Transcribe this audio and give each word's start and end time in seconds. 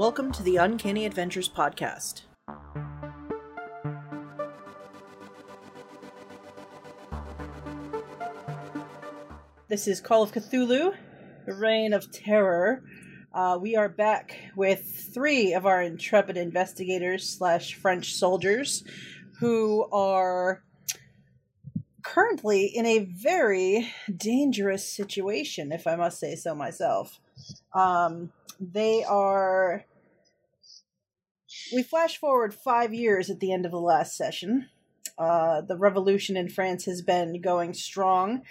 Welcome 0.00 0.32
to 0.32 0.42
the 0.42 0.56
Uncanny 0.56 1.04
Adventures 1.04 1.46
Podcast. 1.46 2.22
This 9.68 9.86
is 9.86 10.00
Call 10.00 10.22
of 10.22 10.32
Cthulhu, 10.32 10.94
the 11.44 11.52
Reign 11.52 11.92
of 11.92 12.10
Terror. 12.10 12.82
Uh, 13.34 13.58
we 13.60 13.76
are 13.76 13.90
back 13.90 14.38
with 14.56 15.10
three 15.12 15.52
of 15.52 15.66
our 15.66 15.82
intrepid 15.82 16.38
investigators 16.38 17.28
slash 17.28 17.74
French 17.74 18.14
soldiers 18.14 18.82
who 19.38 19.86
are 19.92 20.62
currently 22.00 22.64
in 22.64 22.86
a 22.86 23.00
very 23.00 23.92
dangerous 24.16 24.90
situation, 24.90 25.72
if 25.72 25.86
I 25.86 25.96
must 25.96 26.18
say 26.18 26.36
so 26.36 26.54
myself. 26.54 27.20
Um, 27.74 28.32
they 28.58 29.04
are. 29.04 29.84
We 31.72 31.82
flash 31.82 32.16
forward 32.16 32.52
five 32.52 32.92
years 32.92 33.30
at 33.30 33.40
the 33.40 33.52
end 33.52 33.64
of 33.64 33.72
the 33.72 33.80
last 33.80 34.16
session. 34.16 34.68
Uh, 35.16 35.60
the 35.60 35.76
revolution 35.76 36.36
in 36.36 36.48
France 36.48 36.84
has 36.86 37.02
been 37.02 37.40
going 37.40 37.74
strong. 37.74 38.42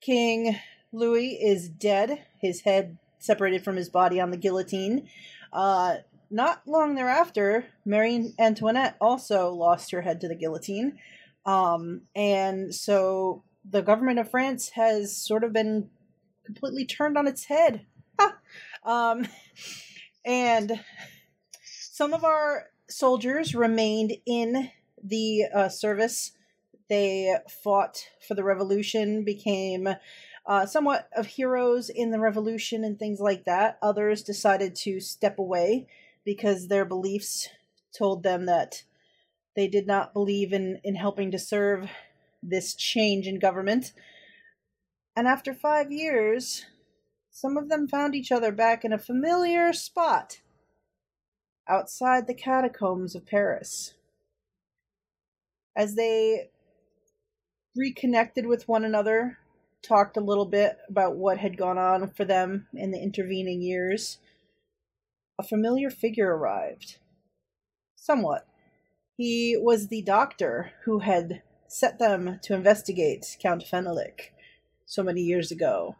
King 0.00 0.56
Louis 0.92 1.32
is 1.42 1.68
dead, 1.68 2.24
his 2.40 2.60
head 2.60 2.98
separated 3.18 3.64
from 3.64 3.76
his 3.76 3.88
body 3.88 4.20
on 4.20 4.30
the 4.30 4.36
guillotine. 4.36 5.08
Uh, 5.52 5.96
not 6.30 6.62
long 6.66 6.94
thereafter, 6.94 7.66
Marie 7.84 8.32
Antoinette 8.38 8.96
also 9.00 9.50
lost 9.52 9.90
her 9.90 10.02
head 10.02 10.20
to 10.20 10.28
the 10.28 10.34
guillotine. 10.34 10.98
Um, 11.44 12.02
and 12.14 12.74
so 12.74 13.42
the 13.68 13.82
government 13.82 14.18
of 14.18 14.30
France 14.30 14.70
has 14.70 15.16
sort 15.16 15.44
of 15.44 15.52
been 15.52 15.90
completely 16.44 16.86
turned 16.86 17.18
on 17.18 17.26
its 17.26 17.44
head. 17.44 17.86
um, 18.84 19.26
and 20.24 20.80
some 21.94 22.12
of 22.12 22.24
our 22.24 22.70
soldiers 22.88 23.54
remained 23.54 24.14
in 24.26 24.68
the 25.00 25.44
uh, 25.54 25.68
service. 25.68 26.32
They 26.88 27.36
fought 27.48 28.08
for 28.26 28.34
the 28.34 28.42
revolution, 28.42 29.22
became 29.22 29.88
uh, 30.44 30.66
somewhat 30.66 31.08
of 31.16 31.26
heroes 31.26 31.90
in 31.90 32.10
the 32.10 32.18
revolution 32.18 32.82
and 32.82 32.98
things 32.98 33.20
like 33.20 33.44
that. 33.44 33.78
Others 33.80 34.24
decided 34.24 34.74
to 34.74 34.98
step 34.98 35.38
away 35.38 35.86
because 36.24 36.66
their 36.66 36.84
beliefs 36.84 37.48
told 37.96 38.24
them 38.24 38.46
that 38.46 38.82
they 39.54 39.68
did 39.68 39.86
not 39.86 40.12
believe 40.12 40.52
in, 40.52 40.80
in 40.82 40.96
helping 40.96 41.30
to 41.30 41.38
serve 41.38 41.88
this 42.42 42.74
change 42.74 43.28
in 43.28 43.38
government. 43.38 43.92
And 45.14 45.28
after 45.28 45.54
five 45.54 45.92
years, 45.92 46.66
some 47.30 47.56
of 47.56 47.68
them 47.68 47.86
found 47.86 48.16
each 48.16 48.32
other 48.32 48.50
back 48.50 48.84
in 48.84 48.92
a 48.92 48.98
familiar 48.98 49.72
spot 49.72 50.40
outside 51.68 52.26
the 52.26 52.34
catacombs 52.34 53.14
of 53.14 53.26
Paris. 53.26 53.94
As 55.76 55.94
they 55.94 56.50
reconnected 57.76 58.46
with 58.46 58.68
one 58.68 58.84
another, 58.84 59.38
talked 59.82 60.16
a 60.16 60.20
little 60.20 60.46
bit 60.46 60.78
about 60.88 61.16
what 61.16 61.38
had 61.38 61.56
gone 61.56 61.78
on 61.78 62.08
for 62.08 62.24
them 62.24 62.66
in 62.72 62.90
the 62.90 63.02
intervening 63.02 63.60
years, 63.60 64.18
a 65.38 65.42
familiar 65.42 65.90
figure 65.90 66.34
arrived. 66.34 66.98
Somewhat. 67.96 68.46
He 69.16 69.56
was 69.58 69.88
the 69.88 70.02
doctor 70.02 70.72
who 70.84 71.00
had 71.00 71.42
set 71.68 71.98
them 71.98 72.38
to 72.42 72.54
investigate 72.54 73.36
Count 73.40 73.64
Fenelik 73.64 74.32
so 74.86 75.02
many 75.02 75.22
years 75.22 75.50
ago. 75.50 75.96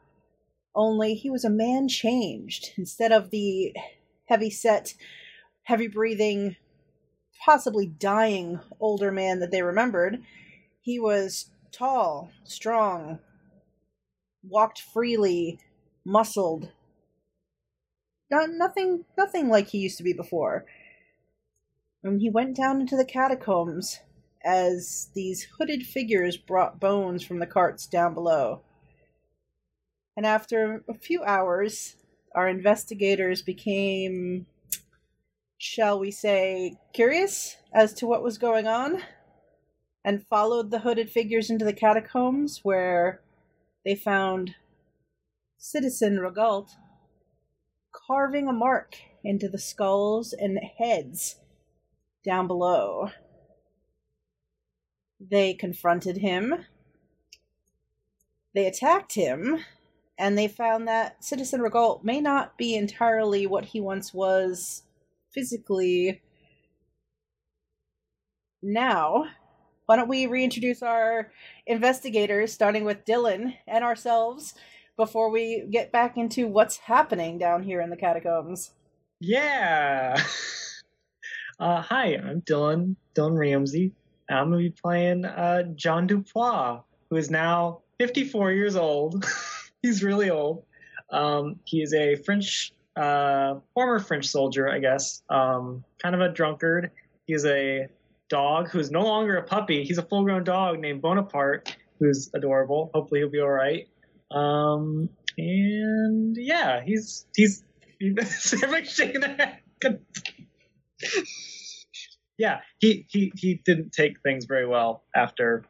Only 0.74 1.14
he 1.14 1.30
was 1.30 1.44
a 1.44 1.50
man 1.50 1.88
changed. 1.88 2.72
Instead 2.76 3.12
of 3.12 3.30
the 3.30 3.74
heavy 4.26 4.50
set, 4.50 4.94
heavy 5.64 5.88
breathing, 5.88 6.56
possibly 7.44 7.86
dying 7.86 8.60
older 8.80 9.10
man 9.10 9.40
that 9.40 9.50
they 9.50 9.62
remembered, 9.62 10.18
he 10.80 10.98
was 10.98 11.50
tall, 11.72 12.30
strong, 12.44 13.18
walked 14.42 14.80
freely, 14.80 15.58
muscled. 16.04 16.70
Not, 18.30 18.50
nothing 18.50 19.04
nothing 19.16 19.48
like 19.48 19.68
he 19.68 19.78
used 19.78 19.98
to 19.98 20.02
be 20.02 20.12
before. 20.12 20.66
And 22.02 22.20
he 22.20 22.30
went 22.30 22.56
down 22.56 22.80
into 22.80 22.96
the 22.96 23.04
catacombs 23.04 24.00
as 24.44 25.08
these 25.14 25.48
hooded 25.58 25.84
figures 25.84 26.36
brought 26.36 26.78
bones 26.78 27.24
from 27.24 27.38
the 27.38 27.46
carts 27.46 27.86
down 27.86 28.12
below. 28.12 28.60
And 30.16 30.26
after 30.26 30.84
a 30.88 30.94
few 30.94 31.24
hours, 31.24 31.96
our 32.34 32.48
investigators 32.48 33.42
became, 33.42 34.46
shall 35.64 35.98
we 35.98 36.10
say, 36.10 36.76
curious 36.92 37.56
as 37.72 37.94
to 37.94 38.06
what 38.06 38.22
was 38.22 38.36
going 38.36 38.66
on 38.66 39.02
and 40.04 40.26
followed 40.26 40.70
the 40.70 40.80
hooded 40.80 41.08
figures 41.08 41.48
into 41.48 41.64
the 41.64 41.72
catacombs 41.72 42.60
where 42.62 43.22
they 43.82 43.94
found 43.94 44.54
Citizen 45.56 46.20
Regault 46.20 46.68
carving 47.92 48.46
a 48.46 48.52
mark 48.52 48.96
into 49.24 49.48
the 49.48 49.58
skulls 49.58 50.34
and 50.34 50.58
heads 50.78 51.36
down 52.22 52.46
below. 52.46 53.08
They 55.18 55.54
confronted 55.54 56.18
him. 56.18 56.66
They 58.54 58.66
attacked 58.66 59.14
him, 59.14 59.64
and 60.18 60.36
they 60.36 60.46
found 60.46 60.86
that 60.88 61.24
Citizen 61.24 61.62
Regault 61.62 62.04
may 62.04 62.20
not 62.20 62.58
be 62.58 62.76
entirely 62.76 63.46
what 63.46 63.64
he 63.64 63.80
once 63.80 64.12
was 64.12 64.82
physically. 65.34 66.22
Now, 68.62 69.26
why 69.86 69.96
don't 69.96 70.08
we 70.08 70.26
reintroduce 70.26 70.82
our 70.82 71.32
investigators, 71.66 72.52
starting 72.52 72.84
with 72.84 73.04
Dylan 73.04 73.54
and 73.66 73.84
ourselves, 73.84 74.54
before 74.96 75.30
we 75.30 75.66
get 75.70 75.92
back 75.92 76.16
into 76.16 76.46
what's 76.46 76.76
happening 76.76 77.36
down 77.36 77.62
here 77.62 77.80
in 77.80 77.90
the 77.90 77.96
catacombs? 77.96 78.70
Yeah. 79.20 80.16
Uh, 81.60 81.80
hi, 81.80 82.16
I'm 82.16 82.40
Dylan, 82.40 82.96
Dylan 83.14 83.38
Ramsey. 83.38 83.92
I'm 84.28 84.50
going 84.50 84.64
to 84.64 84.70
be 84.70 84.76
playing 84.82 85.24
uh, 85.24 85.62
John 85.76 86.08
Dupois, 86.08 86.82
who 87.08 87.16
is 87.16 87.30
now 87.30 87.82
54 88.00 88.52
years 88.52 88.74
old. 88.74 89.24
He's 89.82 90.02
really 90.02 90.30
old. 90.30 90.64
Um, 91.10 91.60
he 91.64 91.80
is 91.80 91.94
a 91.94 92.16
French, 92.16 92.72
uh, 92.96 93.56
former 93.74 93.98
French 93.98 94.26
soldier, 94.26 94.68
I 94.68 94.78
guess. 94.78 95.22
Um, 95.28 95.84
kind 96.02 96.14
of 96.14 96.20
a 96.20 96.28
drunkard. 96.28 96.90
He's 97.26 97.44
a 97.44 97.88
dog 98.28 98.68
who's 98.70 98.90
no 98.90 99.02
longer 99.02 99.36
a 99.36 99.42
puppy. 99.42 99.84
He's 99.84 99.98
a 99.98 100.02
full 100.02 100.24
grown 100.24 100.44
dog 100.44 100.80
named 100.80 101.02
Bonaparte, 101.02 101.76
who's 101.98 102.30
adorable. 102.34 102.90
Hopefully, 102.94 103.20
he'll 103.20 103.30
be 103.30 103.40
all 103.40 103.50
right. 103.50 103.88
Um, 104.30 105.08
and 105.38 106.36
yeah, 106.38 106.82
he's 106.84 107.26
he's. 107.34 107.64
Everybody's 108.00 108.90
shaking 108.92 109.20
their 109.20 109.36
head 109.36 109.58
yeah, 112.38 112.60
he, 112.78 113.06
he 113.10 113.32
he 113.36 113.60
didn't 113.64 113.92
take 113.92 114.20
things 114.22 114.44
very 114.46 114.66
well 114.66 115.04
after 115.14 115.64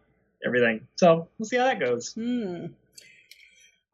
everything. 0.44 0.86
So 0.96 1.28
we'll 1.38 1.46
see 1.46 1.56
how 1.56 1.64
that 1.64 1.80
goes. 1.80 2.12
Hmm. 2.14 2.66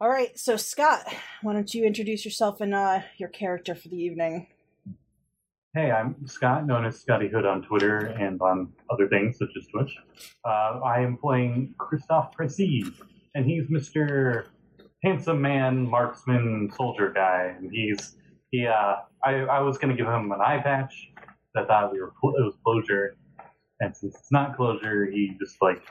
All 0.03 0.09
right, 0.09 0.39
so 0.39 0.57
Scott, 0.57 1.05
why 1.43 1.53
don't 1.53 1.75
you 1.75 1.85
introduce 1.85 2.25
yourself 2.25 2.63
and 2.63 2.75
uh, 2.75 3.01
your 3.19 3.29
character 3.29 3.75
for 3.75 3.89
the 3.89 3.99
evening? 3.99 4.47
Hey, 5.75 5.91
I'm 5.91 6.17
Scott, 6.27 6.67
known 6.67 6.87
as 6.87 6.99
Scotty 6.99 7.29
Hood 7.29 7.45
on 7.45 7.61
Twitter 7.61 8.07
and 8.07 8.41
on 8.41 8.73
other 8.91 9.09
things 9.09 9.37
such 9.37 9.51
as 9.59 9.67
Twitch. 9.67 9.95
Uh, 10.43 10.81
I 10.83 11.01
am 11.01 11.19
playing 11.19 11.75
Christophe 11.77 12.31
Précis, 12.35 12.95
and 13.35 13.45
he's 13.45 13.67
Mr. 13.67 14.47
Handsome 15.05 15.43
Man, 15.43 15.87
marksman, 15.87 16.73
soldier 16.75 17.13
guy. 17.13 17.55
And 17.59 17.71
he's 17.71 18.17
he. 18.51 18.67
Uh, 18.67 18.97
I 19.23 19.35
I 19.43 19.61
was 19.61 19.77
gonna 19.77 19.95
give 19.95 20.07
him 20.07 20.33
an 20.33 20.41
eye 20.41 20.63
patch, 20.65 21.11
I 21.55 21.67
thought 21.67 21.93
we 21.93 22.01
were 22.01 22.09
it 22.09 22.45
was 22.45 22.57
closure, 22.65 23.17
and 23.81 23.95
since 23.95 24.15
it's 24.15 24.33
not 24.33 24.57
closure, 24.57 25.11
he 25.11 25.37
just 25.39 25.57
like 25.61 25.83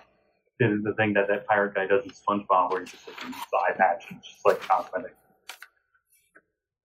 did 0.59 0.83
the 0.83 0.93
thing 0.95 1.13
that 1.13 1.27
that 1.29 1.47
pirate 1.47 1.73
guy 1.73 1.87
does 1.87 2.03
in 2.03 2.11
SpongeBob, 2.11 2.71
where 2.71 2.81
he 2.81 2.85
just 2.85 3.07
like 3.07 3.23
uses 3.23 3.41
the 3.51 3.57
eye 3.57 3.77
patch 3.77 4.05
and 4.09 4.21
just 4.21 4.45
like 4.45 4.61
cosmetic. 4.61 5.15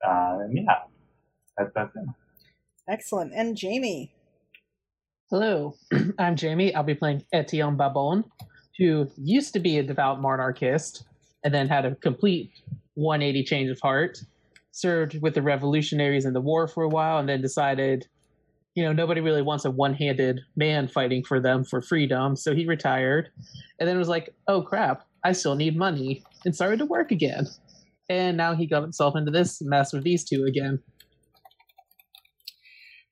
Uh, 0.06 0.38
and 0.42 0.56
yeah, 0.56 0.64
that, 1.58 1.72
that's 1.74 1.94
it. 1.96 2.04
Excellent. 2.88 3.32
And 3.34 3.56
Jamie. 3.56 4.12
Hello, 5.30 5.74
I'm 6.18 6.36
Jamie. 6.36 6.74
I'll 6.74 6.82
be 6.84 6.94
playing 6.94 7.24
Etienne 7.32 7.76
Babon, 7.76 8.24
who 8.78 9.08
used 9.16 9.52
to 9.54 9.60
be 9.60 9.78
a 9.78 9.82
devout 9.82 10.20
monarchist 10.20 11.04
and 11.42 11.52
then 11.52 11.68
had 11.68 11.84
a 11.84 11.94
complete 11.96 12.50
180 12.94 13.44
change 13.44 13.70
of 13.70 13.80
heart. 13.80 14.18
Served 14.70 15.22
with 15.22 15.34
the 15.34 15.42
revolutionaries 15.42 16.24
in 16.24 16.32
the 16.32 16.40
war 16.40 16.66
for 16.66 16.82
a 16.82 16.88
while 16.88 17.18
and 17.18 17.28
then 17.28 17.40
decided 17.40 18.08
you 18.74 18.82
know, 18.84 18.92
nobody 18.92 19.20
really 19.20 19.42
wants 19.42 19.64
a 19.64 19.70
one 19.70 19.94
handed 19.94 20.40
man 20.56 20.88
fighting 20.88 21.22
for 21.24 21.40
them 21.40 21.64
for 21.64 21.80
freedom. 21.80 22.36
So 22.36 22.54
he 22.54 22.66
retired 22.66 23.28
and 23.78 23.88
then 23.88 23.98
was 23.98 24.08
like, 24.08 24.34
oh 24.48 24.62
crap, 24.62 25.06
I 25.24 25.32
still 25.32 25.54
need 25.54 25.76
money 25.76 26.24
and 26.44 26.54
started 26.54 26.78
to 26.80 26.86
work 26.86 27.10
again. 27.10 27.46
And 28.08 28.36
now 28.36 28.54
he 28.54 28.66
got 28.66 28.82
himself 28.82 29.16
into 29.16 29.30
this 29.30 29.62
mess 29.62 29.92
with 29.92 30.02
these 30.02 30.24
two 30.24 30.44
again. 30.44 30.80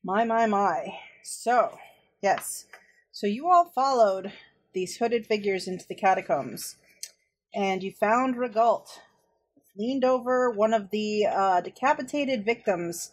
My, 0.04 0.24
my, 0.24 0.46
my. 0.46 0.98
So, 1.22 1.78
yes. 2.20 2.66
So 3.12 3.26
you 3.26 3.48
all 3.48 3.70
followed 3.74 4.32
these 4.72 4.96
hooded 4.96 5.26
figures 5.26 5.68
into 5.68 5.86
the 5.86 5.94
catacombs, 5.94 6.76
and 7.54 7.82
you 7.82 7.92
found 7.92 8.36
Regalt 8.36 9.00
leaned 9.76 10.04
over 10.04 10.50
one 10.50 10.74
of 10.74 10.90
the 10.90 11.26
uh, 11.26 11.60
decapitated 11.60 12.44
victims 12.44 13.12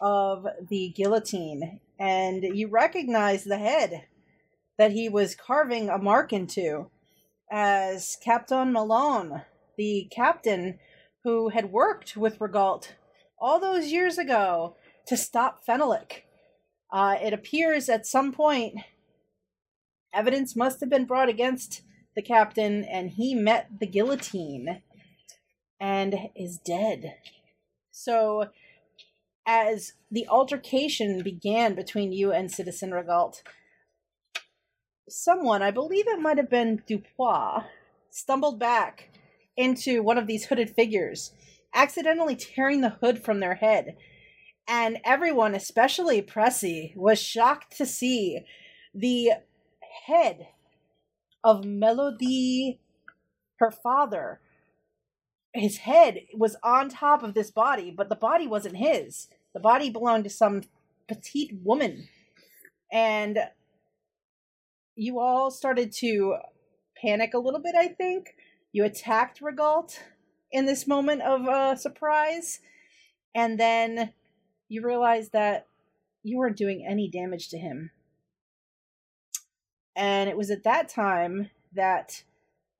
of 0.00 0.46
the 0.68 0.92
guillotine, 0.96 1.80
and 1.98 2.42
you 2.42 2.68
recognize 2.68 3.44
the 3.44 3.58
head 3.58 4.06
that 4.78 4.92
he 4.92 5.08
was 5.08 5.34
carving 5.34 5.88
a 5.88 5.98
mark 5.98 6.32
into 6.32 6.90
as 7.50 8.16
Captain 8.22 8.72
Malone, 8.72 9.42
the 9.76 10.08
captain 10.10 10.78
who 11.24 11.48
had 11.48 11.72
worked 11.72 12.16
with 12.16 12.38
Regalt 12.38 12.92
all 13.38 13.60
those 13.60 13.92
years 13.92 14.18
ago 14.18 14.76
to 15.06 15.16
stop 15.16 15.64
Fenelic. 15.66 16.22
Uh, 16.92 17.16
it 17.22 17.32
appears 17.32 17.88
at 17.88 18.06
some 18.06 18.32
point 18.32 18.76
evidence 20.14 20.56
must 20.56 20.80
have 20.80 20.88
been 20.88 21.04
brought 21.04 21.28
against 21.28 21.82
the 22.14 22.22
captain, 22.22 22.82
and 22.84 23.10
he 23.10 23.34
met 23.34 23.68
the 23.78 23.86
guillotine 23.86 24.80
and 25.78 26.14
is 26.34 26.58
dead. 26.58 27.16
So, 27.90 28.46
as 29.46 29.92
the 30.10 30.26
altercation 30.28 31.22
began 31.22 31.74
between 31.74 32.12
you 32.12 32.32
and 32.32 32.50
Citizen 32.50 32.90
Regalt, 32.90 33.42
someone, 35.08 35.62
I 35.62 35.70
believe 35.70 36.08
it 36.08 36.20
might 36.20 36.36
have 36.36 36.50
been 36.50 36.82
Dupois, 36.86 37.64
stumbled 38.10 38.58
back 38.58 39.10
into 39.56 40.02
one 40.02 40.18
of 40.18 40.26
these 40.26 40.46
hooded 40.46 40.70
figures, 40.70 41.32
accidentally 41.72 42.34
tearing 42.34 42.80
the 42.80 42.96
hood 43.00 43.22
from 43.22 43.40
their 43.40 43.54
head. 43.54 43.96
And 44.68 44.98
everyone, 45.04 45.54
especially 45.54 46.20
Pressy, 46.22 46.94
was 46.96 47.20
shocked 47.20 47.76
to 47.76 47.86
see 47.86 48.40
the 48.92 49.30
head 50.06 50.48
of 51.44 51.64
Melody, 51.64 52.80
her 53.58 53.70
father. 53.70 54.40
His 55.54 55.78
head 55.78 56.22
was 56.34 56.56
on 56.64 56.88
top 56.88 57.22
of 57.22 57.34
this 57.34 57.52
body, 57.52 57.94
but 57.96 58.08
the 58.08 58.16
body 58.16 58.46
wasn't 58.46 58.76
his. 58.76 59.28
The 59.56 59.60
body 59.60 59.88
belonged 59.88 60.24
to 60.24 60.30
some 60.30 60.64
petite 61.08 61.54
woman. 61.64 62.08
And 62.92 63.38
you 64.94 65.18
all 65.18 65.50
started 65.50 65.92
to 65.92 66.36
panic 67.00 67.32
a 67.32 67.38
little 67.38 67.60
bit, 67.60 67.74
I 67.74 67.88
think. 67.88 68.34
You 68.72 68.84
attacked 68.84 69.40
Regalt 69.40 69.98
in 70.52 70.66
this 70.66 70.86
moment 70.86 71.22
of 71.22 71.48
uh, 71.48 71.74
surprise, 71.74 72.60
and 73.34 73.58
then 73.58 74.12
you 74.68 74.82
realized 74.82 75.32
that 75.32 75.66
you 76.22 76.36
weren't 76.36 76.58
doing 76.58 76.86
any 76.86 77.08
damage 77.08 77.48
to 77.48 77.58
him. 77.58 77.92
And 79.96 80.28
it 80.28 80.36
was 80.36 80.50
at 80.50 80.64
that 80.64 80.90
time 80.90 81.48
that 81.72 82.24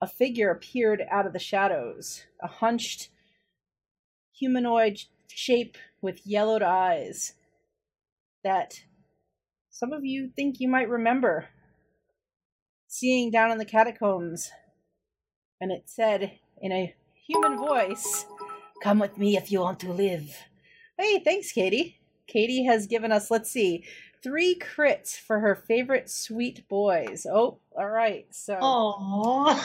a 0.02 0.06
figure 0.06 0.50
appeared 0.50 1.02
out 1.10 1.26
of 1.26 1.32
the 1.32 1.38
shadows, 1.38 2.26
a 2.42 2.48
hunched 2.48 3.08
humanoid 4.34 5.00
shape 5.28 5.76
with 6.00 6.26
yellowed 6.26 6.62
eyes 6.62 7.34
that 8.44 8.82
some 9.70 9.92
of 9.92 10.04
you 10.04 10.30
think 10.34 10.60
you 10.60 10.68
might 10.68 10.88
remember 10.88 11.48
seeing 12.86 13.30
down 13.30 13.50
in 13.50 13.58
the 13.58 13.64
catacombs. 13.64 14.50
And 15.60 15.72
it 15.72 15.84
said 15.86 16.38
in 16.60 16.72
a 16.72 16.94
human 17.26 17.56
voice, 17.58 18.26
Come 18.82 18.98
with 18.98 19.18
me 19.18 19.36
if 19.36 19.50
you 19.50 19.60
want 19.60 19.80
to 19.80 19.92
live. 19.92 20.36
Hey, 20.98 21.18
thanks, 21.18 21.52
Katie. 21.52 21.98
Katie 22.26 22.64
has 22.64 22.86
given 22.86 23.10
us, 23.12 23.30
let's 23.30 23.50
see, 23.50 23.84
three 24.22 24.54
crits 24.58 25.16
for 25.16 25.40
her 25.40 25.54
favorite 25.54 26.10
sweet 26.10 26.68
boys. 26.68 27.26
Oh, 27.30 27.58
all 27.76 27.88
right. 27.88 28.26
So 28.30 28.54
Aww. 28.54 29.62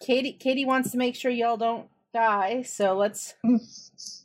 Katie 0.00 0.32
Katie 0.32 0.64
wants 0.64 0.90
to 0.92 0.98
make 0.98 1.14
sure 1.14 1.30
y'all 1.30 1.56
don't 1.56 1.88
die, 2.12 2.62
so 2.62 2.96
let's 2.96 3.34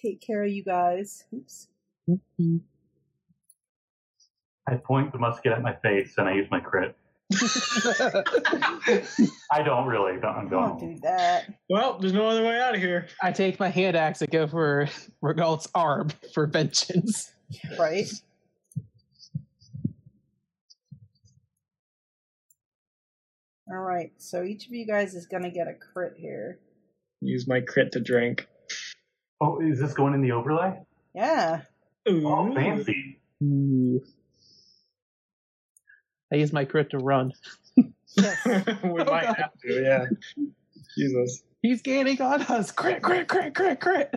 take 0.00 0.20
care 0.20 0.42
of 0.44 0.50
you 0.50 0.64
guys. 0.64 1.24
Oops. 1.34 1.68
I 4.68 4.76
point 4.76 5.12
the 5.12 5.18
musket 5.18 5.52
at 5.52 5.62
my 5.62 5.74
face 5.74 6.14
and 6.18 6.28
I 6.28 6.34
use 6.34 6.48
my 6.50 6.60
crit. 6.60 6.96
I 9.52 9.62
don't 9.64 9.86
really. 9.86 10.18
Don't, 10.20 10.50
Don't 10.50 10.78
don't. 10.78 10.94
do 10.94 11.00
that. 11.02 11.46
well, 11.68 11.98
there's 11.98 12.12
no 12.12 12.26
other 12.26 12.42
way 12.42 12.60
out 12.60 12.74
of 12.74 12.80
here. 12.80 13.06
I 13.22 13.30
take 13.30 13.60
my 13.60 13.68
hand 13.68 13.96
axe 13.96 14.20
and 14.20 14.30
go 14.30 14.48
for 14.48 14.88
Regalt's 15.22 15.68
arm 15.74 16.10
for 16.34 16.46
vengeance. 16.46 17.32
Right? 17.78 18.08
All 23.68 23.78
right. 23.78 24.12
So 24.18 24.42
each 24.42 24.66
of 24.66 24.72
you 24.72 24.86
guys 24.86 25.14
is 25.14 25.26
gonna 25.26 25.50
get 25.50 25.68
a 25.68 25.74
crit 25.74 26.14
here. 26.16 26.58
Use 27.20 27.46
my 27.46 27.60
crit 27.60 27.92
to 27.92 28.00
drink. 28.00 28.48
Oh, 29.40 29.60
is 29.60 29.80
this 29.80 29.94
going 29.94 30.14
in 30.14 30.20
the 30.20 30.32
overlay? 30.32 30.78
Yeah. 31.14 31.62
Ooh. 32.08 32.28
Oh, 32.28 32.54
fancy. 32.54 33.18
Ooh. 33.42 34.02
I 36.32 36.36
use 36.36 36.52
my 36.52 36.64
crit 36.64 36.90
to 36.90 36.98
run. 36.98 37.32
Yes. 38.16 38.44
we 38.84 39.04
might 39.04 39.24
have 39.36 39.52
to, 39.62 39.82
yeah. 39.82 40.06
Jesus. 40.96 41.42
He's 41.62 41.82
gaining 41.82 42.20
on 42.20 42.42
us. 42.42 42.70
Crit, 42.70 43.02
crit, 43.02 43.28
crit, 43.28 43.54
crit, 43.54 43.80
crit. 43.80 44.10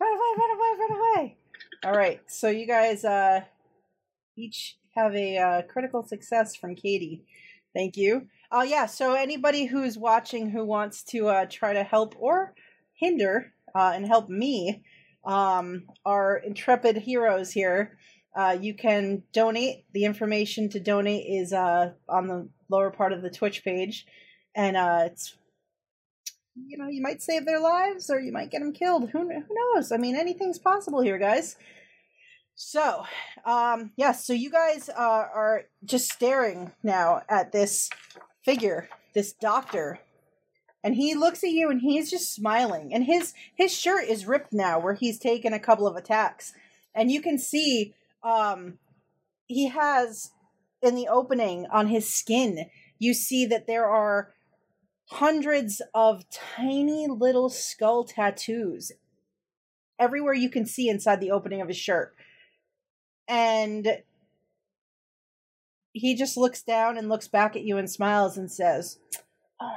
Run 0.00 0.12
away, 0.12 0.32
run 0.38 0.50
away, 0.56 0.78
run 0.78 0.90
away. 0.98 1.36
All 1.84 1.92
right. 1.92 2.20
So 2.26 2.48
you 2.48 2.66
guys 2.66 3.04
uh 3.04 3.42
each 4.36 4.76
have 4.94 5.14
a 5.14 5.38
uh, 5.38 5.62
critical 5.62 6.02
success 6.02 6.54
from 6.54 6.74
Katie. 6.74 7.24
Thank 7.74 7.96
you. 7.96 8.28
Uh 8.50 8.64
yeah, 8.66 8.86
so 8.86 9.14
anybody 9.14 9.66
who's 9.66 9.98
watching 9.98 10.50
who 10.50 10.64
wants 10.64 11.02
to 11.04 11.28
uh 11.28 11.46
try 11.48 11.72
to 11.72 11.82
help 11.82 12.14
or 12.18 12.54
hinder 12.94 13.52
uh 13.76 13.92
and 13.94 14.06
help 14.06 14.28
me 14.28 14.82
um 15.24 15.82
our 16.04 16.36
intrepid 16.36 16.96
heroes 16.96 17.50
here 17.52 17.98
uh, 18.36 18.56
you 18.60 18.74
can 18.74 19.22
donate. 19.32 19.86
The 19.94 20.04
information 20.04 20.68
to 20.70 20.80
donate 20.80 21.24
is 21.26 21.54
uh, 21.54 21.92
on 22.06 22.26
the 22.26 22.48
lower 22.68 22.90
part 22.90 23.14
of 23.14 23.22
the 23.22 23.30
Twitch 23.30 23.64
page, 23.64 24.06
and 24.54 24.76
uh, 24.76 25.04
it's 25.06 25.38
you 26.54 26.76
know 26.76 26.88
you 26.88 27.00
might 27.00 27.22
save 27.22 27.46
their 27.46 27.60
lives 27.60 28.10
or 28.10 28.20
you 28.20 28.32
might 28.32 28.50
get 28.50 28.60
them 28.60 28.74
killed. 28.74 29.10
Who 29.10 29.20
who 29.20 29.74
knows? 29.74 29.90
I 29.90 29.96
mean, 29.96 30.16
anything's 30.16 30.58
possible 30.58 31.00
here, 31.00 31.18
guys. 31.18 31.56
So, 32.58 33.04
um, 33.44 33.92
yes. 33.96 34.26
so 34.26 34.32
you 34.32 34.50
guys 34.50 34.88
uh, 34.88 35.26
are 35.34 35.64
just 35.84 36.10
staring 36.10 36.72
now 36.82 37.22
at 37.28 37.52
this 37.52 37.90
figure, 38.44 38.88
this 39.14 39.34
doctor, 39.34 39.98
and 40.86 40.94
he 40.94 41.16
looks 41.16 41.42
at 41.42 41.50
you 41.50 41.68
and 41.68 41.80
he's 41.80 42.08
just 42.08 42.32
smiling. 42.32 42.94
And 42.94 43.02
his 43.02 43.34
his 43.56 43.76
shirt 43.76 44.04
is 44.04 44.24
ripped 44.24 44.52
now, 44.52 44.78
where 44.78 44.94
he's 44.94 45.18
taken 45.18 45.52
a 45.52 45.58
couple 45.58 45.84
of 45.84 45.96
attacks, 45.96 46.52
and 46.94 47.10
you 47.10 47.20
can 47.20 47.40
see 47.40 47.92
um 48.22 48.78
he 49.48 49.66
has 49.66 50.30
in 50.80 50.94
the 50.94 51.08
opening 51.08 51.66
on 51.72 51.88
his 51.88 52.14
skin 52.14 52.66
you 53.00 53.14
see 53.14 53.44
that 53.46 53.66
there 53.66 53.86
are 53.86 54.32
hundreds 55.10 55.82
of 55.92 56.24
tiny 56.30 57.08
little 57.08 57.50
skull 57.50 58.04
tattoos 58.04 58.92
everywhere 59.98 60.34
you 60.34 60.48
can 60.48 60.66
see 60.66 60.88
inside 60.88 61.20
the 61.20 61.32
opening 61.32 61.60
of 61.60 61.68
his 61.68 61.76
shirt 61.76 62.14
and 63.26 64.02
he 65.92 66.14
just 66.14 66.36
looks 66.36 66.62
down 66.62 66.96
and 66.96 67.08
looks 67.08 67.26
back 67.28 67.56
at 67.56 67.62
you 67.62 67.76
and 67.76 67.90
smiles 67.90 68.36
and 68.36 68.50
says 68.50 68.98
oh, 69.60 69.74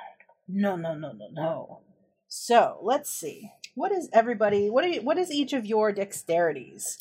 no 0.51 0.75
no 0.75 0.94
no 0.96 1.12
no 1.13 1.27
no 1.32 1.79
so 2.27 2.79
let's 2.82 3.10
see 3.10 3.51
what 3.75 3.91
is 3.91 4.10
everybody 4.12 4.70
what 4.70 4.84
are 4.84 4.88
you, 4.89 5.01
what 5.01 5.18
is 5.18 5.32
each 5.32 5.53
of 5.53 5.65
your 5.65 5.94
dexterities 5.94 6.98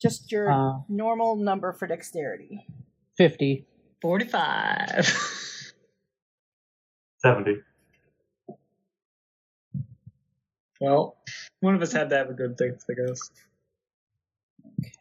just 0.00 0.30
your 0.30 0.50
Uh, 0.52 0.78
normal 0.90 1.36
number 1.36 1.72
for 1.72 1.86
dexterity. 1.88 2.66
50. 3.16 3.64
45. 4.02 4.88
70. 7.18 7.56
well, 10.82 11.16
one 11.60 11.74
of 11.74 11.80
us 11.80 11.92
had 11.92 12.10
to 12.10 12.16
have 12.16 12.28
a 12.28 12.34
good 12.34 12.58
thing, 12.58 12.76
I 12.90 12.92
guess. 13.06 13.30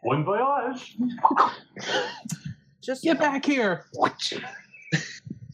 Bon 0.01 0.23
voyage. 0.23 0.95
Just 2.81 3.03
Get 3.03 3.19
back 3.19 3.45
here. 3.45 3.85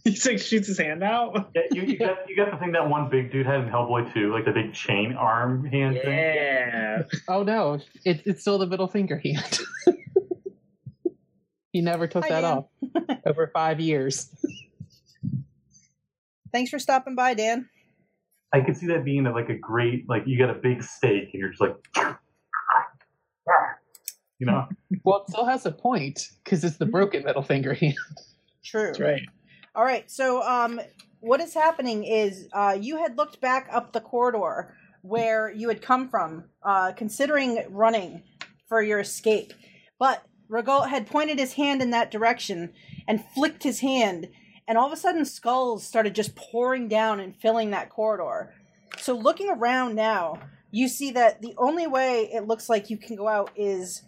He's 0.04 0.26
like 0.26 0.40
shoots 0.40 0.68
his 0.68 0.78
hand 0.78 1.04
out. 1.04 1.52
Yeah, 1.56 1.62
you, 1.72 1.82
you 1.84 1.98
got 2.00 2.18
you 2.28 2.36
got 2.36 2.52
the 2.52 2.58
thing 2.58 2.72
that 2.72 2.90
one 2.90 3.10
big 3.10 3.32
dude 3.32 3.46
had 3.46 3.62
in 3.62 3.70
Hellboy 3.70 4.14
2, 4.14 4.32
like 4.34 4.46
the 4.46 4.52
big 4.52 4.74
chain 4.74 5.14
arm 5.14 5.66
hand 5.66 6.00
thing. 6.04 6.14
Yeah. 6.14 7.04
Oh 7.28 7.44
no, 7.44 7.80
it, 8.06 8.22
it's 8.26 8.42
still 8.42 8.58
the 8.58 8.68
middle 8.68 8.88
finger 8.88 9.22
hand. 9.24 9.60
he 11.72 11.82
never 11.82 12.08
took 12.08 12.24
Hi, 12.24 12.30
that 12.30 12.42
Dan. 12.42 12.52
off 12.52 12.66
over 13.26 13.52
five 13.54 13.80
years. 13.80 14.34
Thanks 16.52 16.70
for 16.72 16.80
stopping 16.80 17.16
by, 17.16 17.34
Dan. 17.34 17.70
I 18.54 18.62
could 18.62 18.76
see 18.76 18.88
that 18.88 19.06
being 19.06 19.24
like 19.24 19.50
a 19.50 19.56
great 19.58 20.10
like 20.10 20.24
you 20.26 20.38
got 20.38 20.50
a 20.50 20.56
big 20.60 20.84
steak 20.84 21.30
and 21.34 21.40
you're 21.40 21.50
just 21.50 21.62
like 21.62 21.76
You 24.40 24.48
know, 24.48 24.68
Well, 25.04 25.22
it 25.22 25.30
still 25.32 25.46
has 25.46 25.66
a 25.68 25.72
point 25.72 26.30
because 26.44 26.64
it's 26.64 26.78
the 26.78 26.86
broken 26.88 27.24
middle 27.24 27.44
finger 27.44 27.76
hand. 27.76 27.96
True. 28.66 28.88
That's 28.88 29.00
right. 29.00 29.22
All 29.74 29.86
right. 29.86 30.10
So, 30.12 30.42
um, 30.42 30.82
what 31.22 31.40
is 31.40 31.54
happening 31.54 32.04
is 32.04 32.48
uh, 32.52 32.78
you 32.80 32.98
had 32.98 33.16
looked 33.18 33.40
back 33.40 33.70
up 33.72 33.94
the 33.94 34.02
corridor 34.02 34.76
where 35.02 35.52
you 35.52 35.70
had 35.70 35.82
come 35.82 36.10
from, 36.10 36.46
uh, 36.64 36.92
considering 36.94 37.64
running 37.70 38.24
for 38.68 38.82
your 38.82 39.00
escape, 39.00 39.54
but 39.98 40.24
Regault 40.50 40.90
had 40.90 41.08
pointed 41.08 41.40
his 41.40 41.54
hand 41.54 41.82
in 41.82 41.92
that 41.92 42.12
direction 42.12 42.74
and 43.08 43.24
flicked 43.34 43.64
his 43.64 43.80
hand, 43.80 44.28
and 44.68 44.78
all 44.78 44.88
of 44.88 44.94
a 44.94 44.98
sudden, 44.98 45.24
skulls 45.24 45.88
started 45.88 46.16
just 46.16 46.36
pouring 46.36 46.90
down 46.90 47.22
and 47.22 47.36
filling 47.38 47.72
that 47.72 47.90
corridor. 47.90 48.54
So, 48.98 49.16
looking 49.16 49.50
around 49.50 49.96
now, 49.96 50.40
you 50.70 50.90
see 50.90 51.12
that 51.12 51.42
the 51.42 51.54
only 51.58 51.88
way 51.88 52.30
it 52.34 52.46
looks 52.46 52.68
like 52.68 52.90
you 52.90 52.98
can 52.98 53.16
go 53.16 53.30
out 53.30 53.52
is 53.56 54.04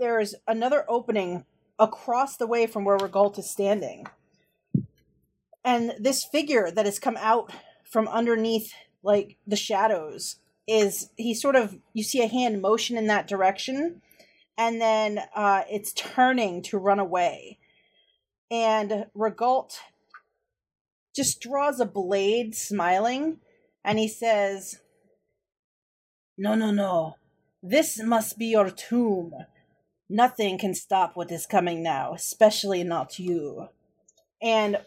there's 0.00 0.34
another 0.48 0.84
opening 0.88 1.44
across 1.78 2.36
the 2.36 2.46
way 2.46 2.66
from 2.66 2.84
where 2.84 2.96
Regault 2.96 3.38
is 3.38 3.48
standing 3.48 4.06
and 5.66 5.94
this 5.98 6.24
figure 6.24 6.70
that 6.70 6.86
has 6.86 7.00
come 7.00 7.18
out 7.18 7.52
from 7.84 8.06
underneath 8.08 8.72
like 9.02 9.36
the 9.46 9.56
shadows 9.56 10.36
is 10.66 11.10
he 11.16 11.34
sort 11.34 11.56
of 11.56 11.76
you 11.92 12.02
see 12.02 12.22
a 12.22 12.28
hand 12.28 12.62
motion 12.62 12.96
in 12.96 13.08
that 13.08 13.28
direction 13.28 14.00
and 14.56 14.80
then 14.80 15.20
uh 15.34 15.62
it's 15.68 15.92
turning 15.92 16.62
to 16.62 16.78
run 16.78 16.98
away. 16.98 17.58
And 18.48 19.06
Regault 19.12 19.80
just 21.14 21.40
draws 21.40 21.80
a 21.80 21.84
blade 21.84 22.54
smiling 22.54 23.38
and 23.84 23.98
he 23.98 24.08
says 24.08 24.80
no 26.38 26.54
no 26.54 26.70
no. 26.70 27.16
This 27.62 28.00
must 28.00 28.38
be 28.38 28.46
your 28.46 28.70
tomb. 28.70 29.32
Nothing 30.08 30.58
can 30.58 30.74
stop 30.74 31.16
what 31.16 31.32
is 31.32 31.46
coming 31.46 31.82
now 31.82 32.14
especially 32.14 32.84
not 32.84 33.18
you. 33.18 33.68
And 34.40 34.78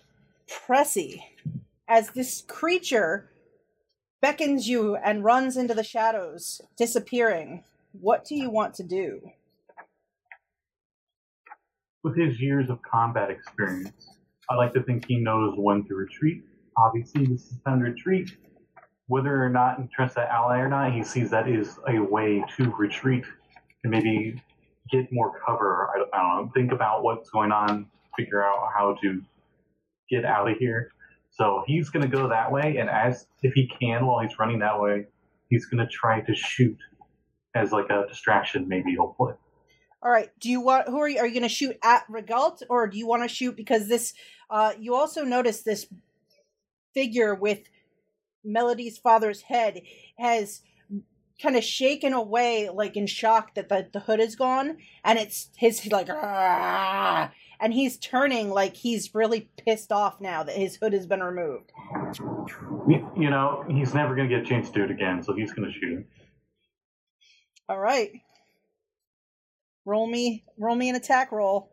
Pressy, 0.50 1.22
as 1.88 2.12
this 2.12 2.44
creature 2.48 3.32
beckons 4.22 4.68
you 4.68 4.96
and 4.96 5.24
runs 5.24 5.58
into 5.58 5.74
the 5.74 5.84
shadows, 5.84 6.62
disappearing. 6.78 7.64
What 7.94 8.26
do 8.26 8.36
you 8.36 8.50
want 8.50 8.74
to 8.76 8.84
do? 8.84 9.32
with 12.04 12.18
his 12.18 12.40
years 12.40 12.70
of 12.70 12.82
combat 12.82 13.30
experience, 13.30 14.16
I 14.50 14.56
like 14.56 14.74
to 14.74 14.84
think 14.84 15.06
he 15.06 15.18
knows 15.18 15.54
when 15.58 15.86
to 15.86 15.96
retreat. 15.96 16.44
Obviously, 16.78 17.26
this 17.26 17.52
is 17.52 17.58
time 17.66 17.80
to 17.80 17.86
retreat. 17.86 18.36
Whether 19.08 19.44
or 19.44 19.50
not 19.50 19.82
he 19.82 19.88
trusts 19.94 20.16
that 20.16 20.30
ally 20.30 20.60
or 20.60 20.70
not, 20.70 20.94
he 20.94 21.04
sees 21.04 21.30
that 21.32 21.48
is 21.48 21.78
a 21.88 22.00
way 22.00 22.44
to 22.58 22.74
retreat 22.78 23.26
and 23.84 23.92
maybe 23.92 24.42
get 24.92 25.12
more 25.12 25.40
cover. 25.46 25.90
I 25.96 26.18
I 26.18 26.22
don't 26.22 26.46
know. 26.46 26.52
Think 26.54 26.72
about 26.72 27.04
what's 27.04 27.30
going 27.30 27.52
on, 27.52 27.88
figure 28.18 28.44
out 28.44 28.70
how 28.76 28.96
to 29.02 29.22
get 30.10 30.26
out 30.26 30.50
of 30.50 30.58
here. 30.58 30.92
So 31.32 31.64
he's 31.68 31.90
going 31.90 32.04
to 32.04 32.10
go 32.10 32.28
that 32.30 32.52
way, 32.52 32.78
and 32.78 32.90
as 32.90 33.28
if 33.44 33.54
he 33.54 33.70
can, 33.80 34.06
while 34.06 34.20
he's 34.20 34.38
running 34.40 34.60
that 34.60 34.80
way, 34.80 35.06
he's 35.50 35.66
going 35.68 35.86
to 35.86 35.92
try 35.92 36.22
to 36.22 36.36
shoot 36.36 36.78
as 37.56 37.72
like 37.72 37.90
a 37.90 38.06
distraction, 38.08 38.68
maybe 38.68 38.96
hopefully. 38.96 39.34
All 40.02 40.12
right. 40.12 40.30
Do 40.40 40.50
you 40.50 40.62
want? 40.62 40.88
Who 40.88 41.00
are 41.00 41.10
you? 41.10 41.20
Are 41.20 41.28
you 41.28 41.34
going 41.34 41.44
to 41.44 41.50
shoot 41.50 41.78
at 41.84 42.04
Regault, 42.10 42.64
or 42.70 42.88
do 42.88 42.98
you 42.98 43.08
want 43.08 43.24
to 43.24 43.30
shoot 43.30 43.56
because 43.56 43.88
this? 43.88 44.14
Uh, 44.50 44.74
you 44.80 44.96
also 44.96 45.24
notice 45.24 45.62
this 45.62 45.88
figure 46.94 47.36
with 47.36 47.70
Melody's 48.44 48.98
father's 48.98 49.42
head 49.42 49.82
has 50.18 50.62
kind 51.42 51.56
of 51.56 51.64
shaken 51.64 52.14
away, 52.14 52.70
like 52.70 52.98
in 52.98 53.08
shock 53.08 53.56
that 53.56 53.70
the, 53.70 53.88
the 53.92 54.00
hood 54.02 54.20
is 54.20 54.36
gone, 54.36 54.78
and 55.04 55.20
it's 55.20 55.50
his 55.58 55.86
like, 55.92 56.10
and 57.60 57.74
he's 57.74 57.98
turning 57.98 58.50
like 58.50 58.76
he's 58.76 59.14
really 59.14 59.50
pissed 59.58 59.92
off 59.92 60.22
now 60.22 60.44
that 60.44 60.56
his 60.56 60.76
hood 60.76 60.94
has 60.94 61.06
been 61.06 61.22
removed. 61.22 61.72
You 62.88 63.12
you 63.18 63.30
know, 63.30 63.64
he's 63.70 63.94
never 63.94 64.16
going 64.16 64.30
to 64.30 64.36
get 64.36 64.46
a 64.46 64.48
chance 64.48 64.70
to 64.70 64.74
do 64.74 64.84
it 64.84 64.92
again, 64.92 65.22
so 65.24 65.34
he's 65.34 65.52
going 65.52 65.72
to 65.72 65.74
shoot 65.78 65.94
him. 65.94 66.06
All 67.68 67.80
right. 67.80 68.12
Roll 69.86 70.08
me, 70.08 70.44
roll 70.58 70.76
me 70.76 70.90
an 70.90 70.96
attack 70.96 71.32
roll. 71.32 71.72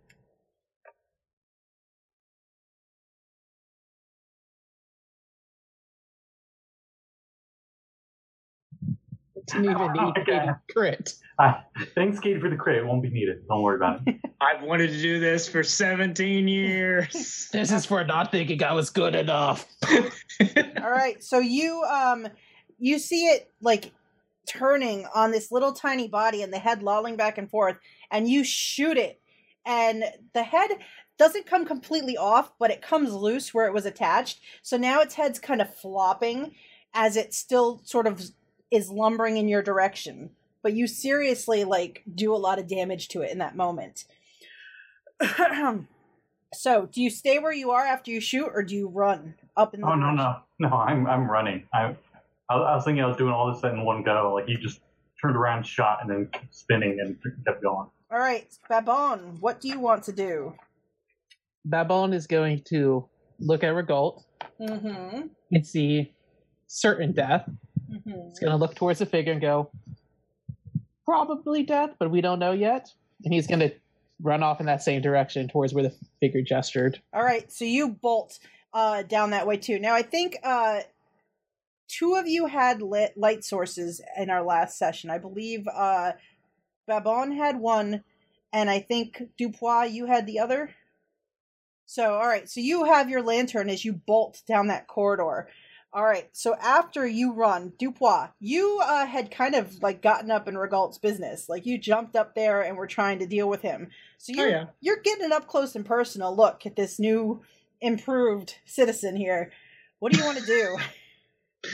Didn't 9.46 9.64
even 9.70 9.92
need 9.92 10.18
Okay. 10.18 10.36
a 10.36 10.60
crit. 10.72 11.14
Uh, 11.38 11.54
thanks, 11.94 12.18
Kate, 12.18 12.40
for 12.40 12.48
the 12.48 12.56
credit. 12.56 12.80
It 12.82 12.86
won't 12.86 13.02
be 13.02 13.10
needed. 13.10 13.46
Don't 13.48 13.62
worry 13.62 13.76
about 13.76 14.00
it. 14.06 14.16
I've 14.40 14.62
wanted 14.62 14.88
to 14.90 15.00
do 15.00 15.20
this 15.20 15.48
for 15.48 15.62
17 15.62 16.48
years. 16.48 17.48
This 17.52 17.70
is 17.72 17.86
for 17.86 18.04
not 18.04 18.30
thinking 18.32 18.62
I 18.62 18.72
was 18.72 18.90
good 18.90 19.14
enough. 19.14 19.66
All 20.82 20.90
right, 20.90 21.22
so 21.22 21.38
you 21.38 21.82
um 21.84 22.28
you 22.78 22.98
see 22.98 23.26
it 23.26 23.50
like 23.60 23.92
turning 24.46 25.06
on 25.14 25.30
this 25.30 25.50
little 25.50 25.72
tiny 25.72 26.08
body 26.08 26.42
and 26.42 26.52
the 26.52 26.58
head 26.58 26.82
lolling 26.82 27.16
back 27.16 27.38
and 27.38 27.50
forth 27.50 27.76
and 28.10 28.28
you 28.28 28.44
shoot 28.44 28.96
it 28.96 29.20
and 29.64 30.04
the 30.34 30.42
head 30.42 30.70
doesn't 31.18 31.46
come 31.46 31.64
completely 31.64 32.16
off 32.16 32.52
but 32.60 32.70
it 32.70 32.80
comes 32.80 33.12
loose 33.12 33.52
where 33.52 33.66
it 33.66 33.74
was 33.74 33.86
attached 33.86 34.38
so 34.62 34.76
now 34.76 35.00
its 35.00 35.14
head's 35.14 35.40
kind 35.40 35.60
of 35.60 35.74
flopping 35.74 36.54
as 36.94 37.16
it 37.16 37.34
still 37.34 37.80
sort 37.84 38.06
of 38.06 38.22
is 38.70 38.90
lumbering 38.90 39.37
in 39.37 39.49
your 39.49 39.62
direction 39.62 40.30
but 40.62 40.73
you 40.75 40.87
seriously 40.87 41.64
like 41.64 42.02
do 42.12 42.35
a 42.35 42.37
lot 42.37 42.58
of 42.58 42.66
damage 42.66 43.08
to 43.08 43.23
it 43.23 43.30
in 43.30 43.38
that 43.38 43.56
moment 43.56 44.04
so 46.54 46.87
do 46.87 47.02
you 47.02 47.11
stay 47.11 47.38
where 47.38 47.52
you 47.52 47.70
are 47.70 47.85
after 47.85 48.11
you 48.11 48.20
shoot 48.20 48.50
or 48.54 48.62
do 48.62 48.75
you 48.75 48.88
run 48.88 49.35
up 49.56 49.75
in 49.75 49.80
the 49.80 49.87
oh 49.87 49.94
no, 49.94 50.06
direction? 50.06 50.16
no, 50.58 50.68
no! 50.68 50.76
I'm 50.76 51.06
I'm 51.06 51.30
running. 51.30 51.64
I, 51.73 51.96
I 52.50 52.54
I 52.54 52.75
was 52.76 52.85
thinking 52.85 53.02
I 53.02 53.06
was 53.06 53.16
doing 53.16 53.32
all 53.32 53.52
this 53.52 53.62
in 53.64 53.85
one 53.85 54.02
go. 54.02 54.35
Like 54.35 54.49
you 54.49 54.58
just 54.58 54.80
turned 55.20 55.37
around, 55.37 55.64
shot, 55.66 55.99
and 56.02 56.11
then 56.11 56.28
kept 56.32 56.54
spinning 56.54 56.99
and 57.00 57.16
kept 57.46 57.62
going. 57.62 57.88
All 58.11 58.18
right, 58.18 58.46
Babon, 58.68 59.38
what 59.40 59.61
do 59.61 59.68
you 59.68 59.80
want 59.80 60.02
to 60.04 60.12
do? 60.12 60.54
Babon 61.64 62.12
is 62.12 62.26
going 62.26 62.62
to 62.68 63.08
look 63.40 63.64
at 63.64 63.68
Regault 63.75 64.25
Mm-hmm. 64.61 65.26
and 65.52 65.66
see 65.66 66.12
certain 66.66 67.12
death. 67.12 67.49
Mm-hmm. 67.90 68.28
He's 68.28 68.38
going 68.38 68.52
to 68.52 68.56
look 68.56 68.74
towards 68.74 68.98
the 68.98 69.06
figure 69.06 69.32
and 69.32 69.40
go, 69.40 69.70
probably 71.04 71.62
death, 71.62 71.94
but 71.98 72.10
we 72.10 72.20
don't 72.20 72.38
know 72.38 72.52
yet. 72.52 72.92
And 73.24 73.32
he's 73.32 73.46
going 73.46 73.60
to 73.60 73.72
run 74.22 74.42
off 74.42 74.60
in 74.60 74.66
that 74.66 74.82
same 74.82 75.02
direction 75.02 75.48
towards 75.48 75.72
where 75.72 75.84
the 75.84 75.94
figure 76.20 76.42
gestured. 76.42 77.00
All 77.12 77.22
right, 77.22 77.50
so 77.50 77.64
you 77.64 77.88
bolt 77.88 78.38
uh, 78.72 79.02
down 79.02 79.30
that 79.30 79.46
way 79.46 79.56
too. 79.56 79.78
Now, 79.78 79.94
I 79.94 80.02
think 80.02 80.36
uh, 80.42 80.80
two 81.88 82.14
of 82.14 82.26
you 82.26 82.46
had 82.46 82.82
lit 82.82 83.16
light 83.16 83.44
sources 83.44 84.00
in 84.16 84.30
our 84.30 84.42
last 84.42 84.78
session. 84.78 85.10
I 85.10 85.18
believe 85.18 85.66
uh, 85.68 86.12
Babon 86.86 87.32
had 87.32 87.58
one, 87.58 88.04
and 88.52 88.70
I 88.70 88.80
think 88.80 89.22
Dupois, 89.38 89.92
you 89.92 90.06
had 90.06 90.26
the 90.26 90.40
other. 90.40 90.74
So, 91.86 92.14
all 92.14 92.26
right, 92.26 92.48
so 92.48 92.60
you 92.60 92.84
have 92.84 93.08
your 93.08 93.22
lantern 93.22 93.70
as 93.70 93.84
you 93.84 93.92
bolt 93.92 94.42
down 94.46 94.66
that 94.68 94.88
corridor. 94.88 95.48
All 95.96 96.04
right, 96.04 96.28
so 96.32 96.54
after 96.60 97.06
you 97.06 97.32
run, 97.32 97.72
Dupois, 97.80 98.28
you 98.38 98.82
uh, 98.84 99.06
had 99.06 99.30
kind 99.30 99.54
of 99.54 99.82
like 99.82 100.02
gotten 100.02 100.30
up 100.30 100.46
in 100.46 100.58
Regault's 100.58 100.98
business. 100.98 101.48
Like 101.48 101.64
you 101.64 101.78
jumped 101.78 102.16
up 102.16 102.34
there 102.34 102.60
and 102.60 102.76
were 102.76 102.86
trying 102.86 103.20
to 103.20 103.26
deal 103.26 103.48
with 103.48 103.62
him. 103.62 103.88
So 104.18 104.34
Oh, 104.36 104.40
you're 104.42 104.50
yeah. 104.50 104.64
you're 104.82 105.00
getting 105.02 105.24
an 105.24 105.32
up 105.32 105.46
close 105.46 105.74
and 105.74 105.86
personal 105.86 106.36
look 106.36 106.66
at 106.66 106.76
this 106.76 106.98
new 106.98 107.40
improved 107.80 108.56
citizen 108.66 109.16
here. 109.16 109.52
What 109.98 110.12
do 110.12 110.18
you 110.18 110.24
want 110.26 110.36
to 110.38 110.44
do? 110.44 110.76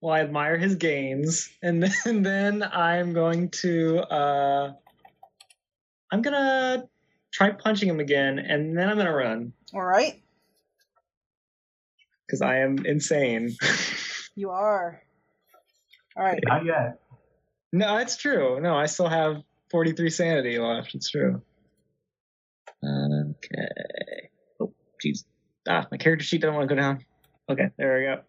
Well, 0.00 0.14
I 0.14 0.20
admire 0.20 0.56
his 0.56 0.76
gains, 0.76 1.50
and 1.60 1.82
then, 1.82 2.22
then 2.22 2.62
I'm 2.62 3.12
going 3.12 3.48
to 3.62 3.98
uh, 3.98 4.72
I'm 6.12 6.22
gonna 6.22 6.88
try 7.32 7.50
punching 7.50 7.88
him 7.88 7.98
again, 7.98 8.38
and 8.38 8.78
then 8.78 8.88
I'm 8.88 8.96
gonna 8.96 9.12
run 9.12 9.52
All 9.74 9.82
right, 9.82 10.22
because 12.28 12.42
I 12.42 12.58
am 12.58 12.84
insane. 12.84 13.56
you 14.36 14.50
are. 14.50 15.00
All 16.16 16.24
right. 16.24 16.42
Not 16.46 16.64
yet. 16.64 17.00
no, 17.72 17.96
it's 17.96 18.16
true. 18.16 18.60
No, 18.60 18.76
I 18.76 18.86
still 18.86 19.08
have 19.08 19.42
43 19.70 20.10
sanity 20.10 20.58
left. 20.58 20.94
It's 20.94 21.10
true. 21.10 21.42
Okay. 22.84 24.30
Oh, 24.60 24.72
jeez. 25.04 25.24
Ah, 25.66 25.86
my 25.90 25.96
character 25.96 26.24
sheet 26.24 26.42
doesn't 26.42 26.54
want 26.54 26.68
to 26.68 26.74
go 26.74 26.80
down. 26.80 27.04
Okay, 27.50 27.70
there 27.78 27.98
we 27.98 28.04
go. 28.04 28.20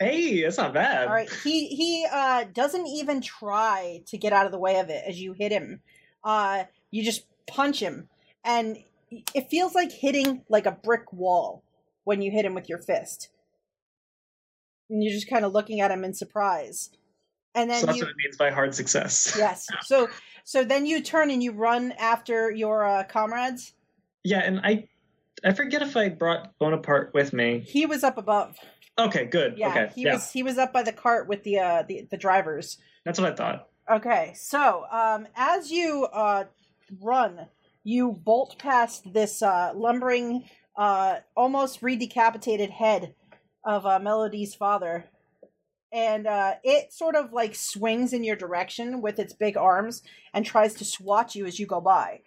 Hey, 0.00 0.42
that's 0.42 0.58
not 0.58 0.74
bad. 0.74 1.06
All 1.06 1.14
right. 1.14 1.30
He 1.44 1.68
he 1.68 2.06
uh 2.10 2.44
doesn't 2.52 2.86
even 2.86 3.20
try 3.20 4.02
to 4.08 4.18
get 4.18 4.32
out 4.32 4.44
of 4.46 4.52
the 4.52 4.58
way 4.58 4.80
of 4.80 4.90
it 4.90 5.02
as 5.06 5.20
you 5.20 5.32
hit 5.32 5.52
him. 5.52 5.80
Uh 6.24 6.64
you 6.90 7.04
just 7.04 7.24
punch 7.46 7.80
him 7.80 8.08
and 8.44 8.78
it 9.10 9.48
feels 9.50 9.74
like 9.74 9.92
hitting 9.92 10.42
like 10.48 10.66
a 10.66 10.72
brick 10.72 11.12
wall 11.12 11.62
when 12.04 12.22
you 12.22 12.30
hit 12.30 12.44
him 12.44 12.54
with 12.54 12.68
your 12.68 12.78
fist. 12.78 13.28
And 14.90 15.02
you're 15.02 15.12
just 15.12 15.28
kind 15.28 15.44
of 15.44 15.52
looking 15.52 15.80
at 15.80 15.90
him 15.90 16.04
in 16.04 16.14
surprise. 16.14 16.90
and 17.54 17.70
then 17.70 17.80
so 17.80 17.86
that's 17.86 17.98
you 17.98 18.04
what 18.04 18.10
it 18.10 18.16
means 18.22 18.36
by 18.36 18.50
hard 18.50 18.74
success. 18.74 19.34
yes. 19.38 19.66
So 19.82 20.08
so 20.44 20.64
then 20.64 20.86
you 20.86 21.02
turn 21.02 21.30
and 21.30 21.42
you 21.42 21.52
run 21.52 21.92
after 21.92 22.50
your 22.50 22.84
uh, 22.84 23.04
comrades. 23.04 23.72
Yeah, 24.22 24.40
and 24.40 24.60
I 24.62 24.88
I 25.44 25.52
forget 25.52 25.82
if 25.82 25.96
I 25.96 26.08
brought 26.10 26.56
Bonaparte 26.58 27.12
with 27.14 27.32
me. 27.32 27.60
He 27.66 27.86
was 27.86 28.04
up 28.04 28.18
above. 28.18 28.56
Okay, 28.98 29.24
good. 29.24 29.54
Yeah, 29.56 29.70
okay, 29.70 29.90
he 29.94 30.02
yeah, 30.02 30.14
was 30.14 30.30
he 30.30 30.42
was 30.42 30.58
up 30.58 30.72
by 30.72 30.82
the 30.82 30.92
cart 30.92 31.28
with 31.28 31.42
the 31.42 31.58
uh 31.58 31.82
the, 31.88 32.06
the 32.10 32.16
drivers. 32.16 32.78
that's 33.04 33.18
what 33.18 33.32
I 33.32 33.34
thought. 33.34 33.68
Okay, 33.90 34.32
so 34.34 34.84
um, 34.90 35.26
as 35.36 35.70
you 35.70 36.06
uh, 36.12 36.44
run, 37.02 37.48
you 37.82 38.12
bolt 38.12 38.58
past 38.58 39.12
this 39.12 39.42
uh, 39.42 39.72
lumbering, 39.74 40.48
uh, 40.76 41.16
almost 41.36 41.80
redecapitated 41.80 42.70
head 42.70 43.14
of 43.64 43.86
uh, 43.86 43.98
Melody's 43.98 44.54
father, 44.54 45.04
and 45.92 46.26
uh, 46.26 46.54
it 46.64 46.92
sort 46.92 47.14
of 47.14 47.32
like 47.32 47.54
swings 47.54 48.12
in 48.12 48.24
your 48.24 48.36
direction 48.36 49.00
with 49.00 49.18
its 49.18 49.32
big 49.32 49.56
arms 49.56 50.02
and 50.32 50.44
tries 50.44 50.74
to 50.74 50.84
swat 50.84 51.34
you 51.34 51.46
as 51.46 51.58
you 51.58 51.66
go 51.66 51.80
by. 51.80 52.20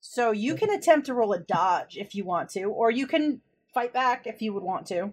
So 0.00 0.30
you 0.30 0.54
can 0.54 0.70
attempt 0.70 1.06
to 1.06 1.14
roll 1.14 1.32
a 1.32 1.40
dodge 1.40 1.96
if 1.96 2.14
you 2.14 2.24
want 2.24 2.50
to, 2.50 2.64
or 2.64 2.90
you 2.90 3.06
can 3.06 3.40
fight 3.74 3.92
back 3.92 4.26
if 4.26 4.40
you 4.42 4.52
would 4.52 4.62
want 4.62 4.86
to. 4.88 5.12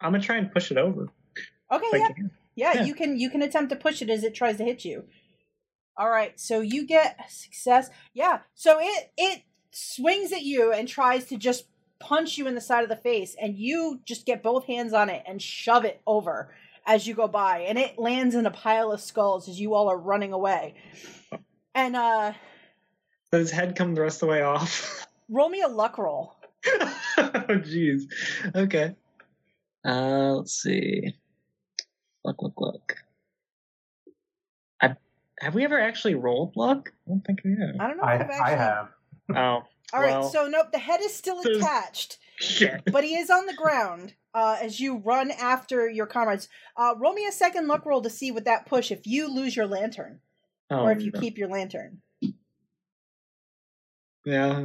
I'm 0.00 0.12
gonna 0.12 0.20
try 0.20 0.36
and 0.36 0.52
push 0.52 0.70
it 0.70 0.78
over. 0.78 1.08
Okay, 1.70 1.86
yeah. 1.94 2.08
Yeah, 2.56 2.72
Yeah. 2.74 2.84
you 2.84 2.94
can 2.94 3.18
you 3.18 3.30
can 3.30 3.42
attempt 3.42 3.70
to 3.70 3.76
push 3.76 4.02
it 4.02 4.10
as 4.10 4.24
it 4.24 4.34
tries 4.34 4.56
to 4.58 4.64
hit 4.64 4.84
you. 4.84 5.04
All 5.96 6.10
right, 6.10 6.38
so 6.38 6.60
you 6.60 6.86
get 6.86 7.30
success. 7.30 7.90
Yeah, 8.14 8.40
so 8.54 8.78
it 8.80 9.12
it 9.16 9.42
swings 9.70 10.32
at 10.32 10.42
you 10.42 10.72
and 10.72 10.88
tries 10.88 11.26
to 11.26 11.36
just 11.36 11.66
punch 11.98 12.38
you 12.38 12.46
in 12.46 12.54
the 12.54 12.60
side 12.60 12.82
of 12.82 12.88
the 12.88 12.96
face, 12.96 13.36
and 13.40 13.56
you 13.56 14.00
just 14.04 14.26
get 14.26 14.42
both 14.42 14.64
hands 14.66 14.92
on 14.92 15.08
it 15.08 15.22
and 15.26 15.40
shove 15.40 15.84
it 15.84 16.00
over 16.06 16.52
as 16.86 17.06
you 17.06 17.14
go 17.14 17.28
by, 17.28 17.60
and 17.60 17.78
it 17.78 17.98
lands 17.98 18.34
in 18.34 18.46
a 18.46 18.50
pile 18.50 18.90
of 18.90 19.00
skulls 19.00 19.48
as 19.48 19.60
you 19.60 19.74
all 19.74 19.88
are 19.88 19.98
running 19.98 20.32
away. 20.32 20.74
And 21.74 21.94
uh 21.94 22.32
Does 23.30 23.42
his 23.42 23.50
head 23.50 23.76
come 23.76 23.94
the 23.94 24.00
rest 24.00 24.16
of 24.16 24.28
the 24.28 24.32
way 24.32 24.42
off? 24.42 25.06
roll 25.28 25.48
me 25.48 25.60
a 25.60 25.68
luck 25.68 25.98
roll. 25.98 26.36
oh 26.66 27.44
jeez. 27.48 28.02
Okay. 28.54 28.94
Uh 29.84 30.34
let's 30.34 30.54
see. 30.54 31.14
Look, 32.24 32.42
look, 32.42 32.54
look. 32.58 32.96
I 34.82 34.96
have 35.38 35.54
we 35.54 35.64
ever 35.64 35.80
actually 35.80 36.14
rolled 36.14 36.56
luck? 36.56 36.92
I 37.06 37.10
don't 37.10 37.24
think 37.24 37.40
we 37.44 37.52
have. 37.52 37.76
I 37.78 37.88
don't 37.88 37.96
know 37.98 38.02
I, 38.02 38.14
I've 38.14 38.20
actually. 38.22 38.40
I 38.40 38.50
have. 38.50 38.88
Oh. 39.36 39.62
All 39.92 40.00
right, 40.00 40.20
well, 40.20 40.28
so 40.30 40.46
nope, 40.46 40.68
the 40.72 40.78
head 40.78 41.00
is 41.02 41.14
still 41.14 41.40
attached. 41.40 42.18
shit. 42.36 42.82
but 42.92 43.02
he 43.04 43.16
is 43.16 43.28
on 43.30 43.46
the 43.46 43.54
ground 43.54 44.14
uh, 44.34 44.56
as 44.62 44.78
you 44.78 44.98
run 44.98 45.30
after 45.32 45.88
your 45.88 46.06
comrades. 46.06 46.48
Uh, 46.76 46.94
roll 46.98 47.12
me 47.12 47.26
a 47.26 47.32
second 47.32 47.66
luck 47.66 47.84
roll 47.84 48.00
to 48.02 48.10
see 48.10 48.30
with 48.30 48.44
that 48.44 48.66
push 48.66 48.90
if 48.92 49.06
you 49.06 49.26
lose 49.32 49.56
your 49.56 49.66
lantern 49.66 50.20
Oh, 50.70 50.84
or 50.84 50.92
if 50.92 51.02
you 51.02 51.10
no. 51.12 51.18
keep 51.20 51.36
your 51.38 51.48
lantern. 51.48 52.00
Yeah. 54.24 54.62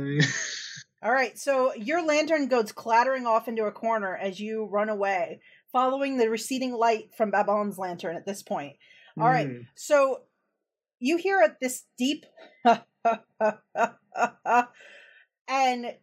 All 1.03 1.11
right, 1.11 1.37
so 1.37 1.73
your 1.75 2.03
lantern 2.05 2.47
goes 2.47 2.71
clattering 2.71 3.25
off 3.27 3.47
into 3.47 3.63
a 3.65 3.71
corner 3.71 4.15
as 4.15 4.39
you 4.39 4.65
run 4.65 4.89
away, 4.89 5.39
following 5.71 6.17
the 6.17 6.29
receding 6.29 6.73
light 6.73 7.09
from 7.15 7.31
Babon's 7.31 7.77
lantern 7.77 8.15
at 8.15 8.25
this 8.25 8.41
point. 8.43 8.75
All 9.19 9.27
right, 9.27 9.47
Hmm. 9.47 9.57
so 9.75 10.21
you 10.99 11.17
hear 11.17 11.39
at 11.39 11.59
this 11.59 11.83
deep 11.97 12.25
and 15.47 15.93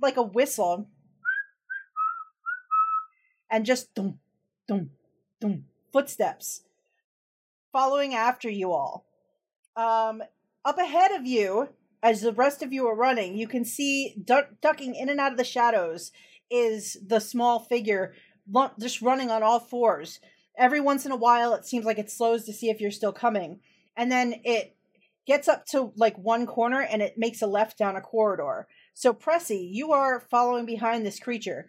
like 0.00 0.16
a 0.16 0.22
whistle 0.22 0.88
and 3.50 3.66
just 3.66 3.94
dum 3.94 4.18
dum 4.66 4.90
dum 5.40 5.64
footsteps 5.92 6.62
following 7.72 8.14
after 8.14 8.48
you 8.48 8.72
all. 8.72 9.06
Um 9.76 10.22
up 10.64 10.78
ahead 10.78 11.12
of 11.12 11.26
you 11.26 11.68
as 12.02 12.20
the 12.20 12.32
rest 12.32 12.62
of 12.62 12.72
you 12.72 12.86
are 12.86 12.94
running, 12.94 13.36
you 13.36 13.48
can 13.48 13.64
see 13.64 14.14
duck, 14.24 14.50
ducking 14.60 14.94
in 14.94 15.08
and 15.08 15.18
out 15.18 15.32
of 15.32 15.38
the 15.38 15.44
shadows 15.44 16.12
is 16.50 16.96
the 17.06 17.20
small 17.20 17.60
figure 17.60 18.14
just 18.78 19.02
running 19.02 19.30
on 19.30 19.42
all 19.42 19.60
fours. 19.60 20.20
Every 20.56 20.80
once 20.80 21.04
in 21.04 21.12
a 21.12 21.16
while, 21.16 21.54
it 21.54 21.66
seems 21.66 21.84
like 21.84 21.98
it 21.98 22.10
slows 22.10 22.44
to 22.44 22.52
see 22.52 22.70
if 22.70 22.80
you're 22.80 22.90
still 22.90 23.12
coming. 23.12 23.60
And 23.96 24.10
then 24.10 24.40
it 24.44 24.76
gets 25.28 25.46
up 25.46 25.66
to 25.66 25.92
like 25.94 26.16
one 26.16 26.46
corner 26.46 26.80
and 26.80 27.02
it 27.02 27.14
makes 27.18 27.42
a 27.42 27.46
left 27.46 27.78
down 27.78 27.94
a 27.94 28.00
corridor. 28.00 28.66
So, 28.94 29.12
Pressy, 29.12 29.68
you 29.70 29.92
are 29.92 30.18
following 30.18 30.66
behind 30.66 31.04
this 31.06 31.20
creature. 31.20 31.68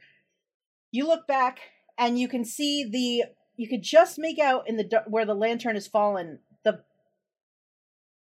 You 0.91 1.05
look 1.05 1.27
back 1.27 1.59
and 1.97 2.17
you 2.17 2.27
can 2.27 2.43
see 2.43 2.89
the. 2.89 3.25
You 3.57 3.67
could 3.67 3.83
just 3.83 4.17
make 4.17 4.39
out 4.39 4.69
in 4.69 4.77
the 4.77 5.03
where 5.05 5.25
the 5.25 5.35
lantern 5.35 5.75
has 5.75 5.85
fallen 5.85 6.39
the 6.63 6.81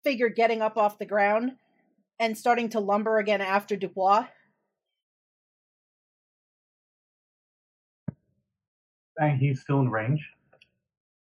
figure 0.03 0.29
getting 0.29 0.61
up 0.61 0.77
off 0.77 0.98
the 0.98 1.07
ground 1.07 1.53
and 2.18 2.37
starting 2.37 2.68
to 2.70 2.81
lumber 2.81 3.18
again 3.18 3.40
after 3.40 3.77
Dubois. 3.77 4.27
And 9.16 9.38
he's 9.38 9.61
still 9.61 9.79
in 9.79 9.88
range. 9.88 10.29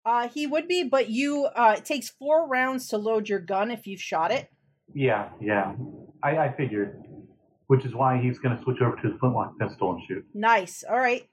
Uh, 0.08 0.26
he 0.26 0.46
would 0.46 0.66
be, 0.66 0.84
but 0.84 1.10
you. 1.10 1.44
Uh, 1.54 1.74
it 1.76 1.84
takes 1.84 2.08
four 2.08 2.48
rounds 2.48 2.88
to 2.88 2.96
load 2.96 3.28
your 3.28 3.40
gun 3.40 3.70
if 3.70 3.86
you've 3.86 4.00
shot 4.00 4.30
it. 4.30 4.48
Yeah, 4.94 5.28
yeah. 5.38 5.74
I, 6.22 6.38
I 6.38 6.54
figured. 6.56 7.02
Which 7.66 7.84
is 7.84 7.94
why 7.94 8.18
he's 8.18 8.38
going 8.38 8.56
to 8.56 8.62
switch 8.62 8.80
over 8.80 8.96
to 8.96 9.02
his 9.02 9.20
flintlock 9.20 9.58
pistol 9.58 9.92
and 9.92 10.02
shoot. 10.08 10.24
Nice. 10.32 10.82
All 10.88 10.96
right. 10.96 11.28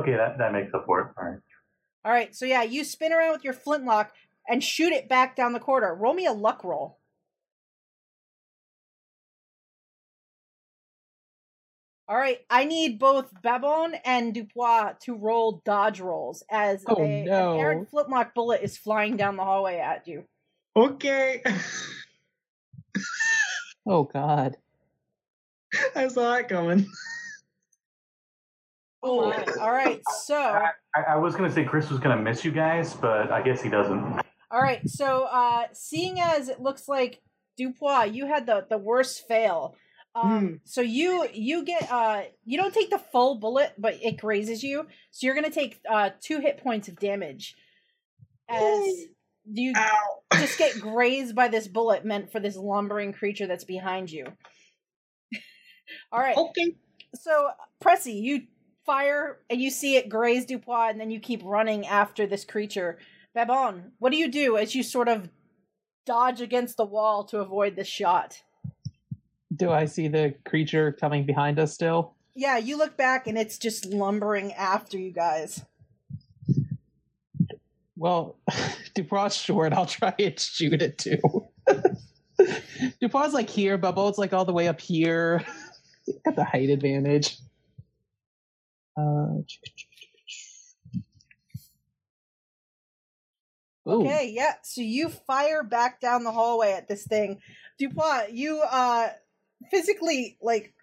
Okay, 0.00 0.12
that, 0.16 0.38
that 0.38 0.54
makes 0.54 0.72
up 0.72 0.84
for 0.86 1.00
it. 1.00 1.08
All 1.18 1.28
right. 1.28 1.40
All 2.06 2.12
right. 2.12 2.34
So 2.34 2.46
yeah, 2.46 2.62
you 2.62 2.84
spin 2.84 3.12
around 3.12 3.32
with 3.32 3.44
your 3.44 3.52
flintlock 3.52 4.14
and 4.48 4.64
shoot 4.64 4.94
it 4.94 5.10
back 5.10 5.36
down 5.36 5.52
the 5.52 5.60
corridor. 5.60 5.94
Roll 5.94 6.14
me 6.14 6.24
a 6.24 6.32
luck 6.32 6.64
roll. 6.64 6.98
All 12.06 12.16
right, 12.16 12.38
I 12.50 12.64
need 12.64 12.98
both 12.98 13.30
Babon 13.42 13.94
and 14.04 14.34
Dupois 14.34 14.98
to 15.00 15.14
roll 15.14 15.62
dodge 15.64 16.00
rolls 16.00 16.44
as 16.50 16.84
Oh, 16.86 17.02
a, 17.02 17.24
no. 17.24 17.54
an 17.54 17.60
Aaron 17.60 17.86
flintlock 17.86 18.34
bullet 18.34 18.60
is 18.62 18.76
flying 18.76 19.16
down 19.16 19.36
the 19.36 19.44
hallway 19.44 19.78
at 19.78 20.06
you. 20.06 20.24
Okay. 20.76 21.42
Oh 23.86 24.04
God. 24.04 24.56
I 25.94 26.08
saw 26.08 26.36
it 26.36 26.48
coming. 26.48 26.86
Oh! 29.02 29.30
All 29.60 29.70
right, 29.72 30.00
so 30.24 30.36
I, 30.36 30.70
I 31.08 31.16
was 31.16 31.34
going 31.36 31.50
to 31.50 31.54
say 31.54 31.64
Chris 31.64 31.90
was 31.90 31.98
going 32.00 32.16
to 32.16 32.22
miss 32.22 32.44
you 32.46 32.50
guys, 32.50 32.94
but 32.94 33.30
I 33.30 33.42
guess 33.42 33.60
he 33.60 33.68
doesn't. 33.68 34.00
All 34.50 34.62
right, 34.62 34.80
so 34.88 35.24
uh 35.24 35.64
seeing 35.74 36.18
as 36.18 36.48
it 36.48 36.60
looks 36.62 36.88
like 36.88 37.20
Dupois, 37.60 38.14
you 38.14 38.26
had 38.26 38.46
the 38.46 38.64
the 38.70 38.78
worst 38.78 39.28
fail. 39.28 39.76
Um 40.14 40.48
Hmm. 40.48 40.54
so 40.64 40.80
you 40.80 41.28
you 41.32 41.64
get 41.64 41.90
uh 41.90 42.22
you 42.44 42.56
don't 42.56 42.74
take 42.74 42.90
the 42.90 42.98
full 42.98 43.36
bullet, 43.36 43.74
but 43.78 43.98
it 44.02 44.16
grazes 44.18 44.62
you. 44.62 44.86
So 45.10 45.26
you're 45.26 45.34
going 45.34 45.50
to 45.50 45.50
take 45.50 45.80
uh 45.90 46.10
2 46.20 46.40
hit 46.40 46.58
points 46.58 46.88
of 46.88 46.98
damage. 46.98 47.56
As 48.48 49.06
you 49.44 49.72
Ow. 49.76 50.22
just 50.38 50.58
get 50.58 50.80
grazed 50.80 51.34
by 51.34 51.48
this 51.48 51.68
bullet 51.68 52.04
meant 52.04 52.30
for 52.30 52.40
this 52.40 52.56
lumbering 52.56 53.12
creature 53.12 53.46
that's 53.46 53.64
behind 53.64 54.10
you. 54.10 54.26
All 56.12 56.20
right. 56.20 56.36
Okay. 56.36 56.76
So, 57.14 57.50
Pressy, 57.82 58.20
you 58.20 58.42
fire 58.84 59.38
and 59.48 59.60
you 59.60 59.70
see 59.70 59.96
it 59.96 60.08
graze 60.08 60.46
Dupois, 60.46 60.90
and 60.90 61.00
then 61.00 61.10
you 61.10 61.20
keep 61.20 61.42
running 61.44 61.86
after 61.86 62.26
this 62.26 62.44
creature. 62.44 62.98
Babon, 63.34 63.92
what 63.98 64.12
do 64.12 64.18
you 64.18 64.30
do 64.30 64.56
as 64.56 64.74
you 64.74 64.82
sort 64.82 65.08
of 65.08 65.28
dodge 66.06 66.40
against 66.40 66.76
the 66.76 66.84
wall 66.84 67.24
to 67.24 67.40
avoid 67.40 67.76
the 67.76 67.84
shot? 67.84 68.42
Do 69.54 69.70
I 69.70 69.84
see 69.84 70.08
the 70.08 70.34
creature 70.44 70.92
coming 70.92 71.24
behind 71.24 71.58
us 71.58 71.72
still? 71.74 72.14
Yeah, 72.34 72.58
you 72.58 72.76
look 72.76 72.96
back 72.96 73.26
and 73.26 73.38
it's 73.38 73.58
just 73.58 73.86
lumbering 73.86 74.52
after 74.54 74.98
you 74.98 75.12
guys. 75.12 75.64
Well, 77.96 78.36
Dupois 78.94 79.40
short. 79.40 79.72
I'll 79.72 79.86
try 79.86 80.14
and 80.18 80.38
shoot 80.38 80.82
it 80.82 80.98
too. 80.98 81.48
Dupois 83.00 83.32
like 83.32 83.48
here, 83.48 83.78
Bubbles 83.78 84.18
like 84.18 84.32
all 84.32 84.44
the 84.44 84.52
way 84.52 84.68
up 84.68 84.80
here. 84.80 85.44
Got 86.24 86.36
the 86.36 86.44
height 86.44 86.70
advantage. 86.70 87.38
Uh. 88.96 89.38
Okay, 93.86 94.32
yeah. 94.34 94.54
So 94.62 94.80
you 94.80 95.08
fire 95.08 95.62
back 95.62 96.00
down 96.00 96.24
the 96.24 96.32
hallway 96.32 96.72
at 96.72 96.88
this 96.88 97.06
thing. 97.06 97.40
Dupont, 97.78 98.32
you 98.32 98.60
uh 98.60 99.08
physically 99.70 100.36
like 100.42 100.74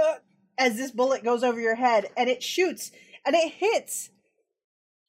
uh, 0.00 0.14
as 0.58 0.76
this 0.76 0.90
bullet 0.90 1.24
goes 1.24 1.42
over 1.42 1.60
your 1.60 1.74
head 1.76 2.08
and 2.16 2.28
it 2.30 2.42
shoots 2.42 2.90
and 3.26 3.34
it 3.34 3.52
hits 3.52 4.10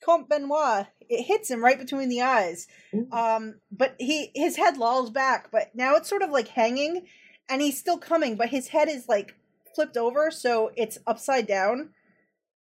Comte 0.04 0.27
Benoit. 0.30 0.88
It 1.10 1.23
hits 1.23 1.49
him 1.51 1.63
right 1.63 1.77
between 1.77 2.10
the 2.10 2.21
eyes. 2.21 2.67
Um 3.12 3.56
but 3.71 3.95
he 3.99 4.32
his 4.34 4.56
head 4.58 4.77
lolls 4.77 5.10
back, 5.12 5.49
but 5.51 5.71
now 5.75 5.95
it's 5.95 6.10
sort 6.10 6.21
of 6.23 6.30
like 6.32 6.47
hanging 6.47 7.06
and 7.49 7.62
he's 7.62 7.77
still 7.77 7.97
coming, 7.97 8.36
but 8.36 8.49
his 8.49 8.69
head 8.69 8.88
is 8.89 9.08
like 9.10 9.36
flipped 9.75 9.97
over 9.97 10.32
so 10.32 10.71
it's 10.75 10.97
upside 11.08 11.47
down. 11.47 11.89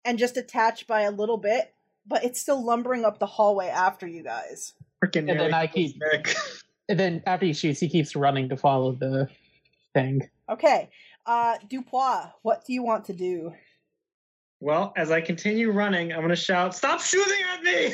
and 0.04 0.18
just 0.18 0.36
attached 0.36 0.86
by 0.88 1.02
a 1.02 1.10
little 1.12 1.36
bit, 1.38 1.72
but 2.06 2.24
it's 2.24 2.40
still 2.40 2.64
lumbering 2.64 3.04
up 3.04 3.18
the 3.20 3.26
hallway 3.26 3.68
after 3.68 4.06
you 4.06 4.22
guys. 4.24 4.72
Freaking 5.02 5.30
And 5.30 5.38
then 5.40 5.54
I 5.54 5.66
keep- 5.68 5.96
And 6.88 6.98
then 6.98 7.22
after 7.24 7.46
he 7.46 7.52
shoots, 7.52 7.78
he 7.78 7.88
keeps 7.88 8.16
running 8.16 8.48
to 8.48 8.56
follow 8.56 8.92
the 8.92 9.28
thing. 9.94 10.28
Okay. 10.48 10.90
Uh 11.26 11.56
Dupois, 11.68 12.32
what 12.42 12.64
do 12.64 12.72
you 12.72 12.82
want 12.82 13.04
to 13.06 13.12
do? 13.12 13.52
Well, 14.60 14.92
as 14.96 15.10
I 15.10 15.20
continue 15.20 15.70
running, 15.72 16.12
I'm 16.12 16.20
gonna 16.20 16.36
shout, 16.36 16.74
"Stop 16.74 17.00
shooting 17.00 17.42
at 17.52 17.62
me!" 17.62 17.86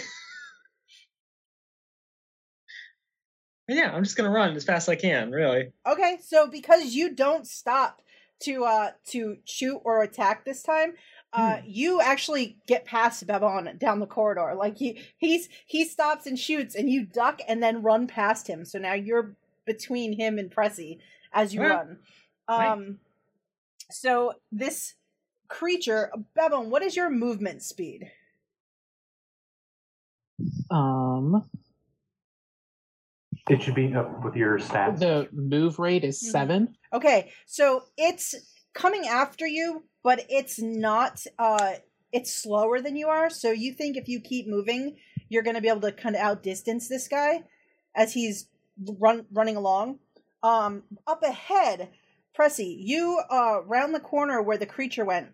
And 3.68 3.76
yeah, 3.78 3.90
I'm 3.92 4.04
just 4.04 4.16
gonna 4.16 4.30
run 4.30 4.54
as 4.54 4.64
fast 4.64 4.88
as 4.88 4.92
I 4.92 4.96
can. 4.96 5.30
Really. 5.30 5.72
Okay, 5.86 6.18
so 6.22 6.46
because 6.46 6.94
you 6.94 7.14
don't 7.14 7.46
stop 7.46 8.02
to 8.40 8.64
uh 8.64 8.90
to 9.08 9.38
shoot 9.44 9.80
or 9.84 10.02
attack 10.02 10.44
this 10.44 10.62
time, 10.62 10.94
uh 11.32 11.58
you 11.64 12.00
actually 12.00 12.58
get 12.66 12.84
past 12.84 13.26
Babon 13.26 13.76
down 13.78 13.98
the 14.00 14.06
corridor. 14.06 14.54
Like 14.54 14.76
he 14.76 15.02
he's 15.16 15.48
he 15.66 15.84
stops 15.84 16.26
and 16.26 16.38
shoots 16.38 16.74
and 16.74 16.90
you 16.90 17.04
duck 17.04 17.40
and 17.48 17.62
then 17.62 17.82
run 17.82 18.06
past 18.06 18.46
him. 18.46 18.64
So 18.64 18.78
now 18.78 18.94
you're 18.94 19.34
between 19.64 20.12
him 20.12 20.38
and 20.38 20.50
Pressy 20.50 20.98
as 21.38 21.54
you 21.54 21.62
run. 21.62 21.98
Um 22.48 22.98
so 23.90 24.34
this 24.52 24.94
creature, 25.48 26.10
Babon, 26.34 26.68
what 26.70 26.82
is 26.82 26.94
your 26.96 27.08
movement 27.08 27.62
speed? 27.62 28.10
Um, 30.70 31.48
It 33.48 33.62
should 33.62 33.74
be 33.74 33.94
up 33.94 34.22
with 34.24 34.36
your 34.36 34.58
stats. 34.58 34.98
the 34.98 35.28
move 35.32 35.78
rate 35.78 36.04
is 36.04 36.20
Mhm. 36.22 36.30
seven. 36.30 36.76
Okay, 36.92 37.32
so 37.46 37.84
it's 37.96 38.34
coming 38.74 39.06
after 39.08 39.46
you, 39.46 39.84
but 40.02 40.26
it's 40.28 40.58
not 40.60 41.24
uh 41.38 41.74
it's 42.10 42.32
slower 42.32 42.80
than 42.80 42.96
you 42.96 43.08
are, 43.08 43.28
so 43.30 43.50
you 43.50 43.72
think 43.74 43.96
if 43.96 44.08
you 44.08 44.18
keep 44.20 44.46
moving, 44.48 44.96
you're 45.28 45.42
gonna 45.42 45.60
be 45.60 45.68
able 45.68 45.80
to 45.82 45.92
kind 45.92 46.14
of 46.16 46.20
outdistance 46.22 46.88
this 46.88 47.06
guy 47.08 47.44
as 47.94 48.12
he's 48.14 48.48
run 48.98 49.26
running 49.32 49.56
along. 49.56 49.98
Um 50.42 50.84
up 51.06 51.22
ahead, 51.22 51.90
Pressy, 52.38 52.76
you 52.78 53.20
uh 53.30 53.62
round 53.64 53.94
the 53.94 54.00
corner 54.00 54.40
where 54.40 54.58
the 54.58 54.66
creature 54.66 55.04
went, 55.04 55.28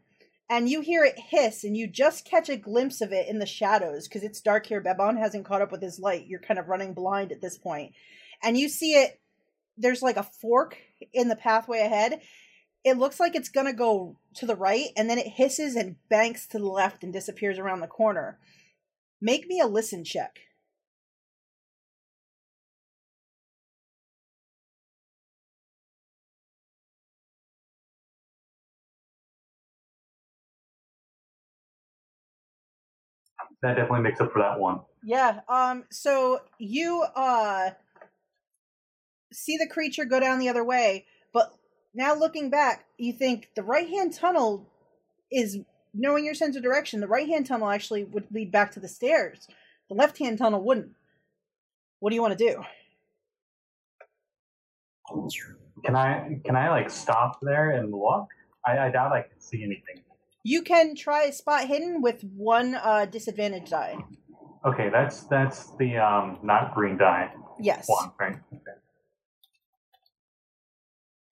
and 0.49 0.69
you 0.69 0.81
hear 0.81 1.05
it 1.05 1.19
hiss, 1.19 1.65
and 1.65 1.77
you 1.77 1.87
just 1.87 2.25
catch 2.25 2.49
a 2.49 2.57
glimpse 2.57 3.01
of 3.01 3.13
it 3.13 3.29
in 3.29 3.39
the 3.39 3.47
shadows, 3.47 4.09
because 4.09 4.23
it's 4.23 4.41
dark 4.41 4.67
here. 4.67 4.81
Babon 4.81 5.17
hasn't 5.17 5.45
caught 5.45 5.63
up 5.63 5.73
with 5.73 5.83
his 5.83 5.99
light. 5.99 6.27
You're 6.27 6.41
kind 6.41 6.59
of 6.59 6.69
running 6.69 6.95
blind 6.95 7.33
at 7.33 7.41
this. 7.41 7.59
And 8.43 8.57
you 8.57 8.69
see 8.69 8.93
it 8.93 9.21
there's 9.77 10.03
like 10.03 10.17
a 10.17 10.23
fork 10.23 10.77
in 11.13 11.29
the 11.29 11.37
pathway 11.37 11.81
ahead. 11.81 12.21
It 12.85 12.99
looks 12.99 13.19
like 13.19 13.35
it's 13.35 13.49
gonna 13.49 13.73
go 13.73 14.19
to 14.37 14.47
the 14.47 14.57
right, 14.57 14.89
and 14.97 15.11
then 15.11 15.19
it 15.19 15.27
hisses 15.27 15.75
and 15.75 15.97
banks 16.09 16.47
to 16.49 16.59
the 16.59 16.67
left 16.67 17.03
and 17.03 17.13
disappears 17.13 17.59
around 17.59 17.81
the 17.81 17.87
corner. 17.87 18.39
Make 19.21 19.49
me 19.49 19.61
a 19.61 19.67
listen 19.67 20.05
check. 20.05 20.39
That 33.65 33.77
definitely 33.77 34.03
makes 34.03 34.21
up 34.21 34.31
for 34.31 34.43
that 34.43 34.61
one. 34.61 34.81
Yeah. 35.03 35.41
Um. 35.49 35.85
So 35.91 36.43
you 36.59 37.03
uh 37.17 37.71
see 39.33 39.57
the 39.57 39.67
creature 39.67 40.05
go 40.05 40.21
down 40.21 40.39
the 40.39 40.51
other 40.51 40.63
way, 40.63 41.07
but 41.33 41.57
now 41.95 42.15
looking 42.15 42.51
back, 42.51 42.85
you 42.99 43.15
think 43.15 43.49
the 43.57 43.63
right 43.63 43.89
hand 43.89 44.13
tunnel 44.13 44.69
is 45.33 45.61
knowing 45.95 46.27
your 46.27 46.35
sense 46.35 46.57
of 46.57 46.63
direction. 46.63 47.01
The 47.01 47.09
right 47.09 47.27
hand 47.27 47.47
tunnel 47.47 47.71
actually 47.71 48.05
would 48.05 48.27
lead 48.31 48.53
back 48.53 48.71
to 48.73 48.81
the 48.81 48.89
stairs. 48.89 49.49
The 49.89 49.95
left 49.95 50.19
hand 50.19 50.37
tunnel 50.37 50.63
wouldn't. 50.63 50.91
What 52.01 52.11
do 52.11 52.17
you 52.17 52.23
want 52.23 52.37
to 52.39 52.51
do? 52.51 52.63
Can 55.87 55.97
I 55.97 56.39
can 56.45 56.55
I 56.55 56.69
like 56.69 56.91
stop 56.91 57.39
there 57.41 57.71
and 57.71 57.91
look? 57.91 58.29
I, 58.67 58.77
I 58.77 58.91
doubt 58.91 59.13
I 59.13 59.23
can 59.23 59.41
see 59.41 59.65
anything. 59.65 60.04
You 60.47 60.61
can 60.63 60.95
try 60.95 61.31
spot 61.31 61.65
hidden 61.67 62.03
with 62.03 62.23
one 62.23 62.75
uh, 62.75 63.07
disadvantage 63.07 63.71
die. 63.71 63.97
Okay, 64.65 64.91
that's 64.91 65.25
that's 65.25 65.75
the 65.79 65.97
um 65.97 66.39
not 66.43 66.75
green 66.75 66.99
die 66.99 67.33
Yes. 67.59 67.87
one, 67.89 68.13
right? 68.21 68.37
Okay. 68.53 68.79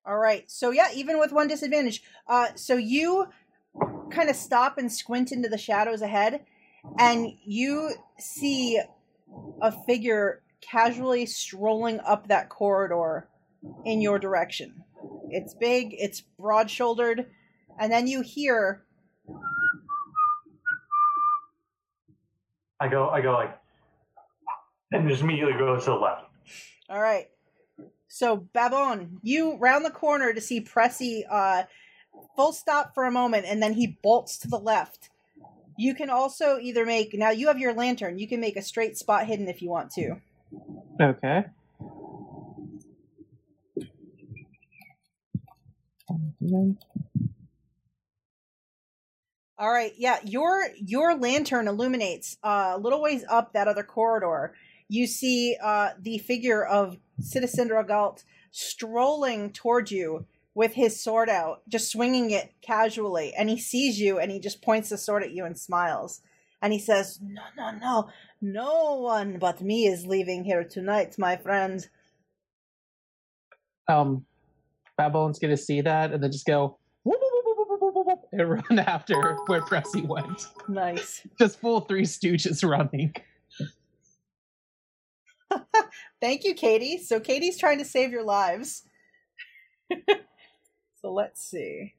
All 0.06 0.16
right. 0.18 0.50
So 0.50 0.70
yeah, 0.70 0.88
even 0.94 1.18
with 1.18 1.30
one 1.30 1.46
disadvantage, 1.46 2.02
uh, 2.26 2.48
so 2.54 2.76
you 2.76 3.26
kind 4.10 4.30
of 4.30 4.36
stop 4.36 4.78
and 4.78 4.90
squint 4.90 5.30
into 5.30 5.48
the 5.48 5.58
shadows 5.58 6.00
ahead, 6.02 6.44
and 6.98 7.28
you 7.44 7.94
see 8.18 8.80
a 9.60 9.72
figure 9.86 10.42
casually 10.62 11.26
strolling 11.26 12.00
up 12.00 12.28
that 12.28 12.48
corridor 12.48 13.28
in 13.84 14.00
your 14.00 14.18
direction. 14.18 14.82
It's 15.30 15.54
big. 15.54 15.94
It's 15.98 16.22
broad-shouldered, 16.38 17.26
and 17.78 17.92
then 17.92 18.06
you 18.06 18.22
hear 18.22 18.84
I 22.82 22.88
go 22.88 23.08
I 23.10 23.20
go 23.20 23.32
like 23.32 23.56
and 24.90 25.08
just 25.08 25.22
immediately 25.22 25.52
go 25.52 25.78
to 25.78 25.84
the 25.84 25.94
left. 25.94 26.24
All 26.90 27.00
right. 27.00 27.28
So 28.08 28.36
Babon, 28.52 29.20
you 29.22 29.56
round 29.58 29.84
the 29.84 29.90
corner 29.90 30.32
to 30.32 30.40
see 30.40 30.60
Pressy 30.60 31.22
uh 31.30 31.62
full 32.34 32.52
stop 32.52 32.92
for 32.92 33.04
a 33.04 33.12
moment 33.12 33.46
and 33.46 33.62
then 33.62 33.74
he 33.74 33.98
bolts 34.02 34.36
to 34.38 34.48
the 34.48 34.58
left. 34.58 35.10
You 35.78 35.94
can 35.94 36.10
also 36.10 36.58
either 36.58 36.84
make 36.84 37.14
now 37.14 37.30
you 37.30 37.46
have 37.46 37.60
your 37.60 37.72
lantern, 37.72 38.18
you 38.18 38.26
can 38.26 38.40
make 38.40 38.56
a 38.56 38.62
straight 38.62 38.98
spot 38.98 39.26
hidden 39.26 39.46
if 39.46 39.62
you 39.62 39.70
want 39.70 39.92
to. 39.92 40.16
Okay. 41.00 41.44
All 49.62 49.70
right, 49.70 49.92
yeah, 49.96 50.18
your 50.24 50.70
your 50.74 51.14
lantern 51.16 51.68
illuminates 51.68 52.36
uh, 52.42 52.72
a 52.74 52.78
little 52.78 53.00
ways 53.00 53.24
up 53.30 53.52
that 53.52 53.68
other 53.68 53.84
corridor. 53.84 54.56
You 54.88 55.06
see 55.06 55.56
uh, 55.62 55.90
the 56.00 56.18
figure 56.18 56.64
of 56.64 56.96
Citizen 57.20 57.68
Dragalt 57.68 58.24
strolling 58.50 59.52
towards 59.52 59.92
you 59.92 60.26
with 60.56 60.72
his 60.72 61.00
sword 61.00 61.28
out, 61.28 61.62
just 61.68 61.92
swinging 61.92 62.32
it 62.32 62.52
casually. 62.60 63.34
And 63.38 63.48
he 63.48 63.56
sees 63.56 64.00
you 64.00 64.18
and 64.18 64.32
he 64.32 64.40
just 64.40 64.62
points 64.62 64.88
the 64.88 64.98
sword 64.98 65.22
at 65.22 65.30
you 65.30 65.44
and 65.44 65.56
smiles. 65.56 66.22
And 66.60 66.72
he 66.72 66.80
says, 66.80 67.20
No, 67.22 67.42
no, 67.56 67.70
no, 67.78 68.08
no 68.40 68.94
one 68.96 69.38
but 69.38 69.60
me 69.60 69.86
is 69.86 70.06
leaving 70.06 70.42
here 70.42 70.64
tonight, 70.64 71.14
my 71.18 71.36
friend. 71.36 71.86
Um, 73.86 74.26
Babylon's 74.98 75.38
gonna 75.38 75.56
see 75.56 75.82
that 75.82 76.12
and 76.12 76.20
then 76.20 76.32
just 76.32 76.46
go 76.46 76.80
and 78.32 78.50
run 78.50 78.78
after 78.78 79.36
where 79.46 79.60
Pressy 79.60 80.06
went. 80.06 80.48
Nice. 80.68 81.26
Just 81.38 81.60
full 81.60 81.80
Three 81.82 82.02
Stooges 82.02 82.68
running. 82.68 83.14
Thank 86.20 86.44
you, 86.44 86.54
Katie. 86.54 86.98
So 86.98 87.20
Katie's 87.20 87.58
trying 87.58 87.78
to 87.78 87.84
save 87.84 88.10
your 88.10 88.24
lives. 88.24 88.84
so 91.00 91.12
let's 91.12 91.42
see. 91.42 91.94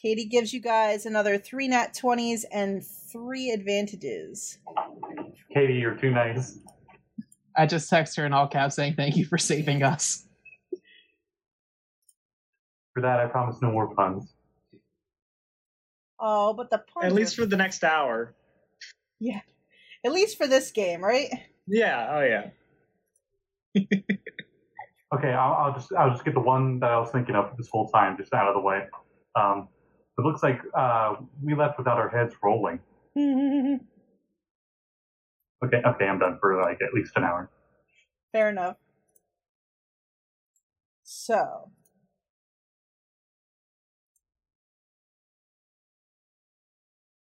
Katie 0.00 0.24
gives 0.24 0.52
you 0.52 0.60
guys 0.60 1.04
another 1.04 1.36
three 1.36 1.68
nat 1.68 1.94
20s 1.94 2.44
and 2.50 2.82
three 2.84 3.50
advantages. 3.50 4.58
Katie, 5.52 5.74
you're 5.74 5.94
too 5.94 6.10
nice. 6.10 6.58
I 7.56 7.66
just 7.66 7.90
text 7.90 8.16
her 8.16 8.24
in 8.24 8.32
all 8.32 8.48
caps 8.48 8.76
saying 8.76 8.94
thank 8.94 9.16
you 9.16 9.26
for 9.26 9.36
saving 9.36 9.82
us. 9.82 10.26
For 12.94 13.02
that 13.02 13.20
I 13.20 13.26
promise 13.26 13.56
no 13.62 13.70
more 13.70 13.94
puns. 13.94 14.34
Oh, 16.18 16.52
but 16.52 16.70
the 16.70 16.78
puns 16.78 17.06
At 17.06 17.12
least 17.12 17.38
are- 17.38 17.42
for 17.42 17.46
the 17.46 17.56
next 17.56 17.82
hour. 17.84 18.34
yeah, 19.20 19.40
at 20.04 20.12
least 20.12 20.36
for 20.36 20.46
this 20.46 20.70
game, 20.72 21.02
right? 21.02 21.28
Yeah. 21.66 22.08
Oh 22.10 22.20
yeah. 22.22 22.50
Okay, 25.12 25.32
I'll, 25.32 25.54
I'll 25.54 25.74
just 25.74 25.92
I'll 25.92 26.10
just 26.10 26.24
get 26.24 26.34
the 26.34 26.40
one 26.40 26.78
that 26.80 26.90
I 26.92 26.96
was 27.00 27.10
thinking 27.10 27.34
of 27.34 27.56
this 27.56 27.68
whole 27.68 27.88
time 27.88 28.16
just 28.16 28.32
out 28.32 28.46
of 28.46 28.54
the 28.54 28.60
way. 28.60 28.82
Um, 29.34 29.66
it 30.16 30.22
looks 30.22 30.40
like 30.40 30.60
uh, 30.72 31.16
we 31.42 31.52
left 31.56 31.78
without 31.78 31.98
our 31.98 32.08
heads 32.08 32.34
rolling. 32.42 32.78
Okay, 35.62 35.82
okay, 35.84 36.06
I'm 36.06 36.18
done 36.20 36.38
for 36.40 36.62
like 36.62 36.78
at 36.80 36.94
least 36.94 37.12
an 37.16 37.24
hour. 37.24 37.50
Fair 38.32 38.48
enough. 38.50 38.76
So. 41.02 41.70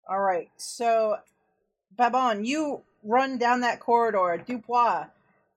All 0.08 0.20
right. 0.20 0.50
So, 0.56 1.16
Babon, 1.96 2.44
you 2.44 2.82
run 3.02 3.38
down 3.38 3.60
that 3.60 3.80
corridor. 3.80 4.42
Dupois, 4.46 5.08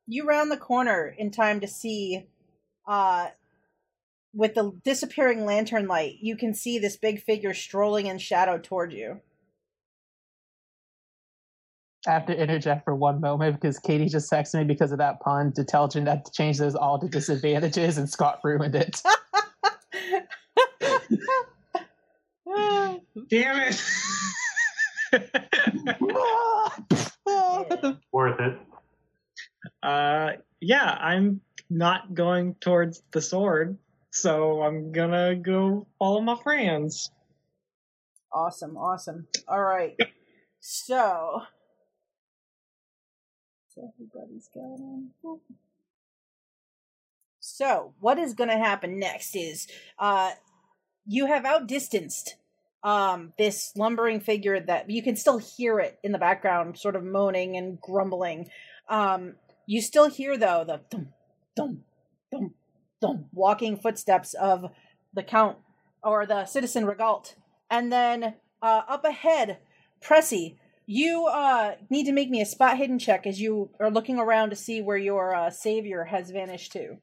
you 0.07 0.25
round 0.25 0.51
the 0.51 0.57
corner 0.57 1.13
in 1.17 1.31
time 1.31 1.59
to 1.59 1.67
see 1.67 2.27
uh, 2.87 3.27
with 4.33 4.53
the 4.53 4.71
disappearing 4.83 5.45
lantern 5.45 5.87
light, 5.87 6.17
you 6.21 6.37
can 6.37 6.53
see 6.53 6.79
this 6.79 6.95
big 6.95 7.21
figure 7.23 7.53
strolling 7.53 8.05
in 8.05 8.19
shadow 8.19 8.57
toward 8.57 8.93
you. 8.93 9.19
I 12.07 12.11
have 12.11 12.27
to 12.27 12.39
interject 12.39 12.85
for 12.85 12.95
one 12.95 13.19
moment 13.19 13.59
because 13.59 13.79
Katie 13.79 14.07
just 14.07 14.31
texted 14.31 14.59
me 14.59 14.63
because 14.63 14.91
of 14.91 14.99
that 14.99 15.19
pun 15.19 15.51
to 15.53 15.63
tell 15.63 15.87
Jeanette 15.87 16.25
to 16.25 16.31
change 16.31 16.59
those 16.59 16.75
all 16.75 16.99
to 16.99 17.07
disadvantages, 17.09 17.97
and 17.97 18.09
Scott 18.09 18.39
ruined 18.43 18.75
it. 18.75 19.01
Damn 23.29 23.61
it! 23.61 23.83
Worth 28.11 28.39
it. 28.39 28.57
uh, 29.83 30.31
yeah, 30.59 30.97
I'm 30.99 31.41
not 31.69 32.13
going 32.13 32.55
towards 32.55 33.01
the 33.11 33.21
sword, 33.21 33.77
so 34.11 34.63
I'm 34.63 34.91
gonna 34.91 35.35
go 35.35 35.87
follow 35.99 36.21
my 36.21 36.35
friends. 36.41 37.11
Awesome, 38.33 38.77
awesome. 38.77 39.27
All 39.47 39.63
right. 39.63 39.95
So, 40.59 41.41
so 43.69 43.91
everybody's 43.93 44.49
got 44.53 44.61
on. 44.61 45.09
So, 47.39 47.93
what 47.99 48.19
is 48.19 48.33
going 48.33 48.49
to 48.49 48.57
happen 48.57 48.99
next 48.99 49.35
is 49.35 49.67
uh 49.97 50.31
you 51.05 51.27
have 51.27 51.45
outdistanced 51.45 52.35
um 52.83 53.33
this 53.37 53.73
lumbering 53.75 54.19
figure 54.19 54.59
that 54.59 54.89
you 54.89 55.01
can 55.01 55.15
still 55.15 55.37
hear 55.37 55.79
it 55.79 55.99
in 56.03 56.11
the 56.11 56.17
background 56.17 56.77
sort 56.77 56.95
of 56.95 57.03
moaning 57.03 57.57
and 57.57 57.79
grumbling. 57.81 58.47
Um 58.89 59.35
you 59.65 59.81
still 59.81 60.09
hear 60.09 60.37
though 60.37 60.63
the 60.65 60.81
dum 60.89 61.09
dum 61.55 61.83
dum 62.31 62.53
dum 63.01 63.25
walking 63.33 63.77
footsteps 63.77 64.33
of 64.33 64.71
the 65.13 65.23
count 65.23 65.57
or 66.03 66.25
the 66.25 66.45
citizen 66.45 66.85
Regalt. 66.85 67.35
And 67.69 67.91
then 67.91 68.35
uh, 68.61 68.81
up 68.87 69.03
ahead, 69.03 69.59
Pressy, 70.01 70.55
you 70.85 71.25
uh, 71.25 71.75
need 71.89 72.05
to 72.05 72.13
make 72.13 72.29
me 72.29 72.41
a 72.41 72.45
spot 72.45 72.77
hidden 72.77 72.97
check 72.97 73.27
as 73.27 73.41
you 73.41 73.69
are 73.79 73.91
looking 73.91 74.19
around 74.19 74.51
to 74.51 74.55
see 74.55 74.81
where 74.81 74.97
your 74.97 75.35
uh, 75.35 75.49
savior 75.49 76.05
has 76.05 76.31
vanished 76.31 76.71
to. 76.73 76.97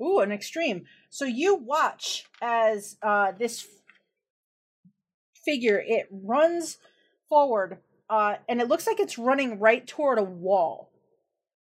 Ooh, 0.00 0.20
an 0.20 0.32
extreme. 0.32 0.84
So 1.10 1.24
you 1.24 1.54
watch 1.54 2.24
as 2.42 2.96
uh, 3.02 3.32
this 3.38 3.66
figure 5.44 5.82
it 5.86 6.08
runs 6.10 6.78
forward, 7.28 7.78
uh, 8.10 8.36
and 8.48 8.60
it 8.60 8.68
looks 8.68 8.86
like 8.86 9.00
it's 9.00 9.18
running 9.18 9.58
right 9.58 9.86
toward 9.86 10.18
a 10.18 10.24
wall 10.24 10.90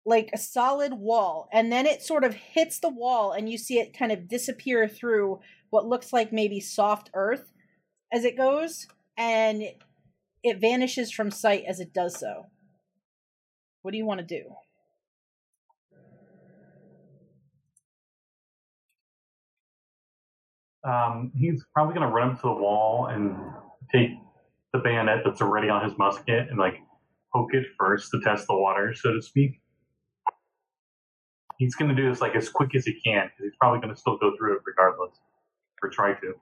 like 0.05 0.29
a 0.33 0.37
solid 0.37 0.93
wall 0.93 1.47
and 1.51 1.71
then 1.71 1.85
it 1.85 2.01
sort 2.01 2.23
of 2.23 2.33
hits 2.33 2.79
the 2.79 2.89
wall 2.89 3.31
and 3.31 3.49
you 3.49 3.57
see 3.57 3.79
it 3.79 3.97
kind 3.97 4.11
of 4.11 4.27
disappear 4.27 4.87
through 4.87 5.39
what 5.69 5.85
looks 5.85 6.11
like 6.11 6.33
maybe 6.33 6.59
soft 6.59 7.09
earth 7.13 7.51
as 8.11 8.23
it 8.23 8.37
goes 8.37 8.87
and 9.17 9.63
it 10.43 10.59
vanishes 10.59 11.11
from 11.11 11.29
sight 11.29 11.63
as 11.67 11.79
it 11.79 11.93
does 11.93 12.17
so 12.19 12.47
what 13.81 13.91
do 13.91 13.97
you 13.97 14.05
want 14.05 14.19
to 14.19 14.25
do 14.25 14.45
Um, 20.89 21.31
he's 21.37 21.63
probably 21.73 21.93
going 21.93 22.07
to 22.07 22.13
run 22.13 22.31
up 22.31 22.35
to 22.37 22.47
the 22.47 22.53
wall 22.53 23.07
and 23.07 23.37
take 23.91 24.09
the 24.73 24.79
bayonet 24.79 25.19
that's 25.23 25.41
already 25.41 25.69
on 25.69 25.83
his 25.87 25.97
musket 25.97 26.49
and 26.49 26.57
like 26.57 26.75
poke 27.33 27.53
it 27.53 27.65
first 27.77 28.09
to 28.11 28.19
test 28.21 28.47
the 28.47 28.55
water, 28.55 28.93
so 28.93 29.13
to 29.13 29.21
speak. 29.21 29.61
He's 31.57 31.75
going 31.75 31.89
to 31.89 31.95
do 31.95 32.09
this 32.09 32.21
like 32.21 32.35
as 32.35 32.49
quick 32.49 32.73
as 32.75 32.85
he 32.85 32.93
can 33.05 33.27
because 33.27 33.43
he's 33.43 33.57
probably 33.59 33.81
going 33.81 33.93
to 33.93 33.99
still 33.99 34.17
go 34.17 34.31
through 34.37 34.55
it 34.55 34.61
regardless, 34.65 35.19
or 35.83 35.89
try 35.89 36.13
to. 36.13 36.33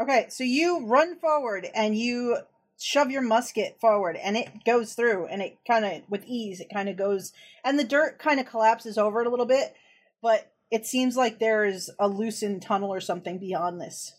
okay 0.00 0.26
so 0.28 0.44
you 0.44 0.84
run 0.86 1.16
forward 1.16 1.68
and 1.74 1.96
you 1.96 2.38
shove 2.78 3.10
your 3.10 3.22
musket 3.22 3.78
forward 3.80 4.16
and 4.16 4.36
it 4.36 4.48
goes 4.64 4.94
through 4.94 5.26
and 5.26 5.42
it 5.42 5.58
kind 5.66 5.84
of 5.84 6.02
with 6.08 6.24
ease 6.26 6.60
it 6.60 6.68
kind 6.72 6.88
of 6.88 6.96
goes 6.96 7.32
and 7.64 7.78
the 7.78 7.84
dirt 7.84 8.18
kind 8.18 8.40
of 8.40 8.46
collapses 8.46 8.96
over 8.96 9.20
it 9.20 9.26
a 9.26 9.30
little 9.30 9.46
bit 9.46 9.74
but 10.22 10.50
it 10.70 10.86
seems 10.86 11.16
like 11.16 11.38
there's 11.38 11.90
a 11.98 12.08
loosened 12.08 12.62
tunnel 12.62 12.92
or 12.92 13.00
something 13.00 13.38
beyond 13.38 13.80
this 13.80 14.12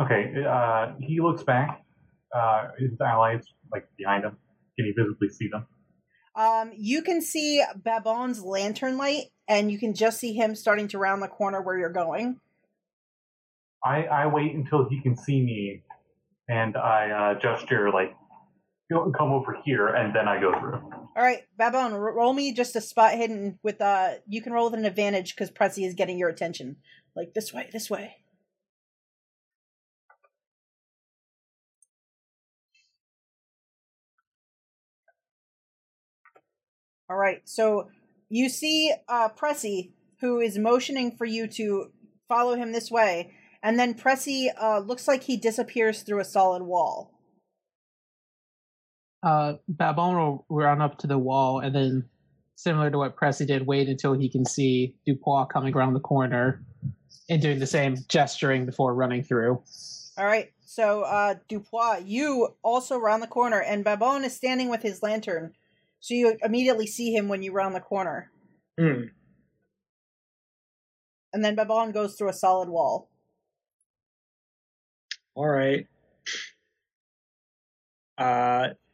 Okay, 0.00 0.32
uh, 0.48 0.92
he 0.98 1.20
looks 1.20 1.42
back. 1.42 1.84
Uh, 2.34 2.68
his 2.78 2.90
allies 3.00 3.44
like 3.70 3.86
behind 3.98 4.24
him. 4.24 4.36
Can 4.76 4.86
you 4.86 4.94
visibly 4.96 5.28
see 5.28 5.48
them? 5.48 5.66
Um, 6.36 6.72
you 6.74 7.02
can 7.02 7.20
see 7.20 7.62
Babon's 7.76 8.40
lantern 8.40 8.96
light, 8.96 9.24
and 9.46 9.70
you 9.70 9.78
can 9.78 9.94
just 9.94 10.18
see 10.18 10.32
him 10.32 10.54
starting 10.54 10.88
to 10.88 10.98
round 10.98 11.22
the 11.22 11.28
corner 11.28 11.60
where 11.60 11.78
you're 11.78 11.92
going. 11.92 12.40
I, 13.84 14.04
I 14.04 14.26
wait 14.26 14.54
until 14.54 14.88
he 14.88 15.02
can 15.02 15.16
see 15.16 15.42
me, 15.42 15.82
and 16.48 16.76
I 16.76 17.10
uh, 17.10 17.40
gesture 17.40 17.90
like, 17.90 18.14
"Go- 18.14 18.19
"Come 18.90 19.32
over 19.32 19.56
here," 19.64 19.88
and 19.88 20.14
then 20.14 20.26
I 20.28 20.40
go 20.40 20.52
through. 20.58 20.80
All 21.16 21.22
right, 21.22 21.42
Babon, 21.56 21.94
ro- 21.94 22.12
roll 22.14 22.32
me 22.32 22.52
just 22.52 22.76
a 22.76 22.80
spot 22.80 23.14
hidden 23.14 23.58
with 23.62 23.80
uh. 23.80 24.14
You 24.26 24.42
can 24.42 24.52
roll 24.52 24.70
with 24.70 24.78
an 24.78 24.84
advantage 24.84 25.34
because 25.34 25.50
Pressy 25.50 25.86
is 25.86 25.94
getting 25.94 26.18
your 26.18 26.28
attention. 26.28 26.76
Like 27.14 27.34
this 27.34 27.52
way, 27.52 27.68
this 27.72 27.88
way. 27.90 28.16
All 37.08 37.16
right, 37.16 37.42
so 37.44 37.88
you 38.28 38.48
see 38.48 38.92
uh, 39.08 39.30
Pressy, 39.30 39.90
who 40.20 40.38
is 40.38 40.56
motioning 40.56 41.16
for 41.16 41.24
you 41.24 41.48
to 41.48 41.90
follow 42.28 42.54
him 42.54 42.70
this 42.70 42.88
way, 42.88 43.34
and 43.64 43.78
then 43.78 43.94
Pressy 43.94 44.46
uh, 44.56 44.78
looks 44.78 45.08
like 45.08 45.24
he 45.24 45.36
disappears 45.36 46.02
through 46.02 46.20
a 46.20 46.24
solid 46.24 46.62
wall. 46.62 47.19
Uh, 49.22 49.54
Babon 49.68 50.16
will 50.16 50.46
run 50.48 50.80
up 50.80 50.98
to 50.98 51.06
the 51.06 51.18
wall 51.18 51.60
and 51.60 51.74
then, 51.74 52.08
similar 52.54 52.90
to 52.90 52.98
what 52.98 53.16
Pressy 53.16 53.46
did, 53.46 53.66
wait 53.66 53.88
until 53.88 54.14
he 54.14 54.28
can 54.30 54.44
see 54.44 54.96
Dupois 55.06 55.46
coming 55.50 55.74
around 55.74 55.94
the 55.94 56.00
corner 56.00 56.64
and 57.28 57.40
doing 57.42 57.58
the 57.58 57.66
same 57.66 57.96
gesturing 58.08 58.64
before 58.66 58.94
running 58.94 59.22
through. 59.22 59.62
All 60.18 60.26
right, 60.26 60.50
so 60.64 61.02
uh, 61.02 61.34
Dupois, 61.48 62.02
you 62.06 62.48
also 62.62 62.98
round 62.98 63.22
the 63.22 63.26
corner, 63.26 63.60
and 63.60 63.84
Babon 63.84 64.24
is 64.24 64.34
standing 64.34 64.68
with 64.68 64.82
his 64.82 65.02
lantern, 65.02 65.52
so 66.00 66.14
you 66.14 66.36
immediately 66.42 66.86
see 66.86 67.14
him 67.14 67.28
when 67.28 67.42
you 67.42 67.52
round 67.52 67.74
the 67.74 67.80
corner, 67.80 68.30
Hmm. 68.78 69.02
and 71.32 71.44
then 71.44 71.54
Babon 71.54 71.92
goes 71.92 72.16
through 72.16 72.30
a 72.30 72.34
solid 72.34 72.68
wall. 72.70 73.10
All 75.34 75.46
right. 75.48 75.86
Uh, 78.18 78.68
I 78.72 78.89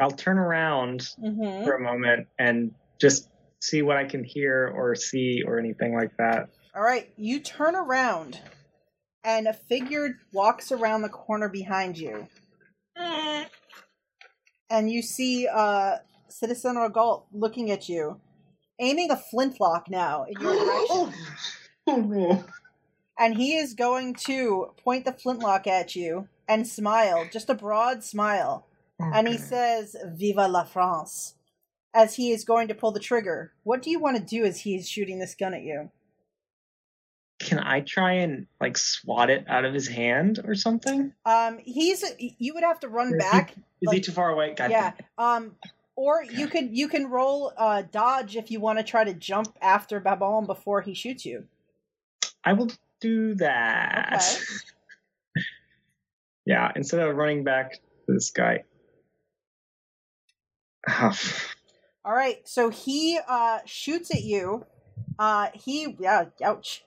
I'll 0.00 0.10
turn 0.10 0.38
around 0.38 1.00
Mm-hmm. 1.22 1.64
for 1.64 1.74
a 1.74 1.80
moment 1.80 2.28
and 2.38 2.72
just 3.00 3.28
see 3.60 3.82
what 3.82 3.96
I 3.96 4.04
can 4.04 4.22
hear 4.24 4.68
or 4.74 4.94
see 4.94 5.42
or 5.46 5.58
anything 5.58 5.94
like 5.94 6.16
that. 6.18 6.48
All 6.74 6.82
right, 6.82 7.10
you 7.16 7.40
turn 7.40 7.74
around, 7.74 8.38
and 9.24 9.46
a 9.48 9.52
figure 9.54 10.18
walks 10.32 10.70
around 10.72 11.02
the 11.02 11.08
corner 11.08 11.48
behind 11.48 11.96
you, 11.98 12.28
and 14.70 14.90
you 14.90 15.02
see 15.02 15.46
uh, 15.48 15.96
Citizen 16.28 16.76
Regalt 16.76 17.24
looking 17.32 17.70
at 17.70 17.88
you, 17.88 18.20
aiming 18.78 19.10
a 19.10 19.16
flintlock 19.16 19.88
now 19.90 20.24
in 20.24 20.40
your 20.40 20.52
direction. 20.64 21.14
oh 21.86 21.96
no! 21.96 22.44
and 23.18 23.36
he 23.36 23.56
is 23.56 23.72
going 23.74 24.14
to 24.14 24.66
point 24.84 25.04
the 25.06 25.12
flintlock 25.12 25.66
at 25.66 25.96
you 25.96 26.28
and 26.48 26.66
smile, 26.66 27.26
just 27.32 27.48
a 27.50 27.54
broad 27.54 28.04
smile. 28.04 28.66
And 28.98 29.28
he 29.28 29.36
says, 29.36 29.94
Viva 30.14 30.48
la 30.48 30.64
France, 30.64 31.34
as 31.94 32.14
he 32.14 32.32
is 32.32 32.44
going 32.44 32.68
to 32.68 32.74
pull 32.74 32.92
the 32.92 33.00
trigger. 33.00 33.52
What 33.62 33.82
do 33.82 33.90
you 33.90 33.98
want 33.98 34.16
to 34.16 34.22
do 34.22 34.44
as 34.44 34.60
he 34.60 34.74
is 34.74 34.88
shooting 34.88 35.18
this 35.18 35.34
gun 35.34 35.54
at 35.54 35.62
you? 35.62 35.90
Can 37.38 37.58
I 37.58 37.80
try 37.80 38.14
and 38.14 38.46
like 38.60 38.78
swat 38.78 39.28
it 39.28 39.44
out 39.46 39.66
of 39.66 39.74
his 39.74 39.86
hand 39.86 40.40
or 40.44 40.54
something? 40.54 41.12
Um, 41.26 41.58
he's 41.62 42.02
you 42.18 42.54
would 42.54 42.62
have 42.62 42.80
to 42.80 42.88
run 42.88 43.08
Is 43.08 43.12
he- 43.12 43.18
back. 43.18 43.54
Is 43.82 43.92
he 43.92 44.00
too 44.00 44.12
far 44.12 44.30
away? 44.30 44.54
God 44.54 44.70
yeah. 44.70 44.92
Um, 45.18 45.54
or 45.96 46.24
you 46.24 46.48
could 46.48 46.74
you 46.74 46.88
can 46.88 47.10
roll 47.10 47.52
uh 47.58 47.82
dodge 47.82 48.36
if 48.36 48.50
you 48.50 48.58
want 48.58 48.78
to 48.78 48.82
try 48.82 49.04
to 49.04 49.12
jump 49.12 49.56
after 49.60 50.00
Babon 50.00 50.46
before 50.46 50.80
he 50.80 50.94
shoots 50.94 51.26
you. 51.26 51.44
I 52.42 52.54
will 52.54 52.70
do 53.00 53.34
that. 53.34 54.40
yeah, 56.46 56.72
instead 56.74 57.00
of 57.00 57.14
running 57.16 57.44
back 57.44 57.74
to 58.06 58.14
this 58.14 58.30
guy. 58.30 58.64
All 62.04 62.14
right, 62.14 62.46
so 62.46 62.70
he 62.70 63.18
uh 63.28 63.60
shoots 63.64 64.10
at 64.10 64.22
you. 64.22 64.64
Uh, 65.18 65.48
he 65.54 65.96
yeah, 65.98 66.26
ouch. 66.44 66.84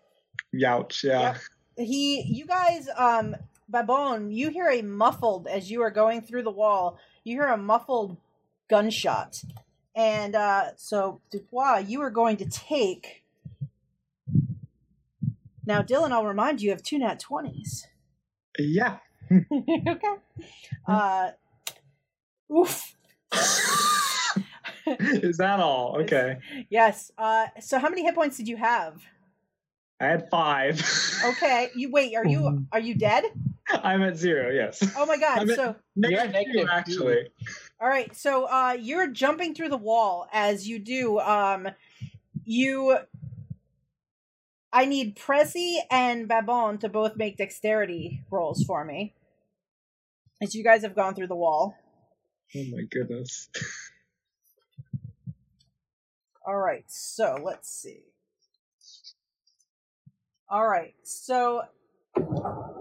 Youch, 0.53 1.03
yeah. 1.03 1.33
Yep. 1.77 1.87
he 1.87 2.21
you 2.21 2.45
guys 2.45 2.87
um 2.95 3.35
babon 3.67 4.31
you 4.31 4.49
hear 4.49 4.67
a 4.67 4.81
muffled 4.81 5.47
as 5.47 5.69
you 5.69 5.81
are 5.81 5.91
going 5.91 6.21
through 6.21 6.41
the 6.41 6.51
wall 6.51 6.97
you 7.23 7.35
hear 7.35 7.47
a 7.47 7.57
muffled 7.57 8.17
gunshot. 8.69 9.43
And 9.95 10.35
uh, 10.35 10.75
so, 10.77 11.19
Dubois, 11.31 11.77
you 11.79 12.01
are 12.01 12.11
going 12.11 12.37
to 12.37 12.45
take. 12.45 13.23
Now, 15.65 15.81
Dylan, 15.81 16.11
I'll 16.11 16.25
remind 16.25 16.61
you, 16.61 16.67
you 16.67 16.71
have 16.71 16.83
two 16.83 16.99
nat 16.99 17.21
20s. 17.21 17.85
Yeah. 18.57 18.97
okay. 19.31 20.15
Uh, 20.87 21.31
oof. 22.51 22.95
Is 24.87 25.37
that 25.37 25.59
all? 25.59 25.97
Okay. 26.01 26.37
Yes. 26.69 27.11
Uh, 27.17 27.47
so, 27.59 27.77
how 27.79 27.89
many 27.89 28.03
hit 28.03 28.15
points 28.15 28.37
did 28.37 28.47
you 28.47 28.57
have? 28.57 29.01
I 30.01 30.05
had 30.07 30.29
five. 30.29 30.81
Okay. 31.25 31.69
You 31.75 31.91
wait. 31.91 32.15
Are 32.15 32.25
you 32.25 32.65
are 32.71 32.79
you 32.79 32.95
dead? 32.95 33.25
I'm 33.69 34.01
at 34.01 34.17
zero. 34.17 34.49
Yes. 34.51 34.81
Oh 34.97 35.05
my 35.05 35.17
god. 35.17 35.39
I'm 35.39 35.49
at- 35.49 35.55
So 35.55 35.75
Negative 35.95 36.31
negative 36.31 36.53
two, 36.55 36.63
two. 36.63 36.69
actually. 36.69 37.27
All 37.81 37.87
right, 37.87 38.13
so 38.13 38.43
uh, 38.45 38.75
you're 38.77 39.07
jumping 39.07 39.55
through 39.55 39.69
the 39.69 39.77
wall 39.77 40.27
as 40.33 40.67
you 40.67 40.79
do. 40.79 41.17
Um, 41.19 41.69
you, 42.43 42.97
I 44.73 44.83
need 44.85 45.15
Pressy 45.15 45.77
and 45.89 46.27
Babon 46.27 46.79
to 46.79 46.89
both 46.89 47.15
make 47.15 47.37
dexterity 47.37 48.23
rolls 48.31 48.65
for 48.65 48.83
me, 48.83 49.13
as 50.41 50.55
you 50.55 50.61
guys 50.63 50.81
have 50.81 50.93
gone 50.93 51.15
through 51.15 51.27
the 51.27 51.37
wall. 51.37 51.77
Oh 52.55 52.63
my 52.71 52.83
goodness. 52.89 53.49
All 56.47 56.57
right, 56.57 56.85
so 56.87 57.37
let's 57.43 57.69
see. 57.69 58.03
All 60.49 60.67
right, 60.67 60.95
so 61.03 61.61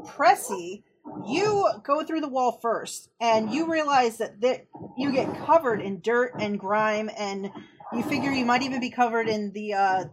Pressy, 0.07 0.83
you 1.27 1.69
go 1.83 2.03
through 2.05 2.21
the 2.23 2.29
wall 2.29 2.59
first, 2.63 3.11
and 3.21 3.53
you 3.53 3.71
realize 3.71 4.19
that 4.19 4.41
th- 4.41 4.67
you 4.97 5.13
get 5.13 5.45
covered 5.47 5.81
in 5.81 6.01
dirt 6.01 6.35
and 6.39 6.59
grime, 6.59 7.11
and 7.19 7.51
you 7.95 8.03
figure 8.05 8.31
you 8.31 8.47
might 8.47 8.63
even 8.63 8.81
be 8.81 8.91
covered 8.91 9.29
in 9.29 9.53
the 9.53 9.75
uh, 9.75 10.05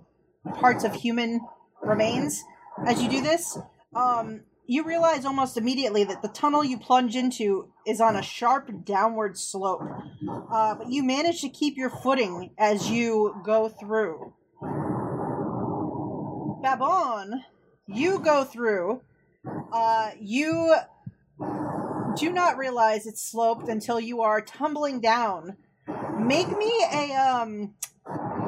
parts 0.56 0.84
of 0.84 0.94
human 0.94 1.42
remains 1.82 2.44
as 2.86 3.02
you 3.02 3.10
do 3.10 3.22
this. 3.22 3.58
Um, 3.96 4.42
you 4.68 4.84
realize 4.84 5.26
almost 5.26 5.58
immediately 5.58 6.04
that 6.04 6.22
the 6.22 6.28
tunnel 6.28 6.64
you 6.64 6.78
plunge 6.78 7.16
into 7.16 7.70
is 7.86 8.02
on 8.02 8.16
a 8.16 8.22
sharp 8.22 8.84
downward 8.84 9.38
slope, 9.38 9.84
uh, 10.52 10.76
but 10.76 10.90
you 10.90 11.04
manage 11.04 11.42
to 11.42 11.50
keep 11.50 11.78
your 11.78 11.90
footing 11.90 12.52
as 12.58 12.90
you 12.90 13.36
go 13.44 13.70
through. 13.70 14.34
Babon, 16.62 17.44
you 17.88 18.20
go 18.20 18.44
through. 18.44 19.02
Uh, 19.72 20.12
you 20.20 20.76
do 22.16 22.32
not 22.32 22.58
realize 22.58 23.06
it's 23.06 23.22
sloped 23.22 23.68
until 23.68 24.00
you 24.00 24.22
are 24.22 24.42
tumbling 24.42 25.00
down. 25.00 25.58
Make 26.18 26.50
me 26.58 26.72
a 26.92 27.14
um, 27.14 27.76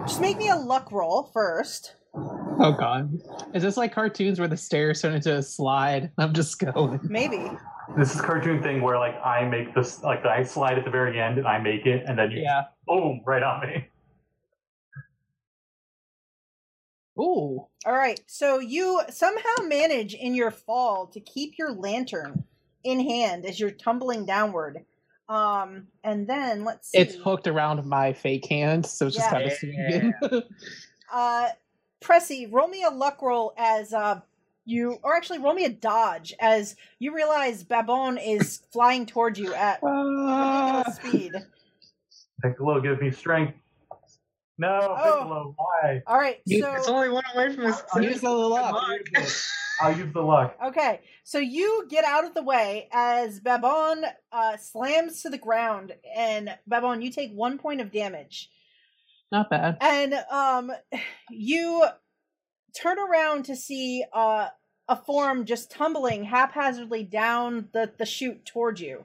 just 0.08 0.22
make 0.22 0.38
me 0.38 0.50
a 0.50 0.56
luck 0.56 0.92
roll 0.92 1.30
first. 1.32 1.97
Oh 2.60 2.72
god. 2.72 3.14
Is 3.54 3.62
this 3.62 3.78
like 3.78 3.94
cartoons 3.94 4.40
where 4.40 4.48
the 4.48 4.58
stairs 4.58 5.02
turn 5.02 5.14
into 5.14 5.36
a 5.36 5.44
slide? 5.44 6.10
I'm 6.18 6.34
just 6.34 6.58
going. 6.60 7.00
Maybe. 7.04 7.52
This 7.96 8.16
is 8.16 8.22
cartoon 8.22 8.64
thing 8.64 8.82
where 8.82 8.98
like 8.98 9.16
I 9.24 9.46
make 9.46 9.76
this 9.76 10.02
like 10.02 10.26
I 10.26 10.44
slide 10.44 10.78
at 10.78 10.84
the 10.84 10.90
very 10.92 11.20
end 11.20 11.38
and 11.38 11.48
I 11.48 11.60
make 11.60 11.86
it 11.86 12.04
and 12.08 12.18
then 12.18 12.32
you 12.32 12.42
Yeah. 12.42 12.64
boom 12.88 13.22
right 13.26 13.44
on 13.44 13.62
me. 13.62 13.88
Ooh. 17.20 17.68
All 17.86 17.94
right, 17.94 18.20
so 18.28 18.60
you 18.60 19.02
somehow 19.10 19.64
manage 19.64 20.14
in 20.14 20.36
your 20.36 20.52
fall 20.52 21.08
to 21.08 21.20
keep 21.20 21.58
your 21.58 21.72
lantern 21.72 22.44
in 22.84 23.00
hand 23.00 23.46
as 23.46 23.60
you're 23.60 23.72
tumbling 23.72 24.26
downward. 24.26 24.86
Um, 25.30 25.88
and 26.04 26.28
then 26.28 26.64
let's 26.64 26.90
see. 26.90 27.00
It's 27.00 27.16
hooked 27.16 27.48
around 27.48 27.86
my 27.86 28.14
fake 28.14 28.48
hand, 28.48 28.86
so 28.86 29.08
it's 29.08 29.16
just 29.16 29.30
kind 29.30 29.46
of 29.46 29.54
swinging. 29.54 30.14
Uh, 31.12 31.50
Pressy, 32.02 32.48
roll 32.52 32.68
me 32.68 32.84
a 32.84 32.90
luck 32.90 33.22
roll 33.22 33.54
as 33.58 33.94
uh 33.94 34.22
you, 34.66 34.98
or 35.02 35.16
actually 35.16 35.40
roll 35.40 35.54
me 35.54 35.64
a 35.66 35.70
dodge 35.70 36.34
as 36.40 36.76
you 37.00 37.16
realize 37.16 37.64
Babon 37.64 38.18
is 38.18 38.62
flying 38.74 39.06
towards 39.06 39.40
you 39.40 39.54
at 39.54 39.80
ridiculous 39.82 40.96
speed. 40.98 41.34
Piccolo 42.44 42.82
gives 42.82 43.00
me 43.02 43.10
strength. 43.12 43.54
No, 44.60 44.80
Oh. 44.82 44.96
Piccolo, 45.20 45.54
why? 45.56 46.02
All 46.08 46.18
right, 46.18 46.40
so 46.48 46.74
It's 46.74 46.88
only 46.90 47.10
one 47.10 47.24
away 47.34 47.54
from 47.56 47.66
his. 47.66 47.82
I'll 47.94 48.04
Use 48.04 48.22
the 48.22 48.30
luck. 48.30 48.76
I'll 49.82 49.96
use 49.96 50.12
the 50.12 50.22
luck. 50.22 50.58
Okay, 50.66 51.02
so 51.24 51.38
you 51.38 51.86
get 51.90 52.04
out 52.04 52.26
of 52.26 52.34
the 52.34 52.42
way 52.42 52.90
as 52.92 53.40
Babon 53.40 54.04
uh, 54.32 54.58
slams 54.58 55.22
to 55.22 55.30
the 55.30 55.38
ground, 55.38 55.94
and 56.16 56.58
Babon, 56.66 57.02
you 57.04 57.12
take 57.12 57.32
one 57.34 57.60
point 57.60 57.80
of 57.82 57.92
damage, 57.92 58.50
Not 59.32 59.50
bad. 59.50 59.78
and 59.82 60.14
um, 60.32 60.72
you 61.30 61.86
turn 62.80 62.98
around 63.00 63.44
to 63.46 63.56
see 63.56 64.06
uh, 64.14 64.48
a 64.88 64.96
form 64.96 65.46
just 65.46 65.70
tumbling 65.72 66.24
haphazardly 66.26 67.04
down 67.04 67.68
the 67.74 67.92
the 67.98 68.06
chute 68.06 68.46
towards 68.46 68.80
you. 68.82 69.04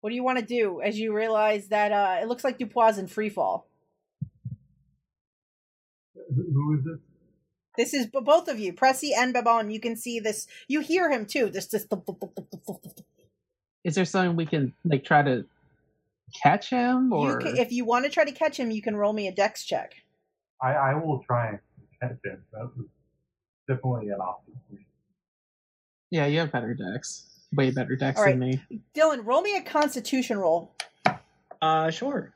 What 0.00 0.10
do 0.10 0.16
you 0.16 0.24
want 0.24 0.38
to 0.38 0.44
do 0.44 0.80
as 0.80 0.98
you 0.98 1.14
realize 1.14 1.68
that 1.68 1.92
uh, 1.92 2.18
it 2.22 2.26
looks 2.28 2.42
like 2.42 2.58
Dupois 2.58 2.98
in 2.98 3.06
free 3.06 3.28
fall? 3.28 3.68
Who- 6.14 6.52
Who 6.52 6.78
is 6.78 6.84
this? 6.84 6.98
This 7.76 7.94
is 7.94 8.06
b- 8.06 8.18
both 8.22 8.48
of 8.48 8.58
you, 8.58 8.72
Pressy 8.74 9.10
and 9.16 9.32
Babon. 9.32 9.70
You 9.70 9.80
can 9.80 9.96
see 9.96 10.20
this. 10.20 10.46
You 10.68 10.80
hear 10.80 11.10
him 11.10 11.24
too. 11.24 11.48
This 11.48 11.66
this. 11.68 11.86
Is 13.84 13.94
there 13.94 14.04
something 14.04 14.36
we 14.36 14.44
can 14.46 14.74
like 14.84 15.04
try 15.04 15.22
to 15.22 15.44
catch 16.32 16.70
him 16.70 17.10
You 17.10 17.16
or 17.16 17.38
can, 17.38 17.56
if 17.56 17.72
you 17.72 17.84
want 17.84 18.04
to 18.04 18.10
try 18.10 18.24
to 18.24 18.32
catch 18.32 18.58
him, 18.58 18.70
you 18.70 18.82
can 18.82 18.96
roll 18.96 19.12
me 19.12 19.28
a 19.28 19.32
dex 19.32 19.64
check. 19.64 19.94
I, 20.62 20.72
I 20.72 20.94
will 20.94 21.22
try 21.26 21.48
and 21.48 21.58
catch 22.00 22.18
him. 22.24 22.42
That 22.52 22.70
was 22.76 22.86
definitely 23.68 24.08
an 24.08 24.20
option. 24.20 24.54
for 24.68 24.74
me. 24.74 24.86
Yeah, 26.10 26.26
you 26.26 26.40
have 26.40 26.52
better 26.52 26.74
dex. 26.74 27.28
Way 27.54 27.70
better 27.70 27.96
dex 27.96 28.18
All 28.18 28.26
than 28.26 28.38
me. 28.38 28.62
Dylan, 28.94 29.24
roll 29.24 29.42
me 29.42 29.56
a 29.56 29.62
Constitution 29.62 30.38
roll. 30.38 30.72
Uh, 31.60 31.90
sure. 31.90 32.32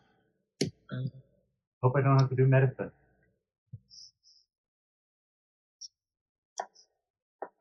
Hope 1.83 1.95
I 1.97 2.01
don't 2.03 2.19
have 2.19 2.31
to 2.31 2.37
do 2.37 2.47
medicine. 2.47 2.91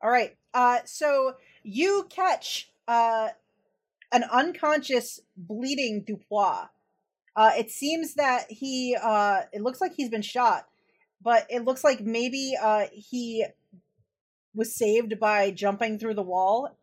All 0.02 0.10
right. 0.10 0.36
Uh, 0.54 0.78
so 0.84 1.34
you 1.62 2.06
catch 2.08 2.70
uh, 2.88 3.28
an 4.12 4.24
unconscious, 4.24 5.20
bleeding 5.36 6.04
Dupois. 6.04 6.68
Uh, 7.34 7.50
it 7.56 7.70
seems 7.70 8.14
that 8.14 8.50
he. 8.50 8.96
Uh, 9.00 9.42
it 9.52 9.62
looks 9.62 9.80
like 9.80 9.94
he's 9.94 10.08
been 10.08 10.22
shot, 10.22 10.66
but 11.22 11.46
it 11.50 11.64
looks 11.64 11.84
like 11.84 12.00
maybe 12.00 12.54
uh, 12.60 12.86
he 12.92 13.44
was 14.54 14.74
saved 14.74 15.20
by 15.20 15.50
jumping 15.50 15.98
through 15.98 16.14
the 16.14 16.22
wall. 16.22 16.76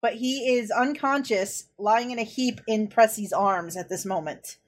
But 0.00 0.14
he 0.14 0.56
is 0.56 0.70
unconscious, 0.70 1.68
lying 1.78 2.12
in 2.12 2.18
a 2.18 2.22
heap 2.22 2.60
in 2.68 2.86
Pressy's 2.86 3.32
arms 3.32 3.76
at 3.76 3.88
this 3.88 4.04
moment. 4.04 4.58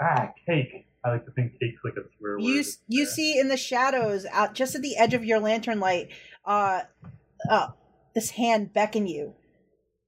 Ah, 0.00 0.32
cake. 0.46 0.86
I 1.04 1.10
like 1.10 1.24
to 1.24 1.32
think 1.32 1.52
cake's 1.58 1.80
like 1.84 1.94
a 1.94 2.02
swear 2.18 2.38
word. 2.38 2.42
you 2.42 2.64
you 2.88 3.06
see 3.06 3.38
in 3.38 3.48
the 3.48 3.56
shadows 3.56 4.24
out 4.32 4.54
just 4.54 4.74
at 4.74 4.82
the 4.82 4.96
edge 4.96 5.14
of 5.14 5.24
your 5.24 5.40
lantern 5.40 5.80
light 5.80 6.10
uh 6.44 6.82
uh 7.50 7.68
this 8.14 8.30
hand 8.30 8.72
beckon 8.72 9.06
you 9.06 9.34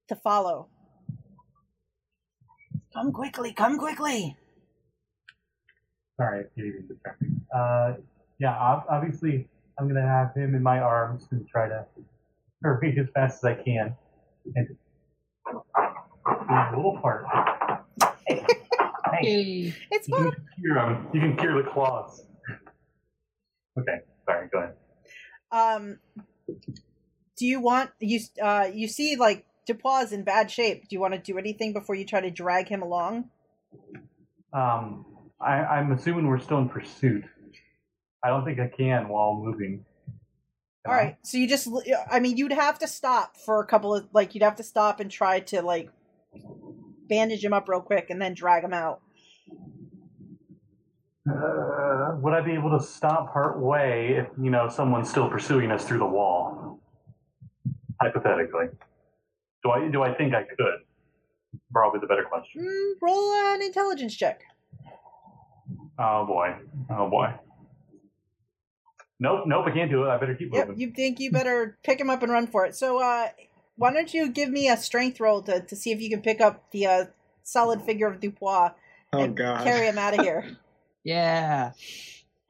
to 0.08 0.14
follow 0.16 0.68
come 2.92 3.12
quickly 3.12 3.52
come 3.52 3.78
quickly 3.78 4.36
Sorry, 6.16 6.40
it's 6.42 6.54
getting 6.54 6.86
distracting. 6.88 7.40
Uh, 7.54 7.94
yeah, 8.38 8.56
obviously, 8.88 9.48
I'm 9.78 9.88
gonna 9.88 10.06
have 10.06 10.34
him 10.34 10.54
in 10.54 10.62
my 10.62 10.78
arms 10.78 11.26
and 11.32 11.46
try 11.48 11.68
to 11.68 11.84
hurry 12.62 12.96
as 13.00 13.08
fast 13.14 13.38
as 13.38 13.44
I 13.44 13.54
can. 13.62 13.96
And 14.54 14.68
do 14.68 15.56
a 16.48 16.76
little 16.76 16.98
part. 17.02 17.26
Hey, 18.26 18.46
hey, 19.12 19.26
Yay. 19.26 19.74
it's 19.90 20.08
you 20.08 20.14
fun 20.16 20.32
can 20.32 20.46
cure 20.60 20.78
him. 20.78 21.08
You 21.12 21.20
can 21.20 21.36
cure 21.36 21.62
the 21.62 21.68
claws. 21.68 22.24
Okay, 23.78 24.00
sorry. 24.26 24.48
Go 24.52 24.58
ahead. 24.60 24.74
Um 25.54 25.98
do 27.36 27.46
you 27.46 27.60
want 27.60 27.90
you 28.00 28.20
uh 28.42 28.66
you 28.72 28.88
see 28.88 29.16
like 29.16 29.44
Dupois 29.68 30.12
in 30.12 30.24
bad 30.24 30.50
shape 30.50 30.88
do 30.88 30.96
you 30.96 31.00
want 31.00 31.14
to 31.14 31.20
do 31.20 31.38
anything 31.38 31.72
before 31.72 31.94
you 31.94 32.04
try 32.04 32.20
to 32.20 32.30
drag 32.30 32.68
him 32.68 32.82
along 32.82 33.30
Um, 34.52 35.06
I, 35.40 35.54
I'm 35.76 35.92
assuming 35.92 36.26
we're 36.28 36.38
still 36.38 36.58
in 36.58 36.68
pursuit. 36.68 37.24
I 38.22 38.28
don't 38.28 38.44
think 38.44 38.58
I 38.60 38.68
can 38.68 39.08
while 39.08 39.34
moving. 39.34 39.84
Can 40.84 40.94
all 40.94 40.94
I? 40.94 41.16
so 41.22 41.38
you 41.38 41.48
just 41.48 41.68
i 42.10 42.20
mean 42.20 42.36
you'd 42.36 42.52
have 42.52 42.78
to 42.80 42.86
stop 42.86 43.36
for 43.36 43.60
a 43.60 43.66
couple 43.66 43.94
of 43.94 44.06
like 44.12 44.34
you'd 44.34 44.42
have 44.44 44.56
to 44.56 44.62
stop 44.62 45.00
and 45.00 45.10
try 45.10 45.40
to 45.40 45.62
like 45.62 45.90
bandage 47.08 47.44
him 47.44 47.52
up 47.52 47.68
real 47.68 47.80
quick 47.80 48.10
and 48.10 48.20
then 48.20 48.34
drag 48.34 48.62
him 48.64 48.72
out 48.74 49.00
Uh, 51.28 51.32
would 52.20 52.32
I 52.34 52.40
be 52.40 52.52
able 52.52 52.70
to 52.78 52.84
stop 52.84 53.32
part 53.32 53.58
way 53.60 54.14
if 54.16 54.26
you 54.40 54.50
know 54.50 54.68
someone's 54.68 55.08
still 55.10 55.28
pursuing 55.28 55.70
us 55.70 55.84
through 55.84 55.98
the 55.98 56.06
wall? 56.06 56.80
Hypothetically, 58.00 58.66
Do 59.62 59.70
I 59.70 59.88
do 59.88 60.02
I 60.02 60.12
think 60.14 60.34
I 60.34 60.42
could? 60.42 60.58
Probably 61.72 62.00
the 62.00 62.06
better 62.06 62.24
question. 62.24 62.62
Mm, 62.62 62.94
roll 63.00 63.32
an 63.54 63.62
intelligence 63.62 64.14
check. 64.16 64.40
Oh 65.98 66.26
boy. 66.26 66.54
Oh 66.90 67.08
boy. 67.08 67.32
Nope, 69.20 69.44
nope, 69.46 69.64
I 69.66 69.70
can't 69.70 69.90
do 69.90 70.04
it. 70.04 70.08
I 70.08 70.18
better 70.18 70.34
keep 70.34 70.52
Yep, 70.52 70.68
moving. 70.68 70.80
you 70.80 70.90
think 70.90 71.20
you 71.20 71.30
better 71.30 71.78
pick 71.84 72.00
him 72.00 72.10
up 72.10 72.22
and 72.22 72.32
run 72.32 72.46
for 72.48 72.66
it. 72.66 72.74
So, 72.74 72.98
uh, 73.00 73.28
why 73.76 73.92
don't 73.92 74.12
you 74.12 74.28
give 74.28 74.50
me 74.50 74.68
a 74.68 74.76
strength 74.76 75.20
roll 75.20 75.40
to, 75.42 75.60
to 75.60 75.76
see 75.76 75.92
if 75.92 76.00
you 76.00 76.10
can 76.10 76.20
pick 76.20 76.40
up 76.40 76.68
the 76.72 76.86
uh, 76.86 77.04
solid 77.44 77.80
figure 77.82 78.08
of 78.08 78.20
Dupois 78.20 78.72
Oh 79.12 79.20
and 79.20 79.36
god. 79.36 79.62
carry 79.64 79.86
him 79.86 79.98
out 79.98 80.14
of 80.18 80.20
here? 80.20 80.56
Yeah. 81.04 81.72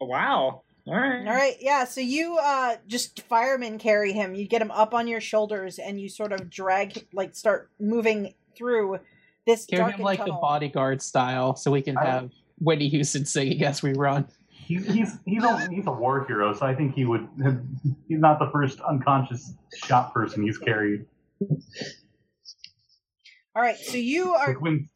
Wow. 0.00 0.62
All 0.86 0.94
right. 0.94 1.26
All 1.26 1.34
right, 1.34 1.57
yeah. 1.61 1.84
So 1.84 2.00
you 2.00 2.38
uh 2.40 2.76
just 2.86 3.22
firemen 3.22 3.78
carry 3.78 4.12
him. 4.12 4.34
You 4.34 4.46
get 4.46 4.61
him 4.61 4.70
up 4.70 4.94
on 4.94 5.09
your 5.09 5.20
shoulders, 5.20 5.78
and 5.78 6.00
you 6.00 6.09
sort 6.09 6.32
of 6.32 6.50
drag, 6.50 7.07
like, 7.12 7.34
start 7.34 7.70
moving 7.80 8.34
through 8.57 8.98
this 9.46 9.66
Carry 9.66 9.80
him 9.82 9.88
darkened 9.88 10.05
like 10.05 10.24
the 10.24 10.32
bodyguard 10.32 11.02
style 11.02 11.57
so 11.57 11.70
we 11.70 11.82
can 11.82 11.96
I- 11.96 12.05
have 12.05 12.30
Whitney 12.59 12.88
Houston 12.88 13.24
singing 13.24 13.62
as 13.64 13.82
we 13.82 13.92
run. 13.92 14.26
He, 14.48 14.76
he's 14.76 15.18
he's 15.26 15.44
a 15.44 15.68
he's 15.68 15.86
a 15.86 15.92
war 15.92 16.24
hero, 16.26 16.55
so 16.55 16.64
I 16.64 16.74
think 16.74 16.94
he 16.94 17.05
would. 17.05 17.28
He's 18.09 18.18
not 18.18 18.38
the 18.38 18.48
first 18.50 18.80
unconscious 18.80 19.52
shot 19.74 20.14
person 20.14 20.42
he's 20.42 20.57
carried. 20.57 21.05
All 23.55 23.62
right, 23.62 23.76
so 23.76 23.98
you 23.98 24.32
are 24.32 24.48
Like 24.48 24.62
when 24.62 24.88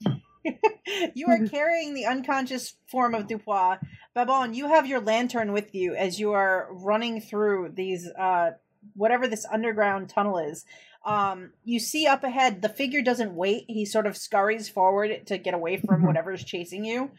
you 1.14 1.26
are 1.28 1.46
carrying 1.46 1.94
the 1.94 2.07
unconscious 2.07 2.74
form 2.90 3.14
of 3.14 3.26
Dupois. 3.26 3.78
Babon, 4.14 4.55
you 4.55 4.68
have 4.68 4.86
your 4.86 5.01
lantern 5.01 5.53
with 5.53 5.74
you 5.74 5.94
as 5.94 6.18
you 6.18 6.32
are 6.32 6.68
running 6.70 7.20
through 7.20 7.72
these 7.74 8.09
uh 8.18 8.53
whatever 8.94 9.28
this 9.28 9.46
underground 9.53 10.09
tunnel 10.09 10.38
is. 10.38 10.64
Um 11.05 11.53
you 11.64 11.78
see 11.78 12.07
up 12.07 12.24
ahead 12.24 12.62
the 12.62 12.68
figure 12.68 13.03
doesn't 13.03 13.34
wait. 13.34 13.64
He 13.68 13.84
sort 13.84 14.07
of 14.07 14.16
scurries 14.16 14.68
forward 14.68 15.26
to 15.26 15.38
get 15.38 15.55
away 15.55 15.76
from 15.78 16.05
whatever's 16.07 16.44
chasing 16.44 16.84
you. 16.84 17.11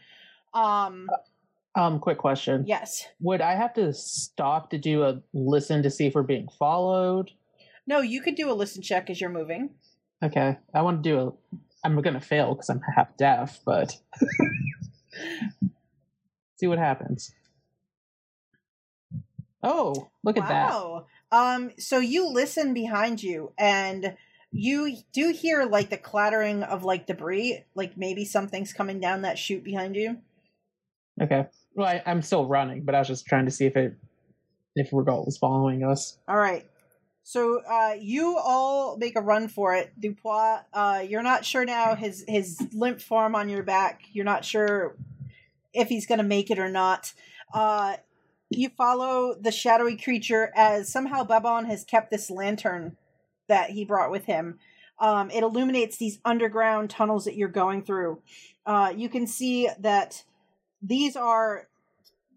Um 0.54 1.08
Um, 1.76 2.00
quick 2.00 2.18
question. 2.18 2.64
yes. 2.66 3.06
Would 3.20 3.40
I 3.40 3.54
have 3.54 3.72
to 3.74 3.92
stop 3.94 4.70
to 4.70 4.78
do 4.78 5.04
a 5.04 5.20
listen 5.32 5.82
to 5.84 5.90
see 5.90 6.06
if 6.06 6.14
we're 6.16 6.22
being 6.24 6.48
followed? 6.58 7.30
No, 7.86 8.00
you 8.00 8.20
could 8.20 8.34
do 8.34 8.50
a 8.50 8.54
listen 8.54 8.82
check 8.82 9.08
as 9.10 9.20
you're 9.20 9.30
moving. 9.30 9.70
Okay. 10.22 10.58
I 10.74 10.82
want 10.82 11.02
to 11.02 11.08
do 11.08 11.18
a. 11.20 11.56
I'm 11.84 12.00
gonna 12.00 12.20
fail 12.20 12.54
because 12.54 12.70
I'm 12.70 12.80
half 12.96 13.16
deaf, 13.16 13.60
but 13.64 13.96
see 16.56 16.66
what 16.66 16.78
happens. 16.78 17.32
Oh, 19.62 20.10
look 20.24 20.36
at 20.36 20.48
that! 20.48 21.04
Um, 21.32 21.70
so 21.78 21.98
you 21.98 22.28
listen 22.28 22.74
behind 22.74 23.22
you 23.22 23.52
and 23.58 24.16
you 24.52 24.96
do 25.12 25.32
hear 25.32 25.64
like 25.64 25.90
the 25.90 25.96
clattering 25.96 26.62
of 26.62 26.84
like 26.84 27.06
debris, 27.06 27.64
like 27.74 27.96
maybe 27.96 28.24
something's 28.24 28.72
coming 28.72 29.00
down 29.00 29.22
that 29.22 29.38
chute 29.38 29.62
behind 29.62 29.96
you. 29.96 30.18
Okay. 31.20 31.46
Well, 31.74 31.86
I, 31.86 32.02
I'm 32.06 32.22
still 32.22 32.46
running, 32.46 32.84
but 32.84 32.94
I 32.94 32.98
was 32.98 33.08
just 33.08 33.26
trying 33.26 33.44
to 33.44 33.50
see 33.50 33.66
if 33.66 33.76
it, 33.76 33.96
if 34.74 34.88
Regault 34.92 35.26
was 35.26 35.38
following 35.38 35.84
us. 35.84 36.18
All 36.26 36.36
right. 36.36 36.66
So 37.22 37.60
uh, 37.60 37.94
you 38.00 38.36
all 38.38 38.96
make 38.96 39.16
a 39.16 39.20
run 39.20 39.48
for 39.48 39.74
it. 39.74 39.92
Dupois, 40.00 40.62
uh, 40.72 41.04
you're 41.06 41.22
not 41.22 41.44
sure 41.44 41.64
now 41.64 41.94
his 41.94 42.24
his 42.26 42.60
limp 42.72 43.00
form 43.00 43.34
on 43.34 43.48
your 43.48 43.62
back. 43.62 44.02
You're 44.12 44.24
not 44.24 44.44
sure 44.44 44.96
if 45.72 45.88
he's 45.88 46.06
going 46.06 46.18
to 46.18 46.24
make 46.24 46.50
it 46.50 46.58
or 46.58 46.68
not. 46.68 47.12
Uh, 47.52 47.96
you 48.50 48.68
follow 48.70 49.36
the 49.40 49.52
shadowy 49.52 49.96
creature 49.96 50.50
as 50.56 50.90
somehow 50.90 51.22
Babon 51.22 51.66
has 51.66 51.84
kept 51.84 52.10
this 52.10 52.30
lantern 52.30 52.96
that 53.48 53.70
he 53.70 53.84
brought 53.84 54.10
with 54.10 54.24
him. 54.24 54.58
Um, 54.98 55.30
it 55.30 55.42
illuminates 55.42 55.96
these 55.96 56.18
underground 56.24 56.90
tunnels 56.90 57.24
that 57.24 57.36
you're 57.36 57.48
going 57.48 57.84
through. 57.84 58.20
Uh, 58.66 58.92
you 58.94 59.08
can 59.08 59.26
see 59.26 59.68
that 59.78 60.24
these 60.82 61.16
are 61.16 61.68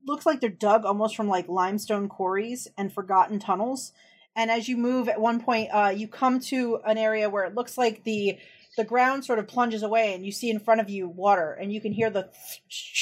looks 0.06 0.26
like 0.26 0.40
they're 0.40 0.50
dug 0.50 0.86
almost 0.86 1.16
from 1.16 1.28
like 1.28 1.48
limestone 1.48 2.08
quarries 2.08 2.68
and 2.78 2.94
forgotten 2.94 3.40
tunnels 3.40 3.94
and 4.36 4.50
as 4.52 4.68
you 4.68 4.78
move 4.78 5.08
at 5.08 5.20
one 5.20 5.40
point 5.40 5.70
uh, 5.74 5.94
you 5.96 6.08
come 6.08 6.40
to 6.40 6.80
an 6.86 6.98
area 6.98 7.30
where 7.30 7.46
it 7.46 7.56
looks 7.56 7.78
like 7.78 8.04
the 8.04 8.38
the 8.78 8.84
ground 8.84 9.24
sort 9.24 9.40
of 9.40 9.48
plunges 9.48 9.84
away 9.84 10.14
and 10.14 10.26
you 10.26 10.32
see 10.32 10.50
in 10.50 10.60
front 10.60 10.82
of 10.82 10.90
you 10.90 11.08
water 11.08 11.54
and 11.54 11.72
you 11.72 11.80
can 11.80 11.92
hear 11.94 12.10
the 12.10 12.30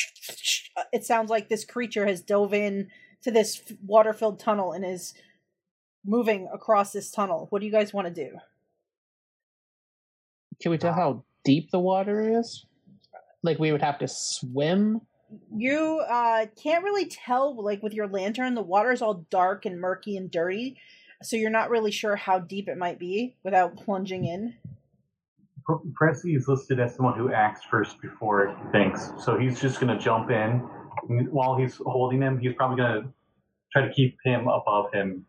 it 0.94 1.06
sounds 1.06 1.30
like 1.30 1.50
this 1.50 1.66
creature 1.66 2.06
has 2.06 2.22
dove 2.22 2.54
in 2.54 2.90
to 3.22 3.32
this 3.32 3.62
water 3.86 4.14
filled 4.14 4.40
tunnel 4.40 4.72
and 4.74 4.86
is 4.86 5.14
moving 6.06 6.50
across 6.54 6.92
this 6.92 7.12
tunnel 7.12 7.48
what 7.50 7.60
do 7.60 7.66
you 7.66 7.72
guys 7.72 7.94
want 7.94 8.08
to 8.08 8.14
do 8.14 8.38
Can 10.62 10.72
we 10.72 10.78
tell 10.78 10.94
how 10.94 11.24
deep 11.44 11.72
the 11.72 11.80
water 11.80 12.40
is? 12.40 12.66
Like 13.44 13.60
we 13.60 13.72
would 13.72 13.82
have 13.82 14.00
to 14.00 14.08
swim. 14.08 15.02
you 15.56 16.04
uh 16.10 16.46
can't 16.62 16.84
really 16.84 17.06
tell 17.06 17.56
like 17.64 17.82
with 17.82 17.94
your 17.94 18.08
lantern 18.08 18.54
the 18.54 18.62
water 18.62 18.92
is 18.92 19.02
all 19.02 19.26
dark 19.30 19.66
and 19.66 19.80
murky 19.80 20.18
and 20.18 20.30
dirty 20.30 20.78
so 21.22 21.36
you're 21.36 21.50
not 21.50 21.70
really 21.70 21.92
sure 21.92 22.16
how 22.16 22.40
deep 22.40 22.68
it 22.68 22.78
might 22.78 23.00
be 23.00 23.36
without 23.44 23.76
plunging 23.78 24.26
in 24.26 24.54
Presley 25.94 26.32
is 26.34 26.48
listed 26.48 26.80
as 26.80 26.96
someone 26.96 27.18
who 27.18 27.32
acts 27.32 27.64
first 27.64 28.02
before 28.02 28.56
he 28.58 28.72
thinks, 28.72 29.12
so 29.24 29.38
he's 29.38 29.62
just 29.62 29.80
going 29.80 29.96
to 29.96 30.04
jump 30.04 30.30
in. 30.32 30.60
While 31.30 31.56
he's 31.58 31.78
holding 31.86 32.22
him, 32.22 32.40
he's 32.40 32.54
probably 32.54 32.78
going 32.78 33.04
to 33.04 33.14
try 33.72 33.88
to 33.88 33.94
keep 33.94 34.18
him 34.24 34.48
above 34.48 34.92
him. 34.94 35.26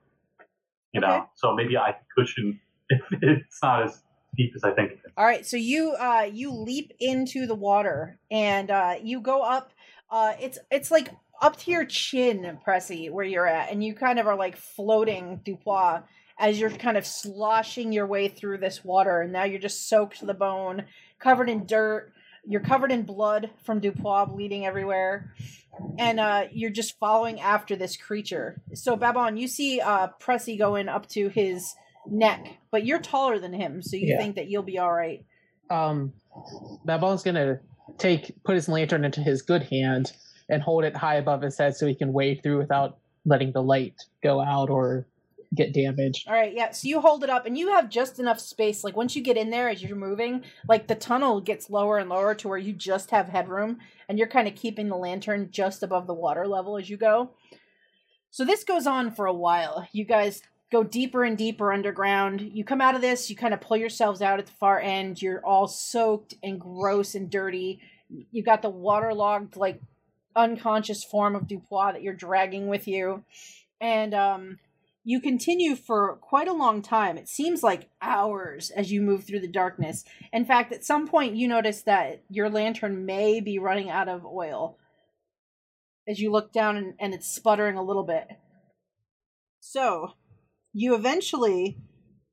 You 0.92 1.00
Okay. 1.00 1.08
know, 1.08 1.26
so 1.34 1.54
maybe 1.54 1.76
I 1.76 1.92
can 1.92 2.02
cushion 2.16 2.60
if 2.90 3.00
it's 3.22 3.58
not 3.62 3.84
as 3.84 4.02
deep 4.36 4.52
as 4.54 4.64
I 4.64 4.72
think. 4.72 4.92
All 5.16 5.24
right, 5.24 5.46
so 5.46 5.56
you 5.56 5.92
uh 5.92 6.28
you 6.30 6.52
leap 6.52 6.92
into 7.00 7.46
the 7.46 7.54
water 7.54 8.18
and 8.30 8.70
uh 8.70 8.96
you 9.02 9.20
go 9.20 9.42
up 9.42 9.72
uh 10.10 10.34
it's 10.40 10.58
it's 10.70 10.90
like 10.90 11.08
up 11.42 11.56
to 11.56 11.70
your 11.70 11.84
chin, 11.84 12.58
Pressy, 12.64 13.10
where 13.10 13.24
you're 13.24 13.46
at, 13.46 13.70
and 13.70 13.82
you 13.84 13.94
kind 13.94 14.18
of 14.18 14.26
are 14.26 14.36
like 14.36 14.56
floating 14.56 15.40
Dupois 15.44 16.04
as 16.38 16.58
you're 16.58 16.70
kind 16.70 16.96
of 16.96 17.04
sloshing 17.04 17.92
your 17.92 18.06
way 18.06 18.28
through 18.28 18.58
this 18.58 18.82
water, 18.84 19.20
and 19.20 19.32
now 19.32 19.44
you're 19.44 19.60
just 19.60 19.88
soaked 19.88 20.20
to 20.20 20.24
the 20.26 20.34
bone, 20.34 20.84
covered 21.18 21.50
in 21.50 21.66
dirt. 21.66 22.12
You're 22.46 22.60
covered 22.62 22.90
in 22.90 23.02
blood 23.02 23.50
from 23.64 23.80
Dupois 23.80 24.26
bleeding 24.32 24.64
everywhere. 24.66 25.32
And 25.98 26.18
uh 26.18 26.44
you're 26.52 26.70
just 26.70 26.98
following 26.98 27.40
after 27.40 27.76
this 27.76 27.96
creature. 27.96 28.60
So 28.74 28.96
Babon, 28.96 29.36
you 29.36 29.46
see 29.46 29.80
uh 29.80 30.08
Pressy 30.20 30.58
going 30.58 30.88
up 30.88 31.08
to 31.10 31.28
his 31.28 31.74
neck, 32.08 32.58
but 32.70 32.84
you're 32.86 32.98
taller 32.98 33.38
than 33.38 33.52
him, 33.52 33.82
so 33.82 33.96
you 33.96 34.08
Yeah. 34.08 34.18
think 34.18 34.36
that 34.36 34.48
you'll 34.48 34.62
be 34.62 34.78
all 34.78 34.92
right. 34.92 35.24
Um, 35.70 36.12
Babon's 36.84 37.22
gonna 37.22 37.60
take 37.98 38.32
put 38.44 38.54
his 38.54 38.68
lantern 38.68 39.04
into 39.04 39.20
his 39.20 39.42
good 39.42 39.64
hand 39.64 40.12
and 40.52 40.62
hold 40.62 40.84
it 40.84 40.94
high 40.94 41.16
above 41.16 41.42
his 41.42 41.58
head 41.58 41.74
so 41.74 41.86
he 41.86 41.94
can 41.94 42.12
wade 42.12 42.42
through 42.42 42.58
without 42.58 42.98
letting 43.24 43.50
the 43.52 43.62
light 43.62 44.04
go 44.22 44.40
out 44.40 44.70
or 44.70 45.06
get 45.54 45.72
damaged. 45.74 46.28
All 46.28 46.34
right, 46.34 46.52
yeah. 46.54 46.70
So 46.70 46.88
you 46.88 47.00
hold 47.00 47.24
it 47.24 47.30
up, 47.30 47.44
and 47.46 47.58
you 47.58 47.72
have 47.72 47.90
just 47.90 48.18
enough 48.18 48.40
space. 48.40 48.84
Like 48.84 48.96
once 48.96 49.16
you 49.16 49.22
get 49.22 49.36
in 49.36 49.50
there, 49.50 49.68
as 49.68 49.82
you're 49.82 49.96
moving, 49.96 50.44
like 50.68 50.86
the 50.86 50.94
tunnel 50.94 51.40
gets 51.40 51.68
lower 51.68 51.98
and 51.98 52.08
lower 52.08 52.34
to 52.36 52.48
where 52.48 52.58
you 52.58 52.72
just 52.72 53.10
have 53.10 53.28
headroom, 53.28 53.78
and 54.08 54.18
you're 54.18 54.28
kind 54.28 54.48
of 54.48 54.54
keeping 54.54 54.88
the 54.88 54.96
lantern 54.96 55.48
just 55.50 55.82
above 55.82 56.06
the 56.06 56.14
water 56.14 56.46
level 56.46 56.78
as 56.78 56.88
you 56.88 56.96
go. 56.96 57.30
So 58.30 58.44
this 58.44 58.64
goes 58.64 58.86
on 58.86 59.10
for 59.10 59.26
a 59.26 59.34
while. 59.34 59.86
You 59.92 60.04
guys 60.04 60.42
go 60.70 60.82
deeper 60.82 61.22
and 61.22 61.36
deeper 61.36 61.70
underground. 61.70 62.40
You 62.40 62.64
come 62.64 62.80
out 62.80 62.94
of 62.94 63.02
this, 63.02 63.28
you 63.28 63.36
kind 63.36 63.52
of 63.52 63.60
pull 63.60 63.76
yourselves 63.76 64.22
out 64.22 64.38
at 64.38 64.46
the 64.46 64.52
far 64.52 64.80
end. 64.80 65.20
You're 65.20 65.44
all 65.44 65.68
soaked 65.68 66.34
and 66.42 66.58
gross 66.58 67.14
and 67.14 67.28
dirty. 67.28 67.80
You've 68.08 68.46
got 68.46 68.62
the 68.62 68.70
waterlogged, 68.70 69.56
like 69.56 69.82
unconscious 70.36 71.04
form 71.04 71.34
of 71.36 71.46
Dupois 71.46 71.92
that 71.92 72.02
you're 72.02 72.14
dragging 72.14 72.68
with 72.68 72.86
you, 72.88 73.24
and 73.80 74.14
um 74.14 74.58
you 75.04 75.20
continue 75.20 75.74
for 75.74 76.16
quite 76.20 76.46
a 76.46 76.52
long 76.52 76.80
time. 76.80 77.18
It 77.18 77.28
seems 77.28 77.62
like 77.62 77.90
hours 78.00 78.70
as 78.70 78.92
you 78.92 79.02
move 79.02 79.24
through 79.24 79.40
the 79.40 79.48
darkness. 79.48 80.04
In 80.32 80.44
fact, 80.44 80.72
at 80.72 80.84
some 80.84 81.08
point, 81.08 81.34
you 81.34 81.48
notice 81.48 81.82
that 81.82 82.22
your 82.28 82.48
lantern 82.48 83.04
may 83.04 83.40
be 83.40 83.58
running 83.58 83.90
out 83.90 84.08
of 84.08 84.24
oil 84.24 84.78
as 86.06 86.20
you 86.20 86.30
look 86.30 86.52
down 86.52 86.76
and, 86.76 86.94
and 87.00 87.14
it's 87.14 87.34
sputtering 87.34 87.76
a 87.76 87.82
little 87.82 88.04
bit. 88.04 88.28
So, 89.58 90.12
you 90.72 90.94
eventually 90.94 91.78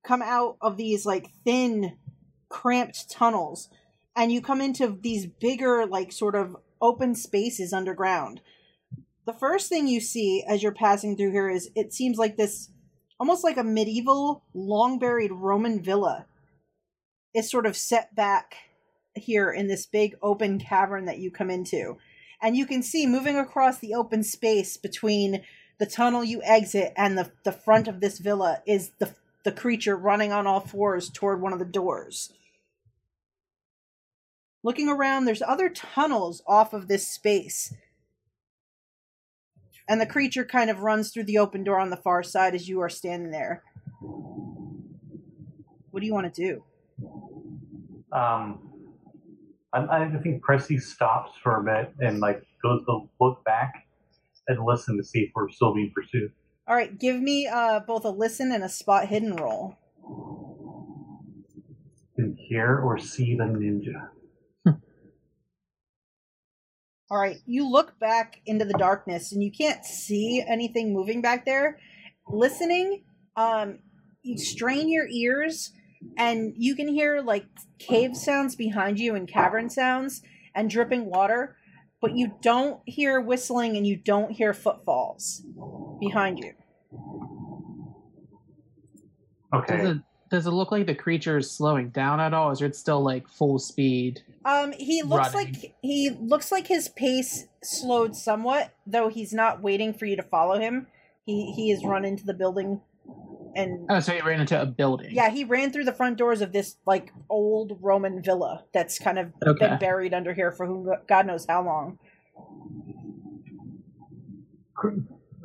come 0.06 0.22
out 0.22 0.58
of 0.62 0.78
these 0.78 1.06
like 1.06 1.32
thin, 1.44 1.98
cramped 2.50 3.10
tunnels 3.10 3.70
and 4.16 4.32
you 4.32 4.42
come 4.42 4.62
into 4.62 4.98
these 5.02 5.26
bigger, 5.26 5.86
like 5.86 6.12
sort 6.12 6.36
of 6.36 6.56
open 6.82 7.16
spaces 7.16 7.74
underground. 7.74 8.42
The 9.26 9.34
first 9.34 9.70
thing 9.70 9.88
you 9.88 10.00
see 10.00 10.44
as 10.48 10.64
you're 10.64 10.72
passing 10.72 11.16
through 11.16 11.32
here 11.32 11.50
is 11.50 11.70
it 11.76 11.94
seems 11.94 12.18
like 12.18 12.38
this 12.38 12.70
almost 13.20 13.44
like 13.44 13.58
a 13.58 13.64
medieval 13.64 14.44
long 14.54 14.98
buried 14.98 15.32
roman 15.32 15.82
villa. 15.82 16.26
Is 17.32 17.50
sort 17.50 17.68
of 17.68 17.78
set 17.78 18.16
back 18.16 18.56
here 19.16 19.52
in 19.52 19.68
this 19.68 19.86
big 19.86 20.16
open 20.22 20.58
cavern 20.60 21.06
that 21.06 21.20
you 21.20 21.30
come 21.30 21.52
into. 21.52 21.98
And 22.42 22.58
you 22.58 22.66
can 22.66 22.82
see 22.82 23.06
moving 23.06 23.38
across 23.38 23.78
the 23.78 23.94
open 23.94 24.24
space 24.24 24.78
between 24.78 25.44
the 25.78 25.86
tunnel 25.86 26.24
you 26.24 26.42
exit 26.44 26.92
and 26.98 27.18
the, 27.18 27.32
the 27.44 27.52
front 27.52 27.88
of 27.88 28.00
this 28.00 28.18
villa 28.18 28.62
is 28.66 28.92
the 28.98 29.14
the 29.44 29.52
creature 29.52 29.96
running 29.96 30.32
on 30.32 30.46
all 30.46 30.60
fours 30.60 31.10
toward 31.10 31.42
one 31.42 31.54
of 31.54 31.60
the 31.60 31.66
doors. 31.66 32.34
Looking 34.64 34.90
around, 34.90 35.26
there's 35.26 35.42
other 35.42 35.70
tunnels 35.70 36.42
off 36.46 36.74
of 36.74 36.88
this 36.88 37.08
space. 37.08 37.74
And 39.88 40.00
the 40.00 40.06
creature 40.06 40.46
kind 40.46 40.70
of 40.70 40.82
runs 40.82 41.12
through 41.12 41.24
the 41.24 41.38
open 41.38 41.64
door 41.64 41.80
on 41.80 41.90
the 41.90 41.98
far 41.98 42.22
side 42.24 42.54
as 42.54 42.68
you 42.68 42.82
are 42.82 42.90
standing 42.90 43.32
there. 43.32 43.64
What 45.92 46.02
do 46.02 46.06
you 46.06 46.14
want 46.14 46.34
to 46.34 46.42
do? 46.42 46.64
Um, 48.12 48.70
I, 49.74 49.80
I 49.80 50.18
think 50.22 50.44
Pressy 50.44 50.82
stops 50.82 51.32
for 51.42 51.60
a 51.60 51.64
bit 51.64 51.94
and 52.00 52.20
like 52.20 52.44
goes 52.62 52.84
to 52.86 53.10
look 53.20 53.44
back 53.46 53.88
and 54.48 54.64
listen 54.66 54.98
to 54.98 55.04
see 55.04 55.22
if 55.22 55.32
we're 55.34 55.50
still 55.50 55.74
being 55.74 55.92
pursued. 55.96 56.32
All 56.68 56.76
right, 56.76 57.00
give 57.00 57.20
me 57.20 57.48
uh, 57.48 57.80
both 57.80 58.06
a 58.06 58.10
listen 58.10 58.52
and 58.52 58.64
a 58.64 58.70
spot 58.70 59.08
hidden 59.08 59.36
roll. 59.36 59.78
Can 62.16 62.36
hear 62.36 62.80
or 62.80 63.00
see 63.00 63.36
the 63.36 63.46
ninja. 63.46 64.10
All 67.12 67.18
right, 67.18 67.38
you 67.48 67.68
look 67.68 67.98
back 68.00 68.40
into 68.46 68.66
the 68.66 68.78
darkness 68.78 69.32
and 69.32 69.42
you 69.42 69.52
can't 69.52 69.84
see 69.84 70.44
anything 70.48 70.94
moving 70.94 71.22
back 71.22 71.44
there. 71.44 71.80
Listening, 72.28 73.04
um, 73.36 73.80
you 74.22 74.38
strain 74.38 74.90
your 74.90 75.08
ears 75.08 75.72
and 76.18 76.54
you 76.56 76.76
can 76.76 76.88
hear 76.88 77.22
like 77.22 77.46
cave 77.80 78.16
sounds 78.16 78.56
behind 78.56 79.00
you 79.00 79.16
and 79.16 79.28
cavern 79.28 79.72
sounds 79.72 80.22
and 80.54 80.70
dripping 80.70 81.10
water, 81.10 81.56
but 82.00 82.16
you 82.16 82.34
don't 82.44 82.80
hear 82.86 83.20
whistling 83.20 83.76
and 83.76 83.88
you 83.88 83.96
don't 83.96 84.32
hear 84.32 84.54
footfalls 84.54 85.44
behind 86.00 86.38
you. 86.38 86.54
Okay. 89.54 89.78
Does 89.78 89.90
it 89.96 89.98
does 90.30 90.46
it 90.46 90.52
look 90.52 90.72
like 90.72 90.86
the 90.86 90.96
creature 90.96 91.38
is 91.38 91.52
slowing 91.52 91.90
down 91.90 92.20
at 92.20 92.34
all, 92.34 92.50
or 92.50 92.54
is 92.54 92.62
it 92.62 92.76
still 92.76 93.02
like 93.02 93.28
full 93.28 93.60
speed? 93.60 94.22
Um, 94.46 94.72
he 94.74 95.04
looks 95.04 95.34
Running. 95.34 95.54
like 95.54 95.76
he 95.82 96.10
looks 96.12 96.52
like 96.52 96.68
his 96.68 96.90
pace 96.90 97.48
slowed 97.64 98.16
somewhat, 98.16 98.74
though 98.86 99.10
he's 99.10 99.34
not 99.34 99.62
waiting 99.62 99.94
for 99.94 100.06
you 100.06 100.16
to 100.16 100.24
follow 100.24 100.60
him. 100.60 100.88
He 101.26 101.52
he 101.52 101.70
has 101.72 101.84
run 101.84 102.06
into 102.06 102.26
the 102.26 102.34
building, 102.34 102.82
and 103.56 103.88
Oh, 103.90 104.00
so 104.00 104.14
he 104.14 104.22
ran 104.22 104.40
into 104.40 104.60
a 104.60 104.66
building. 104.66 105.12
yeah, 105.12 105.30
he 105.30 105.44
ran 105.44 105.72
through 105.72 105.86
the 105.86 105.94
front 105.94 106.18
doors 106.18 106.42
of 106.42 106.52
this 106.54 106.78
like 106.86 107.12
old 107.30 107.78
Roman 107.82 108.22
villa 108.22 108.66
that's 108.74 109.00
kind 109.00 109.20
of 109.20 109.34
Okay. 109.46 109.68
been 109.68 109.78
buried 109.80 110.14
under 110.14 110.34
here 110.34 110.52
for 110.52 110.66
who 110.66 110.94
God 111.08 111.28
knows 111.28 111.46
how 111.48 111.64
long. 111.64 112.00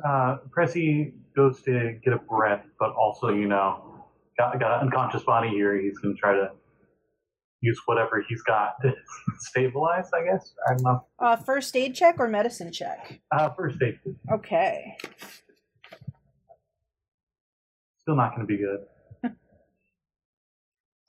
Uh, 0.05 0.37
Pressy 0.55 1.13
goes 1.35 1.61
to 1.63 1.99
get 2.03 2.13
a 2.13 2.19
breath, 2.19 2.65
but 2.79 2.91
also, 2.91 3.29
you 3.29 3.47
know, 3.47 3.94
got, 4.37 4.59
got 4.59 4.79
an 4.79 4.87
unconscious 4.87 5.23
body 5.23 5.49
here. 5.49 5.79
He's 5.79 5.97
going 5.99 6.15
to 6.15 6.19
try 6.19 6.33
to 6.33 6.51
use 7.61 7.81
whatever 7.85 8.23
he's 8.27 8.41
got 8.43 8.75
to 8.81 8.93
stabilize, 9.39 10.09
I 10.13 10.23
guess. 10.23 10.53
I 10.67 10.73
don't 10.73 10.83
know. 10.83 11.05
Uh, 11.19 11.35
first 11.35 11.75
aid 11.75 11.95
check 11.95 12.15
or 12.19 12.27
medicine 12.27 12.71
check? 12.71 13.21
Uh, 13.31 13.49
first 13.49 13.81
aid. 13.81 13.99
Okay. 14.31 14.97
Still 18.01 18.15
not 18.15 18.35
going 18.35 18.47
to 18.47 18.47
be 18.47 18.57
good. 18.57 18.85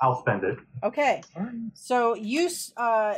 I'll 0.01 0.21
spend 0.21 0.45
it. 0.45 0.59
Okay. 0.83 1.23
So 1.75 2.15
you 2.15 2.49
uh 2.77 3.17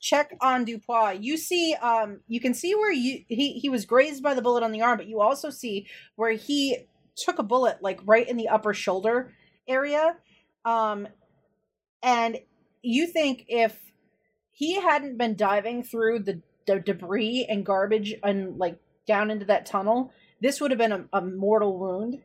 check 0.00 0.34
on 0.40 0.64
Dupois. 0.64 1.22
You 1.22 1.36
see 1.36 1.74
um 1.74 2.20
you 2.28 2.40
can 2.40 2.54
see 2.54 2.74
where 2.74 2.92
you 2.92 3.24
he 3.28 3.54
he 3.54 3.68
was 3.68 3.84
grazed 3.84 4.22
by 4.22 4.34
the 4.34 4.42
bullet 4.42 4.62
on 4.62 4.70
the 4.72 4.82
arm, 4.82 4.98
but 4.98 5.08
you 5.08 5.20
also 5.20 5.50
see 5.50 5.86
where 6.14 6.32
he 6.32 6.86
took 7.16 7.38
a 7.38 7.42
bullet 7.44 7.78
like 7.82 8.00
right 8.04 8.28
in 8.28 8.36
the 8.36 8.48
upper 8.48 8.74
shoulder 8.74 9.32
area. 9.68 10.16
Um 10.64 11.08
and 12.02 12.38
you 12.82 13.06
think 13.06 13.44
if 13.48 13.78
he 14.52 14.80
hadn't 14.80 15.18
been 15.18 15.36
diving 15.36 15.82
through 15.82 16.20
the, 16.20 16.42
the 16.66 16.80
debris 16.80 17.46
and 17.48 17.64
garbage 17.64 18.14
and 18.22 18.58
like 18.58 18.78
down 19.06 19.30
into 19.30 19.46
that 19.46 19.66
tunnel, 19.66 20.12
this 20.40 20.60
would 20.60 20.70
have 20.70 20.78
been 20.78 20.92
a, 20.92 21.04
a 21.12 21.20
mortal 21.20 21.78
wound. 21.78 22.18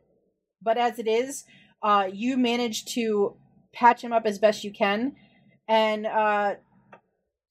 But 0.61 0.77
as 0.77 0.99
it 0.99 1.07
is, 1.07 1.45
uh, 1.83 2.09
you 2.11 2.37
manage 2.37 2.85
to 2.85 3.35
patch 3.73 4.01
him 4.03 4.13
up 4.13 4.25
as 4.25 4.39
best 4.39 4.63
you 4.63 4.71
can. 4.71 5.15
And 5.67 6.05
uh, 6.05 6.55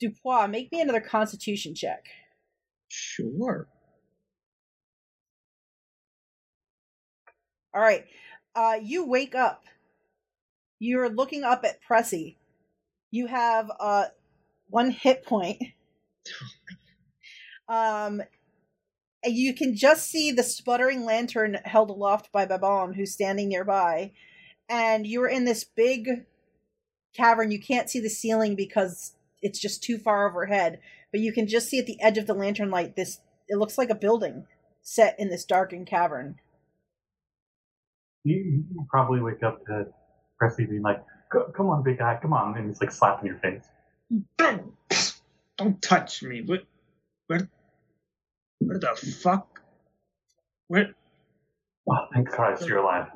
Dupois, 0.03 0.51
make 0.51 0.73
me 0.73 0.81
another 0.81 1.01
constitution 1.01 1.75
check. 1.75 2.05
Sure. 2.89 3.69
All 7.75 7.81
right. 7.81 8.05
Uh, 8.55 8.77
you 8.81 9.07
wake 9.07 9.35
up. 9.35 9.65
You're 10.79 11.09
looking 11.09 11.43
up 11.45 11.65
at 11.65 11.81
Pressy. 11.83 12.37
You 13.11 13.27
have 13.27 13.71
uh, 13.81 14.07
one 14.69 14.91
hit 14.91 15.25
point. 15.25 15.63
Um, 17.67 18.21
you 19.25 19.55
can 19.55 19.75
just 19.75 20.11
see 20.11 20.31
the 20.31 20.43
sputtering 20.43 21.05
lantern 21.07 21.59
held 21.65 21.89
aloft 21.89 22.31
by 22.31 22.45
Babon, 22.45 22.93
who's 22.93 23.13
standing 23.13 23.49
nearby. 23.49 24.13
And 24.69 25.07
you're 25.07 25.29
in 25.29 25.47
this 25.47 25.65
big 25.65 26.27
cavern. 27.15 27.51
You 27.51 27.61
can't 27.61 27.89
see 27.89 28.01
the 28.01 28.11
ceiling 28.11 28.55
because 28.55 29.15
it's 29.41 29.59
just 29.59 29.83
too 29.83 29.97
far 29.99 30.29
overhead. 30.29 30.81
But 31.11 31.21
you 31.21 31.33
can 31.33 31.47
just 31.47 31.69
see 31.69 31.79
at 31.79 31.87
the 31.87 32.01
edge 32.03 32.19
of 32.19 32.27
the 32.27 32.35
lantern 32.35 32.71
light 32.71 32.97
this. 32.97 33.21
It 33.49 33.57
looks 33.57 33.79
like 33.79 33.91
a 33.91 33.95
building 33.95 34.47
set 34.83 35.19
in 35.19 35.31
this 35.31 35.45
darkened 35.45 35.87
cavern. 35.87 36.39
You, 38.25 38.37
you 38.37 38.87
probably 38.89 39.21
wake 39.21 39.43
up 39.43 39.65
to 39.67 39.87
Pressy 40.41 40.69
being 40.69 40.83
like, 40.83 41.03
come 41.55 41.69
on, 41.69 41.83
big 41.83 41.99
guy, 41.99 42.19
come 42.21 42.33
on. 42.33 42.57
And 42.57 42.69
he's 42.69 42.81
like 42.81 42.91
slapping 42.91 43.27
your 43.27 43.39
face. 43.39 43.65
Don't, 44.39 44.73
don't 45.59 45.81
touch 45.83 46.23
me. 46.23 46.43
What? 46.43 46.65
Where? 47.27 47.49
Where 48.61 48.79
the 48.79 48.97
fuck? 49.23 49.61
Where? 50.69 50.95
Oh, 51.89 52.07
thank 52.13 52.29
Christ 52.29 52.67
you're 52.67 52.79
alive. 52.79 53.09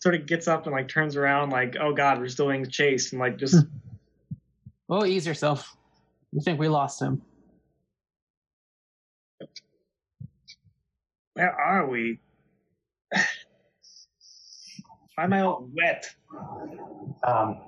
Sort 0.00 0.14
of 0.14 0.26
gets 0.26 0.46
up 0.46 0.66
and 0.66 0.74
like 0.74 0.88
turns 0.88 1.16
around, 1.16 1.50
like, 1.50 1.76
oh 1.80 1.92
god, 1.92 2.20
we're 2.20 2.28
still 2.28 2.48
being 2.48 2.68
chased, 2.68 3.12
and 3.12 3.20
like 3.20 3.38
just 3.38 3.56
Oh, 4.88 5.04
ease 5.04 5.26
yourself. 5.26 5.76
You 6.32 6.40
think 6.40 6.60
we 6.60 6.68
lost 6.68 7.00
him? 7.00 7.22
where 11.34 11.52
are 11.52 11.86
we? 11.88 12.20
Why 15.14 15.24
am 15.24 15.32
I 15.32 15.40
all 15.42 15.68
wet? 15.76 16.06
Um, 17.26 17.60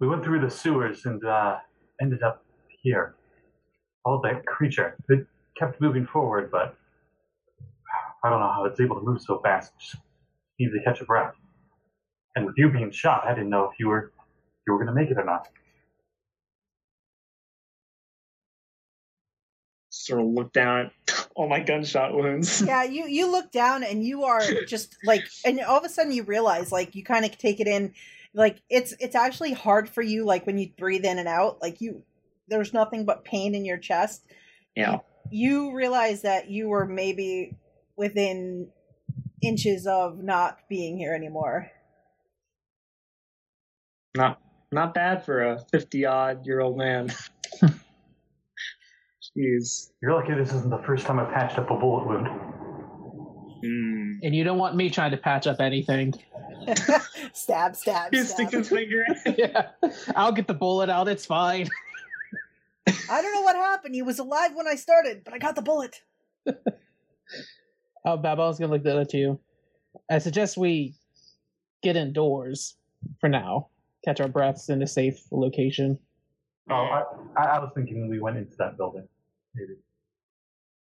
we 0.00 0.08
went 0.08 0.24
through 0.24 0.40
the 0.40 0.50
sewers 0.50 1.04
and 1.04 1.22
uh, 1.24 1.58
ended 2.00 2.22
up 2.22 2.44
here. 2.82 3.14
All 4.04 4.20
that 4.22 4.46
creature. 4.46 4.96
It 5.08 5.26
kept 5.58 5.80
moving 5.80 6.06
forward, 6.06 6.50
but 6.50 6.76
I 8.24 8.30
don't 8.30 8.40
know 8.40 8.52
how 8.52 8.64
it's 8.64 8.80
able 8.80 8.96
to 8.96 9.02
move 9.02 9.20
so 9.20 9.40
fast. 9.42 9.72
Just 9.78 9.96
needed 10.58 10.78
to 10.78 10.84
catch 10.84 11.00
a 11.00 11.04
breath. 11.04 11.34
And 12.36 12.46
with 12.46 12.54
you 12.56 12.70
being 12.70 12.90
shot, 12.90 13.24
I 13.26 13.34
didn't 13.34 13.50
know 13.50 13.64
if 13.64 13.78
you 13.78 13.88
were 13.88 14.12
if 14.16 14.62
you 14.66 14.72
were 14.72 14.78
going 14.78 14.94
to 14.94 15.00
make 15.00 15.10
it 15.10 15.18
or 15.18 15.24
not. 15.24 15.48
Sort 19.90 20.20
of 20.20 20.26
look 20.26 20.52
down 20.52 20.86
at 20.86 20.92
all 21.36 21.48
my 21.48 21.60
gunshot 21.60 22.14
wounds. 22.14 22.62
yeah 22.66 22.82
you 22.82 23.06
you 23.06 23.30
look 23.30 23.52
down 23.52 23.84
and 23.84 24.02
you 24.02 24.24
are 24.24 24.40
just 24.66 24.96
like 25.04 25.22
and 25.44 25.60
all 25.60 25.78
of 25.78 25.84
a 25.84 25.88
sudden 25.88 26.10
you 26.12 26.22
realize 26.24 26.72
like 26.72 26.94
you 26.94 27.04
kind 27.04 27.24
of 27.26 27.36
take 27.36 27.60
it 27.60 27.66
in 27.66 27.92
like 28.34 28.60
it's 28.70 28.94
it's 29.00 29.14
actually 29.14 29.52
hard 29.52 29.88
for 29.88 30.02
you 30.02 30.24
like 30.24 30.46
when 30.46 30.56
you 30.58 30.70
breathe 30.78 31.04
in 31.04 31.18
and 31.18 31.28
out 31.28 31.60
like 31.60 31.80
you 31.80 32.02
there's 32.48 32.72
nothing 32.72 33.04
but 33.04 33.24
pain 33.24 33.54
in 33.54 33.64
your 33.66 33.76
chest 33.76 34.24
Yeah. 34.74 34.98
you 35.30 35.74
realize 35.74 36.22
that 36.22 36.48
you 36.50 36.68
were 36.68 36.86
maybe 36.86 37.54
within 37.96 38.68
inches 39.42 39.86
of 39.86 40.22
not 40.22 40.58
being 40.70 40.96
here 40.96 41.14
anymore 41.14 41.70
Not 44.16 44.40
not 44.72 44.94
bad 44.94 45.24
for 45.24 45.42
a 45.52 45.60
fifty 45.70 46.04
odd 46.06 46.46
year 46.46 46.60
old 46.60 46.76
man. 46.78 47.12
Jeez. 49.36 49.90
You're 50.00 50.14
lucky 50.14 50.34
this 50.34 50.52
isn't 50.52 50.70
the 50.70 50.82
first 50.86 51.06
time 51.06 51.18
I 51.18 51.24
patched 51.24 51.58
up 51.58 51.70
a 51.70 51.76
bullet 51.76 52.06
wound. 52.06 52.26
Hmm. 53.62 54.12
And 54.22 54.34
you 54.34 54.44
don't 54.44 54.58
want 54.58 54.76
me 54.76 54.90
trying 54.90 55.10
to 55.10 55.16
patch 55.16 55.46
up 55.46 55.60
anything. 55.60 56.14
stab 57.32 57.76
stab 57.76 58.12
He 58.12 58.22
sticks 58.22 58.50
stab 58.50 58.52
his 58.52 58.68
finger 58.68 59.04
in. 59.24 59.34
yeah, 59.38 59.68
I'll 60.14 60.32
get 60.32 60.46
the 60.46 60.54
bullet 60.54 60.88
out. 60.88 61.08
It's 61.08 61.26
fine. 61.26 61.68
i 63.10 63.20
don't 63.20 63.34
know 63.34 63.42
what 63.42 63.56
happened 63.56 63.96
he 63.96 64.02
was 64.02 64.20
alive 64.20 64.52
when 64.54 64.68
i 64.68 64.76
started 64.76 65.22
but 65.24 65.34
i 65.34 65.38
got 65.38 65.56
the 65.56 65.62
bullet 65.62 66.02
Oh, 68.06 68.16
Babel's 68.16 68.58
gonna 68.58 68.72
look 68.72 68.84
that 68.84 68.96
at 68.96 69.12
you. 69.12 69.40
I 70.08 70.18
suggest 70.18 70.56
we 70.56 70.94
get 71.82 71.96
indoors 71.96 72.76
for 73.20 73.28
now. 73.28 73.68
Catch 74.04 74.20
our 74.20 74.28
breaths 74.28 74.68
in 74.68 74.80
a 74.80 74.86
safe 74.86 75.18
location. 75.32 75.98
Oh, 76.70 76.74
I, 76.74 77.02
I 77.36 77.44
I 77.56 77.58
was 77.58 77.72
thinking 77.74 78.08
we 78.08 78.20
went 78.20 78.36
into 78.36 78.54
that 78.58 78.76
building. 78.76 79.08
Maybe. 79.56 79.74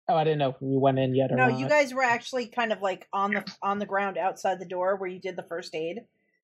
Oh, 0.10 0.16
I 0.16 0.24
didn't 0.24 0.40
know 0.40 0.50
if 0.52 0.56
we 0.62 0.78
went 0.78 1.00
in 1.00 1.14
yet 1.16 1.32
or 1.32 1.36
No, 1.36 1.50
not. 1.50 1.60
you 1.60 1.68
guys 1.68 1.94
were 1.94 2.04
actually 2.04 2.48
kind 2.48 2.72
of 2.72 2.82
like 2.82 3.08
on 3.12 3.34
the 3.34 3.46
on 3.62 3.78
the 3.80 3.86
ground 3.86 4.18
outside 4.18 4.60
the 4.60 4.66
door 4.66 4.96
where 4.96 5.10
you 5.10 5.20
did 5.20 5.36
the 5.36 5.44
first 5.44 5.76
aid. 5.76 6.00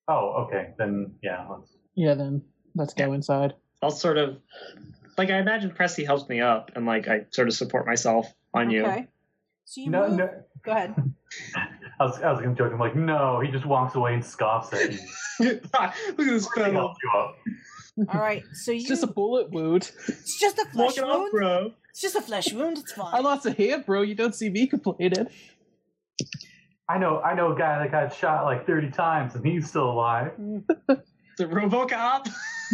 Oh, 0.06 0.46
okay. 0.46 0.70
Then 0.78 1.14
yeah, 1.22 1.46
let's. 1.50 1.72
Yeah, 1.94 2.14
then 2.14 2.42
let's 2.74 2.92
go 2.94 3.12
inside. 3.14 3.54
I'll 3.82 3.90
sort 3.90 4.18
of 4.18 4.36
like 5.16 5.30
I 5.30 5.38
imagine 5.38 5.70
Pressy 5.70 6.04
helps 6.04 6.28
me 6.28 6.40
up 6.40 6.72
and 6.74 6.84
like 6.84 7.08
I 7.08 7.24
sort 7.30 7.48
of 7.48 7.54
support 7.54 7.86
myself 7.86 8.26
on 8.52 8.70
you. 8.70 8.84
Okay. 8.84 9.06
So 9.64 9.80
you 9.80 9.90
No, 9.90 10.08
move. 10.08 10.18
no. 10.18 10.30
Go 10.62 10.72
ahead. 10.72 10.94
I 12.00 12.04
was, 12.04 12.20
I 12.20 12.30
was 12.32 12.40
gonna 12.42 12.54
joke. 12.54 12.70
I'm 12.72 12.78
like, 12.78 12.96
no. 12.96 13.40
He 13.40 13.50
just 13.50 13.64
walks 13.64 13.94
away 13.94 14.12
and 14.14 14.22
scoffs 14.22 14.72
at 14.74 14.92
you. 14.92 14.98
Look 15.40 15.72
at 15.72 15.94
this 16.16 16.48
He 16.54 16.60
fellow. 16.60 16.72
helps 16.72 16.98
you 17.02 17.10
up. 17.18 17.36
All 18.14 18.20
right. 18.20 18.42
So 18.52 18.72
you. 18.72 18.80
It's 18.80 18.88
just 18.88 19.02
a 19.04 19.06
bullet 19.06 19.50
wound. 19.50 19.90
it's 20.08 20.38
just 20.38 20.58
a 20.58 20.66
flesh 20.66 20.96
Walk 20.96 20.98
it 20.98 21.04
up, 21.04 21.18
wound. 21.18 21.30
bro. 21.32 21.72
It's 21.94 22.00
just 22.00 22.16
a 22.16 22.20
flesh 22.20 22.52
wound. 22.52 22.78
It's 22.78 22.90
fine. 22.90 23.14
I 23.14 23.20
lost 23.20 23.46
a 23.46 23.52
hand, 23.52 23.86
bro. 23.86 24.02
You 24.02 24.16
don't 24.16 24.34
see 24.34 24.50
me 24.50 24.66
complaining. 24.66 25.28
I 26.88 26.98
know. 26.98 27.20
I 27.20 27.34
know 27.34 27.52
a 27.52 27.56
guy 27.56 27.78
that 27.78 27.92
got 27.92 28.12
shot 28.12 28.42
like 28.44 28.66
30 28.66 28.90
times 28.90 29.36
and 29.36 29.46
he's 29.46 29.68
still 29.68 29.90
alive. 29.90 30.32
The 31.36 31.46
RoboCop. 31.46 32.28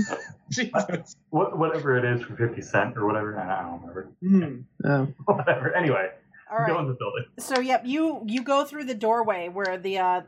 Jesus. 0.51 1.17
What, 1.31 1.57
whatever 1.57 1.97
it 1.97 2.05
is 2.05 2.23
for 2.23 2.37
50 2.37 2.61
cent 2.61 2.97
or 2.99 3.07
whatever. 3.07 3.39
I 3.39 3.63
don't 3.63 3.81
remember. 3.81 4.13
Hmm. 4.21 4.87
Oh. 4.87 5.07
whatever. 5.25 5.75
Anyway, 5.75 6.09
All 6.51 6.67
go 6.67 6.79
in 6.81 6.89
the 6.89 6.95
building. 6.99 7.25
So 7.39 7.61
yep, 7.61 7.85
you 7.87 8.23
you 8.27 8.43
go 8.43 8.65
through 8.67 8.85
the 8.85 8.95
doorway 8.95 9.49
where 9.49 9.79
the 9.79 9.99
uh 9.99 10.21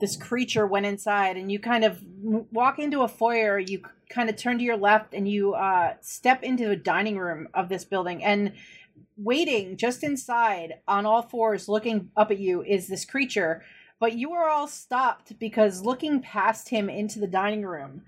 this 0.00 0.16
creature 0.16 0.66
went 0.66 0.86
inside, 0.86 1.36
and 1.36 1.50
you 1.50 1.58
kind 1.58 1.84
of 1.84 1.98
walk 2.22 2.78
into 2.78 3.02
a 3.02 3.08
foyer. 3.08 3.58
You 3.58 3.82
kind 4.10 4.28
of 4.28 4.36
turn 4.36 4.58
to 4.58 4.64
your 4.64 4.76
left, 4.76 5.14
and 5.14 5.28
you 5.28 5.54
uh 5.54 5.94
step 6.00 6.42
into 6.42 6.68
the 6.68 6.76
dining 6.76 7.18
room 7.18 7.48
of 7.54 7.68
this 7.68 7.84
building, 7.84 8.22
and 8.22 8.52
waiting 9.16 9.76
just 9.76 10.04
inside 10.04 10.74
on 10.86 11.06
all 11.06 11.22
fours, 11.22 11.68
looking 11.68 12.10
up 12.16 12.30
at 12.30 12.38
you, 12.38 12.62
is 12.62 12.86
this 12.86 13.04
creature. 13.04 13.62
But 14.00 14.16
you 14.16 14.32
are 14.32 14.48
all 14.48 14.68
stopped 14.68 15.38
because 15.40 15.82
looking 15.82 16.22
past 16.22 16.68
him 16.68 16.88
into 16.88 17.18
the 17.18 17.26
dining 17.26 17.62
room 17.62 18.02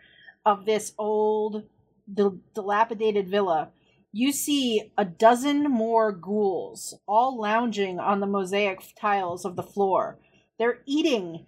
of 0.46 0.64
this 0.64 0.92
old, 0.96 1.64
dil- 2.12 2.38
dilapidated 2.54 3.28
villa, 3.28 3.70
you 4.12 4.32
see 4.32 4.92
a 4.96 5.04
dozen 5.04 5.64
more 5.64 6.12
ghouls 6.12 6.94
all 7.08 7.40
lounging 7.40 7.98
on 7.98 8.20
the 8.20 8.26
mosaic 8.26 8.82
tiles 8.98 9.44
of 9.44 9.56
the 9.56 9.62
floor. 9.62 10.18
They're 10.58 10.80
eating 10.86 11.46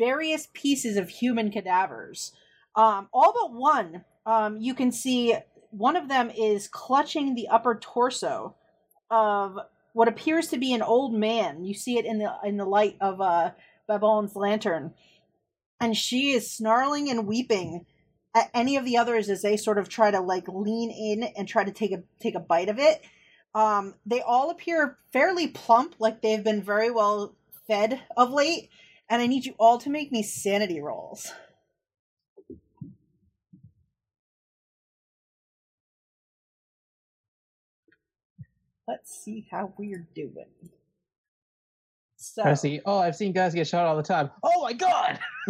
various 0.00 0.48
pieces 0.54 0.96
of 0.96 1.08
human 1.08 1.52
cadavers. 1.52 2.32
Um, 2.74 3.08
all 3.12 3.32
but 3.32 3.52
one, 3.52 4.04
um, 4.24 4.56
you 4.56 4.74
can 4.74 4.90
see 4.90 5.36
one 5.70 5.94
of 5.94 6.08
them 6.08 6.30
is 6.30 6.66
clutching 6.66 7.34
the 7.34 7.48
upper 7.48 7.78
torso 7.80 8.56
of 9.10 9.58
what 9.92 10.08
appears 10.08 10.48
to 10.48 10.58
be 10.58 10.72
an 10.72 10.82
old 10.82 11.12
man. 11.12 11.64
You 11.64 11.74
see 11.74 11.98
it 11.98 12.06
in 12.06 12.18
the 12.18 12.32
in 12.42 12.56
the 12.56 12.64
light 12.64 12.96
of 13.00 13.20
uh, 13.20 13.50
Babon's 13.86 14.34
lantern, 14.34 14.94
and 15.80 15.96
she 15.96 16.32
is 16.32 16.50
snarling 16.50 17.10
and 17.10 17.26
weeping 17.26 17.84
at 18.34 18.50
any 18.54 18.76
of 18.76 18.84
the 18.84 18.96
others 18.96 19.28
as 19.28 19.42
they 19.42 19.56
sort 19.56 19.78
of 19.78 19.88
try 19.88 20.10
to 20.10 20.20
like 20.20 20.48
lean 20.48 20.90
in 20.90 21.28
and 21.36 21.46
try 21.46 21.64
to 21.64 21.72
take 21.72 21.92
a 21.92 22.02
take 22.20 22.34
a 22.34 22.40
bite 22.40 22.68
of 22.68 22.78
it. 22.78 23.02
Um, 23.54 23.94
they 24.06 24.22
all 24.22 24.50
appear 24.50 24.98
fairly 25.12 25.48
plump, 25.48 25.96
like 25.98 26.22
they've 26.22 26.44
been 26.44 26.62
very 26.62 26.90
well 26.90 27.34
fed 27.66 28.00
of 28.16 28.30
late. 28.30 28.70
And 29.10 29.20
I 29.20 29.26
need 29.26 29.44
you 29.44 29.54
all 29.58 29.76
to 29.78 29.90
make 29.90 30.12
me 30.12 30.22
sanity 30.22 30.80
rolls. 30.80 31.32
Let's 38.86 39.12
see 39.12 39.46
how 39.50 39.72
we're 39.76 40.06
doing. 40.14 40.46
So, 42.16 42.42
I 42.42 42.54
see. 42.54 42.80
Oh, 42.84 42.98
I've 42.98 43.16
seen 43.16 43.32
guys 43.32 43.54
get 43.54 43.66
shot 43.66 43.86
all 43.86 43.96
the 43.96 44.02
time. 44.02 44.30
Oh 44.42 44.62
my 44.62 44.72
god! 44.74 45.18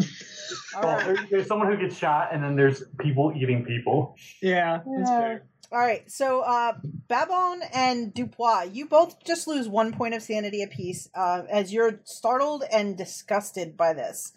all 0.76 0.82
Well, 0.82 0.96
right. 0.96 1.06
there, 1.06 1.26
there's 1.30 1.46
someone 1.46 1.68
who 1.68 1.76
gets 1.76 1.96
shot, 1.96 2.28
and 2.32 2.42
then 2.42 2.54
there's 2.54 2.84
people 2.98 3.32
eating 3.36 3.64
people. 3.64 4.14
Yeah, 4.40 4.78
that's 4.96 5.10
Yeah. 5.10 5.38
All 5.72 5.78
right, 5.78 6.10
so 6.10 6.40
uh, 6.40 6.72
Babon 7.08 7.60
and 7.72 8.12
Dupois, 8.12 8.74
you 8.74 8.86
both 8.86 9.22
just 9.24 9.46
lose 9.46 9.68
one 9.68 9.92
point 9.92 10.14
of 10.14 10.22
sanity 10.22 10.64
apiece 10.64 11.08
uh, 11.14 11.42
as 11.48 11.72
you're 11.72 12.00
startled 12.02 12.64
and 12.72 12.98
disgusted 12.98 13.76
by 13.76 13.92
this. 13.92 14.32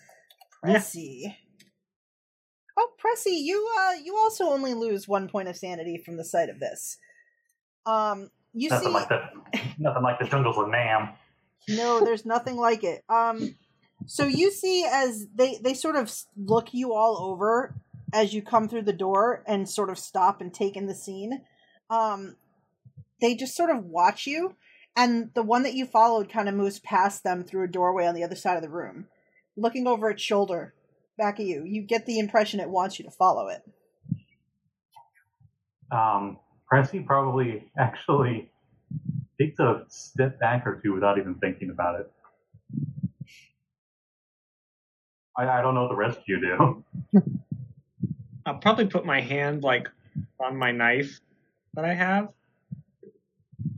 Yeah. 0.63 0.75
Pressy. 0.75 1.35
Oh, 2.77 2.89
Pressy, 3.03 3.41
you 3.41 3.67
uh, 3.79 3.93
you 4.03 4.15
also 4.15 4.45
only 4.45 4.75
lose 4.75 5.07
one 5.07 5.27
point 5.27 5.47
of 5.47 5.55
sanity 5.55 5.97
from 5.97 6.17
the 6.17 6.23
sight 6.23 6.49
of 6.49 6.59
this. 6.59 6.97
Um, 7.85 8.29
you 8.53 8.69
Nothing 8.69 8.89
see, 8.89 8.93
like 8.93 9.09
the 9.09 9.21
nothing 9.79 10.03
like 10.03 10.19
the 10.19 10.27
jungles 10.27 10.57
of 10.57 10.69
Nam. 10.69 11.09
no, 11.67 12.03
there's 12.03 12.25
nothing 12.25 12.57
like 12.57 12.83
it. 12.83 13.03
Um, 13.09 13.55
so 14.05 14.25
you 14.25 14.51
see 14.51 14.85
as 14.85 15.27
they 15.33 15.57
they 15.63 15.73
sort 15.73 15.95
of 15.95 16.13
look 16.37 16.73
you 16.73 16.93
all 16.93 17.17
over 17.17 17.73
as 18.13 18.33
you 18.33 18.41
come 18.41 18.69
through 18.69 18.83
the 18.83 18.93
door 18.93 19.43
and 19.47 19.67
sort 19.67 19.89
of 19.89 19.97
stop 19.97 20.39
and 20.39 20.53
take 20.53 20.77
in 20.77 20.85
the 20.85 20.93
scene. 20.93 21.41
Um, 21.89 22.37
they 23.19 23.35
just 23.35 23.55
sort 23.55 23.71
of 23.71 23.85
watch 23.85 24.27
you, 24.27 24.55
and 24.95 25.31
the 25.33 25.43
one 25.43 25.63
that 25.63 25.73
you 25.73 25.85
followed 25.85 26.29
kind 26.29 26.47
of 26.47 26.55
moves 26.55 26.79
past 26.79 27.23
them 27.23 27.43
through 27.43 27.63
a 27.63 27.67
doorway 27.67 28.05
on 28.05 28.15
the 28.15 28.23
other 28.23 28.35
side 28.35 28.55
of 28.55 28.61
the 28.61 28.69
room, 28.69 29.07
looking 29.57 29.87
over 29.87 30.09
its 30.09 30.21
shoulder 30.21 30.73
back 31.17 31.39
at 31.39 31.45
you. 31.45 31.63
You 31.65 31.81
get 31.81 32.05
the 32.05 32.19
impression 32.19 32.59
it 32.59 32.69
wants 32.69 32.99
you 32.99 33.05
to 33.05 33.11
follow 33.11 33.47
it. 33.47 33.63
Um, 35.91 36.37
Pressy 36.71 37.05
probably 37.05 37.71
actually 37.77 38.51
takes 39.39 39.59
a 39.59 39.83
step 39.87 40.39
back 40.39 40.67
or 40.67 40.79
two 40.83 40.93
without 40.93 41.17
even 41.17 41.35
thinking 41.35 41.71
about 41.71 41.99
it. 41.99 42.11
I, 45.35 45.47
I 45.47 45.61
don't 45.61 45.73
know 45.73 45.83
what 45.83 45.89
the 45.89 45.95
rest 45.95 46.19
of 46.19 46.23
you 46.27 46.39
do. 46.39 47.21
I'll 48.45 48.57
probably 48.57 48.87
put 48.87 49.05
my 49.05 49.21
hand 49.21 49.63
like 49.63 49.87
on 50.39 50.57
my 50.57 50.71
knife 50.71 51.19
that 51.75 51.85
I 51.85 51.93
have. 51.93 52.29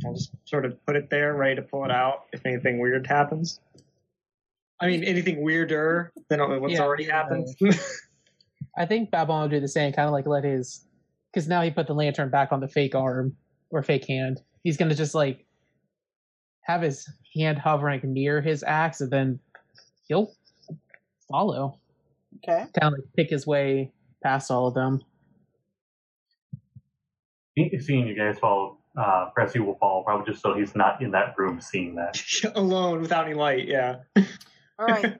I'll 0.05 0.13
just 0.13 0.31
sort 0.45 0.65
of 0.65 0.83
put 0.85 0.95
it 0.95 1.09
there, 1.09 1.35
ready 1.35 1.55
to 1.55 1.61
pull 1.61 1.85
it 1.85 1.91
out 1.91 2.25
if 2.33 2.45
anything 2.45 2.79
weird 2.79 3.05
happens. 3.07 3.59
I 4.81 4.87
mean, 4.87 5.03
anything 5.03 5.41
weirder 5.41 6.11
than 6.29 6.39
what's 6.61 6.73
Yeah, 6.73 6.81
already 6.81 7.05
happened. 7.05 7.47
I 8.77 8.85
think 8.85 9.09
Babon 9.09 9.43
will 9.43 9.49
do 9.49 9.59
the 9.61 9.67
same, 9.67 9.93
kind 9.93 10.07
of 10.07 10.11
like 10.11 10.27
let 10.27 10.43
his, 10.43 10.85
because 11.31 11.47
now 11.47 11.61
he 11.61 11.71
put 11.71 11.87
the 11.87 11.93
lantern 11.93 12.29
back 12.29 12.51
on 12.51 12.59
the 12.59 12.67
fake 12.67 12.93
arm 12.93 13.37
or 13.69 13.81
fake 13.83 14.05
hand. 14.07 14.41
He's 14.63 14.75
gonna 14.75 14.95
just 14.95 15.15
like 15.15 15.45
have 16.63 16.81
his 16.81 17.07
hand 17.35 17.57
hovering 17.57 18.01
near 18.03 18.41
his 18.41 18.63
axe, 18.63 18.99
and 18.99 19.11
then 19.11 19.39
he'll 20.07 20.33
follow, 21.31 21.79
Okay. 22.37 22.65
kind 22.79 22.93
of 22.93 22.99
like 22.99 23.13
pick 23.15 23.29
his 23.29 23.47
way 23.47 23.91
past 24.25 24.49
all 24.49 24.67
of 24.67 24.73
them. 24.73 25.03
Seeing 27.55 28.07
you 28.07 28.15
guys 28.15 28.39
follow, 28.39 28.79
uh, 28.97 29.29
Pressy 29.37 29.63
will 29.63 29.75
follow 29.75 30.01
probably 30.01 30.31
just 30.31 30.41
so 30.41 30.55
he's 30.57 30.75
not 30.75 31.01
in 31.01 31.11
that 31.11 31.35
room 31.37 31.61
seeing 31.61 31.95
that. 31.95 32.19
Alone 32.55 33.01
without 33.01 33.27
any 33.27 33.35
light, 33.35 33.67
yeah. 33.67 33.97
All 34.79 34.87
right. 34.87 35.17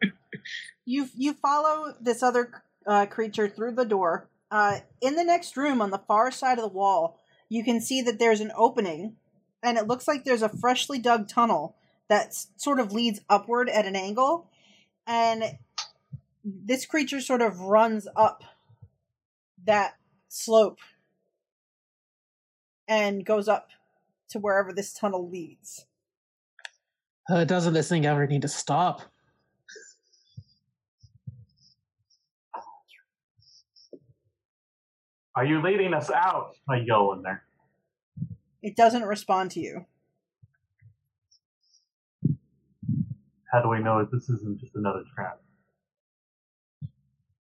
you 0.85 1.07
you 1.15 1.33
follow 1.33 1.93
this 2.01 2.23
other 2.23 2.63
uh, 2.87 3.05
creature 3.05 3.47
through 3.47 3.73
the 3.73 3.85
door. 3.85 4.27
Uh, 4.49 4.79
in 5.01 5.15
the 5.15 5.23
next 5.23 5.55
room, 5.55 5.81
on 5.81 5.91
the 5.91 6.01
far 6.07 6.31
side 6.31 6.57
of 6.57 6.63
the 6.63 6.75
wall, 6.75 7.21
you 7.47 7.63
can 7.63 7.79
see 7.79 8.01
that 8.01 8.19
there's 8.19 8.41
an 8.41 8.51
opening, 8.57 9.15
and 9.63 9.77
it 9.77 9.87
looks 9.87 10.07
like 10.07 10.23
there's 10.23 10.41
a 10.41 10.49
freshly 10.49 10.97
dug 10.99 11.27
tunnel 11.27 11.75
that 12.09 12.33
sort 12.57 12.79
of 12.79 12.91
leads 12.91 13.21
upward 13.29 13.69
at 13.69 13.85
an 13.85 13.95
angle, 13.95 14.49
and 15.07 15.43
this 16.43 16.85
creature 16.85 17.21
sort 17.21 17.41
of 17.41 17.59
runs 17.61 18.07
up 18.15 18.43
that 19.66 19.95
slope 20.28 20.80
and 22.88 23.26
goes 23.26 23.47
up 23.47 23.70
to 24.30 24.39
wherever 24.39 24.72
this 24.72 24.93
tunnel 24.93 25.30
leads. 25.30 25.86
Uh, 27.30 27.43
doesn't 27.43 27.74
this 27.74 27.89
thing 27.89 28.05
ever 28.05 28.28
need 28.28 28.43
to 28.43 28.47
stop? 28.47 29.01
Are 35.36 35.43
you 35.43 35.61
leading 35.61 35.93
us 35.93 36.09
out? 36.11 36.55
I 36.70 36.78
yell 36.78 37.11
in 37.11 37.22
there. 37.22 37.43
It 38.61 38.76
doesn't 38.76 39.03
respond 39.03 39.51
to 39.51 39.59
you. 39.59 39.86
How 43.51 43.61
do 43.61 43.70
we 43.70 43.80
know 43.80 43.99
that 43.99 44.11
this 44.11 44.30
isn't 44.30 44.59
just 44.59 44.76
another 44.76 45.03
trap? 45.13 45.39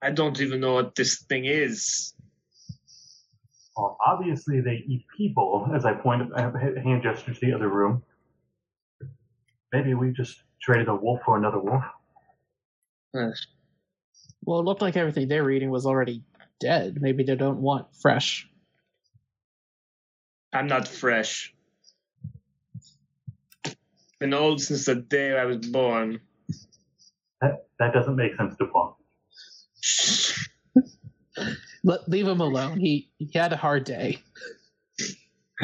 I 0.02 0.12
don't 0.12 0.40
even 0.40 0.60
know 0.60 0.76
what 0.76 0.96
this 0.96 1.22
thing 1.24 1.46
is. 1.46 2.14
Well, 3.76 3.98
obviously 4.06 4.62
they 4.62 4.84
eat 4.88 5.06
people, 5.16 5.70
as 5.76 5.86
I 5.86 5.94
point 5.94 6.32
I 6.36 6.42
have 6.42 6.56
a 6.56 6.60
hand 6.60 7.04
gesture 7.04 7.34
to 7.34 7.40
the 7.40 7.54
other 7.54 7.68
room. 7.68 8.04
Maybe 9.72 9.94
we 9.94 10.12
just 10.12 10.42
traded 10.62 10.88
a 10.88 10.96
wolf 10.96 11.22
for 11.26 11.38
another 11.38 11.60
wolf. 11.60 11.84
Uh, 13.16 13.32
Well, 14.44 14.60
it 14.60 14.64
looked 14.64 14.82
like 14.82 14.98
everything 14.98 15.28
they're 15.28 15.50
eating 15.52 15.70
was 15.70 15.86
already 15.86 16.24
dead. 16.60 17.00
Maybe 17.02 17.24
they 17.24 17.36
don't 17.36 17.62
want 17.62 17.94
fresh. 17.96 18.50
I'm 20.54 20.68
not 20.68 20.88
fresh. 20.88 21.54
Been 24.20 24.34
old 24.34 24.62
since 24.62 24.86
the 24.86 24.96
day 24.96 25.38
I 25.38 25.46
was 25.46 25.68
born. 25.68 26.22
That, 27.42 27.68
that 27.78 27.94
doesn't 27.94 28.16
make 28.16 28.36
sense 28.36 28.56
to 28.58 28.66
Plum. 28.66 28.94
Let, 31.84 32.10
leave 32.10 32.28
him 32.28 32.42
alone. 32.42 32.80
He 32.80 33.12
he 33.18 33.30
had 33.38 33.54
a 33.54 33.58
hard 33.58 33.84
day. 33.84 34.20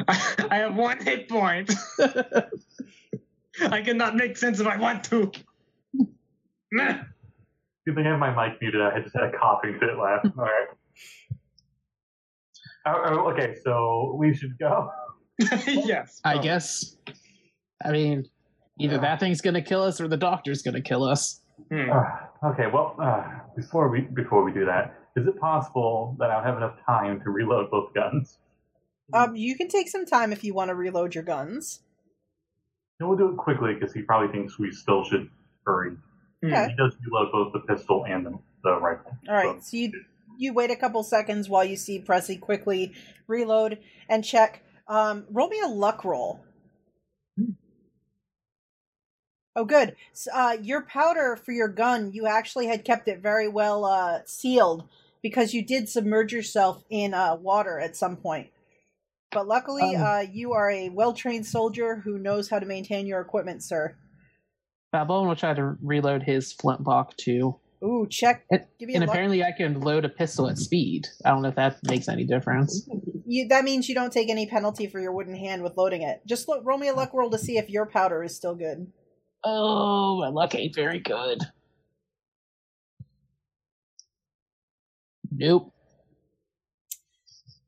I 0.07 0.55
have 0.57 0.75
one 0.75 1.03
hit 1.03 1.27
point. 1.29 1.73
I 3.61 3.81
cannot 3.81 4.15
make 4.15 4.37
sense 4.37 4.59
if 4.59 4.67
I 4.67 4.77
want 4.77 5.03
to. 5.05 5.31
Meh. 6.71 6.99
Good 7.85 7.95
thing 7.95 8.05
I 8.07 8.11
have 8.11 8.19
my 8.19 8.29
mic 8.47 8.61
muted. 8.61 8.81
I 8.81 8.99
just 9.01 9.13
had 9.15 9.25
a 9.25 9.31
coughing 9.37 9.77
fit 9.79 9.89
laugh. 10.01 10.21
All 10.37 10.43
right. 10.45 10.67
Oh, 12.85 13.01
oh, 13.05 13.31
okay, 13.31 13.55
so 13.63 14.15
we 14.17 14.33
should 14.35 14.57
go. 14.59 14.89
yes. 15.67 16.19
I 16.23 16.35
Oh. 16.35 16.41
guess. 16.41 16.95
I 17.83 17.91
mean, 17.91 18.25
either 18.79 18.95
Yeah. 18.95 19.01
that 19.01 19.19
thing's 19.19 19.41
gonna 19.41 19.61
kill 19.61 19.83
us 19.83 19.99
or 20.01 20.07
the 20.07 20.17
doctor's 20.17 20.61
gonna 20.61 20.81
kill 20.81 21.03
us. 21.03 21.42
Hmm. 21.71 21.89
Uh, 21.91 22.49
okay, 22.51 22.67
well, 22.71 22.95
uh, 22.99 23.23
before 23.55 23.89
we 23.89 24.01
before 24.01 24.43
we 24.43 24.51
do 24.51 24.65
that, 24.65 24.95
is 25.15 25.27
it 25.27 25.39
possible 25.39 26.15
that 26.19 26.31
I'll 26.31 26.43
have 26.43 26.57
enough 26.57 26.77
time 26.85 27.21
to 27.21 27.29
reload 27.29 27.69
both 27.71 27.93
guns? 27.93 28.39
Um, 29.13 29.35
you 29.35 29.55
can 29.55 29.67
take 29.67 29.89
some 29.89 30.05
time 30.05 30.31
if 30.31 30.43
you 30.43 30.53
want 30.53 30.69
to 30.69 30.75
reload 30.75 31.13
your 31.13 31.23
guns. 31.23 31.81
And 32.99 33.09
we'll 33.09 33.17
do 33.17 33.29
it 33.29 33.37
quickly 33.37 33.73
because 33.73 33.93
he 33.93 34.01
probably 34.01 34.29
thinks 34.29 34.57
we 34.57 34.71
still 34.71 35.03
should 35.03 35.29
hurry. 35.65 35.95
Hmm. 36.41 36.53
Okay. 36.53 36.69
He 36.69 36.75
does 36.75 36.95
reload 37.05 37.31
both 37.31 37.53
the 37.53 37.59
pistol 37.59 38.05
and 38.07 38.25
the, 38.25 38.39
the 38.63 38.79
rifle. 38.79 39.17
All 39.27 39.35
right, 39.35 39.63
so 39.63 39.77
you 39.77 39.91
you 40.37 40.53
wait 40.53 40.71
a 40.71 40.75
couple 40.75 41.03
seconds 41.03 41.47
while 41.47 41.63
you 41.63 41.75
see 41.75 41.99
Pressy 41.99 42.39
quickly 42.39 42.93
reload 43.27 43.79
and 44.09 44.23
check. 44.23 44.63
Um, 44.87 45.25
roll 45.29 45.47
me 45.47 45.59
a 45.63 45.67
luck 45.67 46.03
roll. 46.03 46.43
Oh, 49.55 49.65
good. 49.65 49.95
S 50.13 50.27
uh, 50.33 50.57
your 50.61 50.81
powder 50.81 51.35
for 51.35 51.51
your 51.51 51.67
gun, 51.67 52.11
you 52.13 52.25
actually 52.25 52.67
had 52.67 52.83
kept 52.83 53.07
it 53.07 53.21
very 53.21 53.47
well 53.47 53.85
uh, 53.85 54.19
sealed 54.25 54.85
because 55.21 55.53
you 55.53 55.63
did 55.63 55.87
submerge 55.87 56.33
yourself 56.33 56.83
in 56.89 57.13
uh, 57.13 57.35
water 57.35 57.79
at 57.79 57.95
some 57.95 58.17
point. 58.17 58.49
But 59.31 59.47
luckily, 59.47 59.95
Um. 59.95 60.03
uh, 60.03 60.19
you 60.31 60.53
are 60.53 60.69
a 60.71 60.89
well 60.89 61.13
trained 61.13 61.45
soldier 61.45 61.97
who 61.97 62.17
knows 62.17 62.49
how 62.49 62.59
to 62.59 62.65
maintain 62.65 63.05
your 63.05 63.21
equipment, 63.21 63.63
sir. 63.63 63.95
Babylon 64.91 65.27
will 65.27 65.35
try 65.35 65.53
to 65.53 65.75
reload 65.81 66.23
his 66.23 66.51
flintlock 66.53 67.15
too. 67.17 67.55
Ooh, 67.83 68.07
check. 68.09 68.45
And- 68.51 68.65
Give 68.79 68.87
me 68.87 68.93
a 68.93 68.97
And 68.97 69.05
luck. 69.07 69.13
apparently, 69.13 69.43
I 69.43 69.51
can 69.51 69.81
load 69.81 70.05
a 70.05 70.09
pistol 70.09 70.47
at 70.49 70.57
speed. 70.57 71.07
I 71.25 71.29
don't 71.29 71.41
know 71.41 71.49
if 71.49 71.55
that 71.55 71.77
makes 71.83 72.07
any 72.07 72.23
difference. 72.23 72.87
You, 73.25 73.47
that 73.49 73.63
means 73.65 73.89
you 73.89 73.95
don't 73.95 74.13
take 74.13 74.29
any 74.29 74.45
penalty 74.47 74.87
for 74.87 74.99
your 74.99 75.11
wooden 75.11 75.35
hand 75.35 75.63
with 75.63 75.75
loading 75.77 76.01
it. 76.01 76.21
Just 76.25 76.47
look, 76.47 76.61
roll 76.63 76.77
me 76.77 76.87
a 76.87 76.93
luck 76.93 77.13
roll 77.13 77.29
to 77.31 77.37
see 77.37 77.57
if 77.57 77.69
your 77.69 77.85
powder 77.85 78.23
is 78.23 78.35
still 78.35 78.55
good. 78.55 78.91
Oh, 79.43 80.19
my 80.19 80.29
luck 80.29 80.55
ain't 80.55 80.75
very 80.75 80.99
good. 80.99 81.41
Nope. 85.31 85.73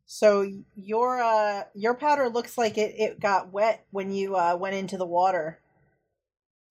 So 0.05 0.49
your 0.75 1.21
uh 1.21 1.63
your 1.73 1.93
powder 1.93 2.29
looks 2.29 2.57
like 2.57 2.77
it, 2.77 2.95
it 2.97 3.19
got 3.19 3.51
wet 3.51 3.85
when 3.91 4.11
you 4.11 4.35
uh 4.35 4.55
went 4.55 4.75
into 4.75 4.97
the 4.97 5.05
water. 5.05 5.59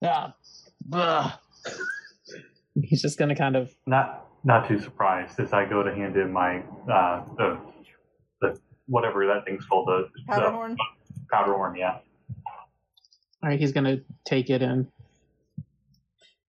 Yeah. 0.01 0.31
ugh. 0.91 1.31
He's 2.81 3.01
just 3.01 3.19
gonna 3.19 3.35
kind 3.35 3.55
of 3.55 3.71
Not 3.85 4.25
not 4.43 4.67
too 4.67 4.79
surprised 4.79 5.39
as 5.39 5.53
I 5.53 5.65
go 5.65 5.83
to 5.83 5.93
hand 5.93 6.15
in 6.17 6.31
my 6.31 6.59
uh, 6.91 7.23
the 7.37 7.59
the 8.41 8.59
whatever 8.87 9.25
that 9.27 9.45
thing's 9.45 9.65
called 9.65 9.87
the, 9.87 10.09
Powder 10.27 10.45
the 10.45 10.51
horn. 10.51 10.77
powder 11.31 11.53
horn. 11.53 11.75
Yeah. 11.75 11.99
all 13.43 13.49
right. 13.49 13.59
He's 13.59 13.71
gonna 13.73 13.97
take 14.25 14.49
it 14.49 14.61
and 14.61 14.87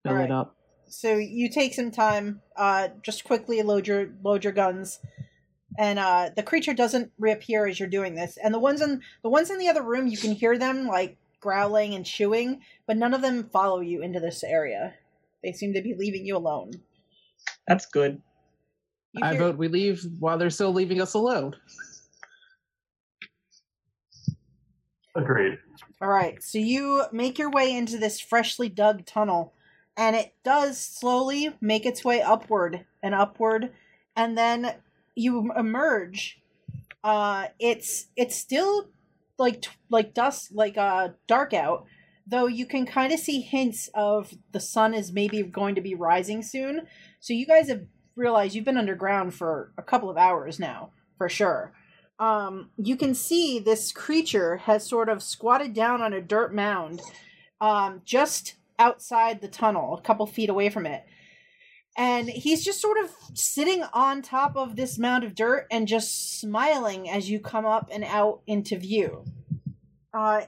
fill 0.06 0.14
Alright. 0.14 0.30
it 0.30 0.34
up. 0.34 0.56
So 0.88 1.16
you 1.16 1.48
take 1.50 1.74
some 1.74 1.90
time, 1.90 2.40
uh 2.56 2.88
just 3.02 3.24
quickly 3.24 3.62
load 3.62 3.86
your 3.86 4.08
load 4.22 4.44
your 4.44 4.52
guns. 4.52 5.00
And 5.78 5.98
uh 5.98 6.30
the 6.34 6.42
creature 6.42 6.74
doesn't 6.74 7.10
reappear 7.18 7.66
as 7.66 7.78
you're 7.80 7.88
doing 7.88 8.14
this. 8.14 8.38
And 8.42 8.54
the 8.54 8.58
ones 8.58 8.80
in 8.80 9.02
the 9.22 9.30
ones 9.30 9.50
in 9.50 9.58
the 9.58 9.68
other 9.68 9.82
room 9.82 10.06
you 10.06 10.16
can 10.16 10.32
hear 10.32 10.56
them 10.58 10.86
like 10.86 11.16
growling 11.40 11.94
and 11.94 12.04
chewing, 12.06 12.60
but 12.86 12.96
none 12.96 13.14
of 13.14 13.22
them 13.22 13.48
follow 13.52 13.80
you 13.80 14.02
into 14.02 14.20
this 14.20 14.42
area. 14.44 14.94
They 15.42 15.52
seem 15.52 15.74
to 15.74 15.82
be 15.82 15.94
leaving 15.94 16.24
you 16.24 16.36
alone. 16.36 16.70
That's 17.68 17.86
good. 17.86 18.20
You 19.12 19.24
I 19.24 19.30
hear- 19.32 19.40
vote 19.40 19.56
we 19.58 19.68
leave 19.68 20.04
while 20.18 20.38
they're 20.38 20.50
still 20.50 20.72
leaving 20.72 21.00
us 21.00 21.14
alone. 21.14 21.54
Agreed. 25.14 25.58
All 26.02 26.08
right, 26.08 26.42
so 26.42 26.58
you 26.58 27.04
make 27.10 27.38
your 27.38 27.50
way 27.50 27.74
into 27.74 27.96
this 27.96 28.20
freshly 28.20 28.68
dug 28.68 29.06
tunnel, 29.06 29.54
and 29.96 30.16
it 30.16 30.34
does 30.44 30.78
slowly 30.78 31.54
make 31.60 31.86
its 31.86 32.04
way 32.04 32.20
upward 32.20 32.84
and 33.02 33.14
upward, 33.14 33.72
and 34.14 34.36
then 34.36 34.74
you 35.14 35.52
emerge. 35.56 36.40
Uh, 37.02 37.46
it's 37.58 38.08
it's 38.16 38.36
still 38.36 38.88
like 39.38 39.64
like 39.90 40.14
dust 40.14 40.52
like 40.52 40.76
uh 40.76 41.08
dark 41.26 41.54
out, 41.54 41.86
though 42.26 42.46
you 42.46 42.66
can 42.66 42.86
kind 42.86 43.12
of 43.12 43.20
see 43.20 43.40
hints 43.40 43.88
of 43.94 44.34
the 44.52 44.60
sun 44.60 44.94
is 44.94 45.12
maybe 45.12 45.42
going 45.42 45.74
to 45.74 45.80
be 45.80 45.94
rising 45.94 46.42
soon. 46.42 46.86
So 47.20 47.32
you 47.32 47.46
guys 47.46 47.68
have 47.68 47.86
realized 48.16 48.54
you've 48.54 48.64
been 48.64 48.78
underground 48.78 49.34
for 49.34 49.72
a 49.76 49.82
couple 49.82 50.10
of 50.10 50.16
hours 50.16 50.58
now, 50.58 50.90
for 51.18 51.28
sure 51.28 51.72
um, 52.18 52.70
you 52.76 52.96
can 52.96 53.14
see 53.14 53.58
this 53.58 53.92
creature 53.92 54.56
has 54.58 54.86
sort 54.86 55.08
of 55.08 55.22
squatted 55.22 55.74
down 55.74 56.00
on 56.00 56.12
a 56.12 56.22
dirt 56.22 56.54
mound 56.54 57.02
um, 57.60 58.02
just 58.04 58.54
outside 58.78 59.40
the 59.40 59.48
tunnel, 59.48 59.96
a 59.96 60.02
couple 60.02 60.26
feet 60.26 60.48
away 60.48 60.68
from 60.68 60.86
it. 60.86 61.04
And 61.96 62.28
he's 62.28 62.64
just 62.64 62.80
sort 62.80 62.98
of 62.98 63.10
sitting 63.34 63.82
on 63.94 64.20
top 64.20 64.56
of 64.56 64.76
this 64.76 64.98
mound 64.98 65.24
of 65.24 65.34
dirt 65.34 65.66
and 65.70 65.88
just 65.88 66.38
smiling 66.40 67.08
as 67.08 67.30
you 67.30 67.40
come 67.40 67.64
up 67.64 67.88
and 67.90 68.04
out 68.04 68.42
into 68.46 68.78
view. 68.78 69.24
Uh, 70.12 70.42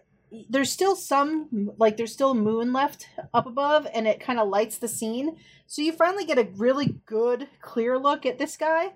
there's 0.51 0.71
still 0.71 0.95
some, 0.95 1.71
like, 1.79 1.97
there's 1.97 2.13
still 2.13 2.35
moon 2.35 2.75
left 2.75 3.09
up 3.33 3.47
above, 3.47 3.87
and 3.95 4.07
it 4.07 4.21
kind 4.21 4.39
of 4.39 4.49
lights 4.49 4.77
the 4.77 4.89
scene. 4.89 5.37
So 5.67 5.81
you 5.81 5.93
finally 5.93 6.27
get 6.27 6.39
a 6.39 6.49
really 6.57 6.97
good, 7.07 7.49
clear 7.63 7.99
look 7.99 8.27
at 8.27 8.39
this 8.39 8.59
guy. 8.59 8.93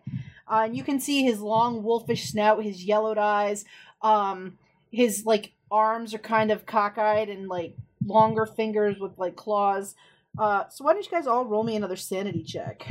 Uh, 0.46 0.64
and 0.64 0.76
you 0.76 0.84
can 0.84 1.00
see 1.00 1.22
his 1.22 1.40
long 1.40 1.82
wolfish 1.82 2.30
snout, 2.30 2.62
his 2.62 2.84
yellowed 2.84 3.16
eyes, 3.16 3.64
um, 4.02 4.58
his 4.90 5.24
like 5.24 5.52
arms 5.70 6.12
are 6.12 6.18
kind 6.18 6.50
of 6.50 6.66
cockeyed 6.66 7.30
and 7.30 7.48
like 7.48 7.74
longer 8.06 8.46
fingers 8.46 8.98
with 8.98 9.18
like 9.18 9.36
claws. 9.36 9.94
Uh, 10.38 10.64
so 10.68 10.84
why 10.84 10.92
don't 10.92 11.04
you 11.04 11.10
guys 11.10 11.26
all 11.26 11.44
roll 11.44 11.62
me 11.62 11.76
another 11.76 11.96
sanity 11.96 12.42
check? 12.42 12.86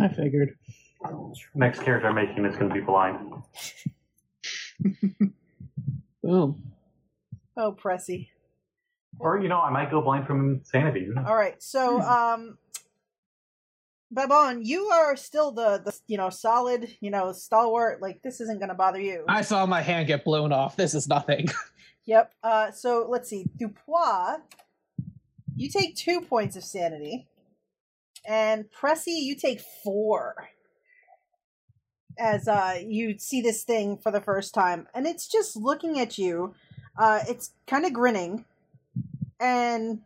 I 0.00 0.08
figured. 0.08 0.56
Next 1.54 1.80
character 1.80 2.08
I'm 2.08 2.14
making 2.14 2.44
is 2.46 2.56
going 2.56 2.68
to 2.70 2.74
be 2.74 2.80
blind. 2.80 3.34
Boom. 6.22 6.72
Oh, 7.56 7.72
Pressy. 7.72 8.28
Or 9.18 9.38
you 9.40 9.48
know, 9.48 9.60
I 9.60 9.70
might 9.70 9.90
go 9.90 10.00
blind 10.00 10.26
from 10.26 10.54
insanity. 10.54 11.08
All 11.16 11.36
right, 11.36 11.62
so 11.62 12.00
um, 12.00 12.58
Babon, 14.10 14.64
you 14.64 14.86
are 14.86 15.16
still 15.16 15.52
the 15.52 15.82
the 15.84 15.96
you 16.06 16.16
know 16.16 16.30
solid 16.30 16.88
you 17.00 17.10
know 17.10 17.32
stalwart. 17.32 18.02
Like 18.02 18.22
this 18.22 18.40
isn't 18.40 18.58
gonna 18.58 18.74
bother 18.74 19.00
you. 19.00 19.24
I 19.28 19.42
saw 19.42 19.66
my 19.66 19.82
hand 19.82 20.08
get 20.08 20.24
blown 20.24 20.52
off. 20.52 20.76
This 20.76 20.94
is 20.94 21.06
nothing. 21.06 21.46
Yep. 22.06 22.32
Uh, 22.42 22.70
so 22.70 23.06
let's 23.08 23.28
see. 23.28 23.46
Dupois, 23.56 24.40
you 25.56 25.68
take 25.68 25.96
two 25.96 26.20
points 26.20 26.56
of 26.56 26.64
sanity, 26.64 27.26
and 28.26 28.66
Pressy, 28.70 29.22
you 29.22 29.36
take 29.36 29.60
four. 29.82 30.48
As 32.16 32.46
uh, 32.46 32.78
you 32.86 33.18
see 33.18 33.40
this 33.40 33.64
thing 33.64 33.98
for 33.98 34.12
the 34.12 34.20
first 34.20 34.54
time, 34.54 34.86
and 34.94 35.06
it's 35.06 35.26
just 35.26 35.56
looking 35.56 35.98
at 35.98 36.16
you. 36.16 36.54
Uh, 36.96 37.20
it's 37.28 37.52
kind 37.66 37.84
of 37.84 37.92
grinning, 37.92 38.44
and 39.40 40.00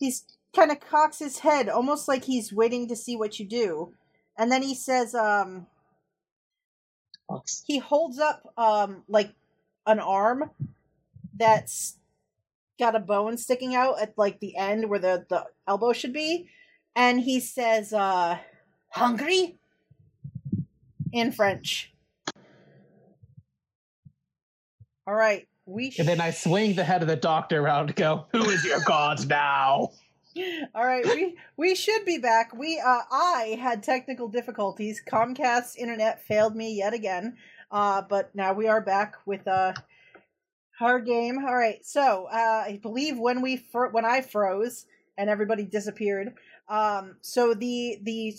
he's 0.00 0.24
kind 0.54 0.72
of 0.72 0.80
cocks 0.80 1.20
his 1.20 1.40
head, 1.40 1.68
almost 1.68 2.08
like 2.08 2.24
he's 2.24 2.52
waiting 2.52 2.88
to 2.88 2.96
see 2.96 3.14
what 3.16 3.38
you 3.38 3.46
do, 3.46 3.94
and 4.36 4.50
then 4.50 4.62
he 4.62 4.74
says, 4.74 5.14
um, 5.14 5.68
he 7.64 7.78
holds 7.78 8.18
up 8.18 8.52
um 8.56 9.02
like 9.08 9.32
an 9.86 10.00
arm 10.00 10.50
that's 11.36 11.98
got 12.78 12.94
a 12.94 13.00
bone 13.00 13.38
sticking 13.38 13.74
out 13.74 14.00
at 14.00 14.16
like 14.16 14.40
the 14.40 14.56
end 14.56 14.88
where 14.88 14.98
the 14.98 15.26
the 15.28 15.46
elbow 15.66 15.92
should 15.92 16.12
be. 16.12 16.48
And 16.94 17.20
he 17.20 17.40
says 17.40 17.92
uh 17.92 18.38
hungry? 18.90 19.58
in 21.12 21.32
french. 21.32 21.92
All 25.06 25.14
right 25.14 25.46
we 25.66 25.92
And 25.98 26.06
then 26.06 26.20
I 26.20 26.30
swing 26.30 26.74
the 26.74 26.84
head 26.84 27.02
of 27.02 27.08
the 27.08 27.16
doctor 27.16 27.60
around 27.60 27.94
go, 27.96 28.26
Who 28.32 28.48
is 28.50 28.64
your 28.64 28.80
god 28.86 29.26
now? 29.28 29.90
all 30.74 30.84
right 30.84 31.04
we 31.04 31.36
we 31.56 31.74
should 31.74 32.04
be 32.04 32.18
back. 32.18 32.54
We 32.54 32.78
uh 32.78 33.02
i 33.10 33.58
had 33.60 33.82
technical 33.82 34.28
difficulties. 34.28 35.02
Comcast's 35.06 35.76
internet 35.76 36.22
failed 36.22 36.54
me 36.54 36.76
yet 36.76 36.94
again 36.94 37.36
uh 37.70 38.02
but 38.02 38.34
now 38.34 38.52
we 38.52 38.68
are 38.68 38.80
back 38.80 39.16
with 39.26 39.46
uh 39.46 39.72
Hard 40.78 41.06
game. 41.06 41.38
All 41.38 41.56
right. 41.56 41.84
So 41.86 42.28
uh, 42.30 42.64
I 42.66 42.78
believe 42.82 43.18
when 43.18 43.40
we 43.40 43.56
fr- 43.56 43.86
when 43.86 44.04
I 44.04 44.20
froze 44.20 44.84
and 45.16 45.30
everybody 45.30 45.64
disappeared. 45.64 46.34
Um, 46.68 47.16
so 47.22 47.54
the 47.54 47.98
the 48.02 48.36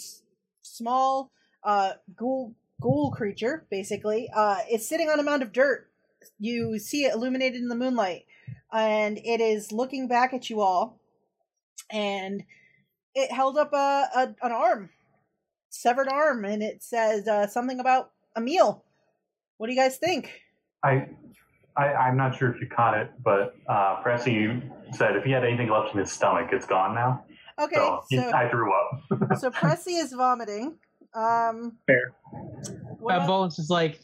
small 0.61 1.31
uh, 1.63 1.93
ghoul 2.15 2.53
ghoul 2.79 3.09
creature 3.09 3.65
basically 3.71 4.29
uh, 4.35 4.57
is 4.71 4.87
sitting 4.87 5.09
on 5.09 5.19
a 5.19 5.23
mound 5.23 5.41
of 5.41 5.51
dirt. 5.51 5.89
You 6.37 6.77
see 6.77 7.05
it 7.05 7.15
illuminated 7.15 7.59
in 7.59 7.69
the 7.69 7.75
moonlight, 7.75 8.25
and 8.71 9.17
it 9.17 9.41
is 9.41 9.71
looking 9.71 10.07
back 10.07 10.31
at 10.31 10.47
you 10.47 10.61
all. 10.61 10.99
And 11.89 12.43
it 13.15 13.31
held 13.31 13.57
up 13.57 13.73
a, 13.73 14.09
a 14.15 14.35
an 14.43 14.51
arm, 14.51 14.91
severed 15.69 16.07
arm, 16.07 16.45
and 16.45 16.61
it 16.61 16.83
says 16.83 17.27
uh, 17.27 17.47
something 17.47 17.79
about 17.79 18.11
a 18.35 18.41
meal. 18.41 18.83
What 19.57 19.67
do 19.67 19.73
you 19.73 19.79
guys 19.79 19.97
think? 19.97 20.41
I, 20.83 21.07
I, 21.75 21.93
I'm 21.93 22.17
not 22.17 22.37
sure 22.37 22.53
if 22.53 22.61
you 22.61 22.67
caught 22.67 22.97
it, 22.97 23.11
but 23.23 23.55
uh, 23.67 24.01
Pressy 24.03 24.61
said 24.95 25.15
if 25.15 25.23
he 25.23 25.31
had 25.31 25.43
anything 25.43 25.69
left 25.69 25.93
in 25.93 25.99
his 25.99 26.11
stomach, 26.11 26.49
it's 26.51 26.65
gone 26.65 26.95
now. 26.95 27.25
Okay, 27.59 27.75
so, 27.75 28.03
he, 28.09 28.17
so 28.17 28.31
I 28.31 28.49
threw 28.49 28.71
up. 28.71 29.37
so 29.39 29.49
Pressy 29.49 29.99
is 30.01 30.13
vomiting. 30.13 30.77
Um, 31.15 31.77
Fair. 31.87 32.13
what 32.99 33.13
Bad 33.13 33.21
el- 33.21 33.27
Bones 33.27 33.57
is 33.57 33.69
like, 33.69 33.99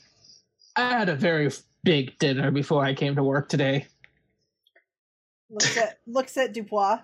I 0.76 0.90
had 0.90 1.10
a 1.10 1.16
very 1.16 1.52
big 1.84 2.18
dinner 2.18 2.50
before 2.50 2.84
I 2.84 2.96
came 2.96 3.16
to 3.16 3.24
work 3.24 3.50
today. 3.50 3.86
looks 5.52 5.78
at 5.78 6.00
looks 6.08 6.38
at 6.38 6.54
Dubois. 6.54 7.00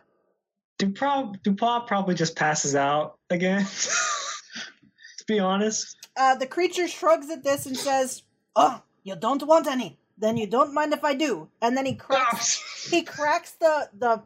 Dupois, 0.80 1.36
Dupois 1.44 1.86
probably 1.86 2.16
just 2.16 2.36
passes 2.36 2.74
out 2.74 3.20
again. 3.30 3.66
to 5.18 5.26
be 5.28 5.40
honest. 5.40 5.96
Uh, 6.18 6.36
the 6.36 6.48
creature 6.48 6.88
shrugs 6.88 7.30
at 7.30 7.44
this 7.44 7.66
and 7.66 7.78
says, 7.78 8.24
"Oh, 8.56 8.82
you 9.04 9.16
don't 9.16 9.44
want 9.44 9.68
any? 9.68 10.00
Then 10.18 10.38
you 10.38 10.48
don't 10.48 10.74
mind 10.74 10.94
if 10.94 11.04
I 11.04 11.14
do." 11.14 11.50
And 11.62 11.78
then 11.78 11.86
he 11.86 11.96
cracks 11.96 12.90
he 12.92 13.04
cracks 13.04 13.52
the 13.52 13.90
the 13.98 14.24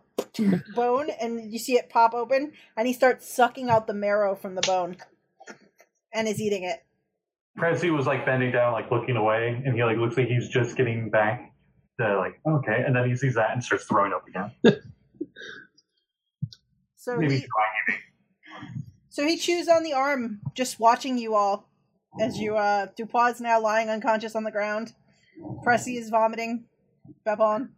bone, 0.76 1.10
and 1.22 1.52
you 1.52 1.60
see 1.60 1.74
it 1.74 1.90
pop 1.90 2.14
open, 2.14 2.54
and 2.76 2.88
he 2.88 2.94
starts 2.94 3.34
sucking 3.34 3.70
out 3.70 3.88
the 3.88 3.94
marrow 3.94 4.36
from 4.36 4.56
the 4.56 4.62
bone, 4.62 4.98
and 6.14 6.28
is 6.28 6.42
eating 6.42 6.64
it. 6.64 6.84
Pressy 7.58 7.96
was 7.96 8.08
like 8.08 8.26
bending 8.26 8.52
down, 8.52 8.74
like 8.74 8.90
looking 8.90 9.16
away, 9.16 9.62
and 9.66 9.76
he 9.76 9.84
like 9.84 9.98
looks 9.98 10.18
like 10.18 10.28
he's 10.28 10.50
just 10.50 10.76
getting 10.76 11.10
back 11.10 11.54
to 12.00 12.18
like 12.18 12.40
okay, 12.48 12.84
and 12.86 12.96
then 12.96 13.08
he 13.08 13.16
sees 13.16 13.36
that 13.36 13.52
and 13.52 13.64
starts 13.64 13.86
throwing 13.86 14.14
up 14.14 14.28
again. 14.28 14.52
So 16.96 17.18
Maybe 17.18 17.36
he 17.36 17.42
trying 17.42 18.00
so 19.10 19.28
he 19.28 19.38
chews 19.38 19.68
on 19.68 19.84
the 19.84 19.92
arm, 19.94 20.40
just 20.56 20.80
watching 20.80 21.18
you 21.18 21.36
all 21.36 21.70
as 22.20 22.38
you 22.38 22.56
uh 22.56 22.88
Dupois 22.98 23.32
is 23.34 23.42
now 23.42 23.60
lying 23.60 23.90
unconscious 23.90 24.36
on 24.36 24.44
the 24.44 24.52
ground. 24.52 24.94
Pressy 25.66 25.98
is 25.98 26.10
vomiting. 26.10 26.66
Babon. 27.26 27.70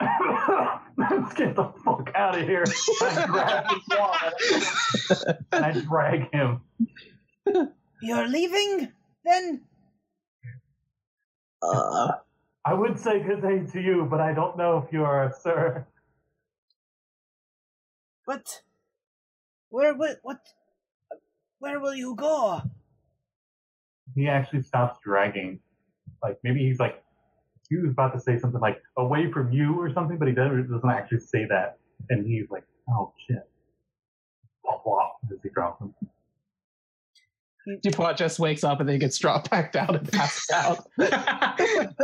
Let's 0.00 1.34
get 1.34 1.56
the 1.56 1.72
fuck 1.84 2.10
out 2.14 2.38
of 2.38 2.46
here. 2.46 2.64
I 3.02 3.26
grab 3.26 3.66
his 5.08 5.24
and 5.52 5.64
I 5.64 5.72
drag 5.80 6.32
him. 6.32 6.60
You're 8.02 8.28
leaving? 8.28 8.92
Then 9.24 9.62
Uh, 11.62 12.12
I 12.64 12.74
would 12.74 12.98
say 12.98 13.20
good 13.22 13.40
day 13.42 13.64
to 13.72 13.80
you, 13.80 14.06
but 14.10 14.20
I 14.20 14.34
don't 14.34 14.56
know 14.58 14.78
if 14.84 14.92
you 14.92 15.04
are 15.04 15.24
a 15.26 15.32
sir. 15.32 15.86
But 18.26 18.62
where 19.70 19.94
what 19.94 20.18
what 20.22 20.40
where 21.58 21.80
will 21.80 21.94
you 21.94 22.14
go? 22.16 22.62
He 24.14 24.28
actually 24.28 24.62
stops 24.62 24.98
dragging. 25.02 25.60
Like 26.22 26.38
maybe 26.42 26.60
he's 26.66 26.78
like 26.78 27.02
he 27.68 27.76
was 27.76 27.90
about 27.90 28.14
to 28.14 28.20
say 28.20 28.38
something 28.38 28.60
like 28.60 28.80
away 28.96 29.30
from 29.30 29.52
you 29.52 29.80
or 29.80 29.92
something, 29.92 30.18
but 30.18 30.28
he 30.28 30.34
doesn't, 30.34 30.70
doesn't 30.70 30.88
actually 30.88 31.20
say 31.20 31.46
that. 31.46 31.78
And 32.10 32.26
he's 32.26 32.48
like, 32.50 32.64
oh 32.88 33.12
shit. 33.26 33.48
Wah, 34.64 35.10
as 35.32 35.38
he 35.42 35.48
drops 35.48 35.80
him. 35.80 35.94
Dupois 37.84 38.16
just 38.16 38.38
wakes 38.38 38.62
up 38.62 38.78
and 38.78 38.88
then 38.88 38.98
gets 38.98 39.18
dropped 39.18 39.50
back 39.50 39.72
down 39.72 39.96
and 39.96 40.12
passes 40.12 40.50
out. 40.50 40.86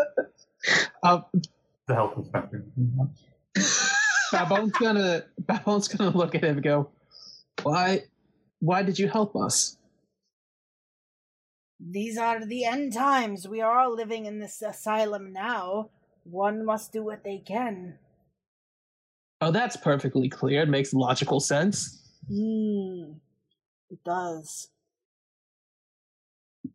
Um, 1.02 1.24
The 1.88 1.94
health 1.94 2.16
inspector. 2.16 2.64
Babone's 4.30 4.70
gonna 4.72 5.24
Babone's 5.40 5.88
gonna 5.88 6.16
look 6.16 6.36
at 6.36 6.44
him 6.44 6.54
and 6.54 6.62
go, 6.62 6.88
"Why, 7.64 8.04
why 8.60 8.84
did 8.84 8.96
you 8.96 9.08
help 9.08 9.34
us?" 9.34 9.76
These 11.90 12.16
are 12.16 12.44
the 12.44 12.64
end 12.64 12.92
times. 12.92 13.48
We 13.48 13.60
are 13.60 13.78
all 13.78 13.94
living 13.94 14.26
in 14.26 14.38
this 14.38 14.62
asylum 14.62 15.32
now. 15.32 15.90
One 16.24 16.64
must 16.64 16.92
do 16.92 17.02
what 17.02 17.24
they 17.24 17.38
can. 17.38 17.98
Oh, 19.40 19.50
that's 19.50 19.76
perfectly 19.76 20.28
clear. 20.28 20.62
It 20.62 20.68
makes 20.68 20.94
logical 20.94 21.40
sense. 21.40 22.00
Hmm. 22.28 23.14
It 23.90 23.98
does. 24.04 24.68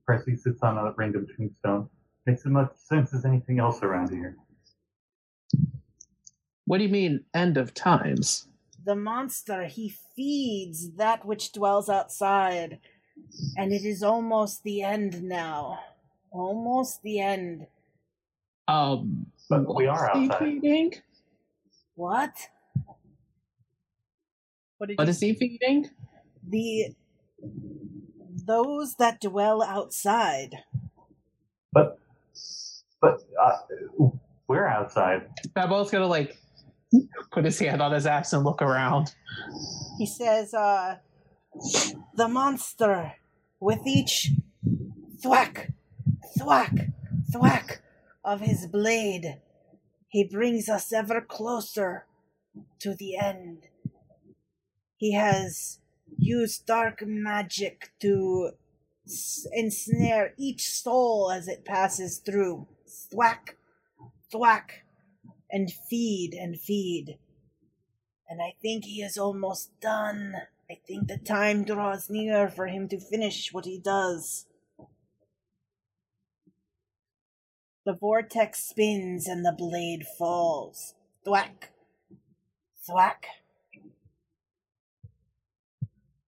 Pressy 0.07 0.37
sits 0.37 0.61
on 0.61 0.77
a 0.77 0.93
random 0.97 1.25
tombstone. 1.35 1.89
Makes 2.25 2.41
as 2.41 2.51
much 2.51 2.75
sense 2.75 3.13
as 3.13 3.23
anything 3.23 3.59
else 3.59 3.81
around 3.81 4.09
here. 4.09 4.35
What 6.65 6.79
do 6.79 6.83
you 6.83 6.89
mean, 6.89 7.23
end 7.33 7.55
of 7.55 7.73
times? 7.73 8.47
The 8.83 8.95
monster, 8.95 9.65
he 9.65 9.95
feeds 10.15 10.95
that 10.95 11.25
which 11.25 11.53
dwells 11.53 11.87
outside. 11.87 12.79
And 13.57 13.71
it 13.73 13.83
is 13.83 14.03
almost 14.03 14.63
the 14.63 14.81
end 14.83 15.23
now. 15.23 15.79
Almost 16.31 17.01
the 17.03 17.19
end. 17.19 17.67
Um, 18.67 19.27
But 19.49 19.73
we 19.75 19.87
are 19.87 20.09
what's 20.13 20.19
he 20.19 20.25
outside. 20.25 20.39
feeding? 20.39 20.93
What? 21.95 22.31
What 24.77 24.87
did 24.89 24.97
What 24.97 25.07
you 25.07 25.09
is 25.11 25.19
he 25.19 25.33
feeding? 25.33 25.89
the 26.47 26.95
those 28.45 28.95
that 28.95 29.19
dwell 29.21 29.61
outside. 29.63 30.55
But, 31.73 31.99
but 33.01 33.21
uh, 33.41 33.57
we're 34.47 34.67
outside. 34.67 35.27
Babone's 35.53 35.91
gonna 35.91 36.07
like 36.07 36.37
put 37.31 37.43
his 37.45 37.59
hand 37.59 37.81
on 37.81 37.91
his 37.91 38.05
ass 38.05 38.33
and 38.33 38.43
look 38.45 38.61
around. 38.61 39.13
He 39.97 40.05
says, 40.05 40.53
uh, 40.53 40.97
the 42.13 42.27
monster 42.27 43.13
with 43.59 43.85
each 43.85 44.31
thwack, 45.21 45.71
thwack, 46.37 46.89
thwack 47.31 47.81
of 48.23 48.41
his 48.41 48.67
blade, 48.67 49.41
he 50.07 50.23
brings 50.23 50.69
us 50.69 50.93
ever 50.93 51.21
closer 51.21 52.05
to 52.79 52.93
the 52.93 53.17
end. 53.17 53.67
He 54.95 55.13
has 55.13 55.79
used 56.17 56.65
dark 56.65 57.03
magic 57.05 57.91
to 58.01 58.51
ensnare 59.53 60.33
each 60.37 60.69
soul 60.69 61.31
as 61.31 61.47
it 61.47 61.65
passes 61.65 62.17
through. 62.17 62.67
Thwack, 62.87 63.57
thwack, 64.31 64.83
and 65.51 65.71
feed 65.71 66.33
and 66.33 66.59
feed. 66.59 67.17
And 68.29 68.41
I 68.41 68.55
think 68.61 68.85
he 68.85 69.01
is 69.01 69.17
almost 69.17 69.79
done. 69.79 70.35
I 70.69 70.77
think 70.85 71.07
the 71.07 71.17
time 71.17 71.63
draws 71.63 72.09
near 72.09 72.49
for 72.49 72.67
him 72.67 72.89
to 72.89 72.99
finish 72.99 73.53
what 73.53 73.65
he 73.65 73.79
does. 73.79 74.47
The 77.85 77.93
vortex 77.93 78.65
spins 78.65 79.27
and 79.27 79.45
the 79.45 79.55
blade 79.57 80.05
falls. 80.17 80.93
Thwack. 81.25 81.69
Thwack. 82.85 83.27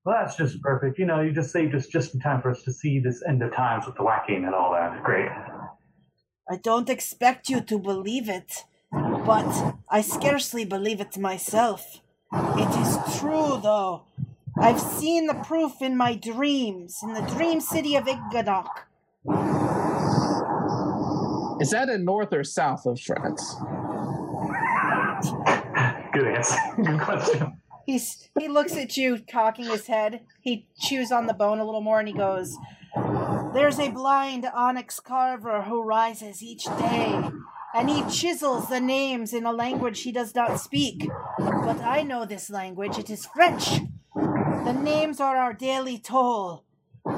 Well, 0.05 0.15
that's 0.21 0.37
just 0.37 0.61
perfect. 0.61 0.97
You 0.97 1.05
know, 1.05 1.19
you 1.19 1.33
just 1.33 1.51
saved 1.51 1.75
us 1.75 1.87
just 1.87 2.13
in 2.13 2.21
time 2.21 2.41
for 2.41 2.49
us 2.49 2.63
to 2.63 2.71
see 2.71 2.99
this 2.99 3.21
end 3.27 3.43
of 3.43 3.53
times 3.53 3.85
with 3.85 3.95
the 3.95 4.03
whacking 4.03 4.45
and 4.45 4.55
all 4.55 4.71
that. 4.71 5.03
Great. 5.03 5.29
I 6.49 6.55
don't 6.55 6.89
expect 6.89 7.49
you 7.49 7.59
to 7.59 7.77
believe 7.77 8.29
it, 8.29 8.63
but 8.91 9.75
I 9.89 9.99
scarcely 9.99 10.63
believe 10.63 11.01
it 11.01 11.17
myself. 11.17 11.99
It 12.31 12.69
is 12.79 13.19
true, 13.19 13.59
though. 13.61 14.03
I've 14.61 14.79
seen 14.79 15.27
the 15.27 15.35
proof 15.35 15.81
in 15.81 15.95
my 15.95 16.15
dreams, 16.15 16.99
in 17.01 17.13
the 17.13 17.21
dream 17.21 17.61
city 17.61 17.95
of 17.95 18.05
Inganok. 18.05 18.67
Is 21.61 21.71
that 21.71 21.87
in 21.89 22.03
north 22.03 22.33
or 22.33 22.43
south 22.43 22.85
of 22.85 22.99
France? 22.99 23.55
Good 26.13 26.27
answer. 26.27 26.57
Good 26.75 26.99
question. 26.99 27.61
He's 27.85 28.29
he 28.37 28.47
looks 28.47 28.75
at 28.75 28.97
you, 28.97 29.19
cocking 29.31 29.65
his 29.65 29.87
head. 29.87 30.21
He 30.41 30.67
chews 30.79 31.11
on 31.11 31.27
the 31.27 31.33
bone 31.33 31.59
a 31.59 31.65
little 31.65 31.81
more, 31.81 31.99
and 31.99 32.07
he 32.07 32.13
goes, 32.13 32.55
"There's 33.53 33.79
a 33.79 33.89
blind 33.89 34.45
onyx 34.53 34.99
carver 34.99 35.63
who 35.63 35.83
rises 35.83 36.43
each 36.43 36.65
day, 36.65 37.29
and 37.73 37.89
he 37.89 38.03
chisels 38.09 38.67
the 38.67 38.79
names 38.79 39.33
in 39.33 39.45
a 39.45 39.51
language 39.51 40.01
he 40.01 40.11
does 40.11 40.35
not 40.35 40.59
speak. 40.59 41.07
But 41.37 41.81
I 41.81 42.03
know 42.03 42.25
this 42.25 42.49
language. 42.49 42.97
It 42.97 43.09
is 43.09 43.25
French. 43.25 43.81
The 44.65 44.73
names 44.73 45.19
are 45.19 45.37
our 45.37 45.53
daily 45.53 45.97
toll. 45.97 46.63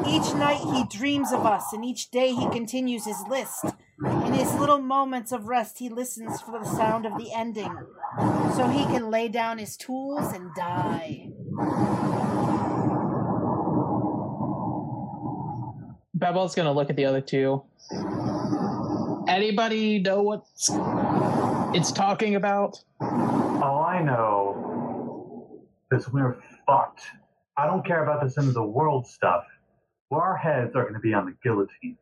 Each 0.08 0.34
night 0.34 0.62
he 0.62 0.98
dreams 0.98 1.32
of 1.32 1.46
us, 1.46 1.74
and 1.74 1.84
each 1.84 2.12
day 2.12 2.34
he 2.34 2.50
continues 2.50 3.06
his 3.06 3.22
list. 3.30 3.66
In 4.04 4.34
his 4.34 4.54
little 4.56 4.80
moments 4.80 5.32
of 5.32 5.48
rest, 5.48 5.80
he 5.80 5.90
listens 5.90 6.42
for 6.42 6.60
the 6.60 6.66
sound 6.66 7.06
of 7.06 7.18
the 7.18 7.32
ending, 7.34 7.72
so 8.56 8.68
he 8.68 8.86
can 8.86 9.10
lay 9.12 9.28
down 9.28 9.58
his 9.58 9.78
tools 9.78 10.34
and 10.34 10.50
die. 10.56 11.30
Bebel's 16.14 16.56
gonna 16.56 16.72
look 16.72 16.90
at 16.90 16.96
the 16.96 17.06
other 17.06 17.22
two. 17.22 17.64
Anybody 19.28 20.00
know 20.00 20.22
what 20.22 20.46
it's 21.76 21.92
talking 21.92 22.36
about? 22.36 22.84
All 23.02 23.84
I 23.88 24.02
know 24.02 25.66
is 25.92 26.08
we're 26.10 26.38
fucked. 26.66 27.02
I 27.58 27.68
don't 27.68 27.86
care 27.86 28.04
about 28.04 28.24
this 28.24 28.38
end 28.38 28.48
of 28.48 28.54
the 28.54 28.64
world 28.64 29.08
stuff. 29.08 29.44
Well, 30.10 30.22
our 30.22 30.38
heads 30.38 30.76
are 30.76 30.84
going 30.84 30.94
to 30.94 31.00
be 31.00 31.14
on 31.14 31.26
the 31.26 31.36
guillotine. 31.44 31.98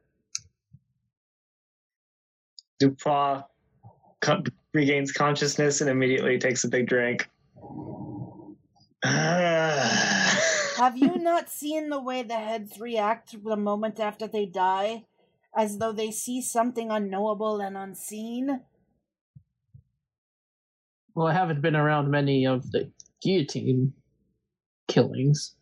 Dupois 2.82 3.44
con- 4.22 4.46
regains 4.74 5.12
consciousness 5.12 5.82
and 5.82 5.90
immediately 5.90 6.40
takes 6.40 6.64
a 6.64 6.70
big 6.70 6.88
drink. 6.88 7.30
Have 9.04 10.98
you 10.98 11.18
not 11.18 11.50
seen 11.50 11.90
the 11.90 12.02
way 12.02 12.24
the 12.24 12.36
heads 12.36 12.80
react 12.80 13.36
the 13.44 13.58
moment 13.58 14.00
after 14.00 14.28
they 14.28 14.46
die? 14.46 15.06
As 15.56 15.78
though 15.78 15.92
they 15.92 16.12
see 16.12 16.42
something 16.42 16.92
unknowable 16.92 17.60
and 17.60 17.76
unseen? 17.76 18.62
Well, 21.16 21.28
I 21.28 21.34
haven't 21.34 21.62
been 21.62 21.76
around 21.76 22.10
many 22.10 22.46
of 22.46 22.72
the 22.72 22.92
guillotine 23.22 23.94
killings. 24.90 25.56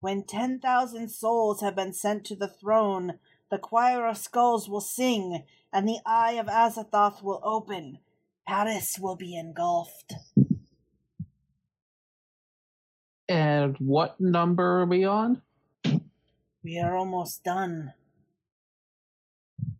When 0.00 0.24
10,000 0.24 1.10
souls 1.10 1.60
have 1.60 1.76
been 1.76 1.92
sent 1.92 2.24
to 2.26 2.36
the 2.36 2.48
throne, 2.48 3.18
the 3.50 3.58
choir 3.58 4.06
of 4.06 4.16
skulls 4.16 4.68
will 4.68 4.80
sing, 4.80 5.44
and 5.72 5.86
the 5.86 6.00
eye 6.06 6.32
of 6.32 6.46
Azathoth 6.46 7.22
will 7.22 7.40
open. 7.44 7.98
Paris 8.46 8.96
will 8.98 9.16
be 9.16 9.36
engulfed. 9.36 10.14
And 13.28 13.76
what 13.78 14.20
number 14.20 14.80
are 14.80 14.86
we 14.86 15.04
on? 15.04 15.42
We 16.62 16.78
are 16.78 16.96
almost 16.96 17.42
done. 17.42 17.92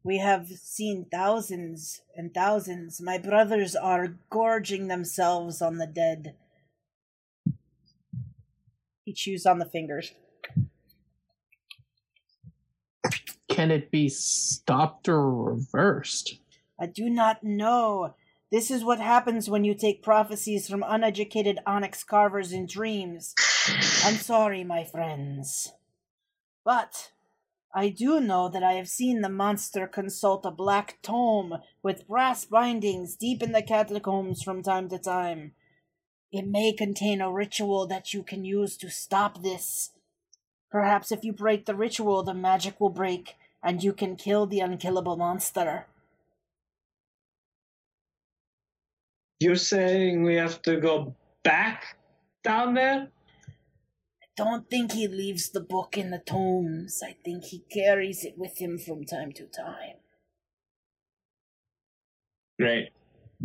We 0.03 0.19
have 0.19 0.49
seen 0.49 1.07
thousands 1.11 2.03
and 2.17 2.33
thousands. 2.33 3.01
My 3.01 3.19
brothers 3.19 3.75
are 3.75 4.17
gorging 4.31 4.89
themselves 4.89 5.63
on 5.63 5.79
the 5.79 5.87
dead. 5.87 6.35
He 9.07 9.13
chews 9.13 9.47
on 9.47 9.61
the 9.61 9.65
fingers. 9.65 10.11
Can 13.49 13.71
it 13.71 13.93
be 13.93 14.09
stopped 14.09 15.09
or 15.09 15.33
reversed? 15.33 16.41
I 16.79 16.87
do 16.87 17.09
not 17.09 17.45
know. 17.45 18.17
This 18.51 18.69
is 18.69 18.83
what 18.83 18.99
happens 18.99 19.49
when 19.49 19.63
you 19.63 19.75
take 19.75 20.03
prophecies 20.03 20.69
from 20.69 20.85
uneducated 20.85 21.61
onyx 21.65 22.03
carvers 22.03 22.53
in 22.53 22.67
dreams. 22.67 23.33
I'm 24.05 24.17
sorry, 24.17 24.65
my 24.65 24.83
friends. 24.83 25.73
But 26.65 27.13
I 27.73 27.91
do 27.91 28.19
know 28.19 28.49
that 28.49 28.65
I 28.65 28.73
have 28.73 28.89
seen 28.89 29.21
the 29.21 29.29
monster 29.29 29.87
consult 29.87 30.45
a 30.45 30.51
black 30.51 30.99
tome 31.03 31.59
with 31.81 32.09
brass 32.09 32.45
bindings 32.45 33.15
deep 33.15 33.41
in 33.41 33.53
the 33.53 33.63
catacombs 33.63 34.43
from 34.43 34.65
time 34.65 34.89
to 34.89 34.99
time. 34.99 35.53
It 36.33 36.47
may 36.47 36.73
contain 36.73 37.21
a 37.21 37.33
ritual 37.33 37.87
that 37.87 38.13
you 38.13 38.23
can 38.23 38.45
use 38.45 38.77
to 38.79 38.91
stop 38.91 39.43
this. 39.43 39.91
Perhaps 40.71 41.13
if 41.13 41.25
you 41.25 41.33
break 41.33 41.67
the 41.67 41.75
ritual, 41.75 42.23
the 42.23 42.35
magic 42.35 42.81
will 42.81 42.91
break, 42.91 43.37
and 43.63 43.83
you 43.83 43.93
can 43.93 44.17
kill 44.17 44.47
the 44.47 44.61
unkillable 44.61 45.17
monster. 45.17 45.87
You're 49.39 49.57
saying 49.57 50.23
we 50.23 50.35
have 50.37 50.63
to 50.63 50.81
go 50.81 51.15
back 51.43 51.97
down 52.43 52.75
there? 52.75 53.09
I 54.23 54.27
don't 54.37 54.69
think 54.69 54.93
he 54.93 55.09
leaves 55.09 55.51
the 55.51 55.61
book 55.61 55.97
in 55.97 56.11
the 56.11 56.19
tombs. 56.19 57.03
I 57.05 57.17
think 57.25 57.45
he 57.45 57.65
carries 57.71 58.25
it 58.25 58.35
with 58.37 58.59
him 58.59 58.79
from 58.79 59.05
time 59.05 59.33
to 59.33 59.45
time. 59.45 59.97
Right. 62.59 62.93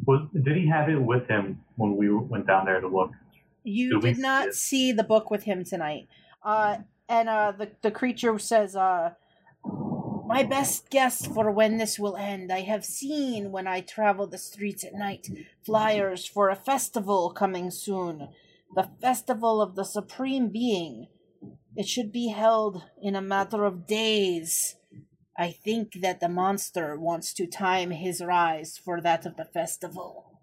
Was 0.05 0.27
did 0.33 0.55
he 0.55 0.67
have 0.67 0.89
it 0.89 1.01
with 1.01 1.27
him 1.27 1.61
when 1.75 1.97
we 1.97 2.09
went 2.13 2.47
down 2.47 2.65
there 2.65 2.79
to 2.79 2.87
look? 2.87 3.11
You 3.63 3.99
Did 3.99 4.15
did 4.15 4.21
not 4.21 4.53
see 4.53 4.89
see 4.89 4.91
the 4.91 5.03
book 5.03 5.29
with 5.29 5.43
him 5.43 5.63
tonight. 5.63 6.07
Uh, 6.43 6.77
and 7.07 7.27
uh, 7.27 7.51
the, 7.51 7.69
the 7.81 7.91
creature 7.91 8.39
says, 8.39 8.75
uh, 8.75 9.11
My 10.25 10.43
best 10.43 10.89
guess 10.89 11.25
for 11.25 11.51
when 11.51 11.77
this 11.77 11.99
will 11.99 12.15
end, 12.15 12.51
I 12.51 12.61
have 12.61 12.85
seen 12.85 13.51
when 13.51 13.67
I 13.67 13.81
travel 13.81 14.27
the 14.27 14.37
streets 14.37 14.83
at 14.83 14.93
night 14.93 15.27
flyers 15.63 16.25
for 16.25 16.49
a 16.49 16.55
festival 16.55 17.31
coming 17.31 17.69
soon. 17.69 18.29
The 18.73 18.89
Festival 19.01 19.61
of 19.61 19.75
the 19.75 19.83
Supreme 19.83 20.47
Being. 20.47 21.07
It 21.75 21.87
should 21.87 22.13
be 22.13 22.29
held 22.29 22.81
in 23.01 23.15
a 23.15 23.21
matter 23.21 23.65
of 23.65 23.85
days. 23.85 24.77
I 25.38 25.51
think 25.51 25.93
that 26.01 26.19
the 26.19 26.29
monster 26.29 26.97
wants 26.99 27.34
to 27.36 27.47
time 27.47 27.91
his 27.91 28.21
rise 28.21 28.77
for 28.77 29.01
that 29.01 29.25
of 29.25 29.38
the 29.38 29.45
festival. 29.45 30.39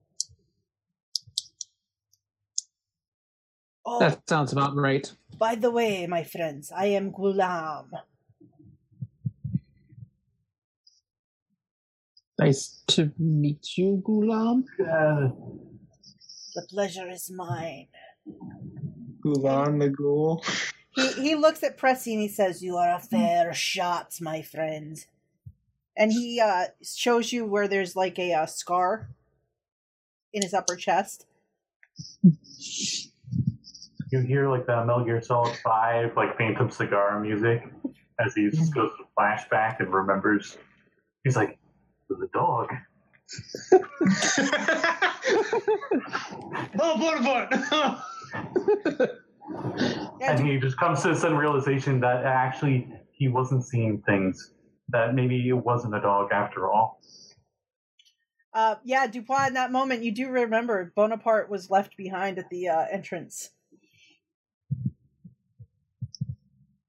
Oh, 3.84 4.00
That 4.00 4.28
sounds 4.28 4.52
about 4.52 4.74
right. 4.74 5.10
by 5.38 5.54
the 5.54 5.70
way, 5.70 6.06
my 6.06 6.24
friends, 6.24 6.72
I 6.74 6.86
am 6.86 7.12
Gulam. 7.12 7.90
Nice 12.38 12.82
to 12.88 13.12
meet 13.18 13.76
you, 13.76 14.02
Gulam. 14.06 14.64
Uh, 14.80 15.28
The 16.54 16.66
pleasure 16.70 17.08
is 17.10 17.30
mine. 17.30 17.88
Gulam 19.24 19.78
the 19.80 19.90
Ghoul. 19.90 20.44
He 20.98 21.12
he 21.12 21.34
looks 21.36 21.62
at 21.62 21.78
Pressy 21.78 22.12
and 22.12 22.20
he 22.20 22.28
says, 22.28 22.60
"You 22.62 22.76
are 22.76 22.96
a 22.96 22.98
fair 22.98 23.54
shot, 23.54 24.14
my 24.20 24.42
friend." 24.42 24.98
And 25.96 26.12
he 26.12 26.40
uh, 26.40 26.66
shows 26.82 27.32
you 27.32 27.44
where 27.44 27.68
there's 27.68 27.94
like 27.94 28.18
a 28.18 28.32
uh, 28.32 28.46
scar 28.46 29.10
in 30.32 30.42
his 30.42 30.54
upper 30.54 30.74
chest. 30.74 31.26
you 32.22 34.20
hear 34.20 34.48
like 34.48 34.66
the 34.66 34.84
Metal 34.84 35.04
Gear 35.04 35.22
Solid 35.22 35.56
Five, 35.62 36.16
like 36.16 36.36
Phantom 36.36 36.68
Cigar 36.70 37.20
music, 37.20 37.62
as 38.18 38.34
he 38.34 38.50
just 38.50 38.74
goes 38.74 38.90
to 38.98 39.04
flashback 39.16 39.78
and 39.78 39.92
remembers. 39.92 40.58
He's 41.22 41.36
like, 41.36 41.58
"The 42.08 42.28
dog." 42.32 42.72
oh, 46.80 46.96
Bonaparte! 46.98 47.54
Yeah, 49.78 49.97
and 50.30 50.46
he 50.46 50.58
just 50.58 50.76
comes 50.76 51.02
to 51.02 51.10
a 51.10 51.16
sudden 51.16 51.36
realization 51.36 52.00
that 52.00 52.24
actually 52.24 52.88
he 53.12 53.28
wasn't 53.28 53.64
seeing 53.64 54.02
things. 54.02 54.52
That 54.90 55.14
maybe 55.14 55.48
it 55.48 55.52
wasn't 55.52 55.94
a 55.94 56.00
dog 56.00 56.32
after 56.32 56.70
all. 56.70 57.00
uh, 58.54 58.76
yeah, 58.84 59.06
Dupois. 59.06 59.48
In 59.48 59.54
that 59.54 59.70
moment, 59.70 60.02
you 60.02 60.12
do 60.12 60.28
remember 60.28 60.92
Bonaparte 60.96 61.50
was 61.50 61.70
left 61.70 61.96
behind 61.96 62.38
at 62.38 62.48
the 62.48 62.68
uh, 62.68 62.86
entrance. 62.90 63.50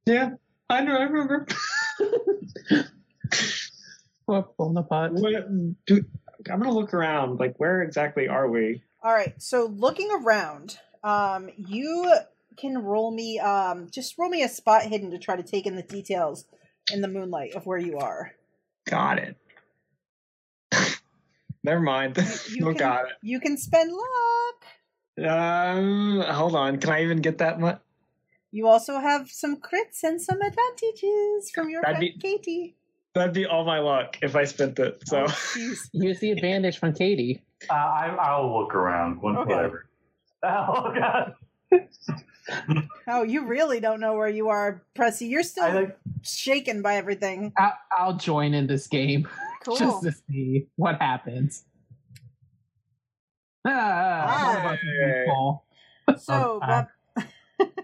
yeah, 0.05 0.31
I 0.69 0.81
know. 0.81 0.97
I 0.97 1.03
remember. 1.03 1.45
What 4.29 4.55
Bonaparte? 4.57 5.13
What, 5.13 5.47
dude, 5.87 6.05
I'm 6.51 6.59
gonna 6.59 6.71
look 6.71 6.93
around. 6.93 7.39
Like, 7.39 7.59
where 7.59 7.81
exactly 7.81 8.27
are 8.27 8.47
we? 8.47 8.83
All 9.01 9.11
right, 9.11 9.33
so 9.41 9.65
looking 9.65 10.11
around, 10.11 10.77
um, 11.03 11.49
you 11.57 12.13
can 12.59 12.77
roll 12.77 13.11
me, 13.11 13.39
um, 13.39 13.87
just 13.91 14.17
roll 14.17 14.29
me 14.29 14.43
a 14.43 14.49
spot 14.49 14.83
hidden 14.83 15.11
to 15.11 15.17
try 15.19 15.35
to 15.35 15.43
take 15.43 15.65
in 15.65 15.75
the 15.75 15.83
details 15.83 16.45
in 16.91 17.01
the 17.01 17.07
moonlight 17.07 17.55
of 17.55 17.65
where 17.65 17.77
you 17.77 17.97
are. 17.97 18.31
Got 18.89 19.19
it. 19.19 19.35
Never 21.63 21.81
mind. 21.81 22.17
You 22.49 22.63
oh, 22.67 22.73
can- 22.73 22.77
got 22.77 23.05
You 23.21 23.39
can 23.39 23.57
spend 23.57 23.91
luck. 23.91 25.27
Um, 25.29 26.21
hold 26.21 26.55
on. 26.55 26.79
Can 26.79 26.89
I 26.91 27.03
even 27.03 27.21
get 27.21 27.39
that 27.39 27.59
much? 27.59 27.81
You 28.51 28.67
also 28.67 28.99
have 28.99 29.29
some 29.29 29.57
crits 29.57 30.01
and 30.03 30.21
some 30.21 30.39
advantages 30.41 31.51
from 31.53 31.69
your 31.69 31.81
That'd 31.81 31.97
friend 31.97 32.13
be- 32.15 32.19
Katie. 32.37 32.75
That'd 33.15 33.33
be 33.33 33.45
all 33.45 33.65
my 33.65 33.79
luck 33.79 34.17
if 34.21 34.35
I 34.35 34.45
spent 34.45 34.79
it. 34.79 35.01
So 35.07 35.25
Oh. 35.27 35.73
Use 35.93 36.19
the 36.19 36.31
advantage 36.31 36.77
from 36.79 36.93
Katie. 36.93 37.43
Uh, 37.69 37.73
I, 37.73 38.15
I'll 38.19 38.57
look 38.59 38.73
around. 38.73 39.21
What- 39.21 39.35
Okay. 39.39 39.53
Whatever. 39.55 39.85
Oh 40.41 40.93
god. 40.97 41.33
Oh, 43.07 43.23
you 43.23 43.45
really 43.45 43.79
don't 43.79 43.99
know 43.99 44.15
where 44.15 44.29
you 44.29 44.49
are, 44.49 44.81
Pressy. 44.95 45.29
You're 45.29 45.43
still 45.43 45.71
like. 45.73 45.97
shaken 46.23 46.81
by 46.81 46.95
everything. 46.95 47.53
I- 47.57 47.73
I'll 47.97 48.15
join 48.17 48.53
in 48.53 48.67
this 48.67 48.87
game 48.87 49.27
Cool. 49.63 49.77
just 49.77 50.03
to 50.03 50.11
see 50.29 50.67
what 50.75 51.01
happens. 51.01 51.63
Ah, 53.65 53.71
Ah. 53.71 54.47
what 54.53 54.59
about 54.59 54.79
the 54.81 55.23
people? 55.25 55.65
So, 56.17 56.59
Um, 56.61 56.69
Bab- 56.69 56.87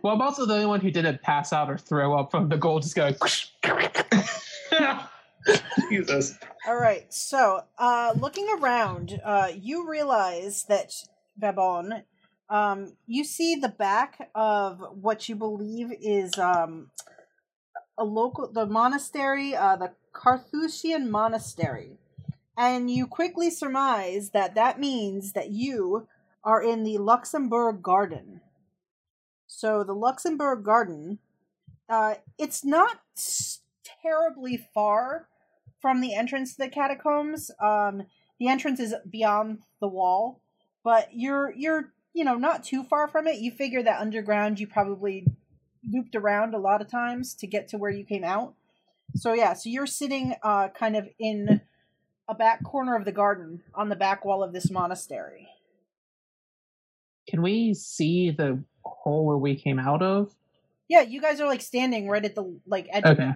Well, 0.01 0.13
I'm 0.13 0.21
also 0.21 0.45
the 0.45 0.53
only 0.53 0.65
one 0.67 0.79
who 0.79 0.89
didn't 0.89 1.21
pass 1.21 1.51
out 1.51 1.69
or 1.69 1.77
throw 1.77 2.17
up 2.17 2.31
from 2.31 2.47
the 2.49 2.57
gold 2.57 2.83
just 2.83 2.95
going. 2.95 3.15
Jesus. 5.89 6.39
All 6.67 6.77
right. 6.77 7.11
So, 7.13 7.61
uh, 7.77 8.13
looking 8.17 8.47
around, 8.59 9.19
uh, 9.23 9.51
you 9.53 9.87
realize 9.87 10.63
that 10.69 10.91
Babon, 11.37 12.03
um, 12.49 12.93
you 13.07 13.23
see 13.23 13.55
the 13.55 13.69
back 13.69 14.29
of 14.35 14.83
what 15.01 15.27
you 15.27 15.35
believe 15.35 15.91
is 15.99 16.37
um, 16.37 16.91
a 17.97 18.03
local, 18.03 18.51
the 18.51 18.65
monastery, 18.65 19.55
uh, 19.55 19.75
the 19.75 19.93
Carthusian 20.13 21.09
monastery, 21.09 21.97
and 22.57 22.89
you 22.89 23.07
quickly 23.07 23.49
surmise 23.49 24.29
that 24.31 24.55
that 24.55 24.79
means 24.79 25.33
that 25.33 25.49
you 25.49 26.07
are 26.43 26.61
in 26.61 26.83
the 26.83 26.97
Luxembourg 26.99 27.81
Garden. 27.81 28.41
So, 29.47 29.83
the 29.83 29.93
Luxembourg 29.93 30.63
Garden, 30.63 31.19
uh, 31.89 32.15
it's 32.37 32.63
not 32.63 32.99
terribly 34.03 34.67
far 34.73 35.27
from 35.81 36.01
the 36.01 36.13
entrance 36.13 36.55
to 36.55 36.63
the 36.63 36.69
catacombs. 36.69 37.51
Um, 37.61 38.03
the 38.39 38.47
entrance 38.47 38.79
is 38.79 38.93
beyond 39.09 39.59
the 39.79 39.87
wall, 39.87 40.41
but 40.83 41.09
you're 41.13 41.53
you're 41.55 41.93
you 42.15 42.23
know 42.23 42.35
not 42.35 42.63
too 42.63 42.83
far 42.83 43.07
from 43.07 43.27
it. 43.27 43.39
You 43.39 43.51
figure 43.51 43.83
that 43.83 43.99
underground 43.99 44.59
you 44.59 44.67
probably 44.67 45.27
looped 45.87 46.15
around 46.15 46.55
a 46.55 46.57
lot 46.57 46.81
of 46.81 46.89
times 46.89 47.35
to 47.35 47.45
get 47.45 47.67
to 47.67 47.77
where 47.77 47.91
you 47.91 48.05
came 48.05 48.23
out. 48.23 48.55
So 49.15 49.33
yeah, 49.33 49.53
so 49.53 49.69
you're 49.69 49.85
sitting 49.85 50.33
uh, 50.41 50.69
kind 50.69 50.95
of 50.95 51.07
in 51.19 51.61
a 52.27 52.33
back 52.33 52.63
corner 52.63 52.95
of 52.95 53.05
the 53.05 53.11
garden 53.11 53.61
on 53.75 53.89
the 53.89 53.95
back 53.95 54.25
wall 54.25 54.41
of 54.41 54.53
this 54.53 54.71
monastery. 54.71 55.49
Can 57.27 57.41
we 57.41 57.73
see 57.73 58.31
the 58.31 58.63
hole 58.83 59.25
where 59.25 59.37
we 59.37 59.55
came 59.55 59.77
out 59.77 60.01
of? 60.01 60.33
Yeah, 60.87 61.01
you 61.01 61.21
guys 61.21 61.41
are 61.41 61.47
like 61.47 61.61
standing 61.61 62.07
right 62.07 62.23
at 62.23 62.35
the 62.35 62.59
like 62.65 62.87
edge 62.91 63.03
of 63.03 63.19
Okay. 63.19 63.29
it. 63.29 63.35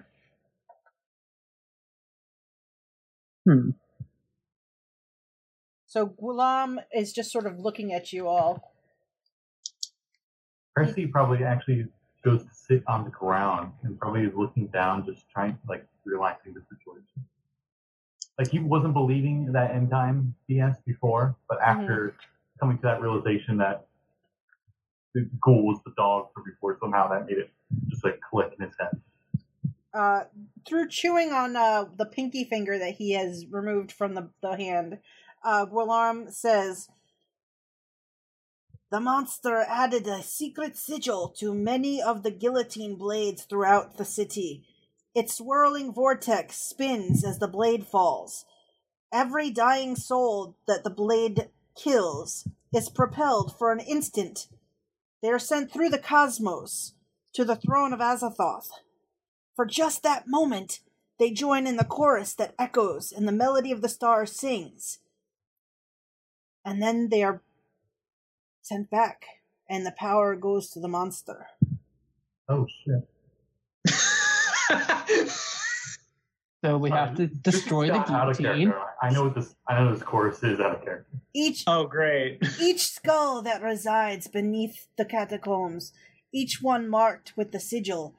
Hmm. 3.45 3.69
So 5.89 6.05
Gulam 6.05 6.77
is 6.95 7.11
just 7.11 7.31
sort 7.31 7.47
of 7.47 7.59
looking 7.59 7.93
at 7.93 8.13
you 8.13 8.27
all. 8.27 8.61
Pressy 10.77 11.09
probably 11.11 11.43
actually 11.43 11.87
goes 12.23 12.43
to 12.43 12.49
sit 12.53 12.83
on 12.87 13.05
the 13.05 13.09
ground 13.09 13.73
and 13.81 13.99
probably 13.99 14.21
is 14.21 14.33
looking 14.35 14.67
down, 14.67 15.03
just 15.03 15.27
trying, 15.31 15.57
like, 15.67 15.83
realizing 16.05 16.53
the 16.53 16.61
situation. 16.69 17.25
Like, 18.37 18.49
he 18.49 18.59
wasn't 18.59 18.93
believing 18.93 19.51
that 19.51 19.71
end 19.71 19.89
time 19.89 20.35
BS 20.47 20.75
before, 20.85 21.35
but 21.49 21.59
after 21.59 22.15
coming 22.59 22.77
to 22.77 22.83
that 22.83 23.01
realization 23.01 23.57
that 23.57 23.87
the 25.15 25.27
ghoul 25.41 25.65
was 25.65 25.79
the 25.85 25.93
dog 25.97 26.27
from 26.35 26.43
before, 26.43 26.77
somehow 26.79 27.09
that 27.09 27.25
made 27.25 27.39
it 27.39 27.49
just 27.87 28.03
like 28.03 28.19
click 28.21 28.53
in 28.59 28.65
his 28.65 28.75
head. 28.79 29.01
uh, 29.93 30.25
through 30.67 30.87
chewing 30.87 31.31
on 31.31 31.55
uh, 31.55 31.85
the 31.97 32.05
pinky 32.05 32.43
finger 32.43 32.77
that 32.77 32.93
he 32.93 33.13
has 33.13 33.45
removed 33.49 33.91
from 33.91 34.13
the, 34.13 34.29
the 34.41 34.55
hand, 34.55 34.99
uh, 35.43 35.65
says, 36.29 36.89
The 38.91 38.99
monster 38.99 39.61
added 39.61 40.07
a 40.07 40.21
secret 40.21 40.77
sigil 40.77 41.29
to 41.37 41.53
many 41.53 42.01
of 42.01 42.23
the 42.23 42.31
guillotine 42.31 42.95
blades 42.95 43.43
throughout 43.43 43.97
the 43.97 44.05
city. 44.05 44.63
Its 45.15 45.35
swirling 45.35 45.93
vortex 45.93 46.55
spins 46.57 47.23
as 47.23 47.39
the 47.39 47.47
blade 47.47 47.85
falls. 47.85 48.45
Every 49.11 49.49
dying 49.49 49.95
soul 49.95 50.55
that 50.67 50.83
the 50.83 50.89
blade 50.89 51.49
kills 51.75 52.47
is 52.73 52.89
propelled 52.89 53.57
for 53.57 53.71
an 53.71 53.79
instant. 53.79 54.47
They 55.21 55.29
are 55.29 55.39
sent 55.39 55.71
through 55.71 55.89
the 55.89 55.97
cosmos 55.97 56.93
to 57.33 57.43
the 57.43 57.55
throne 57.55 57.93
of 57.93 57.99
Azathoth. 57.99 58.69
For 59.55 59.65
just 59.65 60.03
that 60.03 60.27
moment, 60.27 60.81
they 61.17 61.31
join 61.31 61.67
in 61.67 61.75
the 61.75 61.83
chorus 61.83 62.33
that 62.35 62.55
echoes 62.57 63.11
and 63.11 63.27
the 63.27 63.33
melody 63.33 63.71
of 63.71 63.81
the 63.81 63.89
stars 63.89 64.31
sings. 64.31 64.99
And 66.69 66.83
then 66.83 67.09
they 67.09 67.23
are 67.23 67.41
sent 68.61 68.91
back, 68.91 69.25
and 69.67 69.85
the 69.85 69.91
power 69.91 70.35
goes 70.35 70.69
to 70.71 70.79
the 70.79 70.87
monster. 70.87 71.47
Oh 72.47 72.67
shit. 72.85 73.09
So 76.63 76.77
we 76.77 76.89
have 76.89 77.15
to 77.15 77.27
destroy 77.27 77.87
the 77.87 77.93
out 77.93 78.37
guillotine. 78.37 78.73
I 79.01 79.11
know 79.11 79.23
what 79.23 79.35
this. 79.35 79.55
I 79.67 79.79
know 79.79 79.93
this 79.93 80.03
chorus 80.03 80.43
is 80.43 80.59
out 80.59 80.75
of 80.75 80.83
character. 80.83 81.17
Each 81.33 81.63
oh, 81.65 81.87
great. 81.87 82.43
each 82.59 82.85
skull 82.85 83.41
that 83.43 83.61
resides 83.61 84.27
beneath 84.27 84.87
the 84.97 85.05
catacombs, 85.05 85.93
each 86.33 86.61
one 86.61 86.89
marked 86.89 87.37
with 87.37 87.53
the 87.53 87.61
sigil, 87.61 88.13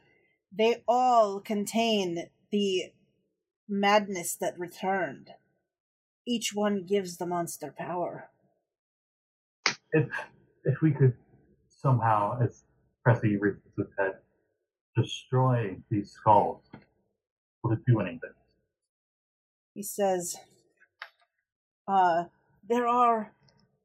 they 0.51 0.83
all 0.89 1.39
contain 1.39 2.31
the 2.51 2.93
madness 3.69 4.35
that 4.37 4.59
returned. 4.59 5.33
Each 6.27 6.53
one 6.55 6.87
gives 6.87 7.19
the 7.19 7.27
monster 7.27 7.75
power. 7.77 8.30
If 9.93 10.09
if 10.65 10.81
we 10.83 10.93
could 10.93 11.15
somehow, 11.69 12.39
as 12.43 12.65
Pressy 13.07 13.37
raises 13.41 13.63
his 13.77 13.87
head, 13.99 14.15
destroy 14.97 15.77
these 15.91 16.11
skulls, 16.13 16.63
would 17.63 17.79
it 17.79 17.85
do 17.87 18.01
anything? 18.01 18.31
he 19.75 19.83
says, 19.83 20.37
uh, 21.89 22.25
there 22.69 22.87
are 22.87 23.33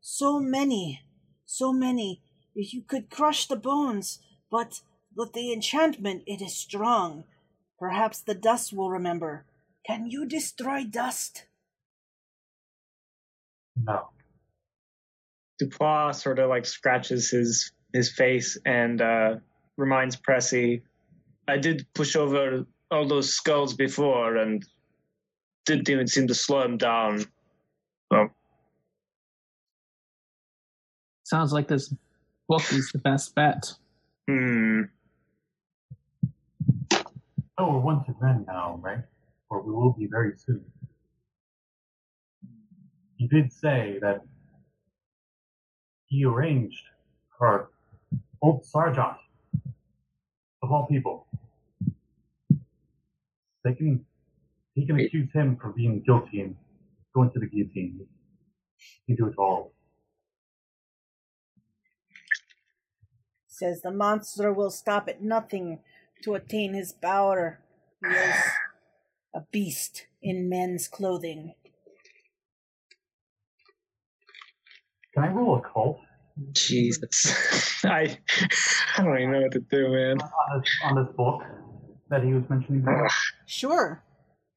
so 0.01 0.39
many, 0.39 1.01
so 1.45 1.72
many. 1.72 2.22
If 2.53 2.74
you 2.74 2.82
could 2.82 3.10
crush 3.10 3.47
the 3.47 3.56
bones, 3.56 4.20
but 4.51 4.82
but 5.16 5.32
the 5.32 5.53
enchantment 5.53 6.24
it 6.28 6.41
is 6.41 6.56
strong. 6.56 7.24
Perhaps 7.80 8.22
the 8.22 8.36
dust 8.36 8.74
will 8.74 8.89
remember. 8.89 9.45
Can 9.88 10.08
you 10.08 10.26
destroy 10.26 10.84
dust? 10.84 11.45
No. 13.78 14.10
Dupois 15.62 16.12
sort 16.16 16.39
of 16.39 16.49
like 16.49 16.66
scratches 16.66 17.30
his 17.30 17.72
his 17.93 18.12
face 18.12 18.58
and 18.66 19.01
uh, 19.01 19.36
reminds 19.78 20.18
Pressy, 20.18 20.82
I 21.47 21.58
did 21.58 21.86
push 21.93 22.16
over 22.16 22.66
all 22.91 23.08
those 23.08 23.34
skulls 23.34 23.74
before 23.74 24.36
and 24.36 24.66
didn't 25.66 25.89
even 25.89 26.08
seem 26.08 26.28
to 26.28 26.36
slow 26.36 26.62
him 26.64 26.78
down. 26.78 27.26
So, 28.12 28.30
Sounds 31.24 31.53
like 31.53 31.68
this 31.68 31.93
book 32.47 32.64
is 32.72 32.91
the 32.91 32.99
best 32.99 33.34
bet. 33.34 33.74
hmm. 34.28 34.82
Oh, 37.58 37.72
we're 37.74 37.80
once 37.80 38.08
men 38.22 38.44
now, 38.48 38.77
right? 38.82 38.99
Or 39.49 39.61
we 39.61 39.72
will 39.72 39.94
be 39.94 40.07
very 40.07 40.36
soon. 40.36 40.64
You 43.18 43.30
did 43.30 43.53
say 43.53 43.98
that 44.02 44.22
he 46.07 46.26
arranged 46.26 46.84
for 47.38 47.69
old 48.41 48.65
Sergeant, 48.65 49.18
of 50.64 50.72
all 50.72 50.88
people. 50.88 51.27
They 53.64 53.73
can, 53.73 54.06
he 54.76 54.86
can 54.86 54.98
Wait. 54.98 55.07
accuse 55.07 55.30
him 55.34 55.57
for 55.61 55.69
being 55.72 56.02
guilty 56.06 56.41
and 56.41 56.56
going 57.14 57.32
to 57.32 57.40
the 57.40 57.48
guillotine. 57.48 58.07
He 59.07 59.15
can 59.15 59.26
do 59.26 59.32
it 59.32 59.36
all. 59.38 59.73
Says 63.48 63.82
the 63.82 63.91
monster 63.91 64.53
will 64.53 64.72
stop 64.72 65.07
at 65.10 65.22
nothing 65.23 65.80
to 66.23 66.36
attain 66.36 66.73
his 66.73 66.94
power. 66.94 67.60
He 68.02 68.11
is 68.14 68.36
a 69.36 69.41
beast 69.52 70.07
in 70.22 70.49
men's 70.49 70.88
clothing. 70.88 71.56
Can 75.15 75.23
I 75.23 75.29
roll 75.29 75.55
a 75.55 75.61
cult 75.61 75.99
Jesus. 76.51 77.31
I 77.85 78.17
I 78.97 79.03
don't 79.03 79.17
even 79.17 79.31
know 79.31 79.41
what 79.41 79.51
to 79.53 79.59
do, 79.59 79.89
man. 79.89 80.17
on 80.21 80.59
this, 80.59 80.69
on 80.83 80.95
this 80.95 81.15
book 81.15 81.41
that 82.09 82.23
he 82.23 82.33
was 82.33 82.43
mentioning? 82.49 82.81
before? 82.81 83.09
Sure. 83.45 84.03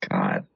God. 0.09 0.47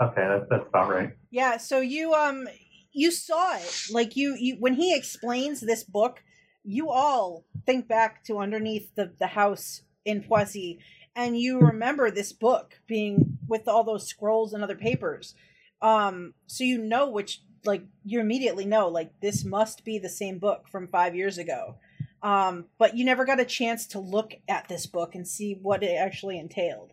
Okay, 0.00 0.26
that's, 0.28 0.46
that's 0.48 0.68
about 0.68 0.90
right. 0.90 1.10
Yeah, 1.30 1.56
so 1.56 1.80
you 1.80 2.14
um 2.14 2.48
you 2.92 3.10
saw 3.10 3.56
it. 3.56 3.86
Like 3.90 4.16
you 4.16 4.34
you 4.38 4.56
when 4.58 4.74
he 4.74 4.94
explains 4.94 5.60
this 5.60 5.84
book, 5.84 6.22
you 6.64 6.90
all 6.90 7.44
think 7.66 7.88
back 7.88 8.24
to 8.24 8.38
underneath 8.38 8.94
the 8.94 9.12
the 9.18 9.28
house 9.28 9.82
in 10.04 10.22
Poissy 10.22 10.78
and 11.14 11.38
you 11.38 11.58
remember 11.58 12.10
this 12.10 12.32
book 12.32 12.80
being 12.86 13.36
with 13.46 13.68
all 13.68 13.84
those 13.84 14.06
scrolls 14.06 14.54
and 14.54 14.62
other 14.62 14.76
papers. 14.76 15.34
Um 15.82 16.34
so 16.46 16.64
you 16.64 16.78
know 16.78 17.10
which 17.10 17.42
like 17.64 17.84
you 18.04 18.20
immediately 18.20 18.64
know 18.64 18.88
like 18.88 19.10
this 19.20 19.44
must 19.44 19.84
be 19.84 19.98
the 19.98 20.08
same 20.08 20.38
book 20.38 20.68
from 20.68 20.86
5 20.86 21.14
years 21.14 21.38
ago. 21.38 21.76
Um 22.22 22.66
but 22.78 22.96
you 22.96 23.04
never 23.04 23.24
got 23.24 23.40
a 23.40 23.44
chance 23.44 23.86
to 23.88 23.98
look 23.98 24.34
at 24.48 24.68
this 24.68 24.86
book 24.86 25.14
and 25.14 25.26
see 25.26 25.58
what 25.60 25.82
it 25.82 25.96
actually 25.96 26.38
entailed. 26.38 26.92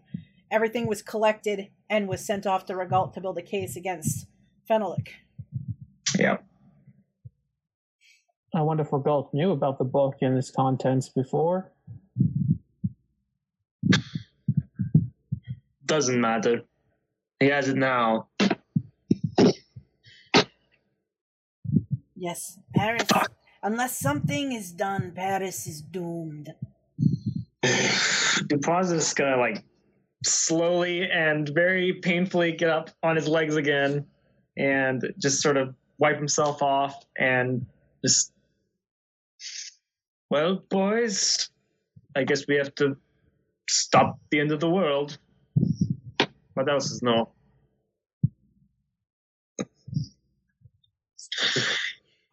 Everything 0.52 0.88
was 0.88 1.02
collected 1.02 1.70
and 1.90 2.08
was 2.08 2.26
sent 2.26 2.46
off 2.46 2.66
to 2.66 2.74
Regalt 2.74 3.14
to 3.14 3.22
build 3.22 3.38
a 3.38 3.42
case 3.42 3.76
against 3.76 4.28
Fenelic. 4.70 5.10
Yeah. 6.18 6.38
I 8.54 8.62
wonder 8.62 8.84
if 8.84 8.92
we 8.94 9.00
both 9.00 9.34
knew 9.34 9.52
about 9.52 9.80
the 9.80 9.84
book 9.84 10.16
and 10.22 10.38
its 10.38 10.50
contents 10.50 11.10
before. 11.10 11.72
Doesn't 15.86 16.20
matter. 16.20 16.64
He 17.40 17.48
has 17.48 17.68
it 17.68 17.76
now. 17.76 18.28
Yes, 22.26 22.58
Paris. 22.74 23.08
Unless 23.62 24.00
something 24.00 24.52
is 24.52 24.72
done, 24.72 25.12
Paris 25.16 25.68
is 25.68 25.80
doomed. 25.80 26.52
Dupois 27.62 28.92
is 28.92 29.14
gonna 29.14 29.38
like 29.38 29.64
slowly 30.24 31.08
and 31.08 31.48
very 31.50 31.94
painfully 31.94 32.52
get 32.52 32.72
up 32.72 32.90
on 33.04 33.16
his 33.16 33.28
legs 33.28 33.58
again 33.58 34.08
and 34.58 35.14
just 35.20 35.40
sort 35.40 35.56
of 35.56 35.76
wipe 36.00 36.18
himself 36.18 36.64
off 36.64 37.06
and 37.20 37.64
just 38.04 38.32
well 40.32 40.64
boys 40.70 41.52
i 42.16 42.24
guess 42.24 42.48
we 42.48 42.56
have 42.56 42.74
to 42.74 42.98
stop 43.70 44.18
the 44.32 44.40
end 44.40 44.52
of 44.52 44.60
the 44.60 44.70
world 44.70 45.20
what 46.56 46.68
else 46.68 46.90
is 46.90 47.04
no 47.04 47.30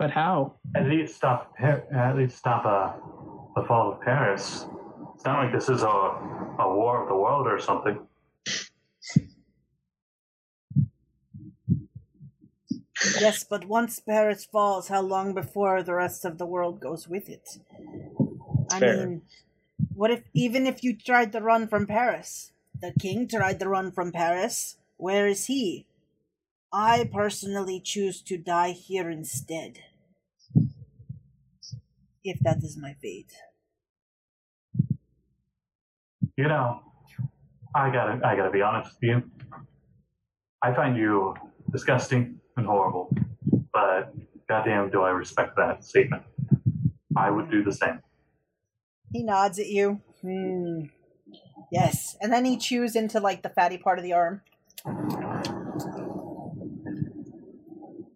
But 0.02 0.10
how? 0.10 0.54
At 0.74 0.88
least 0.88 1.14
stop. 1.14 1.54
At 1.60 2.16
least 2.16 2.36
stop 2.36 2.66
uh, 2.66 2.98
the 3.54 3.62
fall 3.68 3.92
of 3.92 4.00
Paris. 4.00 4.66
It's 5.14 5.24
not 5.24 5.44
like 5.44 5.52
this 5.52 5.68
is 5.68 5.84
a 5.84 5.96
a 6.58 6.74
war 6.74 7.04
of 7.04 7.08
the 7.08 7.14
world 7.14 7.46
or 7.46 7.60
something. 7.60 8.00
Yes, 13.20 13.44
but 13.44 13.66
once 13.66 14.00
Paris 14.00 14.44
falls, 14.44 14.88
how 14.88 15.02
long 15.02 15.34
before 15.34 15.84
the 15.84 15.94
rest 15.94 16.24
of 16.24 16.36
the 16.36 16.46
world 16.46 16.80
goes 16.80 17.06
with 17.06 17.28
it? 17.28 17.58
I 18.72 18.80
Fair. 18.80 19.06
mean, 19.06 19.22
what 19.94 20.10
if 20.10 20.24
even 20.34 20.66
if 20.66 20.82
you 20.82 20.96
tried 20.96 21.30
to 21.30 21.40
run 21.40 21.68
from 21.68 21.86
Paris? 21.86 22.50
The 22.80 22.92
king 22.98 23.28
tried 23.28 23.60
to 23.60 23.68
run 23.68 23.92
from 23.92 24.10
Paris. 24.10 24.78
Where 24.96 25.28
is 25.28 25.46
he? 25.46 25.86
I 26.72 27.08
personally 27.12 27.78
choose 27.78 28.20
to 28.22 28.36
die 28.36 28.72
here 28.72 29.08
instead. 29.08 29.78
If 32.24 32.38
that 32.40 32.58
is 32.62 32.76
my 32.76 32.94
fate. 32.94 33.32
You 36.36 36.48
know, 36.48 36.80
I 37.74 37.90
gotta 37.90 38.20
I 38.24 38.36
gotta 38.36 38.50
be 38.50 38.62
honest 38.62 38.94
with 38.94 39.02
you. 39.02 39.22
I 40.62 40.72
find 40.72 40.96
you 40.96 41.34
disgusting 41.70 42.40
and 42.56 42.66
horrible, 42.66 43.14
but 43.72 44.14
goddamn, 44.48 44.90
do 44.90 45.02
I 45.02 45.10
respect 45.10 45.56
that 45.56 45.84
statement. 45.84 46.22
I 47.16 47.30
would 47.30 47.50
do 47.50 47.62
the 47.62 47.72
same. 47.72 48.00
He 49.12 49.22
nods 49.22 49.58
at 49.58 49.66
you. 49.66 50.00
Hmm. 50.22 50.84
Yes. 51.70 52.16
And 52.20 52.32
then 52.32 52.44
he 52.44 52.56
chews 52.56 52.96
into 52.96 53.18
like 53.20 53.42
the 53.42 53.48
fatty 53.48 53.78
part 53.78 53.98
of 53.98 54.04
the 54.04 54.12
arm. 54.12 54.42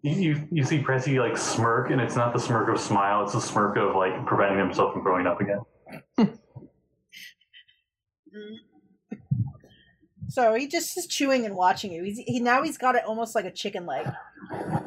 You, 0.07 0.15
you, 0.15 0.49
you 0.53 0.65
see 0.65 0.79
Pressy 0.79 1.19
like 1.19 1.37
smirk, 1.37 1.91
and 1.91 2.01
it's 2.01 2.15
not 2.15 2.33
the 2.33 2.39
smirk 2.39 2.69
of 2.69 2.79
smile; 2.81 3.25
it's 3.25 3.33
the 3.33 3.41
smirk 3.41 3.77
of 3.77 3.97
like 3.97 4.25
preventing 4.25 4.59
himself 4.59 4.93
from 4.93 5.03
growing 5.03 5.27
up 5.27 5.41
again. 5.41 5.61
So 10.29 10.53
he 10.55 10.67
just 10.67 10.99
is 10.99 11.07
chewing 11.07 11.47
and 11.47 11.55
watching 11.55 11.93
you. 11.93 12.03
He's, 12.03 12.19
he 12.19 12.41
now 12.41 12.63
he's 12.63 12.77
got 12.77 12.95
it 12.95 13.05
almost 13.07 13.35
like 13.35 13.47
a 13.47 13.51
chicken 13.51 13.87
leg. 13.87 14.07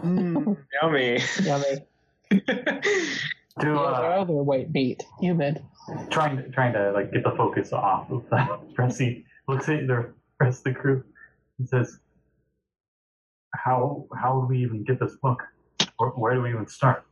yummy 0.04 1.20
Yummy. 1.42 1.86
To 3.62 3.74
uh, 3.74 4.20
other 4.20 4.34
white 4.34 4.72
meat. 4.72 5.04
Human. 5.20 5.66
trying 6.12 6.38
to 6.38 6.50
trying 6.50 6.74
to 6.74 6.92
like 6.92 7.12
get 7.12 7.24
the 7.24 7.32
focus 7.32 7.74
off 7.74 8.12
of 8.12 8.24
that. 8.30 8.48
Pressy 8.76 9.24
looks 9.48 9.68
at 9.70 9.88
the 9.88 10.14
rest 10.40 10.60
of 10.60 10.74
the 10.76 10.80
crew 10.80 11.04
and 11.58 11.68
says, 11.68 11.98
"How 13.56 14.06
how 14.16 14.42
do 14.42 14.48
we 14.48 14.64
even 14.64 14.84
get 14.84 15.00
this 15.00 15.16
book? 15.18 15.44
Where, 15.98 16.10
where 16.12 16.34
do 16.36 16.42
we 16.42 16.50
even 16.50 16.68
start?" 16.68 17.06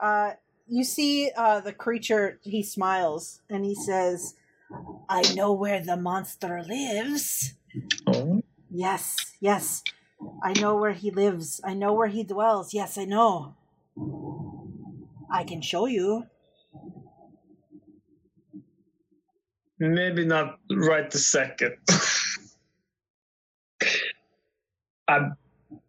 Uh, 0.00 0.32
you 0.66 0.84
see 0.84 1.30
uh, 1.36 1.60
the 1.60 1.72
creature, 1.72 2.38
he 2.42 2.62
smiles 2.62 3.40
and 3.48 3.64
he 3.64 3.74
says, 3.74 4.34
I 5.08 5.22
know 5.34 5.52
where 5.52 5.80
the 5.80 5.96
monster 5.96 6.62
lives. 6.62 7.54
Oh, 8.06 8.42
Yes, 8.70 9.16
yes. 9.40 9.82
I 10.42 10.52
know 10.54 10.76
where 10.76 10.92
he 10.92 11.10
lives. 11.10 11.60
I 11.64 11.74
know 11.74 11.92
where 11.92 12.08
he 12.08 12.24
dwells. 12.24 12.74
Yes, 12.74 12.98
I 12.98 13.04
know. 13.04 13.54
I 15.30 15.44
can 15.44 15.60
show 15.62 15.86
you. 15.86 16.26
maybe 19.78 20.24
not 20.24 20.58
right 20.70 21.10
the 21.10 21.18
second 21.18 21.76
i'm 25.08 25.36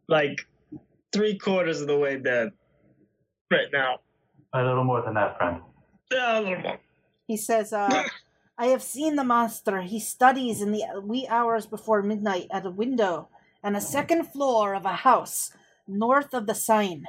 like 0.07 0.47
three 1.11 1.37
quarters 1.37 1.81
of 1.81 1.87
the 1.87 1.97
way 1.97 2.17
dead 2.17 2.51
right 3.51 3.67
now 3.73 3.99
A 4.53 4.63
little 4.63 4.83
more 4.83 5.01
than 5.01 5.13
that, 5.15 5.37
friend. 5.37 5.61
Yeah, 6.11 6.39
a 6.39 6.41
little 6.41 6.59
more 6.61 6.79
He 7.27 7.37
says, 7.37 7.73
uh, 7.73 8.03
I 8.57 8.67
have 8.67 8.81
seen 8.81 9.15
the 9.15 9.23
monster. 9.23 9.81
He 9.81 9.99
studies 9.99 10.61
in 10.61 10.71
the 10.71 10.83
wee 11.03 11.27
hours 11.29 11.65
before 11.67 12.01
midnight 12.01 12.47
at 12.51 12.65
a 12.65 12.71
window 12.71 13.27
on 13.63 13.75
a 13.75 13.81
second 13.81 14.25
floor 14.31 14.73
of 14.73 14.85
a 14.85 14.95
house 15.07 15.51
north 15.87 16.33
of 16.33 16.47
the 16.47 16.55
sign. 16.55 17.05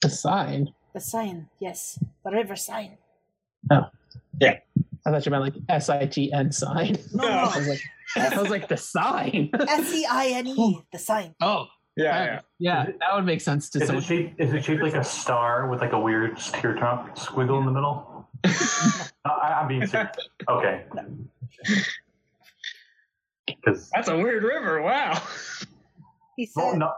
The 0.00 0.08
sign. 0.10 0.72
The 0.94 1.00
sign, 1.00 1.48
yes. 1.60 1.98
The 2.24 2.30
river 2.30 2.56
sign. 2.56 2.98
Oh. 3.70 3.86
Yeah. 4.40 4.58
I 5.04 5.10
thought 5.10 5.26
you 5.26 5.30
meant 5.30 5.44
like 5.44 5.54
S 5.68 5.88
I 5.88 6.06
G 6.06 6.32
N 6.32 6.50
sign. 6.52 6.96
No, 7.12 7.26
No. 7.26 7.34
I 7.52 7.58
was 7.58 7.68
like, 7.68 7.82
I 8.16 8.38
was 8.40 8.50
like 8.50 8.68
the 8.68 8.76
sign. 8.76 9.50
S 9.54 9.92
E 9.92 10.06
I 10.08 10.26
N 10.28 10.46
E, 10.48 10.80
the 10.92 10.98
sign. 10.98 11.34
oh, 11.40 11.66
yeah 11.96 12.24
yeah 12.24 12.40
yeah, 12.58 12.84
that 13.00 13.14
would 13.14 13.26
make 13.26 13.40
sense 13.42 13.68
to 13.70 13.78
Is 13.78 13.82
it 13.82 13.86
someone. 13.88 14.04
shaped? 14.04 14.40
Is 14.40 14.52
it 14.54 14.64
shaped 14.64 14.82
like 14.82 14.94
a 14.94 15.04
star 15.04 15.68
with 15.68 15.80
like 15.80 15.92
a 15.92 16.00
weird 16.00 16.38
teardrop 16.38 17.18
squiggle 17.18 17.58
in 17.60 17.66
the 17.66 17.72
middle? 17.72 18.28
I, 19.24 19.58
I'm 19.60 19.68
being 19.68 19.86
serious. 19.86 20.10
Okay. 20.48 20.84
Because 23.46 23.90
that's 23.94 24.08
a 24.08 24.16
weird 24.16 24.42
river 24.42 24.82
wow 24.82 25.20
He 26.36 26.46
said, 26.46 26.60
well, 26.62 26.76
no, 26.76 26.92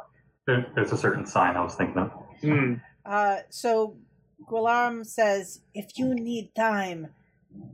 there, 0.47 0.67
there's 0.75 0.93
a 0.93 0.97
certain 0.97 1.27
sign 1.27 1.57
I 1.57 1.63
was 1.63 1.75
thinking 1.75 1.99
of. 1.99 2.11
Hmm. 2.41 2.75
uh, 3.05 3.39
so 3.51 3.97
Gulam 4.49 5.05
says, 5.05 5.61
if 5.75 5.99
you 5.99 6.15
need 6.15 6.55
time, 6.55 7.09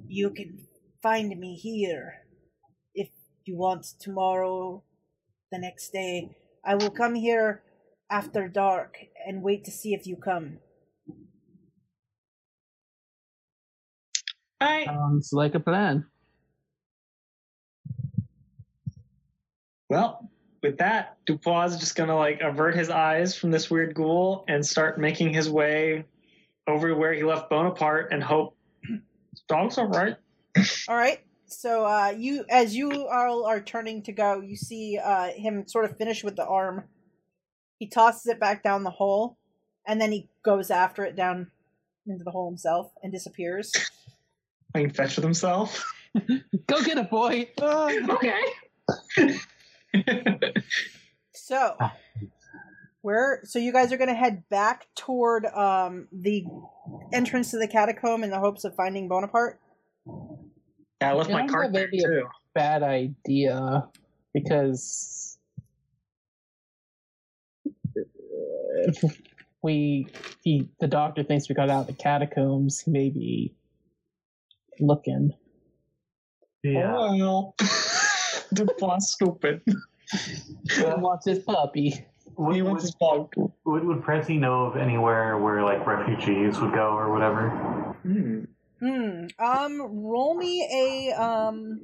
you 0.09 0.31
can 0.31 0.67
find 1.03 1.39
me 1.39 1.55
here. 1.57 2.20
If 3.41 3.49
you 3.49 3.57
want 3.57 3.87
tomorrow, 3.99 4.83
the 5.51 5.59
next 5.59 5.93
day, 5.93 6.37
I 6.63 6.75
will 6.75 6.91
come 6.91 7.15
here 7.15 7.63
after 8.11 8.49
dark 8.49 8.99
and 9.27 9.43
wait 9.43 9.65
to 9.65 9.71
see 9.71 9.95
if 9.95 10.07
you 10.07 10.17
come. 10.17 10.59
Hi. 14.61 14.85
Sounds 14.85 15.33
like 15.33 15.55
a 15.55 15.61
plan. 15.61 16.05
Well, 19.89 20.31
with 20.63 20.77
that, 20.77 21.17
Dupois 21.27 21.69
is 21.69 21.79
just 21.79 21.97
gonna 21.97 22.17
like 22.17 22.43
avert 22.43 22.75
his 22.75 22.91
eyes 22.91 23.35
from 23.35 23.51
this 23.51 23.71
weird 23.71 23.95
ghoul 23.95 24.45
and 24.49 24.65
start 24.65 25.01
making 25.01 25.33
his 25.33 25.49
way 25.49 26.05
over 26.67 26.95
where 26.95 27.15
he 27.15 27.23
left 27.23 27.49
Bonaparte 27.49 28.13
and 28.13 28.23
hope 28.23 28.55
dog's 29.49 29.79
all 29.79 29.89
right. 29.89 30.17
All 30.89 30.97
right. 30.97 31.21
So 31.53 31.85
uh, 31.85 32.15
you, 32.17 32.45
as 32.49 32.77
you 32.77 33.09
all 33.09 33.45
are 33.45 33.61
turning 33.61 34.03
to 34.05 34.13
go, 34.13 34.41
you 34.41 34.57
see 34.57 34.99
uh, 35.03 35.31
him 35.31 35.67
sort 35.67 35.85
of 35.85 35.97
finish 35.97 36.23
with 36.23 36.37
the 36.37 36.47
arm. 36.47 36.85
He 37.79 37.89
tosses 37.89 38.27
it 38.27 38.39
back 38.39 38.63
down 38.63 38.85
the 38.85 38.91
hole, 38.91 39.37
and 39.87 40.01
then 40.01 40.13
he 40.13 40.29
goes 40.45 40.71
after 40.71 41.05
it 41.05 41.17
down 41.17 41.51
into 42.07 42.25
the 42.25 42.31
hole 42.31 42.49
himself 42.49 42.93
and 43.03 43.13
disappears. 43.13 43.73
Playing 44.73 44.91
fetch 44.91 45.17
with 45.17 45.25
himself. 45.25 45.85
Go 46.67 46.83
get 46.83 46.99
it, 46.99 47.11
boy. 47.11 47.49
okay. 47.61 48.43
So, 51.33 51.77
where? 53.03 53.41
So 53.45 53.59
you 53.59 53.73
guys 53.73 53.93
are 53.93 53.97
going 53.97 54.09
to 54.09 54.15
head 54.15 54.45
back 54.51 54.87
toward 54.95 55.47
um, 55.47 56.07
the 56.13 56.45
entrance 57.13 57.51
to 57.51 57.59
the 57.59 57.67
catacomb 57.67 58.23
in 58.23 58.31
the 58.31 58.39
hopes 58.39 58.65
of 58.65 58.75
finding 58.77 59.09
Bonaparte. 59.09 59.59
Yeah, 61.01 61.11
I 61.11 61.15
left 61.15 61.31
my 61.31 61.43
Yeah, 61.43 61.47
cart 61.47 61.73
there 61.73 61.89
a- 61.89 61.91
too. 61.91 62.25
Bad 62.55 62.83
idea 62.83 63.85
because 64.35 65.39
if 67.95 69.03
we 69.63 70.07
he 70.43 70.69
the 70.81 70.89
doctor 70.89 71.23
thinks 71.23 71.49
we 71.49 71.55
got 71.55 71.71
out 71.71 71.83
of 71.83 71.87
the 71.87 71.93
catacombs, 72.03 72.81
he 72.81 72.91
may 72.91 73.09
be 73.11 73.55
looking. 74.81 75.33
Yeah. 76.63 76.95
Oh, 76.97 77.17
well. 77.17 77.55
Dupois 78.55 79.01
stupid. 79.03 79.63
He 79.67 80.83
wants 80.83 81.25
his 81.27 81.39
puppy. 81.39 82.05
Would, 82.37 82.57
He 82.57 82.63
would, 82.63 82.69
wants 82.71 82.83
his 82.85 82.95
bog. 82.97 83.33
would, 83.65 83.85
would 83.85 83.99
Pressy 84.03 84.39
know 84.39 84.65
of 84.67 84.77
anywhere 84.77 85.39
where 85.39 85.63
like 85.63 85.87
refugees 85.87 86.59
would 86.61 86.73
go 86.73 86.89
or 86.91 87.13
whatever? 87.13 87.49
Hmm. 88.03 88.45
Hmm. 88.81 89.27
Um. 89.39 89.81
Roll 89.81 90.35
me 90.35 90.67
a 90.73 91.13
um. 91.21 91.81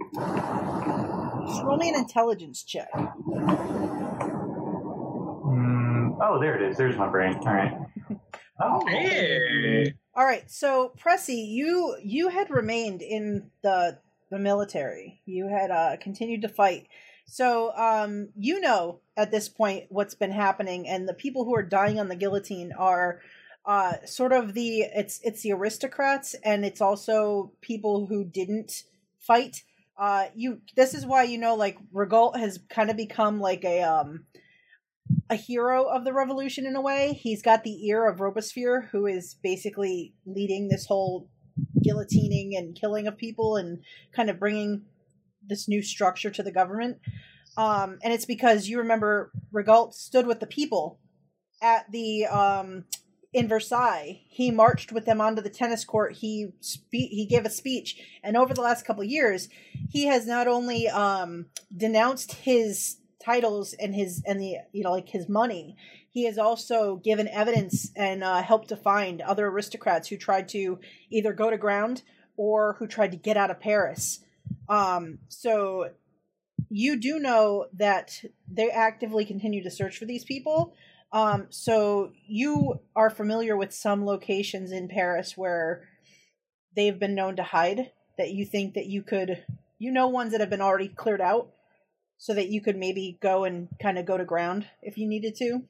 Just 1.46 1.62
roll 1.62 1.76
me 1.76 1.90
an 1.90 1.96
intelligence 1.96 2.64
check. 2.64 2.88
Mm, 5.46 6.16
oh, 6.22 6.40
there 6.40 6.56
it 6.60 6.70
is. 6.70 6.76
There's 6.76 6.96
my 6.96 7.08
brain. 7.08 7.34
All 7.34 7.54
right. 7.54 7.72
Oh, 8.58 8.86
Hey. 8.86 9.92
All 10.14 10.24
right. 10.24 10.50
So, 10.50 10.92
Pressy, 10.98 11.46
you 11.46 11.94
you 12.02 12.28
had 12.30 12.48
remained 12.48 13.02
in 13.02 13.50
the 13.62 13.98
the 14.30 14.38
military. 14.38 15.20
You 15.26 15.48
had 15.48 15.70
uh, 15.70 15.98
continued 16.00 16.40
to 16.40 16.48
fight. 16.48 16.88
So, 17.26 17.76
um, 17.76 18.30
you 18.34 18.60
know 18.60 19.00
at 19.14 19.30
this 19.30 19.50
point 19.50 19.86
what's 19.90 20.14
been 20.14 20.30
happening, 20.30 20.88
and 20.88 21.06
the 21.06 21.12
people 21.12 21.44
who 21.44 21.54
are 21.54 21.62
dying 21.62 22.00
on 22.00 22.08
the 22.08 22.16
guillotine 22.16 22.72
are 22.72 23.20
uh, 23.66 23.94
sort 24.04 24.32
of 24.32 24.54
the 24.54 24.80
it's 24.94 25.20
it's 25.22 25.42
the 25.42 25.52
aristocrats, 25.52 26.34
and 26.44 26.64
it's 26.64 26.80
also 26.80 27.52
people 27.60 28.06
who 28.06 28.24
didn't 28.24 28.84
fight. 29.18 29.64
Uh, 29.98 30.26
you 30.34 30.60
this 30.76 30.94
is 30.94 31.04
why 31.04 31.24
you 31.24 31.38
know 31.38 31.54
like 31.54 31.76
Regault 31.92 32.36
has 32.38 32.60
kind 32.68 32.90
of 32.90 32.96
become 32.96 33.40
like 33.40 33.64
a 33.64 33.82
um 33.82 34.26
a 35.28 35.36
hero 35.36 35.84
of 35.84 36.04
the 36.04 36.12
revolution 36.12 36.66
in 36.66 36.76
a 36.76 36.80
way. 36.80 37.18
He's 37.20 37.42
got 37.42 37.64
the 37.64 37.86
ear 37.86 38.08
of 38.08 38.20
Robespierre, 38.20 38.88
who 38.92 39.06
is 39.06 39.34
basically 39.34 40.14
leading 40.24 40.68
this 40.68 40.86
whole 40.86 41.28
guillotining 41.84 42.56
and 42.56 42.74
killing 42.74 43.06
of 43.06 43.16
people 43.16 43.56
and 43.56 43.82
kind 44.12 44.30
of 44.30 44.38
bringing 44.38 44.82
this 45.44 45.68
new 45.68 45.82
structure 45.82 46.30
to 46.30 46.42
the 46.42 46.52
government. 46.52 46.98
Um, 47.56 47.98
and 48.02 48.12
it's 48.12 48.26
because 48.26 48.68
you 48.68 48.78
remember 48.78 49.32
Regault 49.50 49.94
stood 49.94 50.26
with 50.26 50.40
the 50.40 50.46
people 50.46 50.98
at 51.62 51.90
the 51.90 52.26
um, 52.26 52.84
in 53.36 53.46
Versailles. 53.48 54.22
He 54.30 54.50
marched 54.50 54.92
with 54.92 55.04
them 55.04 55.20
onto 55.20 55.42
the 55.42 55.50
tennis 55.50 55.84
court. 55.84 56.14
He 56.14 56.52
spe- 56.60 57.10
he 57.10 57.26
gave 57.28 57.44
a 57.44 57.50
speech, 57.50 58.02
and 58.22 58.34
over 58.34 58.54
the 58.54 58.62
last 58.62 58.86
couple 58.86 59.04
years, 59.04 59.50
he 59.90 60.06
has 60.06 60.26
not 60.26 60.48
only 60.48 60.88
um, 60.88 61.44
denounced 61.76 62.32
his 62.32 62.96
titles 63.22 63.74
and 63.74 63.94
his 63.94 64.22
and 64.26 64.40
the 64.40 64.56
you 64.72 64.82
know 64.82 64.92
like 64.92 65.10
his 65.10 65.28
money 65.28 65.76
he 66.08 66.24
has 66.24 66.38
also 66.38 66.96
given 66.96 67.26
evidence 67.28 67.90
and 67.96 68.22
uh, 68.22 68.40
helped 68.40 68.68
to 68.68 68.76
find 68.76 69.20
other 69.20 69.48
aristocrats 69.48 70.08
who 70.08 70.16
tried 70.16 70.48
to 70.48 70.78
either 71.10 71.32
go 71.32 71.50
to 71.50 71.58
ground 71.58 72.02
or 72.36 72.76
who 72.78 72.86
tried 72.86 73.10
to 73.10 73.16
get 73.16 73.36
out 73.36 73.50
of 73.50 73.58
paris 73.58 74.20
um, 74.68 75.18
so 75.28 75.90
you 76.68 76.94
do 76.96 77.18
know 77.18 77.66
that 77.72 78.22
they 78.48 78.70
actively 78.70 79.24
continue 79.24 79.62
to 79.62 79.70
search 79.72 79.98
for 79.98 80.04
these 80.04 80.24
people 80.24 80.72
um, 81.12 81.46
so 81.50 82.10
you 82.26 82.80
are 82.94 83.10
familiar 83.10 83.56
with 83.56 83.72
some 83.72 84.04
locations 84.04 84.72
in 84.72 84.88
paris 84.88 85.36
where 85.36 85.88
they've 86.74 86.98
been 86.98 87.14
known 87.14 87.36
to 87.36 87.42
hide 87.42 87.90
that 88.18 88.32
you 88.32 88.44
think 88.44 88.74
that 88.74 88.86
you 88.86 89.02
could 89.02 89.44
you 89.78 89.90
know 89.90 90.08
ones 90.08 90.32
that 90.32 90.40
have 90.40 90.50
been 90.50 90.60
already 90.60 90.88
cleared 90.88 91.20
out 91.20 91.50
so 92.18 92.34
that 92.34 92.48
you 92.48 92.60
could 92.60 92.76
maybe 92.76 93.18
go 93.20 93.44
and 93.44 93.68
kind 93.80 93.98
of 93.98 94.06
go 94.06 94.16
to 94.16 94.24
ground 94.24 94.66
if 94.82 94.96
you 94.96 95.06
needed 95.06 95.36
to. 95.36 95.62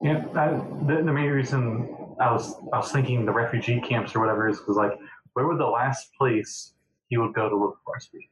Yeah, 0.00 0.24
I, 0.34 0.48
the, 0.86 1.02
the 1.04 1.12
main 1.12 1.30
reason 1.30 2.14
I 2.20 2.32
was 2.32 2.54
I 2.72 2.78
was 2.78 2.92
thinking 2.92 3.24
the 3.24 3.32
refugee 3.32 3.80
camps 3.80 4.14
or 4.14 4.20
whatever 4.20 4.48
is 4.48 4.60
was 4.66 4.76
like 4.76 4.92
where 5.32 5.46
would 5.46 5.58
the 5.58 5.66
last 5.66 6.10
place 6.16 6.74
he 7.08 7.16
would 7.16 7.34
go 7.34 7.48
to 7.48 7.56
look 7.56 7.78
for 7.84 7.96
us 7.96 8.08
be? 8.12 8.28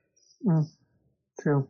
True. 1.41 1.69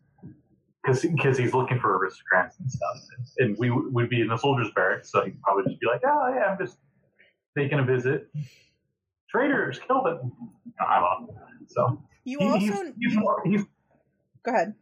Because 0.82 1.02
because 1.02 1.38
he's 1.38 1.54
looking 1.54 1.78
for 1.78 1.96
aristocrats 1.96 2.58
and 2.58 2.70
stuff, 2.70 2.96
and 3.38 3.56
we 3.58 3.70
would 3.70 4.08
be 4.08 4.20
in 4.20 4.28
the 4.28 4.36
soldiers' 4.36 4.68
barracks, 4.74 5.10
so 5.12 5.24
he'd 5.24 5.40
probably 5.42 5.64
just 5.70 5.80
be 5.80 5.86
like, 5.86 6.00
"Oh 6.04 6.32
yeah, 6.34 6.46
I'm 6.46 6.58
just 6.58 6.76
taking 7.56 7.78
a 7.78 7.84
visit." 7.84 8.28
Traitors, 9.28 9.78
kill 9.86 10.02
them! 10.02 10.32
I 10.80 11.00
don't 11.00 11.28
know. 11.28 11.34
So 11.68 12.02
You 12.24 12.38
he- 12.40 12.70
also 12.70 12.92
he's 12.98 13.16
more 13.16 13.42
he's 13.44 13.62
go 14.42 14.52
ahead. 14.52 14.74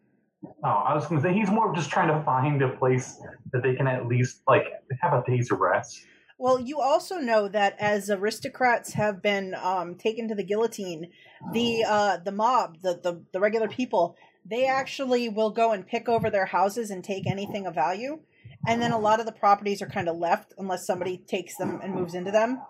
Oh, 0.64 0.68
I 0.68 0.94
was 0.94 1.06
going 1.06 1.20
to 1.20 1.28
say 1.28 1.34
he's 1.34 1.50
more 1.50 1.74
just 1.74 1.90
trying 1.90 2.08
to 2.08 2.24
find 2.24 2.62
a 2.62 2.70
place 2.70 3.20
that 3.52 3.62
they 3.62 3.74
can 3.74 3.86
at 3.86 4.06
least 4.06 4.40
like 4.48 4.64
have 5.02 5.12
a 5.12 5.22
day's 5.26 5.50
rest. 5.50 6.06
Well, 6.38 6.58
you 6.58 6.80
also 6.80 7.16
know 7.18 7.48
that 7.48 7.76
as 7.78 8.08
aristocrats 8.08 8.94
have 8.94 9.20
been 9.20 9.54
um, 9.54 9.96
taken 9.96 10.26
to 10.28 10.34
the 10.34 10.42
guillotine, 10.42 11.10
the 11.52 11.84
uh, 11.86 12.16
the 12.16 12.32
mob, 12.32 12.78
the, 12.80 12.98
the 13.02 13.22
the 13.34 13.40
regular 13.40 13.68
people, 13.68 14.16
they 14.50 14.66
actually 14.66 15.28
will 15.28 15.50
go 15.50 15.72
and 15.72 15.86
pick 15.86 16.08
over 16.08 16.28
their 16.28 16.46
houses 16.46 16.90
and 16.90 17.04
take 17.04 17.26
anything 17.26 17.66
of 17.66 17.74
value, 17.74 18.18
and 18.66 18.82
then 18.82 18.90
a 18.90 18.98
lot 18.98 19.20
of 19.20 19.26
the 19.26 19.32
properties 19.32 19.80
are 19.80 19.88
kind 19.88 20.08
of 20.08 20.16
left 20.16 20.52
unless 20.58 20.86
somebody 20.86 21.16
takes 21.16 21.56
them 21.56 21.80
and 21.82 21.94
moves 21.94 22.14
into 22.14 22.30
them. 22.30 22.60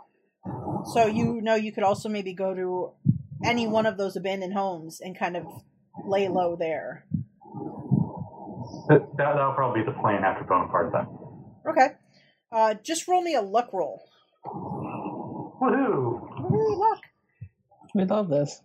So 0.93 1.07
you 1.07 1.41
know 1.41 1.55
you 1.55 1.73
could 1.73 1.85
also 1.85 2.09
maybe 2.09 2.33
go 2.33 2.55
to 2.55 2.93
any 3.45 3.67
one 3.67 3.87
of 3.87 3.97
those 3.97 4.17
abandoned 4.17 4.55
homes 4.55 5.01
and 5.01 5.19
kind 5.19 5.37
of 5.37 5.45
lay 6.05 6.29
low 6.29 6.57
there. 6.57 7.07
That, 8.89 9.07
that 9.17 9.35
that'll 9.35 9.55
probably 9.55 9.83
be 9.83 9.87
the 9.87 9.99
plan 9.99 10.23
after 10.25 10.45
Bonaparte 10.45 10.93
then. 10.93 11.07
Okay. 11.69 11.95
Uh, 12.53 12.75
just 12.83 13.09
roll 13.09 13.23
me 13.23 13.35
a 13.35 13.43
luck 13.43 13.71
roll. 13.73 14.03
Woohoo! 14.47 16.21
Woohoo, 16.41 16.79
luck. 16.79 17.03
We 17.95 18.05
love 18.05 18.29
this. 18.29 18.61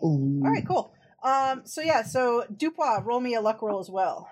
All 0.00 0.40
right, 0.42 0.66
cool. 0.66 0.92
Um, 1.22 1.62
so 1.64 1.80
yeah, 1.80 2.02
so 2.02 2.44
Dupois, 2.52 3.04
roll 3.04 3.20
me 3.20 3.34
a 3.34 3.40
luck 3.40 3.62
roll 3.62 3.80
as 3.80 3.88
well. 3.88 4.28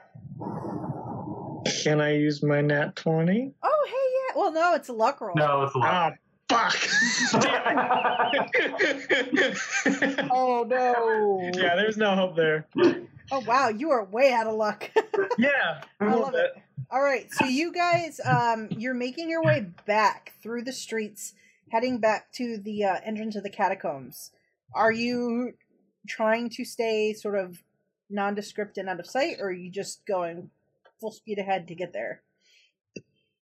Can 1.83 2.01
I 2.01 2.15
use 2.15 2.43
my 2.43 2.61
nat 2.61 2.97
20? 2.97 3.53
Oh, 3.62 3.87
hey, 3.87 3.93
yeah. 3.93 4.41
Well, 4.41 4.53
no, 4.53 4.75
it's 4.75 4.89
a 4.89 4.93
luck 4.93 5.21
roll. 5.21 5.35
No, 5.37 5.62
it's 5.62 5.75
a 5.75 5.79
lot. 5.79 6.15
Ah, 6.51 6.51
fuck! 6.51 6.75
Oh 10.33 10.65
no. 10.69 11.51
yeah, 11.55 11.77
there's 11.77 11.97
no 11.97 12.15
hope 12.15 12.37
there. 12.37 12.67
Oh 13.33 13.41
wow, 13.47 13.69
you 13.69 13.91
are 13.91 14.05
way 14.05 14.33
out 14.33 14.47
of 14.47 14.55
luck. 14.55 14.91
Yeah, 15.39 15.83
I 16.01 16.15
love 16.15 16.35
it. 16.35 16.51
All 16.91 17.03
right, 17.03 17.27
so 17.33 17.45
you 17.45 17.73
guys, 17.73 18.21
um, 18.25 18.69
you're 18.71 18.95
making 18.95 19.31
your 19.31 19.43
way 19.43 19.67
back 19.87 20.33
through 20.43 20.65
the 20.65 20.73
streets, 20.73 21.35
heading 21.71 21.99
back 21.99 22.33
to 22.33 22.59
the 22.59 22.85
uh, 22.85 22.97
entrance 23.05 23.37
of 23.37 23.43
the 23.43 23.51
catacombs. 23.51 24.33
Are 24.75 24.93
you 24.93 25.53
trying 26.09 26.48
to 26.51 26.64
stay 26.64 27.12
sort 27.12 27.39
of 27.39 27.62
nondescript 28.09 28.78
and 28.78 28.89
out 28.89 29.01
of 29.01 29.06
sight, 29.06 29.36
or 29.40 29.48
are 29.48 29.52
you 29.52 29.70
just 29.70 30.05
going 30.06 30.51
full 31.01 31.12
speed 31.12 31.39
ahead 31.39 31.68
to 31.68 31.74
get 31.74 31.93
there? 31.93 32.22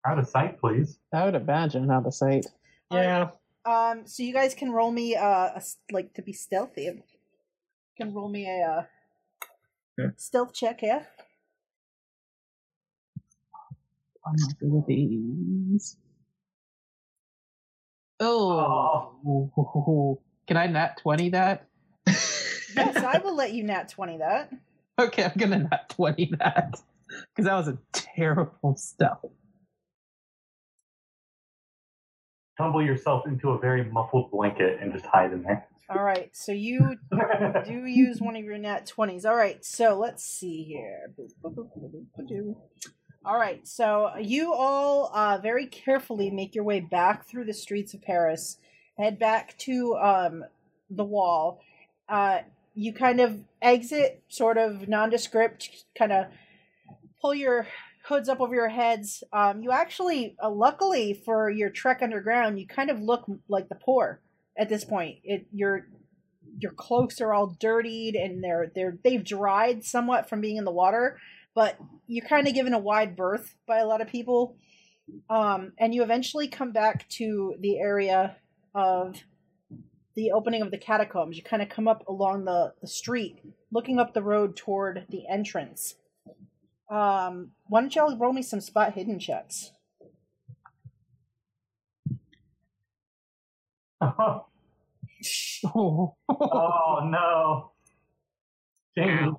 Out 0.06 0.18
of 0.18 0.28
sight, 0.28 0.58
please. 0.60 0.98
I 1.12 1.24
would 1.24 1.34
imagine 1.34 1.90
out 1.90 2.06
of 2.06 2.14
sight. 2.14 2.46
Yeah. 2.92 3.30
Um, 3.64 4.06
so 4.06 4.22
you 4.22 4.32
guys 4.32 4.54
can 4.54 4.70
roll 4.70 4.92
me 4.92 5.16
uh, 5.16 5.50
a 5.54 5.56
s 5.56 5.78
like 5.90 6.14
to 6.14 6.22
be 6.22 6.32
stealthy. 6.32 6.82
You 6.82 7.02
can 7.96 8.14
roll 8.14 8.28
me 8.28 8.46
a 8.46 8.58
uh, 8.70 8.82
Yeah. 9.98 10.10
stealth 10.16 10.52
check 10.54 10.80
here. 10.80 11.06
I'm 14.24 14.34
not 14.36 14.58
good 14.58 14.74
at 14.78 14.86
these. 14.86 15.96
Oh. 18.20 20.18
Can 20.46 20.56
I 20.56 20.66
nat 20.66 20.98
20 21.02 21.30
that? 21.30 21.66
Yes, 22.76 22.96
I 22.96 23.18
will 23.24 23.36
let 23.36 23.52
you 23.52 23.64
nat 23.64 23.88
twenty 23.88 24.18
that. 24.18 24.52
Okay, 24.98 25.24
I'm 25.24 25.32
gonna 25.36 25.68
nat 25.70 25.90
20 25.90 26.32
that. 26.38 26.80
Because 27.08 27.44
that 27.44 27.54
was 27.54 27.68
a 27.68 27.78
terrible 27.92 28.74
stealth. 28.76 29.30
Tumble 32.58 32.82
yourself 32.82 33.26
into 33.26 33.50
a 33.50 33.58
very 33.58 33.84
muffled 33.84 34.30
blanket 34.30 34.78
and 34.80 34.92
just 34.92 35.04
hide 35.04 35.32
in 35.32 35.42
there. 35.42 35.66
All 35.90 36.02
right, 36.02 36.30
so 36.34 36.52
you 36.52 36.96
do 37.66 37.84
use 37.84 38.20
one 38.20 38.34
of 38.34 38.44
your 38.44 38.58
nat 38.58 38.90
20s. 38.96 39.26
All 39.26 39.36
right, 39.36 39.62
so 39.64 39.98
let's 39.98 40.24
see 40.24 40.64
here. 40.64 41.12
All 43.24 43.38
right, 43.38 43.66
so 43.68 44.10
you 44.18 44.52
all 44.54 45.12
uh, 45.14 45.38
very 45.42 45.66
carefully 45.66 46.30
make 46.30 46.54
your 46.54 46.64
way 46.64 46.80
back 46.80 47.26
through 47.26 47.44
the 47.44 47.54
streets 47.54 47.92
of 47.92 48.00
Paris, 48.02 48.56
head 48.98 49.18
back 49.18 49.56
to 49.58 49.94
um, 49.96 50.44
the 50.88 51.04
wall. 51.04 51.60
Uh, 52.08 52.38
you 52.76 52.92
kind 52.92 53.20
of 53.20 53.40
exit, 53.62 54.22
sort 54.28 54.58
of 54.58 54.86
nondescript, 54.86 55.86
kind 55.98 56.12
of 56.12 56.26
pull 57.20 57.34
your 57.34 57.66
hoods 58.06 58.28
up 58.28 58.40
over 58.40 58.54
your 58.54 58.68
heads. 58.68 59.24
Um, 59.32 59.62
you 59.62 59.72
actually, 59.72 60.36
uh, 60.42 60.50
luckily 60.50 61.14
for 61.24 61.50
your 61.50 61.70
trek 61.70 62.00
underground, 62.02 62.60
you 62.60 62.66
kind 62.66 62.90
of 62.90 63.00
look 63.00 63.24
like 63.48 63.68
the 63.68 63.74
poor 63.74 64.20
at 64.56 64.68
this 64.68 64.84
point. 64.84 65.18
It 65.24 65.46
your 65.52 65.88
your 66.58 66.72
cloaks 66.72 67.20
are 67.20 67.34
all 67.34 67.56
dirtied 67.58 68.14
and 68.14 68.44
they're 68.44 68.70
they're 68.74 68.98
they've 69.02 69.24
dried 69.24 69.82
somewhat 69.82 70.28
from 70.28 70.42
being 70.42 70.58
in 70.58 70.64
the 70.64 70.70
water, 70.70 71.18
but 71.54 71.78
you're 72.06 72.26
kind 72.26 72.46
of 72.46 72.54
given 72.54 72.74
a 72.74 72.78
wide 72.78 73.16
berth 73.16 73.54
by 73.66 73.78
a 73.78 73.86
lot 73.86 74.02
of 74.02 74.08
people. 74.08 74.54
Um, 75.30 75.72
and 75.78 75.94
you 75.94 76.02
eventually 76.02 76.48
come 76.48 76.72
back 76.72 77.08
to 77.10 77.54
the 77.60 77.78
area 77.78 78.36
of 78.74 79.16
the 80.16 80.32
opening 80.32 80.62
of 80.62 80.70
the 80.70 80.78
catacombs. 80.78 81.36
You 81.36 81.42
kind 81.42 81.62
of 81.62 81.68
come 81.68 81.86
up 81.86 82.06
along 82.08 82.44
the, 82.46 82.72
the 82.80 82.88
street, 82.88 83.40
looking 83.70 83.98
up 83.98 84.14
the 84.14 84.22
road 84.22 84.56
toward 84.56 85.06
the 85.10 85.24
entrance. 85.30 85.94
Um, 86.90 87.50
why 87.66 87.80
don't 87.80 87.94
y'all 87.94 88.16
roll 88.16 88.32
me 88.32 88.42
some 88.42 88.60
spot 88.60 88.94
hidden 88.94 89.18
checks? 89.18 89.70
oh 94.00 94.46
Oh, 96.28 97.00
no. 97.04 97.70
Jamie. 98.96 99.32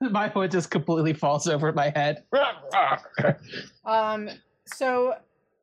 my 0.00 0.28
foot 0.28 0.50
just 0.50 0.70
completely 0.70 1.12
falls 1.12 1.46
over 1.48 1.72
my 1.72 1.90
head. 1.94 2.24
Um, 3.84 4.28
so 4.66 5.14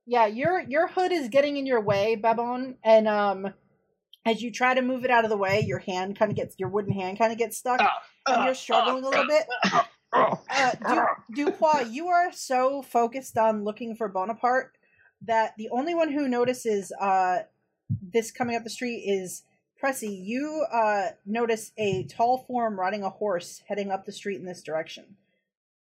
yeah, 0.06 0.26
your 0.28 0.62
your 0.62 0.88
hood 0.88 1.12
is 1.12 1.28
getting 1.30 1.58
in 1.58 1.66
your 1.66 1.82
way, 1.82 2.16
Babon, 2.16 2.76
and 2.84 3.08
um, 3.08 3.54
as 4.26 4.42
you 4.42 4.52
try 4.52 4.74
to 4.74 4.82
move 4.82 5.04
it 5.06 5.12
out 5.12 5.24
of 5.24 5.30
the 5.30 5.38
way, 5.38 5.62
your 5.66 5.80
hand 5.80 6.18
kind 6.18 6.32
of 6.32 6.36
gets 6.38 6.56
your 6.60 6.70
wooden 6.70 6.94
hand 6.94 7.18
kind 7.18 7.32
of 7.32 7.38
gets 7.38 7.58
stuck, 7.58 7.82
and 8.28 8.46
you're 8.46 8.54
struggling 8.54 9.04
a 9.04 9.08
little 9.10 9.26
bit. 9.28 9.46
Uh, 10.14 10.36
du- 11.34 11.46
Dupois, 11.52 11.92
you 11.92 12.08
are 12.08 12.32
so 12.34 12.82
focused 12.82 13.38
on 13.38 13.64
looking 13.64 13.96
for 13.96 14.08
Bonaparte 14.10 14.74
that 15.24 15.54
the 15.58 15.70
only 15.70 15.96
one 15.96 16.12
who 16.12 16.28
notices 16.28 16.92
uh, 17.00 17.40
this 18.02 18.32
coming 18.32 18.56
up 18.56 18.64
the 18.64 18.70
street 18.70 19.04
is 19.06 19.44
Pressy. 19.82 20.24
You 20.26 20.66
uh, 20.72 21.10
notice 21.26 21.72
a 21.78 22.04
tall 22.06 22.40
form 22.48 22.80
riding 22.80 23.04
a 23.04 23.10
horse 23.10 23.62
heading 23.68 23.90
up 23.90 24.06
the 24.06 24.12
street 24.12 24.40
in 24.40 24.46
this 24.46 24.62
direction. 24.62 25.16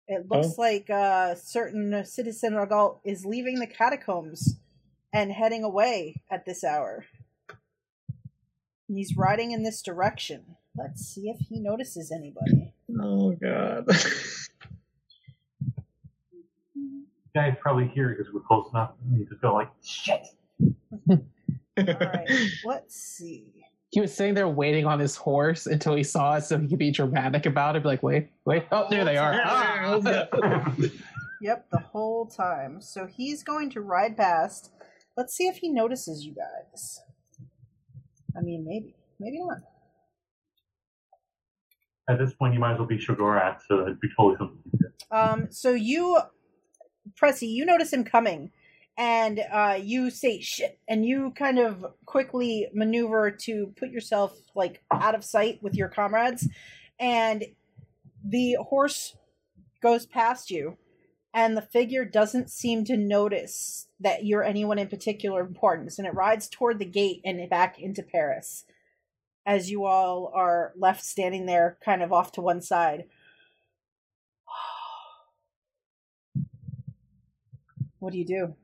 It 0.07 0.27
looks 0.29 0.55
Oh. 0.57 0.61
like 0.61 0.89
a 0.89 1.35
certain 1.41 2.03
citizen 2.05 2.55
Regal 2.55 3.01
is 3.03 3.25
leaving 3.25 3.59
the 3.59 3.67
catacombs 3.67 4.55
and 5.13 5.31
heading 5.31 5.63
away 5.63 6.21
at 6.31 6.45
this 6.45 6.63
hour. 6.63 7.05
He's 8.88 9.15
riding 9.18 9.51
in 9.51 9.64
this 9.64 9.81
direction. 9.81 10.55
Let's 10.76 11.01
see 11.01 11.30
if 11.30 11.39
he 11.39 11.59
notices 11.59 12.11
anybody. 12.11 12.73
Oh 13.01 13.31
god. 13.34 13.85
guys 17.38 17.55
probably 17.61 17.88
hear 17.88 18.09
because 18.09 18.34
we're 18.34 18.41
close 18.41 18.68
enough. 18.72 18.91
And 19.03 19.19
you 19.19 19.26
just 19.26 19.41
go 19.41 19.53
like, 19.53 19.69
shit. 19.84 20.26
All 21.09 21.19
right, 21.77 22.27
let's 22.65 22.95
see. 22.95 23.53
He 23.91 24.01
was 24.01 24.14
sitting 24.14 24.34
there 24.34 24.47
waiting 24.47 24.85
on 24.85 24.99
his 24.99 25.15
horse 25.15 25.68
until 25.68 25.95
he 25.95 26.03
saw 26.03 26.31
us 26.34 26.49
so 26.49 26.57
he 26.57 26.68
could 26.68 26.80
be 26.80 26.91
dramatic 26.91 27.45
about 27.45 27.76
it. 27.76 27.84
Be 27.84 27.89
like, 27.89 28.03
wait, 28.03 28.30
wait. 28.45 28.65
Oh, 28.72 28.88
there 28.89 29.05
they 29.05 29.18
are. 29.18 29.39
Ah. 29.43 30.73
Yep, 31.39 31.68
the 31.72 31.77
whole 31.77 32.26
time. 32.26 32.81
So 32.81 33.05
he's 33.05 33.43
going 33.43 33.69
to 33.69 33.81
ride 33.81 34.18
past. 34.18 34.72
Let's 35.15 35.35
see 35.35 35.47
if 35.47 35.57
he 35.57 35.69
notices 35.69 36.26
you 36.26 36.34
guys. 36.34 36.99
I 38.38 38.41
mean, 38.41 38.65
maybe. 38.65 38.95
Maybe 39.19 39.39
not. 39.39 39.57
At 42.09 42.19
this 42.19 42.34
point, 42.34 42.53
you 42.53 42.59
might 42.59 42.73
as 42.73 42.80
well 42.80 42.88
be 42.88 42.97
Shogorat, 42.97 43.59
so 43.68 43.81
it'd 43.81 43.99
be 43.99 44.07
totally 44.15 44.38
something. 44.38 44.59
Um, 45.11 45.47
so 45.51 45.73
you, 45.73 46.19
Pressy, 47.22 47.49
you 47.49 47.65
notice 47.65 47.91
him 47.91 48.03
coming, 48.03 48.51
and 48.97 49.41
uh, 49.51 49.77
you 49.81 50.09
say 50.09 50.39
shit, 50.39 50.80
and 50.88 51.05
you 51.05 51.34
kind 51.35 51.59
of 51.59 51.85
quickly 52.05 52.68
maneuver 52.73 53.31
to 53.31 53.73
put 53.77 53.89
yourself 53.89 54.38
like 54.55 54.81
out 54.91 55.15
of 55.15 55.23
sight 55.23 55.61
with 55.61 55.76
your 55.76 55.89
comrades, 55.89 56.47
and 56.99 57.43
the 58.26 58.57
horse 58.69 59.15
goes 59.81 60.05
past 60.05 60.49
you, 60.49 60.77
and 61.38 61.55
the 61.55 61.61
figure 61.61 62.03
doesn't 62.03 62.49
seem 62.49 62.84
to 62.84 62.97
notice 62.97 63.88
that 63.99 64.26
you're 64.26 64.43
anyone 64.43 64.80
in 64.80 64.88
particular 64.88 65.39
importance, 65.39 65.99
and 65.99 66.07
it 66.07 66.15
rides 66.15 66.49
toward 66.49 66.80
the 66.80 66.85
gate 66.85 67.22
and 67.23 67.47
back 67.47 67.77
into 67.77 68.01
Paris. 68.01 68.65
As 69.45 69.69
you 69.69 69.85
all 69.85 70.31
are 70.34 70.73
left 70.76 71.05
standing 71.05 71.45
there, 71.45 71.77
kind 71.85 72.01
of 72.01 72.11
off 72.11 72.31
to 72.34 72.41
one 72.41 72.59
side. 72.59 73.03
What 77.99 78.14
do 78.14 78.18
you 78.18 78.26
do? 78.26 78.55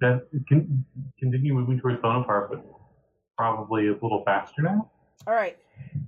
Then 0.00 0.22
can 0.48 0.84
continue 1.20 1.54
moving 1.54 1.78
towards 1.78 2.02
Bonaparte, 2.02 2.50
but 2.50 2.64
probably 3.38 3.86
a 3.86 3.92
little 3.92 4.24
faster 4.24 4.62
now. 4.62 4.90
All 5.26 5.34
right. 5.34 5.56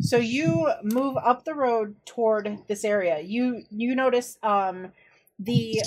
So 0.00 0.18
you 0.18 0.70
move 0.82 1.16
up 1.16 1.44
the 1.44 1.54
road 1.54 1.96
toward 2.04 2.58
this 2.68 2.84
area. 2.84 3.20
You 3.20 3.62
you 3.70 3.94
notice 3.94 4.38
um 4.42 4.92
the 5.38 5.80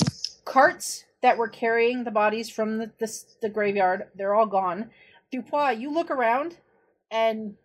carts 0.46 1.06
that 1.22 1.38
were 1.38 1.48
carrying 1.48 2.04
the 2.04 2.12
bodies 2.12 2.50
from 2.50 2.78
the 2.78 2.92
the, 3.00 3.24
the 3.42 3.50
graveyard, 3.50 4.08
they're 4.16 4.34
all 4.34 4.46
gone. 4.46 4.90
Dupois, 5.34 5.80
you 5.80 5.92
look 5.92 6.10
around 6.10 6.58
and 7.12 7.56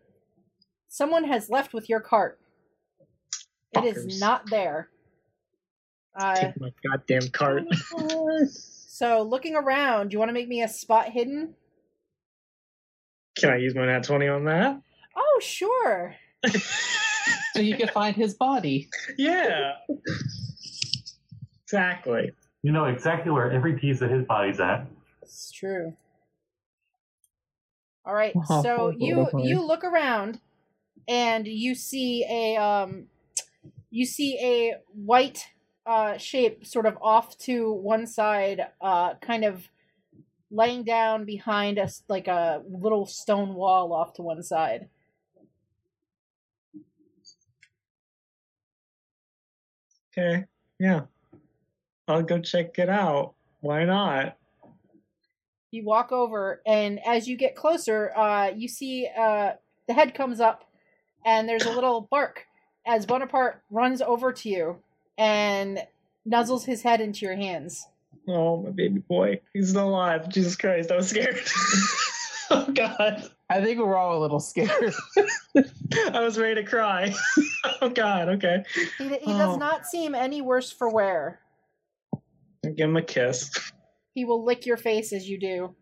someone 0.89 1.25
has 1.25 1.49
left 1.49 1.73
with 1.73 1.89
your 1.89 2.01
cart. 2.01 2.39
It 3.73 3.85
is 3.85 4.21
not 4.21 4.49
there. 4.51 4.91
Uh, 6.15 6.35
Take 6.37 6.61
my 6.61 6.71
goddamn 6.89 7.29
cart. 7.31 7.65
so 8.49 9.23
looking 9.23 9.57
around, 9.57 10.11
do 10.11 10.15
you 10.15 10.19
want 10.19 10.29
to 10.29 10.35
make 10.35 10.47
me 10.47 10.63
a 10.63 10.69
spot 10.69 11.09
hidden? 11.09 11.55
Can 13.37 13.51
I 13.51 13.57
use 13.57 13.75
my 13.75 13.87
nat 13.87 14.05
20 14.05 14.29
on 14.29 14.45
that? 14.45 14.81
Oh, 15.17 15.41
sure. 15.43 16.15
So 17.53 17.61
you 17.61 17.77
can 17.77 17.89
find 17.89 18.17
his 18.17 18.35
body. 18.35 18.89
Yeah. 19.17 19.73
exactly. 21.65 22.33
You 22.63 22.73
know 22.73 22.87
exactly 22.87 23.31
where 23.31 23.51
every 23.51 23.75
piece 23.79 24.01
of 24.01 24.11
his 24.11 24.25
body's 24.25 24.61
at. 24.61 24.87
It's 25.23 25.51
true. 25.51 25.95
All 28.07 28.15
right, 28.15 28.35
so 28.63 28.91
you 28.91 29.27
you 29.39 29.65
look 29.65 29.83
around, 29.83 30.39
and 31.09 31.47
you 31.47 31.75
see 31.75 32.25
a 32.29 32.57
um, 32.61 33.07
you 33.91 34.05
see 34.05 34.39
a 34.43 34.77
white 34.93 35.47
uh 35.87 36.19
shape 36.19 36.67
sort 36.67 36.85
of 36.85 36.99
off 37.01 37.39
to 37.39 37.73
one 37.73 38.07
side, 38.07 38.67
uh, 38.83 39.15
kind 39.23 39.45
of 39.45 39.71
laying 40.51 40.85
down 40.85 41.25
behind 41.25 41.79
us 41.79 42.03
like 42.09 42.29
a 42.29 42.63
little 42.69 43.07
stone 43.07 43.55
wall 43.55 43.93
off 43.93 44.13
to 44.15 44.23
one 44.23 44.43
side. 44.43 44.89
Okay. 50.17 50.45
Yeah. 50.79 51.03
I'll 52.07 52.23
go 52.23 52.41
check 52.41 52.79
it 52.79 52.89
out. 52.89 53.35
Why 53.61 53.85
not? 53.85 54.37
You 55.71 55.85
walk 55.85 56.13
over, 56.13 56.63
and 56.67 57.01
as 57.05 57.27
you 57.27 57.37
get 57.37 57.57
closer, 57.57 58.17
uh, 58.17 58.53
you 58.55 58.69
see 58.69 59.09
uh, 59.19 59.53
the 59.89 59.95
head 59.95 60.15
comes 60.15 60.41
up, 60.41 60.71
and 61.25 61.49
there's 61.49 61.65
a 61.65 61.71
little 61.75 62.03
bark 62.11 62.47
as 62.87 63.07
Bonaparte 63.07 63.63
runs 63.71 64.03
over 64.03 64.33
to 64.33 64.49
you 64.49 64.77
and 65.19 65.81
nuzzles 66.29 66.65
his 66.65 66.83
head 66.83 67.01
into 67.01 67.25
your 67.27 67.35
hands. 67.35 67.89
Oh, 68.29 68.63
my 68.63 68.71
baby 68.71 69.01
boy. 69.01 69.41
He's 69.53 69.71
still 69.71 69.89
alive. 69.89 70.29
Jesus 70.29 70.57
Christ, 70.57 70.91
I 70.91 70.97
was 70.97 71.09
scared. 71.11 71.41
oh, 72.51 72.71
God. 72.73 73.31
I 73.51 73.63
think 73.63 73.79
we're 73.79 73.97
all 73.97 74.19
a 74.19 74.21
little 74.21 74.41
scared. 74.41 74.95
I 76.13 76.21
was 76.21 76.39
ready 76.39 76.63
to 76.63 76.65
cry. 76.69 77.15
oh, 77.83 77.91
God. 77.91 78.29
Okay. 78.31 78.65
He, 78.99 79.09
he 79.09 79.33
does 79.33 79.55
Oh. 79.55 79.57
not 79.57 79.87
seem 79.87 80.15
any 80.15 80.41
worse 80.41 80.73
for 80.73 80.89
wear. 80.89 81.41
Give 82.63 82.89
him 82.89 82.97
a 82.97 83.03
kiss. 83.03 83.51
He 84.15 84.25
will 84.25 84.45
lick 84.45 84.65
your 84.65 84.79
face 84.79 85.13
as 85.13 85.29
you 85.29 85.39
do. 85.39 85.75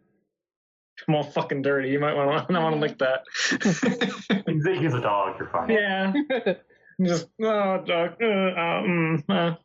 I'm 1.08 1.14
all 1.14 1.22
fucking 1.22 1.62
dirty. 1.62 1.90
You 1.90 2.00
might 2.00 2.14
want 2.14 2.48
to 2.48 2.54
want 2.60 2.74
to 2.74 2.80
lick 2.80 2.98
that. 2.98 3.24
He's, 4.46 4.80
he's 4.80 4.94
a 4.94 5.00
dog. 5.00 5.36
You're 5.38 5.48
fine. 5.50 5.70
yeah. 5.70 6.12
Just 7.02 7.28
oh, 7.42 7.82
dog. 7.84 8.16
Uh, 8.20 8.26
uh, 8.26 8.82
mm, 8.82 9.22
uh. 9.28 9.56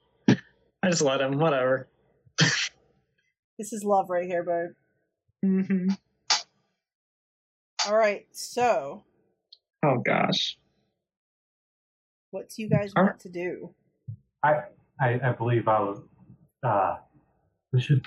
I 0.84 0.90
just 0.90 1.02
let 1.02 1.22
him. 1.22 1.38
Whatever. 1.40 1.90
This 3.58 3.74
is 3.74 3.84
love 3.84 4.10
right 4.10 4.26
here, 4.28 4.44
bird. 4.44 4.76
hmm 5.44 5.88
All 7.88 7.96
right, 7.96 8.26
so 8.32 9.04
Oh 9.84 9.98
gosh. 10.00 10.58
what 12.32 12.50
do 12.50 12.62
you 12.62 12.70
guys 12.70 12.92
All 12.96 13.04
want 13.04 13.20
to 13.22 13.30
do? 13.30 13.74
I, 14.44 14.64
I 15.00 15.32
believe 15.38 15.68
I 15.68 15.80
will. 15.80 16.04
Uh, 16.64 16.98
we 17.72 17.80
should 17.82 18.06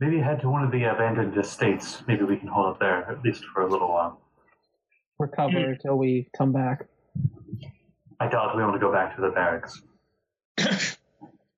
maybe 0.00 0.18
head 0.20 0.40
to 0.42 0.48
one 0.48 0.62
of 0.64 0.70
the 0.70 0.84
abandoned 0.84 1.36
estates. 1.36 2.02
Maybe 2.06 2.24
we 2.24 2.36
can 2.36 2.48
hold 2.48 2.66
up 2.66 2.80
there 2.80 3.10
at 3.10 3.22
least 3.22 3.44
for 3.52 3.62
a 3.62 3.66
little 3.68 3.88
while. 3.88 4.20
Recover 5.18 5.70
until 5.72 5.96
we 5.96 6.28
come 6.36 6.52
back. 6.52 6.86
I 8.20 8.28
doubt 8.28 8.56
we 8.56 8.62
want 8.62 8.74
to 8.74 8.78
go 8.80 8.92
back 8.92 9.14
to 9.16 9.22
the 9.22 9.30
barracks. 9.30 9.82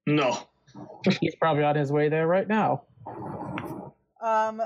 No. 0.06 0.36
He's 1.20 1.36
probably 1.36 1.62
on 1.62 1.76
his 1.76 1.92
way 1.92 2.08
there 2.08 2.26
right 2.26 2.48
now. 2.48 2.82
Um, 4.20 4.60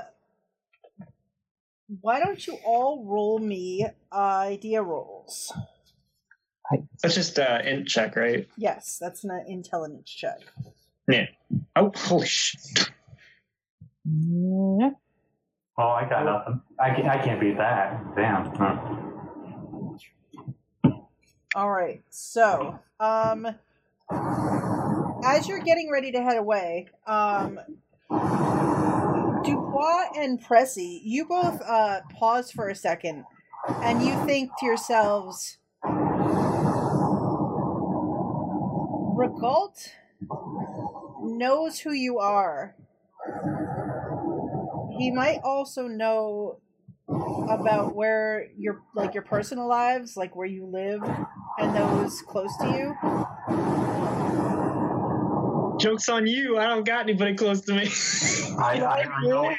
why 2.01 2.20
don't 2.20 2.47
you 2.47 2.59
all 2.65 3.05
roll 3.05 3.39
me 3.39 3.86
idea 4.12 4.82
rolls? 4.82 5.52
That's 7.02 7.15
just 7.15 7.39
uh, 7.39 7.61
int 7.65 7.89
check, 7.89 8.16
right? 8.16 8.48
Yes, 8.56 8.98
that's 9.01 9.23
an 9.24 9.44
intelligence 9.47 10.11
check. 10.11 10.39
Yeah. 11.09 11.27
Oh, 11.77 11.93
holy 11.94 12.27
shit. 12.27 12.90
Yeah. 14.05 14.90
Oh, 15.77 15.89
I 15.89 16.09
got 16.09 16.24
nothing. 16.24 16.62
I 16.81 16.94
can't, 16.94 17.09
I 17.09 17.19
can't 17.23 17.40
beat 17.40 17.59
that. 17.59 18.02
Damn. 18.16 18.47
Huh. 18.55 19.01
All 21.56 21.70
right, 21.70 22.02
so 22.11 22.81
um, 22.98 23.47
as 24.11 25.47
you're 25.47 25.61
getting 25.61 25.89
ready 25.89 26.11
to 26.11 26.20
head 26.20 26.36
away, 26.36 26.89
um, 27.06 27.61
Dupois 29.74 30.06
and 30.16 30.40
Pressy, 30.42 31.01
you 31.02 31.24
both 31.24 31.60
uh, 31.62 32.01
pause 32.18 32.51
for 32.51 32.68
a 32.68 32.74
second, 32.74 33.24
and 33.82 34.02
you 34.02 34.14
think 34.24 34.51
to 34.59 34.66
yourselves, 34.66 35.59
Regault 39.16 39.92
knows 41.22 41.80
who 41.80 41.92
you 41.92 42.18
are. 42.20 42.76
He 44.96 45.10
might 45.10 45.40
also 45.42 45.88
know 45.88 46.60
about 47.51 47.96
where 47.96 48.46
your 48.56 48.82
like 48.94 49.12
your 49.14 49.24
personal 49.24 49.68
lives, 49.68 50.16
like 50.16 50.36
where 50.36 50.46
you 50.46 50.66
live, 50.66 51.02
and 51.59 51.76
those 51.76 52.22
close 52.22 52.56
to 52.59 52.68
you. 52.68 53.94
Joke's 55.85 56.09
on 56.09 56.27
you. 56.27 56.56
I 56.56 56.65
don't 56.69 56.86
got 56.86 57.02
anybody 57.02 57.35
close 57.35 57.61
to 57.66 57.74
me. 57.74 57.90
I, 58.59 58.81
I, 58.81 59.02
I 59.02 59.23
know, 59.23 59.55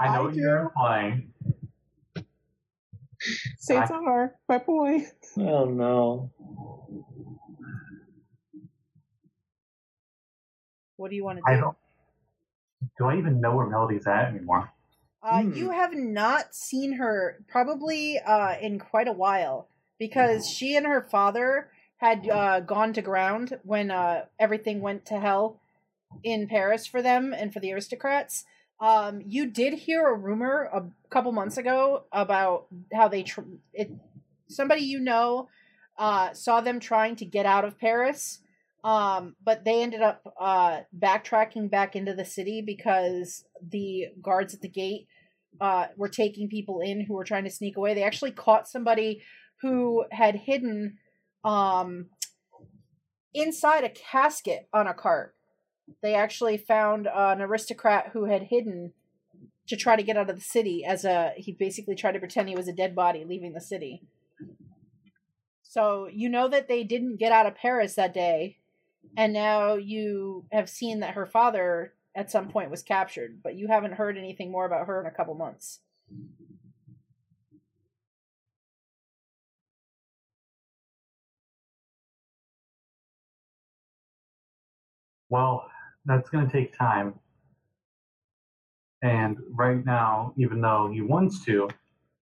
I 0.00 0.08
know 0.08 0.20
I 0.20 0.20
what 0.20 0.34
you're 0.34 0.58
implying. 0.62 1.32
Cesar, 3.60 4.34
my 4.48 4.58
boy. 4.58 5.06
oh 5.38 5.64
no. 5.66 6.32
What 10.96 11.10
do 11.10 11.16
you 11.16 11.22
want 11.24 11.38
to 11.38 11.44
I 11.46 11.54
do? 11.54 11.60
don't. 11.60 11.76
Do 12.98 13.04
I 13.04 13.16
even 13.16 13.40
know 13.40 13.54
where 13.54 13.66
Melody's 13.66 14.08
at 14.08 14.34
anymore? 14.34 14.72
Uh, 15.22 15.42
Hmm. 15.42 15.52
You 15.54 15.70
have 15.70 15.94
not 15.94 16.52
seen 16.52 16.94
her 16.94 17.44
probably 17.46 18.18
uh, 18.18 18.56
in 18.60 18.80
quite 18.80 19.06
a 19.06 19.12
while 19.12 19.68
because 20.00 20.48
she 20.48 20.76
and 20.76 20.84
her 20.86 21.06
father 21.08 21.70
had 21.98 22.28
uh, 22.28 22.60
gone 22.60 22.92
to 22.92 23.02
ground 23.02 23.58
when 23.62 23.90
uh, 23.90 24.24
everything 24.38 24.80
went 24.80 25.04
to 25.06 25.20
hell 25.20 25.60
in 26.22 26.48
Paris 26.48 26.86
for 26.86 27.02
them 27.02 27.34
and 27.36 27.52
for 27.52 27.60
the 27.60 27.72
aristocrats. 27.72 28.44
Um, 28.80 29.20
you 29.26 29.46
did 29.46 29.74
hear 29.74 30.06
a 30.06 30.14
rumor 30.14 30.70
a 30.72 30.84
couple 31.10 31.32
months 31.32 31.56
ago 31.56 32.04
about 32.12 32.66
how 32.92 33.08
they 33.08 33.24
tr- 33.24 33.40
it 33.72 33.90
somebody 34.48 34.82
you 34.82 35.00
know 35.00 35.48
uh, 35.98 36.32
saw 36.32 36.60
them 36.60 36.78
trying 36.78 37.16
to 37.16 37.24
get 37.24 37.44
out 37.44 37.64
of 37.64 37.78
Paris, 37.78 38.38
um, 38.84 39.34
but 39.44 39.64
they 39.64 39.82
ended 39.82 40.00
up 40.00 40.32
uh, 40.40 40.80
backtracking 40.96 41.68
back 41.68 41.96
into 41.96 42.14
the 42.14 42.24
city 42.24 42.62
because 42.62 43.44
the 43.60 44.06
guards 44.22 44.54
at 44.54 44.60
the 44.60 44.68
gate 44.68 45.08
uh, 45.60 45.86
were 45.96 46.08
taking 46.08 46.48
people 46.48 46.80
in 46.80 47.04
who 47.04 47.14
were 47.14 47.24
trying 47.24 47.44
to 47.44 47.50
sneak 47.50 47.76
away. 47.76 47.94
They 47.94 48.04
actually 48.04 48.30
caught 48.30 48.68
somebody 48.68 49.22
who 49.60 50.04
had 50.12 50.36
hidden 50.36 50.98
um, 51.48 52.06
inside 53.32 53.82
a 53.82 53.88
casket 53.88 54.68
on 54.72 54.86
a 54.86 54.92
cart. 54.92 55.34
They 56.02 56.14
actually 56.14 56.58
found 56.58 57.08
an 57.12 57.40
aristocrat 57.40 58.10
who 58.12 58.26
had 58.26 58.44
hidden 58.44 58.92
to 59.68 59.76
try 59.76 59.96
to 59.96 60.02
get 60.02 60.16
out 60.16 60.28
of 60.28 60.36
the 60.36 60.42
city 60.42 60.84
as 60.84 61.04
a 61.04 61.32
he 61.36 61.52
basically 61.52 61.94
tried 61.94 62.12
to 62.12 62.18
pretend 62.18 62.48
he 62.48 62.56
was 62.56 62.68
a 62.68 62.72
dead 62.72 62.94
body 62.94 63.24
leaving 63.24 63.54
the 63.54 63.60
city. 63.60 64.02
So 65.62 66.08
you 66.12 66.28
know 66.28 66.48
that 66.48 66.68
they 66.68 66.84
didn't 66.84 67.16
get 67.18 67.32
out 67.32 67.46
of 67.46 67.54
Paris 67.54 67.94
that 67.94 68.14
day, 68.14 68.58
and 69.16 69.32
now 69.32 69.74
you 69.74 70.44
have 70.52 70.68
seen 70.68 71.00
that 71.00 71.14
her 71.14 71.26
father 71.26 71.94
at 72.14 72.30
some 72.30 72.48
point 72.48 72.70
was 72.70 72.82
captured, 72.82 73.40
but 73.42 73.56
you 73.56 73.68
haven't 73.68 73.94
heard 73.94 74.18
anything 74.18 74.50
more 74.50 74.66
about 74.66 74.86
her 74.86 75.00
in 75.00 75.06
a 75.06 75.14
couple 75.14 75.34
months. 75.34 75.80
Well, 85.30 85.68
that's 86.04 86.30
going 86.30 86.46
to 86.46 86.52
take 86.52 86.76
time. 86.76 87.14
And 89.02 89.38
right 89.50 89.84
now, 89.84 90.32
even 90.36 90.60
though 90.60 90.90
he 90.92 91.02
wants 91.02 91.44
to, 91.44 91.68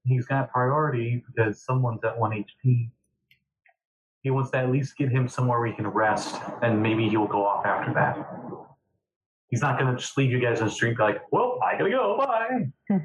he's 0.05 0.27
got 0.27 0.51
priority 0.53 1.25
because 1.27 1.63
someone's 1.63 2.05
at 2.05 2.19
1 2.19 2.45
HP. 2.65 2.91
He 4.23 4.31
wants 4.31 4.51
to 4.51 4.59
at 4.59 4.71
least 4.71 4.97
get 4.97 5.09
him 5.11 5.29
somewhere 5.29 5.61
where 5.61 5.69
he 5.69 5.75
can 5.75 5.87
rest, 5.87 6.41
and 6.63 6.83
maybe 6.83 7.09
he'll 7.09 7.29
go 7.29 7.47
off 7.47 7.65
after 7.65 7.95
that. 7.95 8.29
He's 9.49 9.63
not 9.63 9.79
going 9.79 9.95
to 9.95 9.99
just 9.99 10.19
leave 10.19 10.33
you 10.33 10.41
guys 10.41 10.59
in 10.59 10.67
the 10.67 10.71
street 10.71 10.99
like, 10.99 11.23
well, 11.31 11.61
I 11.65 11.79
gotta 11.79 11.91
go, 11.91 12.17
bye. 12.19 12.73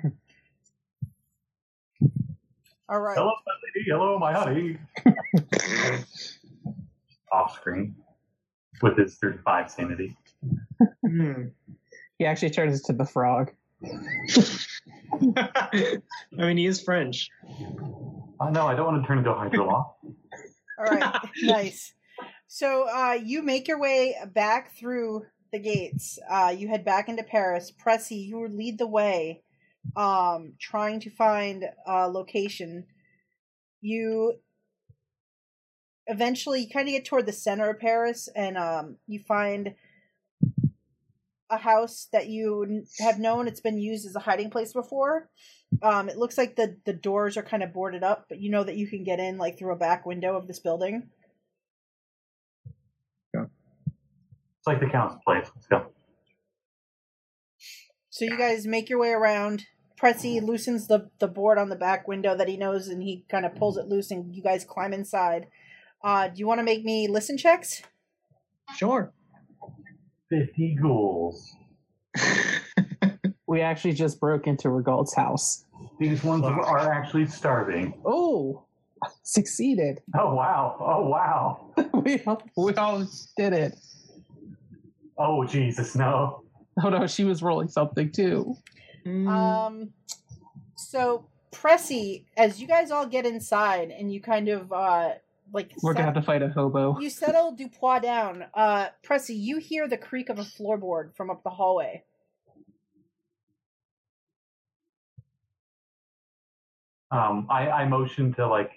All 2.90 3.00
right. 3.00 3.16
Hello, 3.16 3.32
my 3.46 3.54
lady. 3.64 3.86
Hello, 3.88 4.18
my 4.20 4.34
honey. 4.34 4.78
Off 7.32 7.56
screen 7.56 7.96
with 8.82 8.98
his 8.98 9.16
35 9.16 9.72
sanity. 9.72 10.18
Hmm. 11.06 11.48
He 12.18 12.26
actually 12.26 12.52
turns 12.52 12.80
into 12.80 12.94
the 12.94 13.06
frog. 13.06 13.52
I 15.36 16.12
mean, 16.32 16.58
he 16.58 16.66
is 16.66 16.82
French. 16.82 17.30
Oh, 18.40 18.50
no, 18.50 18.68
I 18.68 18.76
don't 18.76 18.86
want 18.86 19.04
to 19.04 19.08
turn 19.08 19.20
into 19.20 19.32
a 19.32 19.36
Hydra 19.36 19.66
Law. 19.66 19.96
All 20.78 20.86
right. 20.86 21.16
nice. 21.42 21.94
So 22.48 22.88
uh, 22.90 23.14
you 23.14 23.44
make 23.44 23.68
your 23.68 23.80
way 23.80 24.16
back 24.34 24.76
through 24.76 25.26
the 25.52 25.60
gates. 25.60 26.20
Uh, 26.30 26.54
you 26.56 26.68
head 26.68 26.84
back 26.86 27.10
into 27.10 27.24
Paris. 27.24 27.72
Pressy, 27.72 28.28
you 28.28 28.48
lead 28.48 28.78
the 28.78 28.88
way, 28.88 29.42
um, 29.96 30.54
trying 30.60 31.00
to 31.02 31.10
find 31.10 31.66
a 31.86 32.08
location. 32.08 32.86
You 33.82 34.36
eventually 36.12 36.62
you 36.62 36.70
kind 36.70 36.88
of 36.88 36.94
get 36.94 37.06
toward 37.06 37.26
the 37.26 37.34
center 37.34 37.70
of 37.70 37.80
Paris, 37.80 38.30
and 38.36 38.58
um, 38.58 38.98
you 39.08 39.20
find 39.20 39.74
a 41.50 41.58
house 41.58 42.08
that 42.12 42.28
you 42.28 42.84
have 43.00 43.20
known 43.20 43.48
it's 43.48 43.62
been 43.62 43.80
used 43.80 44.06
as 44.06 44.16
a 44.16 44.20
hiding 44.20 44.50
place 44.50 44.74
before. 44.74 45.30
Um, 45.82 46.10
it 46.10 46.18
looks 46.18 46.38
like 46.38 46.56
the 46.56 46.78
the 46.86 46.94
doors 46.94 47.38
are 47.38 47.44
kind 47.44 47.64
of 47.64 47.74
boarded 47.74 48.04
up, 48.04 48.26
but 48.30 48.40
you 48.40 48.52
know 48.52 48.64
that 48.64 48.76
you 48.76 48.88
can 48.88 49.04
get 49.04 49.20
in 49.20 49.38
like 49.38 49.58
through 49.58 49.74
a 49.74 49.78
back 49.78 50.06
window 50.06 50.36
of 50.36 50.48
this 50.48 50.60
building. 50.60 51.10
It's 53.34 54.68
like 54.68 54.80
the 54.80 54.88
Count's 54.88 55.16
place. 55.26 55.50
Let's 55.56 55.66
go. 55.68 55.88
So 58.12 58.26
you 58.26 58.38
guys 58.38 58.68
make 58.68 58.90
your 58.90 59.00
way 59.00 59.10
around. 59.10 59.66
Pressy 60.00 60.42
loosens 60.42 60.88
the 60.88 61.10
the 61.20 61.28
board 61.28 61.58
on 61.58 61.70
the 61.70 61.76
back 61.76 62.08
window 62.08 62.36
that 62.36 62.48
he 62.48 62.58
knows, 62.58 62.88
and 62.88 63.02
he 63.02 63.26
kind 63.30 63.46
of 63.46 63.56
pulls 63.56 63.78
it 63.78 63.88
loose, 63.88 64.12
and 64.12 64.36
you 64.36 64.44
guys 64.44 64.64
climb 64.64 64.94
inside. 64.94 65.48
Uh, 66.04 66.28
do 66.28 66.40
you 66.40 66.48
want 66.48 66.60
to 66.60 66.64
make 66.64 66.84
me 66.84 67.08
listen 67.08 67.38
checks? 67.38 67.82
Sure. 68.76 69.12
50 70.30 70.78
ghouls. 70.82 71.56
We 73.48 73.60
actually 73.60 73.92
just 73.92 74.18
broke 74.22 74.48
into 74.48 74.70
Regalt's 74.70 75.14
house. 75.14 75.66
These 76.00 76.24
ones 76.24 76.44
Wow. 76.44 76.62
are 76.62 76.90
actually 76.94 77.28
starving. 77.28 77.94
Oh, 78.06 78.64
succeeded. 79.24 80.00
Oh, 80.18 80.34
wow. 80.36 80.78
Oh, 80.80 81.06
wow. 81.10 81.74
we, 82.06 82.22
all, 82.26 82.42
we 82.56 82.74
all 82.76 83.06
did 83.36 83.52
it. 83.52 83.78
Oh, 85.18 85.44
Jesus, 85.44 85.98
no. 85.98 86.44
Oh 86.82 86.88
no, 86.88 87.06
she 87.08 87.26
was 87.26 87.44
rolling 87.44 87.68
something 87.68 88.10
too. 88.10 88.56
Hmm. 89.04 89.28
Um, 89.28 89.90
so 90.78 91.26
Pressy, 91.52 92.24
as 92.38 92.62
you 92.62 92.68
guys 92.68 92.90
all 92.90 93.06
get 93.06 93.26
inside, 93.26 93.92
and 93.92 94.14
you 94.14 94.22
kind 94.22 94.48
of 94.48 94.72
uh 94.72 95.10
like 95.54 95.72
We're 95.82 95.92
set- 95.94 95.98
gonna 95.98 96.06
have 96.14 96.16
to 96.16 96.22
fight 96.22 96.42
a 96.42 96.50
hobo. 96.50 97.00
you 97.00 97.10
settle 97.10 97.56
Dupois 97.56 98.02
down. 98.02 98.46
Uh, 98.54 98.88
Pressy, 99.04 99.38
you 99.38 99.58
hear 99.58 99.88
the 99.88 99.98
creak 99.98 100.30
of 100.30 100.40
a 100.40 100.44
floorboard 100.44 101.16
from 101.16 101.30
up 101.30 101.44
the 101.44 101.50
hallway. 101.50 102.04
Um, 107.12 107.48
I, 107.50 107.70
I 107.70 107.86
motion 107.88 108.34
to, 108.36 108.48
like, 108.48 108.72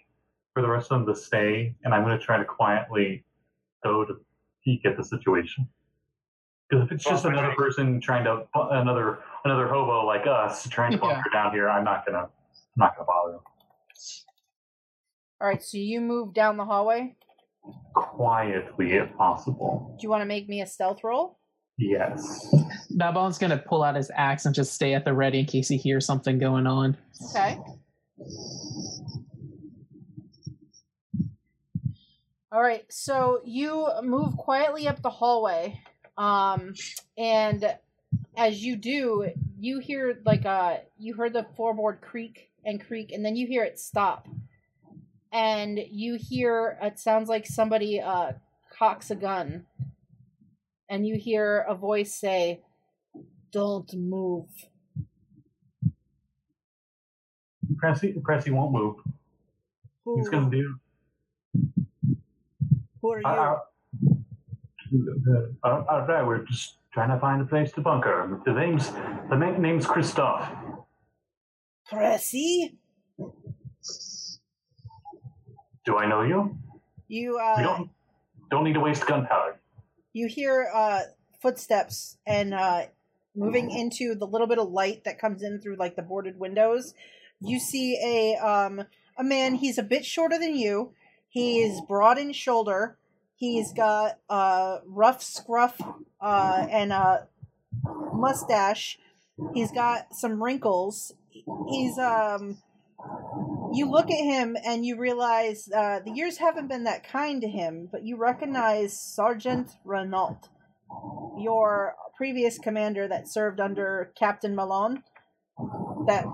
for 0.55 0.63
the 0.63 0.69
rest 0.69 0.91
of 0.91 1.05
them 1.05 1.15
to 1.15 1.21
stay, 1.21 1.75
and 1.85 1.95
I'm 1.95 2.03
going 2.05 2.19
to 2.19 2.25
try 2.25 2.37
to 2.37 2.45
quietly 2.45 3.25
go 3.85 4.05
to 4.05 4.15
peek 4.65 4.85
at 4.87 4.97
the 4.97 5.05
situation. 5.05 5.69
Because 6.69 6.85
if 6.87 6.93
it's 6.93 7.05
just 7.05 7.25
another 7.25 7.55
person 7.57 8.01
trying 8.01 8.25
to, 8.25 8.47
another 8.55 9.19
another 9.45 9.69
hobo 9.69 10.05
like 10.07 10.27
us 10.27 10.67
trying 10.69 10.93
to 10.93 10.97
Yeah. 10.97 11.15
bunker 11.15 11.31
down 11.31 11.53
here, 11.53 11.69
I'm 11.69 11.85
not 11.85 12.07
gonna, 12.07 12.21
I'm 12.23 12.31
not 12.79 12.97
gonna 12.97 13.07
bother 13.07 13.33
them. 13.33 13.41
All 15.45 15.51
right, 15.51 15.63
so 15.63 15.77
you 15.77 16.01
move 16.01 16.33
down 16.33 16.57
the 16.57 16.65
hallway. 16.65 17.17
Quietly, 17.93 18.95
if 18.95 19.15
possible. 19.19 19.95
Do 20.01 20.03
you 20.03 20.09
want 20.09 20.23
to 20.23 20.25
make 20.25 20.49
me 20.49 20.63
a 20.63 20.67
stealth 20.67 21.05
roll? 21.05 21.39
Yes. 21.77 22.55
Babon's 22.93 23.37
gonna 23.37 23.59
pull 23.59 23.83
out 23.83 23.95
his 23.95 24.11
axe 24.15 24.47
and 24.47 24.55
just 24.55 24.73
stay 24.73 24.95
at 24.95 25.05
the 25.05 25.13
ready 25.13 25.41
in 25.41 25.45
case 25.45 25.69
he 25.69 25.77
hears 25.77 26.07
something 26.07 26.39
going 26.39 26.67
on. 26.67 26.97
Okay. 27.29 27.59
All 32.51 32.63
right, 32.63 32.91
so 32.91 33.43
you 33.45 33.87
move 34.03 34.39
quietly 34.39 34.89
up 34.89 35.03
the 35.03 35.11
hallway, 35.11 35.79
um, 36.17 36.73
and 37.19 37.71
as 38.35 38.65
you 38.65 38.77
do, 38.77 39.29
you 39.59 39.79
hear 39.79 40.23
like 40.25 40.47
uh, 40.47 40.79
you 40.97 41.13
heard 41.13 41.35
the 41.35 41.45
floorboard 41.59 42.01
creak 42.01 42.49
and 42.65 42.83
creak, 42.83 43.13
and 43.13 43.23
then 43.23 43.37
you 43.37 43.47
hear 43.47 43.63
it 43.63 43.79
stop, 43.79 44.27
and 45.35 45.81
you 45.91 46.17
hear 46.19 46.79
it 46.81 46.99
sounds 46.99 47.29
like 47.29 47.45
somebody 47.45 48.01
uh 48.01 48.33
cocks 48.79 49.11
a 49.11 49.17
gun, 49.17 49.67
and 50.89 51.07
you 51.07 51.17
hear 51.19 51.67
a 51.69 51.75
voice 51.75 52.15
say, 52.15 52.63
"Don't 53.53 53.93
move." 53.95 54.47
Pressy, 57.83 58.15
Pressy 58.23 58.51
won't 58.53 58.73
move. 58.73 58.97
Who, 60.05 60.19
He's 60.19 60.29
gonna 60.29 60.51
do. 60.51 60.77
who 63.03 63.13
are 63.13 63.19
you? 63.19 63.27
Uh, 63.27 63.57
uh, 65.65 65.85
uh, 65.91 66.07
right, 66.09 66.25
we're 66.25 66.45
just 66.45 66.77
trying 66.93 67.09
to 67.11 67.19
find 67.19 67.43
a 67.43 67.45
place 67.45 67.73
to 67.73 67.81
bunker. 67.81 68.41
The 68.47 68.53
name's 68.53 68.91
the 68.91 69.37
na- 69.37 69.59
name's 69.59 69.87
Christoph. 69.87 70.49
Pressy? 71.91 72.77
Do 75.85 75.97
I 75.99 76.07
know 76.07 76.23
you? 76.23 76.57
You 77.09 77.35
We 77.35 77.41
uh, 77.41 77.63
don't 77.63 77.91
don't 78.51 78.65
need 78.65 78.75
to 78.75 78.81
waste 78.81 79.07
gunpowder. 79.07 79.57
you 80.13 80.29
hear 80.29 80.69
uh 80.73 81.01
footsteps 81.41 82.17
and 82.27 82.55
uh 82.55 82.87
moving 83.35 83.71
into 83.71 84.15
the 84.15 84.27
little 84.27 84.47
bit 84.47 84.59
of 84.59 84.69
light 84.71 85.05
that 85.05 85.19
comes 85.19 85.43
in 85.43 85.61
through 85.61 85.77
like 85.77 85.97
the 85.97 86.03
boarded 86.03 86.39
windows 86.39 86.95
you 87.41 87.59
see 87.59 87.99
a 88.03 88.37
um 88.37 88.85
a 89.19 89.25
man 89.25 89.57
he's 89.57 89.77
a 89.77 89.83
bit 89.83 90.05
shorter 90.05 90.39
than 90.39 90.57
you 90.57 90.93
he's 91.29 91.81
broad 91.83 92.17
in 92.17 92.33
shoulder 92.33 92.97
he's 93.35 93.73
got 93.73 94.19
a 94.31 94.79
rough 94.87 95.21
scruff 95.23 95.81
uh 96.21 96.67
and 96.71 96.93
a 96.93 97.27
mustache 98.13 98.99
he's 99.53 99.73
got 99.73 100.15
some 100.15 100.43
wrinkles 100.43 101.13
he's 101.69 101.99
um 101.99 102.57
you 103.75 103.91
look 103.91 104.11
at 104.11 104.23
him 104.23 104.57
and 104.65 104.87
you 104.87 104.97
realize 104.97 105.69
uh, 105.75 106.01
the 106.05 106.13
years 106.13 106.39
haven't 106.39 106.69
been 106.69 106.85
that 106.85 107.07
kind 107.07 107.41
to 107.41 107.49
him, 107.49 107.89
but 107.91 108.05
you 108.05 108.17
recognize 108.17 108.99
Sergeant 108.99 109.73
Renault, 109.85 110.49
your 111.39 111.95
previous 112.17 112.59
commander 112.59 113.09
that 113.09 113.29
served 113.29 113.61
under 113.61 114.13
Captain 114.17 114.55
Malone. 114.55 115.03
That, 116.07 116.25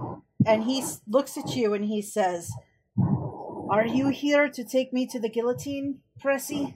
and 0.47 0.65
he 0.65 0.85
looks 1.07 1.39
at 1.39 1.57
you 1.57 1.73
and 1.73 1.85
he 1.85 2.03
says, 2.03 2.53
"Are 3.71 3.87
you 3.87 4.09
here 4.09 4.49
to 4.49 4.65
take 4.65 4.93
me 4.93 5.07
to 5.07 5.19
the 5.19 5.31
guillotine, 5.31 6.01
Pressy?" 6.23 6.75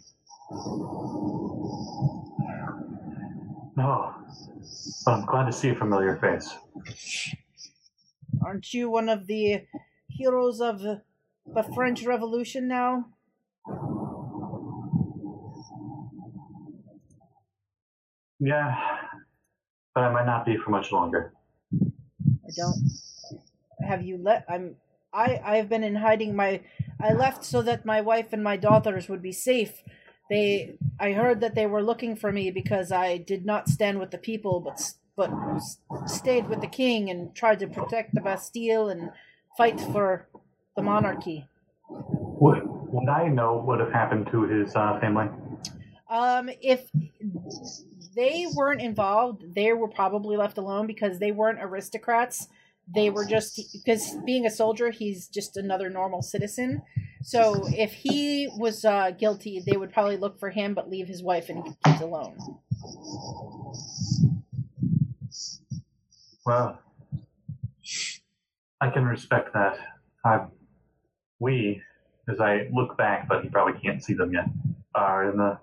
No, 3.76 4.14
but 5.04 5.12
I'm 5.12 5.26
glad 5.26 5.46
to 5.46 5.52
see 5.52 5.70
a 5.70 5.74
familiar 5.74 6.16
face. 6.16 6.56
Aren't 8.44 8.74
you 8.74 8.90
one 8.90 9.08
of 9.08 9.26
the 9.26 9.62
heroes 10.08 10.60
of 10.60 10.80
the 10.80 11.62
French 11.74 12.04
Revolution 12.04 12.68
now? 12.68 13.06
Yeah, 18.38 18.76
but 19.94 20.04
I 20.04 20.12
might 20.12 20.26
not 20.26 20.44
be 20.44 20.58
for 20.58 20.70
much 20.70 20.92
longer. 20.92 21.32
I 21.72 22.50
don't. 22.54 22.76
Have 23.88 24.02
you 24.02 24.18
let? 24.18 24.44
I'm. 24.48 24.76
I. 25.12 25.40
I 25.42 25.56
have 25.56 25.70
been 25.70 25.84
in 25.84 25.96
hiding. 25.96 26.36
My. 26.36 26.60
I 27.00 27.14
left 27.14 27.44
so 27.44 27.62
that 27.62 27.86
my 27.86 28.02
wife 28.02 28.32
and 28.32 28.44
my 28.44 28.58
daughters 28.58 29.08
would 29.08 29.22
be 29.22 29.32
safe. 29.32 29.82
They. 30.28 30.76
I 31.00 31.12
heard 31.12 31.40
that 31.40 31.54
they 31.54 31.66
were 31.66 31.82
looking 31.82 32.16
for 32.16 32.30
me 32.30 32.50
because 32.50 32.92
I 32.92 33.16
did 33.16 33.46
not 33.46 33.68
stand 33.68 33.98
with 33.98 34.10
the 34.10 34.18
people, 34.18 34.60
but 34.60 34.92
but 35.16 35.30
stayed 36.06 36.48
with 36.48 36.60
the 36.60 36.66
king 36.66 37.10
and 37.10 37.34
tried 37.34 37.58
to 37.60 37.66
protect 37.66 38.14
the 38.14 38.20
Bastille 38.20 38.88
and 38.88 39.10
fight 39.56 39.80
for 39.80 40.28
the 40.76 40.82
monarchy. 40.82 41.46
Would, 41.88 42.62
would 42.64 43.08
I 43.08 43.28
know 43.28 43.54
what 43.56 43.80
have 43.80 43.92
happened 43.92 44.28
to 44.32 44.42
his 44.42 44.74
uh, 44.74 44.98
family? 45.00 45.28
Um, 46.08 46.50
if 46.60 46.90
they 48.14 48.46
weren't 48.54 48.80
involved, 48.80 49.54
they 49.54 49.72
were 49.72 49.88
probably 49.88 50.36
left 50.36 50.58
alone 50.58 50.86
because 50.86 51.18
they 51.18 51.32
weren't 51.32 51.58
aristocrats. 51.60 52.48
They 52.92 53.08
were 53.10 53.24
just 53.24 53.60
because 53.72 54.14
being 54.26 54.46
a 54.46 54.50
soldier, 54.50 54.90
he's 54.90 55.28
just 55.28 55.56
another 55.56 55.88
normal 55.88 56.22
citizen. 56.22 56.82
So 57.22 57.66
if 57.68 57.92
he 57.92 58.50
was 58.58 58.84
uh, 58.84 59.12
guilty, 59.12 59.62
they 59.64 59.78
would 59.78 59.92
probably 59.92 60.18
look 60.18 60.38
for 60.38 60.50
him, 60.50 60.74
but 60.74 60.90
leave 60.90 61.08
his 61.08 61.22
wife 61.22 61.48
and 61.48 61.64
kids 61.82 62.02
alone. 62.02 62.36
Well, 66.46 66.78
I 68.80 68.90
can 68.90 69.04
respect 69.04 69.54
that. 69.54 69.78
I, 70.24 70.46
we, 71.38 71.80
as 72.28 72.40
I 72.40 72.68
look 72.72 72.96
back, 72.98 73.28
but 73.28 73.44
you 73.44 73.50
probably 73.50 73.80
can't 73.80 74.02
see 74.02 74.14
them 74.14 74.32
yet, 74.32 74.46
are 74.94 75.30
in 75.30 75.36
the 75.38 75.58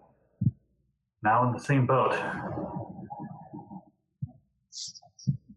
now 1.23 1.45
in 1.45 1.53
the 1.53 1.59
same 1.59 1.85
boat. 1.85 2.15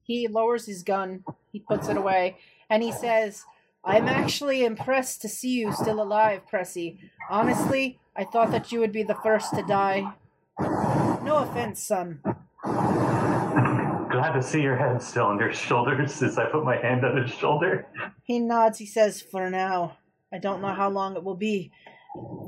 He 0.02 0.28
lowers 0.28 0.66
his 0.66 0.82
gun, 0.82 1.24
he 1.50 1.58
puts 1.58 1.88
it 1.88 1.96
away, 1.96 2.36
and 2.68 2.82
he 2.82 2.92
says, 2.92 3.44
I'm 3.82 4.06
actually 4.08 4.64
impressed 4.64 5.22
to 5.22 5.28
see 5.28 5.52
you 5.58 5.72
still 5.72 6.02
alive, 6.02 6.42
Pressy. 6.50 6.98
Honestly, 7.30 7.98
I 8.14 8.24
thought 8.24 8.50
that 8.50 8.72
you 8.72 8.80
would 8.80 8.92
be 8.92 9.02
the 9.02 9.14
first 9.14 9.54
to 9.54 9.62
die. 9.62 10.12
No 10.60 11.36
offense, 11.36 11.82
son. 11.82 12.20
Glad 14.24 14.40
to 14.40 14.42
see 14.42 14.62
your 14.62 14.76
head 14.76 15.02
still 15.02 15.26
on 15.26 15.38
your 15.38 15.52
shoulders 15.52 16.22
as 16.22 16.38
I 16.38 16.46
put 16.46 16.64
my 16.64 16.78
hand 16.78 17.04
on 17.04 17.22
his 17.22 17.30
shoulder. 17.30 17.86
He 18.22 18.38
nods, 18.38 18.78
he 18.78 18.86
says, 18.86 19.20
For 19.20 19.50
now. 19.50 19.98
I 20.32 20.38
don't 20.38 20.62
know 20.62 20.72
how 20.72 20.88
long 20.88 21.14
it 21.14 21.22
will 21.22 21.36
be. 21.36 21.70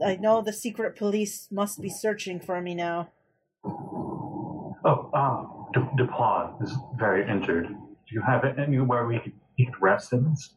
I 0.02 0.16
know 0.16 0.40
the 0.40 0.54
secret 0.54 0.96
police 0.96 1.48
must 1.50 1.82
be 1.82 1.90
searching 1.90 2.40
for 2.40 2.62
me 2.62 2.74
now. 2.74 3.10
Oh, 3.62 5.10
um, 5.12 5.66
Duplan 5.98 6.62
is 6.62 6.72
very 6.98 7.28
injured. 7.28 7.66
Do 7.66 8.10
you 8.10 8.22
have 8.22 8.46
anywhere 8.58 9.06
we 9.06 9.18
could, 9.18 9.34
he 9.56 9.68
rest 9.78 10.14
in 10.14 10.30
this? 10.30 10.54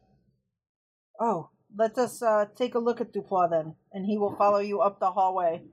Oh, 1.19 1.49
let 1.75 1.97
us 1.97 2.21
uh, 2.21 2.45
take 2.55 2.75
a 2.75 2.79
look 2.79 3.01
at 3.01 3.11
Dupois 3.11 3.49
then, 3.49 3.75
and 3.91 4.05
he 4.05 4.17
will 4.17 4.37
follow 4.37 4.59
you 4.59 4.79
up 4.79 5.01
the 5.01 5.11
hallway. 5.11 5.63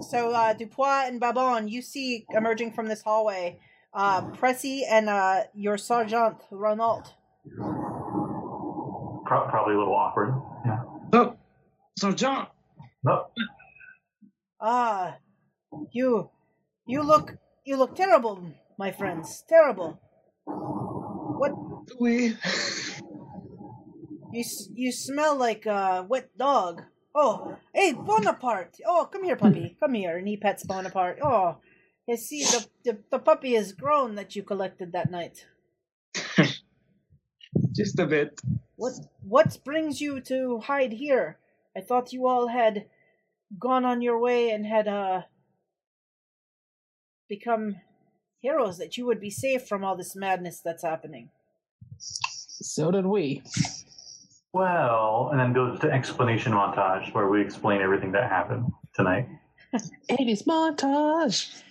So, 0.00 0.30
uh, 0.30 0.54
Dupois 0.54 1.08
and 1.08 1.20
Babon, 1.20 1.68
you 1.68 1.82
see 1.82 2.24
emerging 2.30 2.72
from 2.72 2.86
this 2.86 3.02
hallway, 3.02 3.60
uh, 3.92 4.22
Pressy 4.32 4.82
and 4.88 5.08
uh, 5.08 5.42
your 5.54 5.76
Sergeant 5.78 6.36
Renault. 6.50 7.04
Pro- 9.26 9.48
probably 9.48 9.74
a 9.74 9.78
little 9.78 9.94
awkward. 9.94 10.34
Yeah. 10.66 10.82
So, 11.12 11.36
so 11.98 12.12
John, 12.12 12.46
No, 13.04 13.26
Ah, 14.60 15.16
you, 15.92 16.30
you 16.86 17.02
look, 17.02 17.36
you 17.64 17.76
look 17.76 17.94
terrible, 17.94 18.42
my 18.78 18.90
friends, 18.92 19.42
terrible. 19.48 20.00
What 20.44 21.52
we. 21.98 22.36
You 24.32 24.44
you 24.74 24.92
smell 24.92 25.34
like 25.36 25.66
a 25.66 26.04
wet 26.08 26.28
dog. 26.38 26.82
Oh, 27.14 27.56
hey 27.74 27.92
Bonaparte! 27.92 28.80
Oh, 28.86 29.08
come 29.10 29.24
here, 29.24 29.34
puppy. 29.36 29.76
Come 29.80 29.94
here. 29.94 30.16
And 30.16 30.28
he 30.28 30.36
pets 30.36 30.62
Bonaparte. 30.64 31.18
Oh, 31.22 31.56
you 32.10 32.16
see 32.16 32.42
the 32.44 32.66
the, 32.84 32.98
the 33.10 33.18
puppy 33.18 33.54
is 33.54 33.72
grown 33.72 34.16
that 34.16 34.34
you 34.34 34.42
collected 34.42 34.92
that 34.92 35.10
night. 35.10 35.46
Just 37.72 37.98
a 37.98 38.06
bit. 38.06 38.40
What 38.76 38.94
what 39.22 39.58
brings 39.64 40.00
you 40.00 40.20
to 40.22 40.60
hide 40.60 40.92
here? 40.92 41.38
I 41.76 41.80
thought 41.80 42.12
you 42.12 42.26
all 42.26 42.48
had 42.48 42.86
gone 43.58 43.84
on 43.84 44.02
your 44.02 44.18
way 44.18 44.50
and 44.50 44.66
had 44.66 44.88
uh 44.88 45.22
become 47.28 47.76
heroes. 48.40 48.78
That 48.78 48.96
you 48.96 49.06
would 49.06 49.20
be 49.20 49.30
safe 49.30 49.68
from 49.68 49.84
all 49.84 49.96
this 49.96 50.16
madness 50.16 50.60
that's 50.60 50.82
happening. 50.82 51.30
So 51.98 52.90
did 52.90 53.06
we. 53.06 53.42
Well, 54.52 55.28
and 55.30 55.38
then 55.38 55.52
goes 55.52 55.78
to 55.80 55.90
explanation 55.92 56.52
montage 56.52 57.14
where 57.14 57.28
we 57.28 57.40
explain 57.40 57.80
everything 57.80 58.10
that 58.12 58.28
happened 58.28 58.72
tonight. 58.94 59.28
80s 59.72 60.44
montage. 60.44 61.62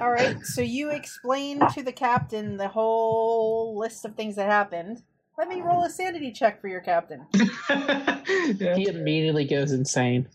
All 0.00 0.10
right, 0.10 0.36
so 0.44 0.60
you 0.60 0.90
explain 0.90 1.60
to 1.74 1.82
the 1.82 1.92
captain 1.92 2.56
the 2.56 2.68
whole 2.68 3.76
list 3.78 4.04
of 4.04 4.14
things 4.14 4.36
that 4.36 4.48
happened. 4.48 5.02
Let 5.38 5.48
me 5.48 5.60
roll 5.60 5.84
a 5.84 5.90
sanity 5.90 6.30
check 6.30 6.60
for 6.60 6.68
your 6.68 6.80
captain. 6.80 7.26
yeah. 7.70 8.76
He 8.76 8.86
immediately 8.86 9.46
goes 9.46 9.72
insane. 9.72 10.28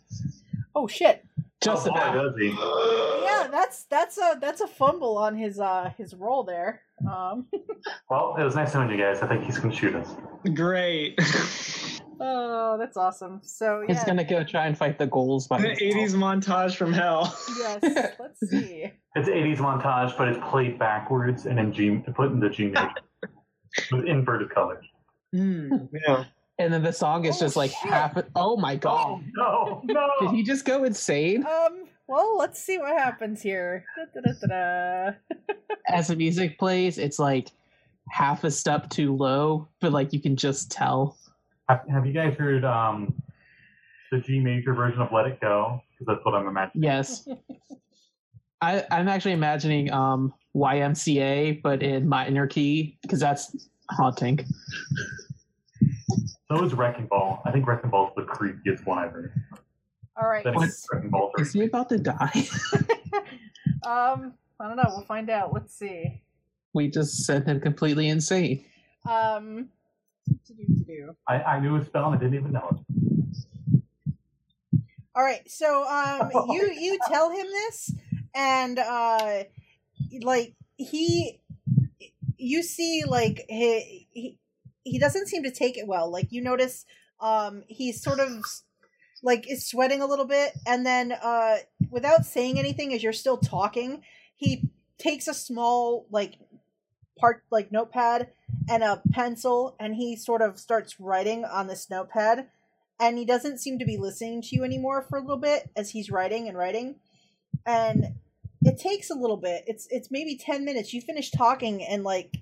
Oh 0.75 0.87
shit! 0.87 1.23
Just 1.61 1.87
oh, 1.87 1.91
about. 1.91 2.13
does 2.13 2.33
he. 2.39 2.49
Yeah, 2.49 3.47
that's 3.51 3.83
that's 3.85 4.17
a 4.17 4.37
that's 4.41 4.61
a 4.61 4.67
fumble 4.67 5.17
on 5.17 5.35
his 5.35 5.59
uh 5.59 5.91
his 5.97 6.15
roll 6.15 6.43
there. 6.43 6.81
Um, 7.09 7.47
Well, 8.09 8.35
it 8.39 8.43
was 8.43 8.55
nice 8.55 8.73
knowing 8.73 8.89
you 8.89 8.97
guys. 8.97 9.21
I 9.21 9.27
think 9.27 9.43
he's 9.43 9.57
going 9.57 9.71
to 9.71 9.75
shoot 9.77 9.95
us. 9.95 10.15
Great. 10.53 11.19
oh, 12.19 12.77
that's 12.79 12.97
awesome. 12.97 13.39
So 13.43 13.83
He's 13.87 14.03
gonna 14.03 14.23
go 14.23 14.43
try 14.43 14.67
and 14.67 14.77
fight 14.77 14.97
the 14.97 15.07
goals 15.07 15.47
by 15.47 15.61
the 15.61 15.69
himself. 15.69 15.93
80s 15.93 16.13
montage 16.15 16.75
from 16.75 16.93
hell. 16.93 17.35
yes. 17.57 17.79
Let's 18.19 18.49
see. 18.49 18.91
It's 19.15 19.29
80s 19.29 19.57
montage, 19.57 20.17
but 20.17 20.27
it's 20.27 20.39
played 20.49 20.77
backwards 20.79 21.45
and 21.45 21.59
in 21.59 21.73
G, 21.73 22.01
put 22.15 22.31
in 22.31 22.39
the 22.39 22.49
G 22.49 22.67
major 22.67 22.89
with 23.91 24.05
inverted 24.05 24.49
colors. 24.49 24.85
Mm, 25.35 25.89
yeah. 26.07 26.25
And 26.59 26.73
then 26.73 26.81
the 26.83 26.91
song 26.93 27.25
is 27.25 27.35
Oh, 27.37 27.39
just 27.45 27.55
like 27.55 27.71
shit. 27.71 27.91
half. 27.91 28.17
Oh 28.35 28.57
my 28.57 28.75
god! 28.75 29.23
No, 29.35 29.81
no. 29.85 30.09
Did 30.21 30.31
he 30.31 30.41
just 30.43 30.65
go 30.65 30.83
insane? 30.85 31.45
Um, 31.45 31.83
well, 32.07 32.37
let's 32.37 32.59
see 32.63 32.77
what 32.79 32.97
happens 32.97 33.41
here. 33.41 33.85
As 35.87 36.07
the 36.07 36.15
music 36.15 36.57
plays, 36.57 36.97
it's 36.97 37.19
like 37.19 37.49
half 38.09 38.43
a 38.43 38.51
step 38.51 38.89
too 38.89 39.15
low, 39.15 39.67
but 39.81 39.91
like 39.91 40.13
you 40.13 40.19
can 40.21 40.35
just 40.35 40.71
tell. 40.71 41.17
Have, 41.69 41.81
have 41.89 42.05
you 42.05 42.13
guys 42.13 42.35
heard 42.37 42.63
um, 42.63 43.13
the 44.11 44.19
G 44.19 44.39
major 44.39 44.73
version 44.73 45.01
of 45.01 45.11
Let 45.11 45.27
It 45.27 45.39
Go? 45.41 45.81
Because 45.91 46.15
that's 46.15 46.25
what 46.25 46.33
I'm 46.33 46.47
imagining. 46.47 46.83
Yes. 46.83 47.27
I, 48.61 48.85
I'm 48.89 49.07
actually 49.07 49.33
imagining 49.33 49.91
um, 49.91 50.33
YMCA, 50.55 51.61
but 51.61 51.83
in 51.83 52.07
minor 52.07 52.47
key, 52.47 52.97
because 53.01 53.19
that's 53.19 53.67
haunting. 53.91 54.39
So 56.49 56.63
is 56.63 56.73
Wrecking 56.73 57.07
Ball. 57.07 57.41
I 57.45 57.51
think 57.51 57.67
Wrecking 57.67 57.89
Ball's 57.89 58.13
the 58.15 58.23
creepiest 58.23 58.85
one 58.85 58.97
I've 58.99 59.11
heard. 59.11 59.33
All 60.15 60.27
right. 60.27 60.43
Then 60.43 60.55
again, 60.55 60.71
Wrecking 60.93 61.09
Ball's 61.09 61.33
Is 61.37 61.53
he 61.53 61.65
about 61.65 61.89
to 61.89 61.97
die? 61.97 62.31
um, 63.85 64.33
I 64.59 64.67
don't 64.67 64.77
know. 64.77 64.85
We'll 64.87 65.01
find 65.01 65.29
out. 65.29 65.53
Let's 65.53 65.75
see. 65.75 66.21
we 66.73 66.89
just 66.89 67.25
sent 67.25 67.45
him 67.45 67.59
completely 67.59 68.07
insane. 68.07 68.63
Um, 69.07 69.69
do-do-do-do. 70.47 71.15
I, 71.27 71.41
I 71.41 71.59
knew 71.59 71.75
his 71.75 71.87
spell 71.87 72.05
and 72.05 72.15
I 72.15 72.17
didn't 72.17 72.35
even 72.35 72.51
know 72.51 72.69
it. 72.71 72.97
All 75.15 75.23
right, 75.23 75.49
so 75.49 75.83
um, 75.87 76.29
you 76.49 76.71
you 76.71 76.99
tell 77.07 77.31
him 77.31 77.47
this, 77.47 77.91
and 78.35 78.77
uh, 78.77 79.43
like 80.21 80.53
he, 80.77 81.39
you 82.37 82.61
see 82.61 83.03
like 83.07 83.43
he, 83.49 84.07
he 84.11 84.37
he 84.83 84.99
doesn't 84.99 85.27
seem 85.27 85.41
to 85.41 85.51
take 85.51 85.75
it 85.75 85.87
well. 85.87 86.11
Like 86.11 86.31
you 86.31 86.43
notice, 86.43 86.85
um, 87.19 87.63
he's 87.67 87.99
sort 87.99 88.19
of 88.19 88.45
like 89.23 89.49
is 89.49 89.65
sweating 89.65 90.03
a 90.03 90.05
little 90.05 90.27
bit, 90.27 90.51
and 90.67 90.85
then 90.85 91.11
uh, 91.11 91.57
without 91.89 92.23
saying 92.25 92.59
anything, 92.59 92.93
as 92.93 93.01
you're 93.01 93.11
still 93.11 93.37
talking, 93.37 94.03
he 94.35 94.69
takes 94.99 95.27
a 95.27 95.33
small 95.33 96.05
like 96.11 96.35
part 97.17 97.43
like 97.51 97.71
notepad 97.71 98.29
and 98.69 98.83
a 98.83 99.01
pencil, 99.11 99.75
and 99.79 99.95
he 99.95 100.15
sort 100.15 100.41
of 100.41 100.59
starts 100.59 100.99
writing 100.99 101.45
on 101.45 101.67
this 101.67 101.89
notepad 101.89 102.47
and 102.99 103.17
he 103.17 103.25
doesn't 103.25 103.59
seem 103.59 103.79
to 103.79 103.85
be 103.85 103.97
listening 103.97 104.41
to 104.41 104.55
you 104.55 104.63
anymore 104.63 105.01
for 105.01 105.17
a 105.17 105.21
little 105.21 105.37
bit 105.37 105.69
as 105.75 105.91
he's 105.91 106.09
writing 106.09 106.47
and 106.47 106.57
writing. 106.57 106.95
And 107.65 108.15
it 108.63 108.79
takes 108.79 109.09
a 109.09 109.15
little 109.15 109.37
bit. 109.37 109.63
It's 109.67 109.87
it's 109.91 110.09
maybe 110.09 110.35
10 110.35 110.65
minutes. 110.65 110.93
You 110.93 111.01
finish 111.01 111.29
talking 111.29 111.83
and 111.83 112.03
like 112.03 112.37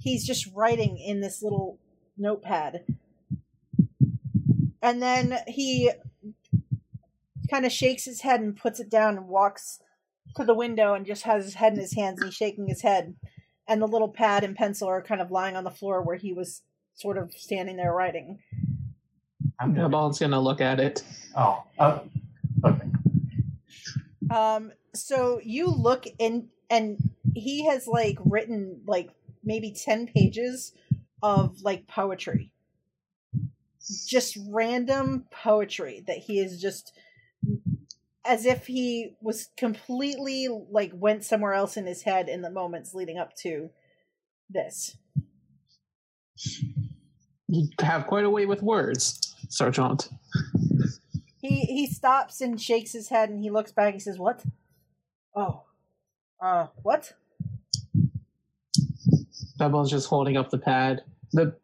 he's 0.00 0.26
just 0.26 0.48
writing 0.54 0.98
in 0.98 1.20
this 1.20 1.42
little 1.42 1.78
notepad. 2.16 2.84
And 4.80 5.02
then 5.02 5.38
he 5.46 5.90
kind 7.50 7.66
of 7.66 7.72
shakes 7.72 8.04
his 8.04 8.22
head 8.22 8.40
and 8.40 8.56
puts 8.56 8.80
it 8.80 8.90
down 8.90 9.16
and 9.16 9.28
walks 9.28 9.80
to 10.36 10.44
the 10.44 10.54
window 10.54 10.94
and 10.94 11.04
just 11.04 11.24
has 11.24 11.44
his 11.44 11.54
head 11.54 11.74
in 11.74 11.80
his 11.80 11.94
hands 11.94 12.20
and 12.20 12.28
he's 12.28 12.36
shaking 12.36 12.68
his 12.68 12.82
head 12.82 13.16
and 13.68 13.80
the 13.82 13.86
little 13.86 14.08
pad 14.08 14.42
and 14.44 14.56
pencil 14.56 14.88
are 14.88 15.02
kind 15.02 15.20
of 15.20 15.30
lying 15.30 15.54
on 15.56 15.64
the 15.64 15.70
floor 15.70 16.02
where 16.02 16.16
he 16.16 16.32
was 16.32 16.62
sort 16.94 17.18
of 17.18 17.32
standing 17.34 17.76
there 17.76 17.92
writing 17.92 18.38
I'm 19.60 19.74
The 19.74 19.82
good. 19.82 19.90
ball's 19.90 20.18
gonna 20.18 20.40
look 20.40 20.60
at 20.60 20.78
it. 20.80 21.02
Oh, 21.36 21.64
uh, 21.78 21.98
okay. 22.64 22.88
Um, 24.30 24.72
so 24.94 25.40
you 25.42 25.68
look 25.68 26.06
in, 26.18 26.48
and 26.70 26.96
he 27.34 27.66
has 27.66 27.86
like 27.88 28.18
written 28.24 28.82
like 28.86 29.10
maybe 29.42 29.72
10 29.72 30.06
pages 30.08 30.72
of 31.22 31.60
like 31.62 31.86
poetry. 31.88 32.52
Just 34.06 34.38
random 34.48 35.24
poetry 35.32 36.04
that 36.06 36.18
he 36.18 36.38
is 36.38 36.60
just 36.60 36.92
as 38.28 38.44
if 38.44 38.66
he 38.66 39.16
was 39.22 39.48
completely 39.56 40.48
like 40.70 40.92
went 40.94 41.24
somewhere 41.24 41.54
else 41.54 41.76
in 41.78 41.86
his 41.86 42.02
head 42.02 42.28
in 42.28 42.42
the 42.42 42.50
moments 42.50 42.94
leading 42.94 43.18
up 43.18 43.34
to 43.34 43.70
this. 44.50 44.96
You 47.48 47.68
have 47.80 48.06
quite 48.06 48.24
a 48.24 48.30
way 48.30 48.44
with 48.44 48.62
words, 48.62 49.34
Sergeant. 49.48 50.10
He 51.40 51.60
he 51.60 51.86
stops 51.86 52.42
and 52.42 52.60
shakes 52.60 52.92
his 52.92 53.08
head 53.08 53.30
and 53.30 53.40
he 53.40 53.50
looks 53.50 53.72
back. 53.72 53.94
He 53.94 54.00
says, 54.00 54.18
"What? 54.18 54.44
Oh, 55.34 55.62
uh, 56.40 56.66
what? 56.82 57.14
Bubbles 59.56 59.90
just 59.90 60.08
holding 60.08 60.36
up 60.36 60.50
the 60.50 60.58
pad. 60.58 61.02
The 61.32 61.56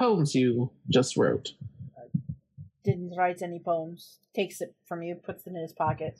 poems 0.00 0.34
you 0.34 0.70
just 0.90 1.16
wrote. 1.16 1.52
Didn't 2.86 3.14
write 3.18 3.42
any 3.42 3.58
poems. 3.58 4.18
Takes 4.32 4.60
it 4.60 4.76
from 4.86 5.02
you, 5.02 5.16
puts 5.16 5.44
it 5.44 5.50
in 5.50 5.56
his 5.56 5.72
pocket. 5.72 6.16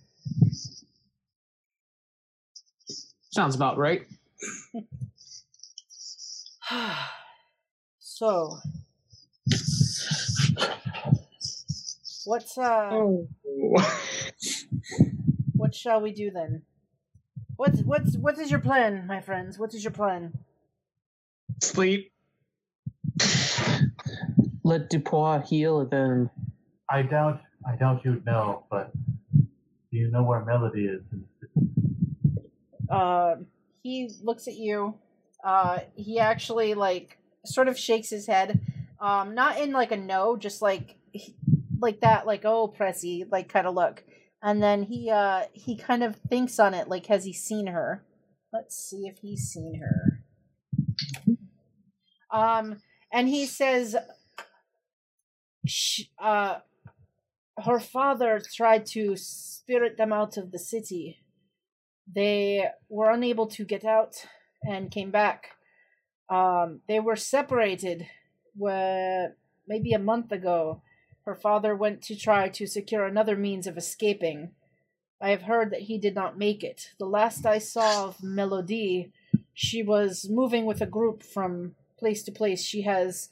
Sounds 3.31 3.55
about 3.55 3.79
right. 3.79 4.03
so, 8.01 8.59
what's 12.25 12.59
uh, 12.59 12.89
Oh. 12.91 13.29
what 15.55 15.73
shall 15.73 16.01
we 16.01 16.11
do 16.11 16.33
then? 16.33 16.63
What's 17.55 17.81
what's 17.83 18.17
what 18.17 18.41
is 18.41 18.51
your 18.51 18.59
plan, 18.59 19.07
my 19.07 19.21
friends? 19.21 19.57
What 19.57 19.73
is 19.73 19.85
your 19.85 19.93
plan? 19.93 20.33
Sleep. 21.63 22.11
Let 24.65 24.91
Dupois 24.91 25.47
heal, 25.47 25.87
then 25.87 26.29
I 26.91 27.03
doubt 27.03 27.41
I 27.67 27.77
doubt 27.77 28.05
you'd 28.05 28.25
know, 28.25 28.65
but 28.71 28.93
do 29.33 29.47
you 29.91 30.11
know 30.11 30.23
where 30.23 30.45
Melody 30.45 30.87
is? 30.87 31.03
Uh, 32.89 33.37
he 33.83 34.11
looks 34.23 34.47
at 34.47 34.55
you. 34.55 34.95
Uh, 35.45 35.81
he 35.95 36.19
actually 36.19 36.75
like 36.75 37.19
sort 37.45 37.69
of 37.69 37.79
shakes 37.79 38.11
his 38.11 38.27
head. 38.27 38.61
Um, 39.01 39.35
not 39.35 39.59
in 39.59 39.73
like 39.73 39.93
a 39.93 39.97
no, 39.97 40.37
just 40.37 40.63
like 40.63 40.97
like 41.81 42.01
that, 42.01 42.27
like 42.27 42.45
oh, 42.45 42.73
pressy, 42.79 43.31
like 43.31 43.49
kind 43.49 43.67
of 43.67 43.75
look. 43.75 44.05
And 44.43 44.63
then 44.63 44.85
he 44.85 45.11
uh 45.11 45.45
he 45.53 45.77
kind 45.77 46.05
of 46.05 46.17
thinks 46.17 46.59
on 46.59 46.75
it, 46.75 46.89
like 46.89 47.07
has 47.07 47.25
he 47.25 47.33
seen 47.33 47.67
her? 47.67 48.05
Let's 48.53 48.77
see 48.77 49.07
if 49.07 49.19
he's 49.19 49.49
seen 49.49 49.81
her. 49.81 50.23
Um, 52.31 52.81
and 53.13 53.29
he 53.29 53.47
says, 53.47 53.97
uh, 56.19 56.59
her 57.65 57.81
father 57.81 58.41
tried 58.41 58.87
to 58.87 59.17
spirit 59.17 59.97
them 59.97 60.13
out 60.13 60.37
of 60.37 60.53
the 60.53 60.59
city. 60.59 61.19
They 62.13 62.69
were 62.89 63.11
unable 63.11 63.47
to 63.49 63.65
get 63.65 63.85
out 63.85 64.27
and 64.63 64.91
came 64.91 65.11
back. 65.11 65.57
Um, 66.29 66.81
they 66.89 67.01
were 67.01 67.17
separated 67.17 68.07
where 68.57 69.37
maybe 69.67 69.93
a 69.93 69.99
month 69.99 70.33
ago. 70.33 70.83
Her 71.25 71.35
father 71.35 71.75
went 71.75 72.03
to 72.03 72.17
try 72.17 72.49
to 72.51 72.67
secure 72.67 73.05
another 73.05 73.37
means 73.37 73.67
of 73.67 73.77
escaping. 73.77 74.53
I 75.21 75.31
have 75.31 75.43
heard 75.43 75.73
that 75.73 75.83
he 75.83 75.99
did 75.99 76.15
not 76.15 76.39
make 76.39 76.63
it. 76.63 76.93
The 76.99 77.07
last 77.07 77.47
I 77.47 77.59
saw 77.59 78.05
of 78.05 78.23
Melody, 78.23 79.13
she 79.53 79.83
was 79.83 80.29
moving 80.31 80.67
with 80.67 80.81
a 80.81 80.87
group 80.87 81.23
from 81.23 81.75
place 81.99 82.23
to 82.25 82.33
place. 82.33 82.63
She 82.63 82.83
has, 82.83 83.29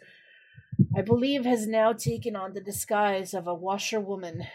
I 0.96 1.02
believe, 1.02 1.44
has 1.44 1.66
now 1.66 1.92
taken 1.92 2.36
on 2.36 2.54
the 2.54 2.60
disguise 2.60 3.34
of 3.34 3.46
a 3.46 3.54
washerwoman 3.54 4.46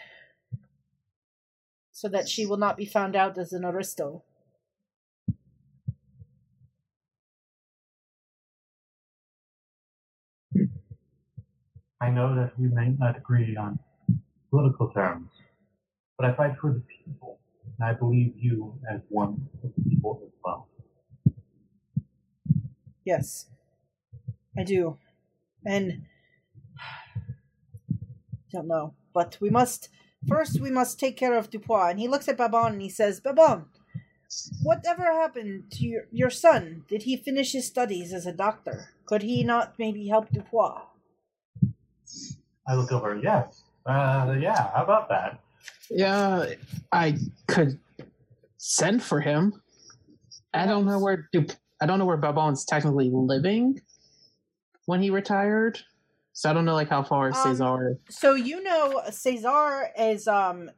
so 1.92 2.08
that 2.08 2.28
she 2.28 2.46
will 2.46 2.56
not 2.56 2.76
be 2.76 2.86
found 2.86 3.14
out 3.14 3.36
as 3.36 3.52
an 3.52 3.64
aristo. 3.64 4.22
I 12.00 12.08
know 12.08 12.34
that 12.34 12.58
we 12.58 12.68
may 12.68 12.88
not 12.98 13.18
agree 13.18 13.56
on 13.56 13.78
political 14.48 14.90
terms, 14.90 15.30
but 16.16 16.30
I 16.30 16.34
fight 16.34 16.56
for 16.58 16.72
the 16.72 16.80
people, 16.80 17.38
and 17.78 17.86
I 17.86 17.92
believe 17.92 18.32
you 18.38 18.80
as 18.90 19.00
one 19.10 19.48
of 19.62 19.70
the 19.76 19.82
people 19.90 20.22
as 20.24 20.32
well. 20.42 20.68
Yes, 23.04 23.46
I 24.56 24.64
do. 24.64 24.96
And 25.64 26.06
don't 28.52 28.68
know, 28.68 28.94
but 29.12 29.38
we 29.40 29.50
must 29.50 29.88
first. 30.28 30.60
We 30.60 30.70
must 30.70 30.98
take 30.98 31.16
care 31.16 31.36
of 31.36 31.50
Dupois. 31.50 31.90
And 31.90 31.98
he 32.00 32.08
looks 32.08 32.28
at 32.28 32.36
Babon 32.36 32.72
and 32.74 32.82
he 32.82 32.88
says, 32.88 33.20
"Babon, 33.20 33.66
whatever 34.62 35.04
happened 35.04 35.70
to 35.72 35.84
your 35.84 36.02
your 36.12 36.30
son? 36.30 36.84
Did 36.88 37.02
he 37.02 37.16
finish 37.16 37.52
his 37.52 37.66
studies 37.66 38.12
as 38.12 38.26
a 38.26 38.32
doctor? 38.32 38.90
Could 39.06 39.22
he 39.22 39.42
not 39.44 39.74
maybe 39.78 40.08
help 40.08 40.30
Dupois?" 40.30 40.82
I 42.68 42.74
look 42.74 42.92
over, 42.92 43.18
yes. 43.22 43.62
Uh, 43.86 44.36
yeah, 44.38 44.70
how 44.74 44.84
about 44.84 45.08
that? 45.08 45.40
yeah, 45.90 46.46
I 46.92 47.16
could 47.48 47.78
send 48.58 49.02
for 49.02 49.20
him. 49.20 49.60
I 50.54 50.66
don't 50.66 50.86
know 50.86 50.98
where 51.00 51.28
Dup- 51.32 51.56
I 51.80 51.86
don't 51.86 51.98
know 51.98 52.04
where 52.04 52.16
Babon's 52.16 52.64
technically 52.64 53.10
living 53.12 53.80
when 54.86 55.00
he 55.02 55.10
retired. 55.10 55.80
So 56.32 56.48
I 56.48 56.52
don't 56.52 56.64
know 56.64 56.74
like 56.74 56.88
how 56.88 57.02
far 57.02 57.28
Um, 57.28 57.34
Cesar. 57.34 57.98
So 58.08 58.34
you 58.34 58.62
know, 58.62 59.02
Cesar 59.10 59.88
is 59.98 60.26
um 60.28 60.70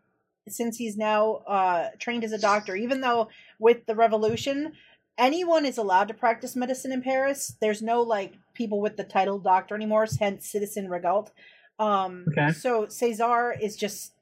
since 0.48 0.76
he's 0.76 0.96
now 0.96 1.34
uh, 1.46 1.90
trained 2.00 2.24
as 2.24 2.32
a 2.32 2.38
doctor, 2.38 2.74
even 2.74 3.00
though 3.00 3.28
with 3.60 3.86
the 3.86 3.94
revolution, 3.94 4.72
anyone 5.16 5.64
is 5.64 5.78
allowed 5.78 6.08
to 6.08 6.14
practice 6.14 6.56
medicine 6.56 6.90
in 6.90 7.00
Paris. 7.00 7.56
There's 7.60 7.80
no 7.80 8.02
like 8.02 8.34
people 8.54 8.80
with 8.80 8.96
the 8.96 9.04
title 9.04 9.38
doctor 9.38 9.74
anymore, 9.74 10.06
hence 10.18 10.50
citizen 10.50 10.88
Regalt. 10.88 11.30
Um, 11.78 12.26
Okay. 12.30 12.52
So 12.52 12.88
Cesar 12.88 13.52
is 13.60 13.76
just 13.76 14.14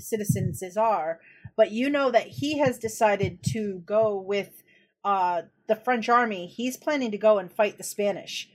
citizen 0.00 0.54
Cesar, 0.54 1.20
but 1.56 1.70
you 1.70 1.90
know 1.90 2.10
that 2.10 2.26
he 2.26 2.58
has 2.58 2.78
decided 2.78 3.42
to 3.52 3.82
go 3.86 4.18
with 4.18 4.62
uh, 5.04 5.42
the 5.68 5.76
French 5.76 6.08
army. 6.08 6.46
He's 6.46 6.76
planning 6.76 7.10
to 7.12 7.18
go 7.18 7.38
and 7.38 7.52
fight 7.52 7.78
the 7.78 7.84
Spanish. 7.84 8.48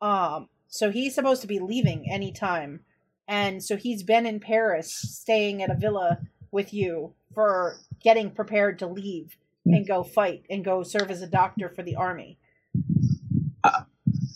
Um, 0.00 0.48
so 0.68 0.90
he's 0.90 1.14
supposed 1.14 1.40
to 1.42 1.46
be 1.48 1.58
leaving 1.58 2.10
anytime. 2.10 2.80
And 3.26 3.62
so 3.62 3.76
he's 3.76 4.02
been 4.02 4.26
in 4.26 4.40
Paris, 4.40 4.92
staying 4.94 5.62
at 5.62 5.70
a 5.70 5.74
villa 5.74 6.18
with 6.50 6.72
you 6.72 7.14
for 7.34 7.76
getting 8.02 8.30
prepared 8.30 8.78
to 8.78 8.86
leave 8.86 9.36
and 9.66 9.86
go 9.86 10.02
fight 10.02 10.44
and 10.48 10.64
go 10.64 10.82
serve 10.82 11.10
as 11.10 11.20
a 11.20 11.26
doctor 11.26 11.68
for 11.68 11.82
the 11.82 11.94
army. 11.94 12.38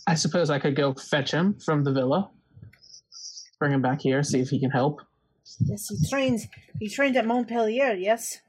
I 0.05 0.15
suppose 0.15 0.49
I 0.49 0.59
could 0.59 0.75
go 0.75 0.93
fetch 0.93 1.31
him 1.31 1.55
from 1.59 1.83
the 1.83 1.91
villa, 1.91 2.29
bring 3.57 3.71
him 3.71 3.81
back 3.81 4.01
here, 4.01 4.21
see 4.21 4.41
if 4.41 4.49
he 4.49 4.59
can 4.59 4.69
help. 4.69 5.01
Yes, 5.59 5.87
he 5.89 6.07
trains. 6.09 6.47
He 6.79 6.89
trained 6.89 7.15
at 7.15 7.25
Montpellier. 7.25 7.93
Yes, 7.93 8.39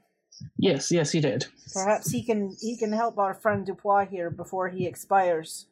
Yes, 0.57 0.91
yes, 0.91 1.11
he 1.11 1.21
did. 1.21 1.45
perhaps 1.73 2.11
he 2.11 2.21
can 2.23 2.55
he 2.59 2.77
can 2.77 2.91
help 2.91 3.17
our 3.17 3.33
friend 3.33 3.65
Dupois 3.65 4.09
here 4.09 4.29
before 4.29 4.67
he 4.69 4.85
expires. 4.85 5.67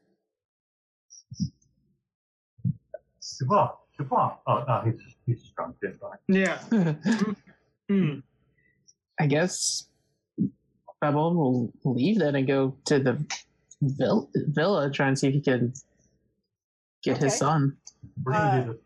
Dupois, 3.42 3.72
Dupois. 4.00 4.38
Oh, 4.48 4.64
no, 4.68 4.82
he's 4.86 5.00
he's 5.26 5.42
just 5.42 5.56
drunk. 5.56 5.76
Didn't 5.82 6.00
buy. 6.00 6.16
Yeah. 6.28 6.60
Hmm. 7.90 8.20
I 9.20 9.28
guess 9.28 9.88
Babylon 11.02 11.36
will 11.36 11.74
leave 11.84 12.18
then 12.20 12.36
and 12.36 12.48
go 12.48 12.78
to 12.86 12.98
the 12.98 13.24
vil- 13.82 14.30
villa, 14.34 14.90
try 14.90 15.10
and 15.10 15.20
see 15.20 15.28
if 15.28 15.34
he 15.34 15.42
can 15.42 15.74
get 17.04 17.18
his 17.18 17.36
son. 17.38 17.76
We're 18.24 18.32
gonna 18.32 18.46
Uh, 18.46 18.62
do 18.64 18.72
the 18.74 18.80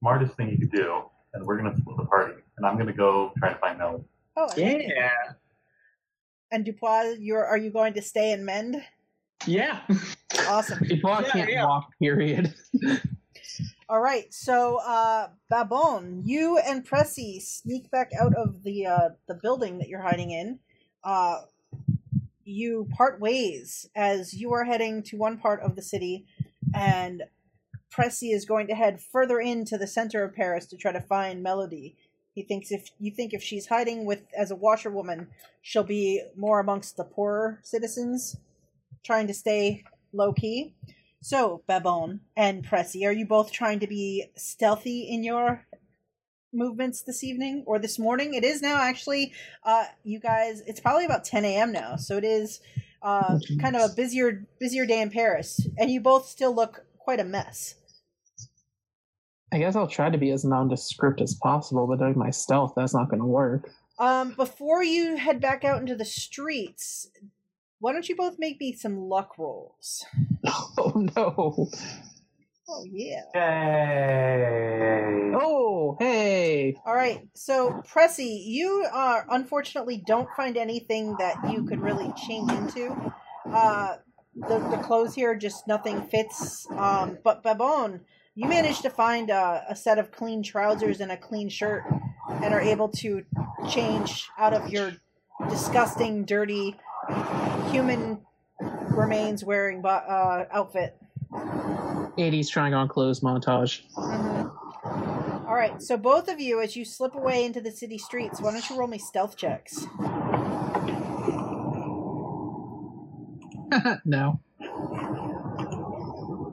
smartest 0.00 0.34
thing 0.36 0.50
you 0.50 0.58
could 0.58 0.72
do, 0.72 1.04
and 1.32 1.44
we're 1.46 1.56
gonna 1.56 1.74
split 1.74 1.96
the 1.96 2.04
party. 2.04 2.34
And 2.58 2.66
I'm 2.66 2.76
gonna 2.76 2.92
go 2.92 3.32
try 3.38 3.54
to 3.54 3.58
find 3.58 3.78
Melody. 3.78 4.04
Oh, 4.36 4.46
and, 4.58 4.82
Yeah. 4.82 5.10
and 6.52 6.66
Dupois, 6.66 7.16
you're 7.18 7.44
are 7.46 7.56
you 7.58 7.70
going 7.70 7.94
to 7.94 8.02
stay 8.02 8.32
and 8.32 8.44
mend? 8.44 8.84
Yeah. 9.46 9.80
Awesome. 10.48 10.80
Dupois 10.80 11.22
Yeah, 11.22 11.30
can't 11.32 11.50
yeah. 11.50 11.64
walk, 11.66 11.88
period. 11.98 12.54
All 13.88 14.00
right, 14.00 14.32
so 14.32 14.76
uh, 14.76 15.28
Babon, 15.50 16.22
you 16.24 16.58
and 16.58 16.86
Pressy 16.86 17.40
sneak 17.40 17.90
back 17.90 18.10
out 18.18 18.34
of 18.34 18.62
the 18.62 18.86
uh, 18.86 19.08
the 19.28 19.34
building 19.34 19.78
that 19.78 19.88
you're 19.88 20.02
hiding 20.02 20.30
in. 20.30 20.58
Uh, 21.02 21.42
you 22.44 22.88
part 22.96 23.20
ways 23.20 23.88
as 23.94 24.34
you 24.34 24.52
are 24.52 24.64
heading 24.64 25.02
to 25.02 25.16
one 25.16 25.38
part 25.38 25.60
of 25.60 25.76
the 25.76 25.82
city, 25.82 26.26
and 26.74 27.22
Pressy 27.94 28.34
is 28.34 28.44
going 28.44 28.66
to 28.68 28.74
head 28.74 29.00
further 29.00 29.38
into 29.38 29.78
the 29.78 29.86
center 29.86 30.24
of 30.24 30.34
Paris 30.34 30.66
to 30.66 30.76
try 30.76 30.92
to 30.92 31.00
find 31.00 31.42
Melody. 31.42 31.96
He 32.34 32.42
thinks 32.42 32.72
if 32.72 32.88
you 32.98 33.12
think 33.12 33.32
if 33.32 33.42
she's 33.42 33.66
hiding 33.66 34.04
with 34.04 34.22
as 34.36 34.50
a 34.50 34.56
washerwoman, 34.56 35.28
she'll 35.62 35.84
be 35.84 36.22
more 36.36 36.58
amongst 36.58 36.96
the 36.96 37.04
poorer 37.04 37.60
citizens, 37.62 38.36
trying 39.04 39.28
to 39.28 39.34
stay 39.34 39.84
low 40.12 40.32
key. 40.32 40.74
So, 41.24 41.62
Babon 41.66 42.20
and 42.36 42.62
Pressy, 42.62 43.06
are 43.06 43.12
you 43.12 43.24
both 43.24 43.50
trying 43.50 43.80
to 43.80 43.86
be 43.86 44.26
stealthy 44.36 45.08
in 45.08 45.24
your 45.24 45.66
movements 46.52 47.00
this 47.00 47.24
evening 47.24 47.64
or 47.66 47.78
this 47.78 47.98
morning? 47.98 48.34
It 48.34 48.44
is 48.44 48.60
now 48.60 48.76
actually, 48.76 49.32
uh, 49.64 49.86
you 50.02 50.20
guys. 50.20 50.60
It's 50.66 50.80
probably 50.80 51.06
about 51.06 51.24
10 51.24 51.46
a.m. 51.46 51.72
now, 51.72 51.96
so 51.96 52.18
it 52.18 52.24
is 52.24 52.60
uh, 53.00 53.38
kind 53.58 53.74
of 53.74 53.90
a 53.90 53.94
busier, 53.94 54.46
busier 54.60 54.84
day 54.84 55.00
in 55.00 55.08
Paris, 55.08 55.66
and 55.78 55.90
you 55.90 55.98
both 55.98 56.26
still 56.26 56.54
look 56.54 56.84
quite 56.98 57.20
a 57.20 57.24
mess. 57.24 57.76
I 59.50 59.56
guess 59.56 59.76
I'll 59.76 59.86
try 59.86 60.10
to 60.10 60.18
be 60.18 60.30
as 60.30 60.44
nondescript 60.44 61.22
as 61.22 61.36
possible, 61.36 61.86
but 61.86 62.00
doing 62.00 62.18
my 62.18 62.28
stealth, 62.28 62.74
that's 62.76 62.92
not 62.92 63.08
going 63.08 63.20
to 63.20 63.26
work. 63.26 63.70
Um, 63.98 64.34
before 64.34 64.84
you 64.84 65.16
head 65.16 65.40
back 65.40 65.64
out 65.64 65.80
into 65.80 65.96
the 65.96 66.04
streets, 66.04 67.08
why 67.84 67.92
don't 67.92 68.08
you 68.08 68.16
both 68.16 68.36
make 68.38 68.58
me 68.60 68.72
some 68.72 68.96
luck 68.96 69.36
rolls? 69.36 70.06
Oh 70.76 71.06
no! 71.16 71.70
Oh 72.68 72.84
yeah. 72.90 73.22
Yay! 73.34 75.32
Oh 75.34 75.96
hey! 75.98 76.76
All 76.86 76.94
right, 76.94 77.28
so 77.34 77.82
Pressy, 77.86 78.42
you 78.46 78.86
uh, 78.90 79.22
unfortunately 79.30 80.02
don't 80.06 80.28
find 80.34 80.56
anything 80.56 81.16
that 81.18 81.36
you 81.52 81.64
could 81.64 81.80
really 81.80 82.10
change 82.26 82.50
into. 82.50 83.12
Uh, 83.50 83.96
the, 84.34 84.58
the 84.70 84.78
clothes 84.82 85.14
here 85.14 85.34
just 85.34 85.68
nothing 85.68 86.02
fits. 86.08 86.66
Um, 86.70 87.18
but 87.22 87.42
Babon, 87.42 88.00
you 88.34 88.48
managed 88.48 88.82
to 88.82 88.90
find 88.90 89.30
uh, 89.30 89.60
a 89.68 89.76
set 89.76 89.98
of 89.98 90.10
clean 90.10 90.42
trousers 90.42 91.00
and 91.00 91.12
a 91.12 91.16
clean 91.16 91.50
shirt, 91.50 91.84
and 92.30 92.54
are 92.54 92.62
able 92.62 92.88
to 92.88 93.24
change 93.70 94.26
out 94.38 94.54
of 94.54 94.70
your 94.70 94.92
disgusting, 95.48 96.24
dirty, 96.24 96.76
human 97.74 98.20
remains 98.60 99.44
wearing 99.44 99.82
bo- 99.82 99.88
uh, 99.88 100.46
outfit. 100.52 100.96
80s 101.32 102.48
trying 102.48 102.72
on 102.72 102.86
clothes 102.86 103.18
montage. 103.20 103.82
Mhm. 103.96 104.52
All 105.48 105.54
right, 105.54 105.82
so 105.82 105.96
both 105.96 106.28
of 106.28 106.40
you, 106.40 106.60
as 106.60 106.76
you 106.76 106.84
slip 106.84 107.16
away 107.16 107.44
into 107.44 107.60
the 107.60 107.72
city 107.72 107.98
streets, 107.98 108.40
why 108.40 108.52
don't 108.52 108.70
you 108.70 108.78
roll 108.78 108.86
me 108.86 108.98
stealth 108.98 109.36
checks? 109.36 109.86
no. 114.04 114.40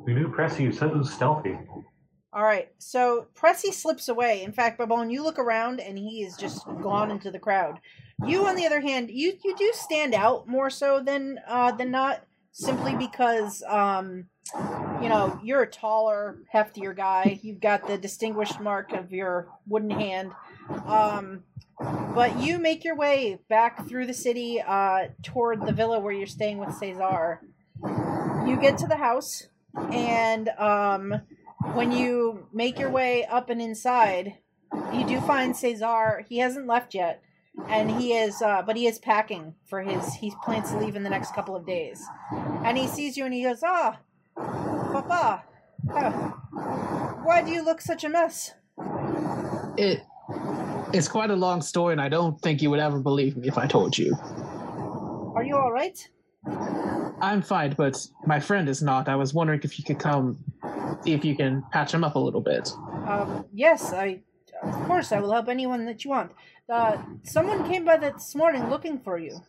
We 0.05 0.15
knew 0.15 0.33
Pressy. 0.35 0.61
You 0.61 0.71
said 0.71 0.89
it 0.89 0.97
was 0.97 1.13
stealthy. 1.13 1.57
All 2.33 2.43
right, 2.43 2.69
so 2.79 3.27
Pressy 3.35 3.71
slips 3.71 4.07
away. 4.09 4.41
In 4.41 4.51
fact, 4.53 4.79
Babone, 4.79 5.11
you 5.11 5.21
look 5.21 5.37
around 5.37 5.79
and 5.79 5.97
he 5.99 6.23
is 6.23 6.35
just 6.35 6.65
gone 6.81 7.11
into 7.11 7.29
the 7.29 7.39
crowd. 7.39 7.79
You, 8.25 8.47
on 8.47 8.55
the 8.55 8.65
other 8.65 8.81
hand, 8.81 9.09
you 9.11 9.33
you 9.43 9.55
do 9.57 9.71
stand 9.73 10.13
out 10.13 10.47
more 10.47 10.69
so 10.69 10.99
than 10.99 11.39
uh, 11.47 11.71
than 11.71 11.91
not, 11.91 12.23
simply 12.51 12.95
because 12.95 13.63
um, 13.67 14.25
you 15.01 15.09
know 15.09 15.39
you're 15.43 15.63
a 15.63 15.67
taller, 15.67 16.37
heftier 16.53 16.95
guy. 16.95 17.39
You've 17.41 17.61
got 17.61 17.87
the 17.87 17.97
distinguished 17.97 18.59
mark 18.59 18.93
of 18.93 19.11
your 19.11 19.49
wooden 19.67 19.89
hand. 19.89 20.31
Um, 20.85 21.43
but 22.13 22.39
you 22.41 22.59
make 22.59 22.83
your 22.83 22.95
way 22.95 23.39
back 23.49 23.87
through 23.87 24.05
the 24.05 24.13
city 24.13 24.61
uh, 24.61 25.07
toward 25.23 25.65
the 25.65 25.73
villa 25.73 25.99
where 25.99 26.13
you're 26.13 26.27
staying 26.27 26.57
with 26.59 26.75
Cesar. 26.75 27.41
You 28.45 28.57
get 28.61 28.77
to 28.79 28.87
the 28.87 28.97
house, 28.97 29.47
and 29.91 30.49
um, 30.49 31.21
when 31.73 31.91
you 31.91 32.47
make 32.53 32.77
your 32.77 32.89
way 32.89 33.25
up 33.25 33.49
and 33.49 33.61
inside, 33.61 34.35
you 34.93 35.05
do 35.05 35.19
find 35.21 35.55
Cesar. 35.55 36.25
He 36.27 36.39
hasn't 36.39 36.67
left 36.67 36.93
yet, 36.93 37.23
and 37.67 37.91
he 37.91 38.13
is, 38.13 38.41
uh, 38.41 38.61
but 38.61 38.75
he 38.75 38.87
is 38.87 38.99
packing 38.99 39.55
for 39.65 39.81
his. 39.81 40.13
He 40.15 40.31
plans 40.43 40.71
to 40.71 40.77
leave 40.77 40.95
in 40.95 41.03
the 41.03 41.09
next 41.09 41.33
couple 41.33 41.55
of 41.55 41.65
days, 41.65 42.03
and 42.63 42.77
he 42.77 42.87
sees 42.87 43.17
you 43.17 43.25
and 43.25 43.33
he 43.33 43.43
goes, 43.43 43.61
"Ah, 43.63 43.99
Papa, 44.35 45.43
huh, 45.89 46.11
why 47.23 47.41
do 47.43 47.51
you 47.51 47.63
look 47.63 47.81
such 47.81 48.03
a 48.03 48.09
mess?" 48.09 48.53
It 49.77 50.03
it's 50.93 51.07
quite 51.07 51.31
a 51.31 51.35
long 51.35 51.61
story, 51.61 51.93
and 51.93 52.01
I 52.01 52.09
don't 52.09 52.39
think 52.41 52.61
you 52.61 52.69
would 52.69 52.79
ever 52.79 52.99
believe 52.99 53.37
me 53.37 53.47
if 53.47 53.57
I 53.57 53.67
told 53.67 53.97
you. 53.97 54.15
Are 55.35 55.43
you 55.43 55.57
all 55.57 55.71
right? 55.71 56.09
I'm 57.21 57.41
fine, 57.41 57.73
but 57.77 58.05
my 58.25 58.39
friend 58.39 58.67
is 58.67 58.81
not. 58.81 59.07
I 59.07 59.15
was 59.15 59.33
wondering 59.33 59.61
if 59.63 59.77
you 59.77 59.85
could 59.85 59.99
come, 59.99 60.43
see 61.03 61.13
if 61.13 61.23
you 61.23 61.35
can 61.35 61.63
patch 61.71 61.93
him 61.93 62.03
up 62.03 62.15
a 62.15 62.19
little 62.19 62.41
bit. 62.41 62.71
Um, 63.07 63.45
yes, 63.53 63.93
I. 63.93 64.21
Of 64.63 64.87
course, 64.87 65.11
I 65.11 65.19
will 65.19 65.31
help 65.31 65.47
anyone 65.49 65.85
that 65.85 66.03
you 66.03 66.11
want. 66.11 66.31
Uh, 66.69 66.97
someone 67.23 67.67
came 67.69 67.85
by 67.85 67.97
this 67.97 68.35
morning 68.35 68.69
looking 68.69 68.99
for 68.99 69.17
you. 69.17 69.41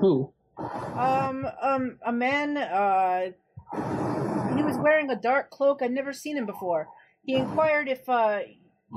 Who? 0.00 0.32
Um, 0.58 1.46
um, 1.62 1.98
a 2.04 2.12
man, 2.12 2.56
uh, 2.56 3.30
he 4.56 4.62
was 4.62 4.76
wearing 4.78 5.10
a 5.10 5.16
dark 5.16 5.50
cloak. 5.50 5.82
I'd 5.82 5.92
never 5.92 6.12
seen 6.12 6.36
him 6.36 6.46
before. 6.46 6.88
He 7.24 7.34
inquired 7.34 7.88
if, 7.88 8.08
uh, 8.08 8.40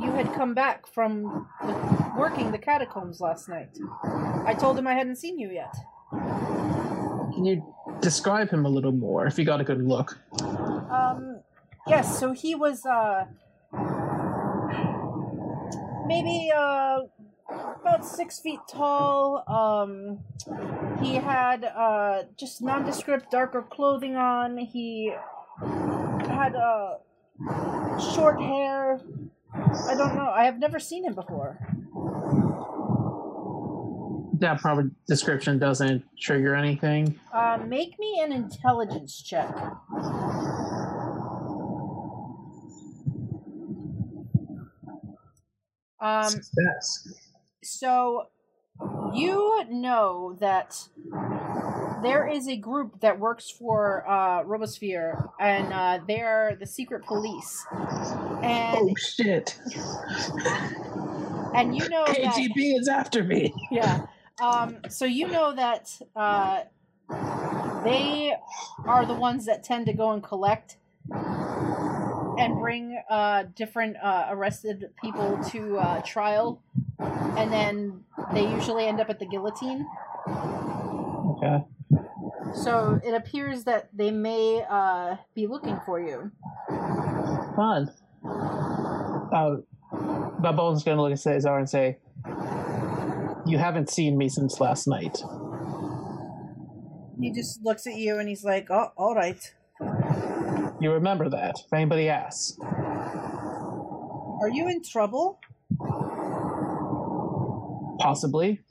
you 0.01 0.11
had 0.11 0.33
come 0.33 0.53
back 0.53 0.87
from 0.87 1.47
the, 1.61 2.13
working 2.17 2.51
the 2.51 2.57
catacombs 2.57 3.19
last 3.19 3.49
night. 3.49 3.77
I 4.45 4.55
told 4.57 4.77
him 4.77 4.87
I 4.87 4.93
hadn't 4.93 5.17
seen 5.17 5.37
you 5.37 5.51
yet. 5.51 5.75
Can 7.33 7.45
you 7.45 7.75
describe 7.99 8.49
him 8.49 8.65
a 8.65 8.69
little 8.69 8.91
more 8.91 9.27
if 9.27 9.37
you 9.37 9.45
got 9.45 9.61
a 9.61 9.63
good 9.63 9.83
look? 9.83 10.17
Um, 10.41 11.41
yes, 11.87 12.17
so 12.19 12.31
he 12.31 12.55
was, 12.55 12.85
uh, 12.85 13.25
maybe, 16.05 16.51
uh, 16.55 16.99
about 17.49 18.05
six 18.05 18.39
feet 18.39 18.59
tall. 18.69 19.43
Um, 19.47 20.19
he 21.01 21.15
had, 21.15 21.63
uh, 21.65 22.23
just 22.37 22.61
nondescript 22.61 23.31
darker 23.31 23.61
clothing 23.61 24.15
on. 24.15 24.57
He 24.57 25.13
had, 25.59 26.55
uh, 26.55 26.97
short 28.13 28.41
hair. 28.41 29.01
I 29.53 29.95
don't 29.95 30.15
know. 30.15 30.29
I 30.33 30.45
have 30.45 30.59
never 30.59 30.79
seen 30.79 31.03
him 31.05 31.13
before. 31.15 31.59
that 34.41 34.59
probably 34.59 34.89
description 35.07 35.59
doesn't 35.59 36.03
trigger 36.19 36.55
anything. 36.55 37.19
Uh, 37.31 37.59
make 37.67 37.99
me 37.99 38.19
an 38.23 38.31
intelligence 38.31 39.21
check. 39.21 39.55
Um, 46.01 46.29
Success. 46.29 47.13
so 47.63 48.27
you 49.13 49.63
know 49.69 50.35
that 50.39 50.87
there 52.01 52.27
is 52.27 52.47
a 52.47 52.57
group 52.57 52.99
that 53.01 53.19
works 53.19 53.49
for 53.51 54.09
uh, 54.09 54.41
Robespierre, 54.43 55.29
and 55.39 55.71
uh, 55.71 55.99
they're 56.07 56.57
the 56.59 56.65
secret 56.65 57.05
police. 57.05 57.63
And 58.41 58.77
Oh 58.89 58.93
shit! 58.97 59.59
and 61.53 61.75
you 61.75 61.87
know 61.89 62.05
that 62.07 62.17
KGB 62.17 62.79
is 62.79 62.87
after 62.87 63.23
me. 63.23 63.53
yeah. 63.71 64.05
Um, 64.41 64.77
so 64.89 65.05
you 65.05 65.27
know 65.27 65.53
that 65.55 65.95
uh, 66.15 66.61
they 67.83 68.33
are 68.85 69.05
the 69.05 69.13
ones 69.13 69.45
that 69.45 69.63
tend 69.63 69.85
to 69.85 69.93
go 69.93 70.11
and 70.11 70.23
collect 70.23 70.77
and 72.41 72.59
bring 72.59 73.01
uh, 73.09 73.43
different 73.55 73.97
uh, 74.01 74.27
arrested 74.29 74.89
people 75.01 75.39
to 75.51 75.77
uh, 75.77 76.01
trial, 76.01 76.61
and 76.99 77.51
then 77.51 78.03
they 78.33 78.49
usually 78.49 78.87
end 78.87 78.99
up 78.99 79.09
at 79.09 79.19
the 79.19 79.25
guillotine. 79.25 79.85
Okay. 80.27 81.63
So 82.53 82.99
it 83.03 83.13
appears 83.13 83.63
that 83.65 83.89
they 83.93 84.11
may 84.11 84.65
uh, 84.69 85.17
be 85.35 85.47
looking 85.47 85.79
for 85.85 85.99
you. 85.99 86.31
Fun. 87.55 87.91
Uh, 88.25 89.57
Babone's 90.41 90.83
gonna 90.83 91.01
look 91.01 91.11
at 91.11 91.19
Cesar 91.19 91.57
and 91.57 91.69
say, 91.69 91.97
"You 93.45 93.57
haven't 93.57 93.89
seen 93.89 94.17
me 94.17 94.29
since 94.29 94.59
last 94.59 94.87
night." 94.87 95.23
He 97.19 97.31
just 97.31 97.63
looks 97.63 97.85
at 97.85 97.95
you 97.95 98.17
and 98.17 98.27
he's 98.27 98.43
like, 98.43 98.71
"Oh, 98.71 98.91
all 98.97 99.15
right. 99.15 99.53
You 100.81 100.91
remember 100.91 101.29
that? 101.29 101.55
If 101.65 101.71
anybody 101.71 102.09
asks, 102.09 102.57
Are 102.61 104.49
you 104.49 104.67
in 104.67 104.83
trouble?" 104.83 105.39
possibly. 108.01 108.61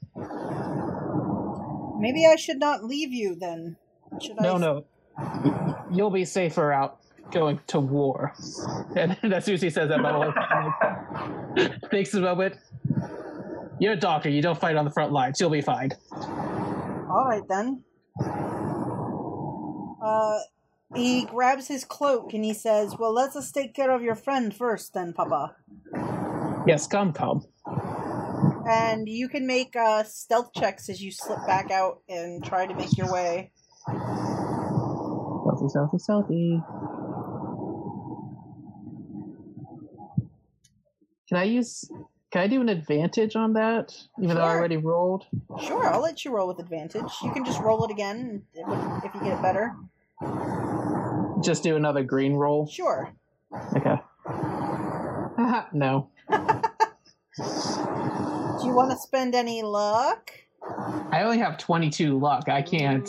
Maybe 1.98 2.26
I 2.26 2.36
should 2.36 2.58
not 2.58 2.84
leave 2.84 3.12
you 3.12 3.36
then. 3.36 3.76
Should 4.20 4.38
I 4.40 4.42
No, 4.42 4.56
no. 4.56 4.84
You'll 5.90 6.10
be 6.10 6.24
safer 6.24 6.72
out 6.72 6.98
going 7.30 7.60
to 7.68 7.80
war. 7.80 8.34
And 8.96 9.16
as 9.32 9.44
soon 9.44 9.54
as 9.54 9.62
he 9.62 9.70
says 9.70 9.88
that, 9.88 9.98
Babone 10.00 10.34
thinks 11.90 12.12
a 12.14 12.20
moment. 12.20 12.56
You're 13.78 13.92
a 13.92 13.96
doctor. 13.96 14.28
You 14.28 14.42
don't 14.42 14.58
fight 14.58 14.76
on 14.76 14.84
the 14.84 14.90
front 14.90 15.12
lines. 15.12 15.40
You'll 15.40 15.50
be 15.50 15.60
fine. 15.60 15.92
All 16.12 17.26
right 17.28 17.46
then. 17.48 17.84
Uh, 20.02 20.38
he 20.94 21.24
grabs 21.24 21.68
his 21.68 21.84
cloak 21.84 22.32
and 22.34 22.44
he 22.44 22.54
says, 22.54 22.96
"Well, 22.98 23.12
let 23.12 23.28
us 23.28 23.34
just 23.34 23.54
take 23.54 23.74
care 23.74 23.90
of 23.90 24.02
your 24.02 24.14
friend 24.14 24.54
first, 24.54 24.94
then, 24.94 25.12
Papa." 25.12 25.56
Yes, 26.66 26.86
come, 26.86 27.12
come. 27.12 27.46
And 28.68 29.08
you 29.08 29.28
can 29.28 29.46
make 29.46 29.74
uh, 29.74 30.04
stealth 30.04 30.52
checks 30.54 30.88
as 30.88 31.02
you 31.02 31.10
slip 31.10 31.38
back 31.46 31.70
out 31.70 32.02
and 32.08 32.44
try 32.44 32.66
to 32.66 32.74
make 32.74 32.96
your 32.96 33.10
way. 33.10 33.50
Stealthy, 35.42 35.68
stealthy, 35.68 35.98
stealthy. 35.98 36.62
Can 41.28 41.38
I 41.38 41.44
use? 41.44 41.90
Can 42.30 42.42
I 42.42 42.46
do 42.46 42.60
an 42.60 42.68
advantage 42.68 43.34
on 43.34 43.54
that, 43.54 43.92
even 44.22 44.36
though 44.36 44.42
I 44.42 44.54
already 44.54 44.76
rolled? 44.76 45.26
Sure, 45.64 45.88
I'll 45.88 46.02
let 46.02 46.24
you 46.24 46.30
roll 46.32 46.46
with 46.46 46.60
advantage. 46.60 47.10
You 47.22 47.32
can 47.32 47.44
just 47.44 47.60
roll 47.60 47.84
it 47.84 47.90
again 47.90 48.42
if 48.54 49.14
you 49.14 49.20
get 49.20 49.38
it 49.38 49.42
better. 49.42 49.74
Just 51.42 51.62
do 51.62 51.76
another 51.76 52.02
green 52.02 52.34
roll. 52.34 52.66
Sure. 52.66 53.10
Okay. 53.76 53.96
no, 55.72 56.10
Do 56.28 56.36
you 58.66 58.72
want 58.74 58.90
to 58.90 58.96
spend 58.96 59.34
any 59.34 59.62
luck? 59.62 60.30
I 61.10 61.22
only 61.22 61.38
have 61.38 61.58
twenty-two 61.58 62.18
luck. 62.18 62.48
I 62.48 62.62
can't. 62.62 63.06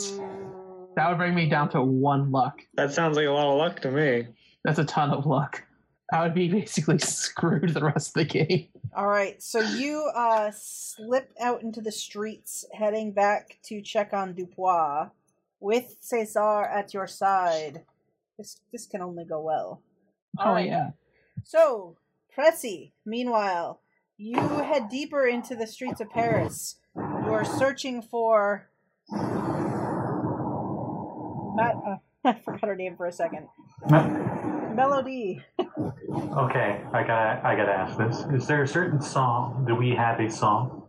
That 0.96 1.08
would 1.08 1.18
bring 1.18 1.34
me 1.34 1.48
down 1.48 1.68
to 1.70 1.82
one 1.82 2.30
luck. 2.30 2.60
That 2.74 2.92
sounds 2.92 3.16
like 3.16 3.26
a 3.26 3.30
lot 3.30 3.46
of 3.50 3.58
luck 3.58 3.80
to 3.80 3.90
me. 3.90 4.26
That's 4.64 4.78
a 4.78 4.84
ton 4.84 5.10
of 5.10 5.26
luck. 5.26 5.62
I 6.12 6.22
would 6.22 6.34
be 6.34 6.48
basically 6.48 6.98
screwed 7.00 7.70
the 7.70 7.84
rest 7.84 8.08
of 8.08 8.14
the 8.14 8.24
game. 8.24 8.68
All 8.94 9.06
right, 9.08 9.42
so 9.42 9.60
you 9.60 10.10
uh 10.14 10.50
slip 10.54 11.32
out 11.40 11.62
into 11.62 11.80
the 11.80 11.92
streets, 11.92 12.64
heading 12.72 13.12
back 13.12 13.58
to 13.64 13.80
check 13.82 14.12
on 14.12 14.34
Dupois, 14.34 15.10
with 15.60 15.96
Cesar 16.00 16.64
at 16.64 16.92
your 16.92 17.06
side. 17.06 17.82
This 18.42 18.58
this 18.72 18.86
can 18.86 19.00
only 19.00 19.24
go 19.24 19.40
well. 19.40 19.82
Oh 20.36 20.46
Alright. 20.46 20.66
yeah. 20.66 20.90
So, 21.44 21.96
Pressy, 22.36 22.90
meanwhile, 23.06 23.82
you 24.16 24.36
head 24.36 24.88
deeper 24.88 25.28
into 25.28 25.54
the 25.54 25.68
streets 25.68 26.00
of 26.00 26.10
Paris. 26.10 26.80
You 26.96 27.32
are 27.32 27.44
searching 27.44 28.02
for. 28.02 28.68
Matt, 31.54 31.76
uh, 31.86 31.96
I 32.24 32.32
forgot 32.32 32.66
her 32.66 32.74
name 32.74 32.96
for 32.96 33.06
a 33.06 33.12
second. 33.12 33.46
Melody. 33.88 35.40
Okay, 35.60 36.80
I 36.92 37.04
gotta 37.04 37.40
I 37.44 37.54
gotta 37.54 37.72
ask 37.72 37.96
this. 37.96 38.24
Is 38.34 38.48
there 38.48 38.64
a 38.64 38.68
certain 38.68 39.00
song? 39.00 39.66
Do 39.68 39.76
we 39.76 39.90
have 39.90 40.18
a 40.18 40.28
song? 40.28 40.88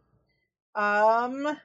Um, 0.73 1.55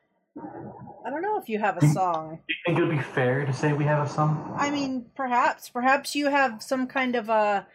I 1.06 1.10
don't 1.10 1.22
know 1.22 1.38
if 1.38 1.48
you 1.48 1.58
have 1.58 1.76
a 1.76 1.86
song. 1.88 2.40
Do 2.46 2.54
you 2.54 2.56
think 2.66 2.78
it 2.78 2.86
would 2.86 2.96
be 2.96 3.02
fair 3.02 3.44
to 3.46 3.52
say 3.52 3.72
we 3.72 3.84
have 3.84 4.06
a 4.06 4.10
song? 4.10 4.54
I 4.58 4.70
mean, 4.70 5.06
perhaps, 5.14 5.68
perhaps 5.68 6.14
you 6.14 6.26
have 6.28 6.62
some 6.62 6.86
kind 6.86 7.14
of 7.14 7.28
a 7.28 7.66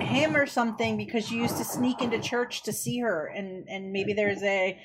hymn 0.00 0.36
or 0.36 0.46
something 0.46 0.96
because 0.96 1.30
you 1.30 1.40
used 1.42 1.56
to 1.58 1.64
sneak 1.64 2.00
into 2.00 2.18
church 2.18 2.62
to 2.64 2.72
see 2.72 2.98
her, 3.00 3.26
and 3.26 3.68
and 3.68 3.92
maybe 3.92 4.12
there's 4.12 4.42
a 4.42 4.78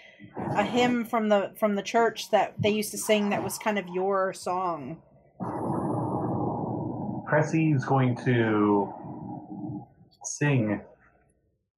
a 0.56 0.64
hymn 0.64 1.06
from 1.06 1.30
the 1.30 1.54
from 1.60 1.76
the 1.76 1.82
church 1.82 2.32
that 2.32 2.56
they 2.60 2.70
used 2.70 2.92
to 2.92 2.98
sing 2.98 3.30
that 3.30 3.44
was 3.44 3.58
kind 3.58 3.80
of 3.80 3.88
your 3.88 4.34
song. 4.34 5.02
Pressy 7.30 7.76
is 7.76 7.86
going 7.86 8.16
to 8.26 8.94
sing 10.24 10.82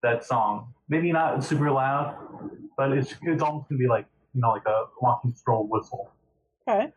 that 0.02 0.24
song. 0.24 0.74
Maybe 0.90 1.12
not 1.12 1.44
super 1.44 1.72
loud, 1.72 2.18
but 2.78 2.92
it's 2.92 3.14
it's 3.22 3.42
almost 3.42 3.70
gonna 3.70 3.80
be 3.80 3.88
like 3.88 4.06
you 4.34 4.42
know 4.42 4.50
like 4.50 4.66
a 4.66 4.86
walking 5.02 5.34
stroll 5.36 5.68
whistle. 5.70 6.12
Okay. 6.68 6.92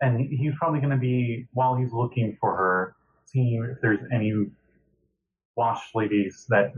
And 0.00 0.20
he's 0.20 0.52
probably 0.58 0.80
gonna 0.80 0.96
be 0.98 1.48
while 1.52 1.76
he's 1.76 1.92
looking 1.92 2.36
for 2.40 2.54
her, 2.56 2.96
seeing 3.26 3.66
if 3.70 3.78
there's 3.82 4.00
any 4.12 4.32
wash 5.56 5.82
ladies 5.94 6.46
that 6.48 6.72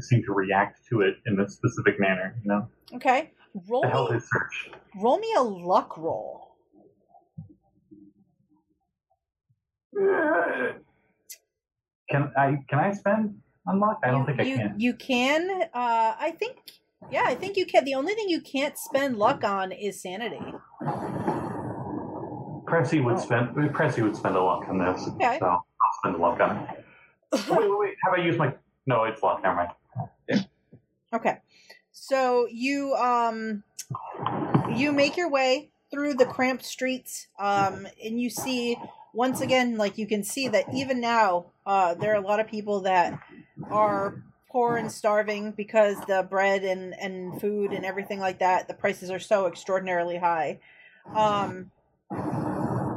seem 0.00 0.22
to 0.24 0.32
react 0.32 0.80
to 0.90 1.00
it 1.00 1.14
in 1.26 1.40
a 1.40 1.48
specific 1.48 1.98
manner. 1.98 2.36
You 2.44 2.48
know, 2.48 2.68
Okay. 2.94 3.32
Roll 3.68 3.82
to 3.82 3.88
help 3.88 4.10
me, 4.10 4.16
his 4.16 4.28
search. 4.30 4.70
roll 4.96 5.18
me 5.18 5.32
a 5.36 5.42
luck 5.42 5.96
roll. 5.96 6.56
Can 12.10 12.30
I 12.36 12.58
can 12.68 12.78
I 12.78 12.92
spend 12.92 13.40
on 13.66 13.80
luck? 13.80 14.00
I 14.04 14.10
don't 14.10 14.20
you, 14.20 14.26
think 14.26 14.40
I 14.40 14.42
you, 14.44 14.56
can. 14.56 14.74
You 14.78 14.94
can. 14.94 15.62
Uh, 15.74 16.14
I 16.18 16.34
think. 16.38 16.56
Yeah, 17.10 17.24
I 17.26 17.34
think 17.34 17.56
you 17.56 17.66
can. 17.66 17.84
The 17.84 17.94
only 17.94 18.14
thing 18.14 18.28
you 18.28 18.40
can't 18.40 18.76
spend 18.76 19.16
luck 19.16 19.44
on 19.44 19.72
is 19.72 20.00
sanity. 20.00 20.40
Pressy 22.66 23.02
would 23.02 23.18
spend 23.18 23.50
Pressy 23.72 24.02
would 24.02 24.16
spend 24.16 24.34
a 24.34 24.42
luck 24.42 24.68
on 24.68 24.78
this. 24.78 25.08
Okay. 25.08 25.38
So 25.38 25.46
I'll 25.46 25.64
spend 26.00 26.16
a 26.16 26.18
luck 26.18 26.40
on 26.40 26.56
it. 26.56 26.84
wait, 27.48 27.60
wait, 27.60 27.78
wait. 27.78 27.94
Have 28.04 28.14
I 28.18 28.22
used 28.22 28.38
my 28.38 28.54
No, 28.86 29.04
it's 29.04 29.22
luck, 29.22 29.42
never 29.42 29.56
mind. 29.56 30.48
Okay. 31.12 31.38
So 31.92 32.48
you 32.50 32.94
um 32.94 33.62
you 34.74 34.92
make 34.92 35.16
your 35.16 35.30
way 35.30 35.70
through 35.90 36.14
the 36.14 36.26
cramped 36.26 36.64
streets 36.64 37.28
um 37.38 37.86
and 38.04 38.20
you 38.20 38.28
see 38.28 38.76
once 39.14 39.40
again 39.40 39.76
like 39.76 39.96
you 39.96 40.06
can 40.06 40.24
see 40.24 40.48
that 40.48 40.64
even 40.74 41.00
now 41.00 41.46
uh 41.64 41.94
there 41.94 42.12
are 42.12 42.16
a 42.16 42.26
lot 42.26 42.40
of 42.40 42.48
people 42.48 42.80
that 42.80 43.18
are 43.70 44.22
poor 44.56 44.78
and 44.78 44.90
starving 44.90 45.50
because 45.50 45.98
the 46.06 46.26
bread 46.30 46.64
and 46.64 46.98
and 46.98 47.38
food 47.38 47.72
and 47.72 47.84
everything 47.84 48.18
like 48.18 48.38
that 48.38 48.66
the 48.68 48.72
prices 48.72 49.10
are 49.10 49.18
so 49.18 49.46
extraordinarily 49.46 50.16
high. 50.16 50.58
Um 51.14 51.70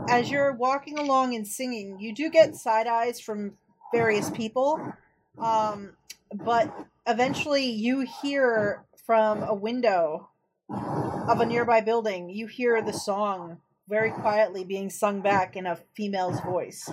as 0.10 0.32
you're 0.32 0.54
walking 0.54 0.98
along 0.98 1.36
and 1.36 1.46
singing, 1.46 2.00
you 2.00 2.16
do 2.16 2.30
get 2.30 2.56
side 2.56 2.88
eyes 2.88 3.20
from 3.20 3.58
various 3.94 4.30
people. 4.30 4.94
Um 5.38 5.98
but 6.34 6.74
eventually 7.06 7.66
you 7.66 8.08
hear 8.22 8.86
from 9.06 9.44
a 9.44 9.54
window 9.54 10.30
of 10.70 11.42
a 11.42 11.46
nearby 11.46 11.82
building 11.82 12.30
you 12.30 12.48
hear 12.48 12.82
the 12.82 12.94
song 12.94 13.58
very 13.90 14.12
quietly 14.12 14.64
being 14.64 14.90
sung 14.90 15.20
back 15.20 15.58
in 15.58 15.66
a 15.66 15.78
female's 15.94 16.40
voice 16.40 16.90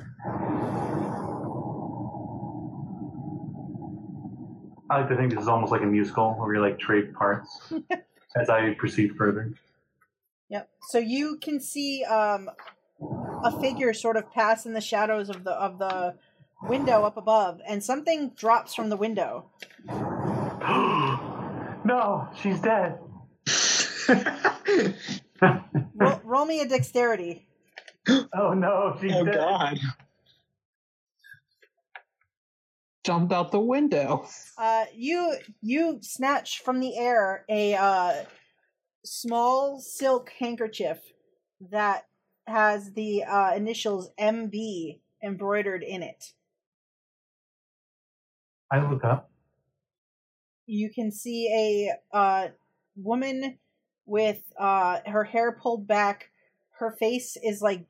I 4.89 5.01
like 5.01 5.09
to 5.09 5.17
think 5.17 5.33
this 5.33 5.43
is 5.43 5.49
almost 5.49 5.73
like 5.73 5.83
a 5.83 5.87
musical 5.87 6.35
where 6.35 6.49
we 6.49 6.59
like 6.59 6.79
trade 6.79 7.15
parts 7.15 7.73
as 8.37 8.49
I 8.49 8.75
proceed 8.75 9.17
further. 9.17 9.53
Yep. 10.49 10.69
So 10.89 10.99
you 10.99 11.39
can 11.39 11.61
see 11.61 12.05
um, 12.05 12.49
a 13.45 13.61
figure 13.61 13.93
sort 13.93 14.17
of 14.17 14.33
pass 14.33 14.65
in 14.67 14.75
the 14.75 14.81
shadows 14.81 15.29
of 15.29 15.45
the 15.45 15.53
of 15.53 15.79
the 15.79 16.15
window 16.63 17.03
up 17.03 17.17
above, 17.17 17.61
and 17.67 17.83
something 17.83 18.31
drops 18.31 18.75
from 18.75 18.89
the 18.89 18.97
window. 18.97 19.51
no, 21.85 22.29
she's 22.41 22.61
dead. 22.61 22.99
Roll, 25.99 26.21
roll 26.25 26.45
me 26.47 26.61
a 26.61 26.69
dexterity. 26.69 27.47
oh 28.09 28.55
no, 28.55 28.97
she's 29.01 29.13
oh 29.15 29.25
dead. 29.25 29.35
God. 29.35 29.79
Jumped 33.07 33.33
out 33.33 33.53
the 33.53 33.61
window. 33.61 34.27
Uh, 34.59 34.87
you 34.93 35.37
you 35.63 35.99
snatch 36.03 36.63
from 36.65 36.81
the 36.81 36.99
air 36.99 37.45
a 37.49 37.75
uh, 37.75 38.25
small 39.05 39.79
silk 39.79 40.33
handkerchief 40.37 40.99
that 41.71 42.09
has 42.49 42.93
the 42.95 43.23
uh, 43.23 43.55
initials 43.55 44.11
MB 44.19 44.99
embroidered 45.23 45.85
in 45.85 46.03
it. 46.03 46.33
I 48.73 48.91
look 48.91 49.05
up. 49.05 49.31
You 50.67 50.91
can 50.91 51.13
see 51.13 51.47
a 52.13 52.17
uh, 52.17 52.49
woman 52.97 53.59
with 54.05 54.43
uh, 54.59 54.99
her 55.07 55.23
hair 55.23 55.53
pulled 55.53 55.87
back. 55.87 56.31
Her 56.81 56.91
face 56.99 57.37
is 57.41 57.63
like 57.63 57.87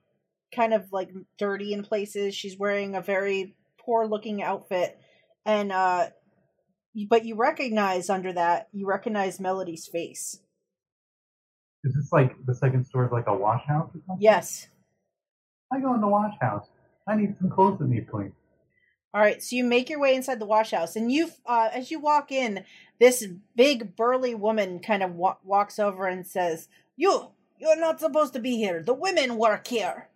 kind 0.54 0.74
of 0.74 0.92
like 0.92 1.10
dirty 1.38 1.72
in 1.72 1.82
places. 1.82 2.34
She's 2.34 2.58
wearing 2.58 2.94
a 2.94 3.00
very 3.00 3.54
poor 3.86 4.06
looking 4.06 4.42
outfit, 4.42 4.98
and 5.46 5.72
uh, 5.72 6.08
but 7.08 7.24
you 7.24 7.36
recognize 7.36 8.10
under 8.10 8.32
that 8.32 8.68
you 8.72 8.86
recognize 8.86 9.40
Melody's 9.40 9.86
face. 9.86 10.40
Is 11.84 11.94
this 11.94 12.12
like 12.12 12.34
the 12.44 12.54
second 12.54 12.84
story 12.84 13.06
of 13.06 13.12
like 13.12 13.28
a 13.28 13.34
wash 13.34 13.64
house 13.64 13.88
or 13.94 14.00
something? 14.06 14.20
Yes. 14.22 14.66
I 15.72 15.80
go 15.80 15.94
in 15.94 16.00
the 16.00 16.08
wash 16.08 16.34
house. 16.40 16.66
I 17.08 17.16
need 17.16 17.36
some 17.38 17.48
clothes 17.48 17.78
that 17.78 17.88
need 17.88 18.10
cleaned. 18.10 18.32
All 19.14 19.20
right, 19.20 19.42
so 19.42 19.56
you 19.56 19.64
make 19.64 19.88
your 19.88 20.00
way 20.00 20.14
inside 20.14 20.40
the 20.40 20.46
wash 20.46 20.72
house, 20.72 20.94
and 20.94 21.10
you, 21.10 21.30
uh, 21.46 21.70
as 21.72 21.90
you 21.90 21.98
walk 21.98 22.30
in, 22.30 22.64
this 23.00 23.26
big 23.54 23.96
burly 23.96 24.34
woman 24.34 24.78
kind 24.78 25.02
of 25.02 25.14
wa- 25.14 25.38
walks 25.42 25.78
over 25.78 26.06
and 26.06 26.26
says, 26.26 26.68
"You, 26.96 27.30
you're 27.58 27.80
not 27.80 27.98
supposed 27.98 28.34
to 28.34 28.40
be 28.40 28.56
here. 28.56 28.82
The 28.82 28.92
women 28.92 29.38
work 29.38 29.68
here." 29.68 30.08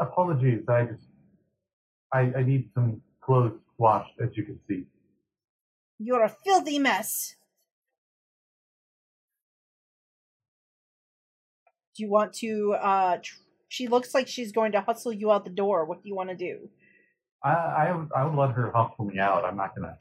Apologies, 0.00 0.64
I 0.68 0.84
just 0.84 1.08
I, 2.12 2.32
I 2.38 2.42
need 2.44 2.70
some 2.72 3.02
clothes 3.28 3.52
washed, 3.76 4.10
as 4.22 4.30
you 4.34 4.42
can 4.42 4.58
see. 4.66 4.84
You're 5.98 6.24
a 6.24 6.34
filthy 6.44 6.78
mess. 6.78 7.34
Do 11.94 12.02
you 12.04 12.08
want 12.10 12.32
to? 12.34 12.74
Uh, 12.80 13.16
tr- 13.22 13.36
she 13.68 13.86
looks 13.86 14.14
like 14.14 14.26
she's 14.28 14.50
going 14.52 14.72
to 14.72 14.80
hustle 14.80 15.12
you 15.12 15.30
out 15.30 15.44
the 15.44 15.50
door. 15.50 15.84
What 15.84 16.02
do 16.02 16.08
you 16.08 16.14
want 16.14 16.30
to 16.30 16.36
do? 16.36 16.70
I 17.44 17.50
I 17.50 17.92
would, 17.96 18.08
I 18.16 18.24
would 18.24 18.34
let 18.34 18.52
her 18.52 18.72
hustle 18.74 19.04
me 19.04 19.18
out. 19.18 19.44
I'm 19.44 19.56
not 19.56 19.74
gonna 19.74 19.98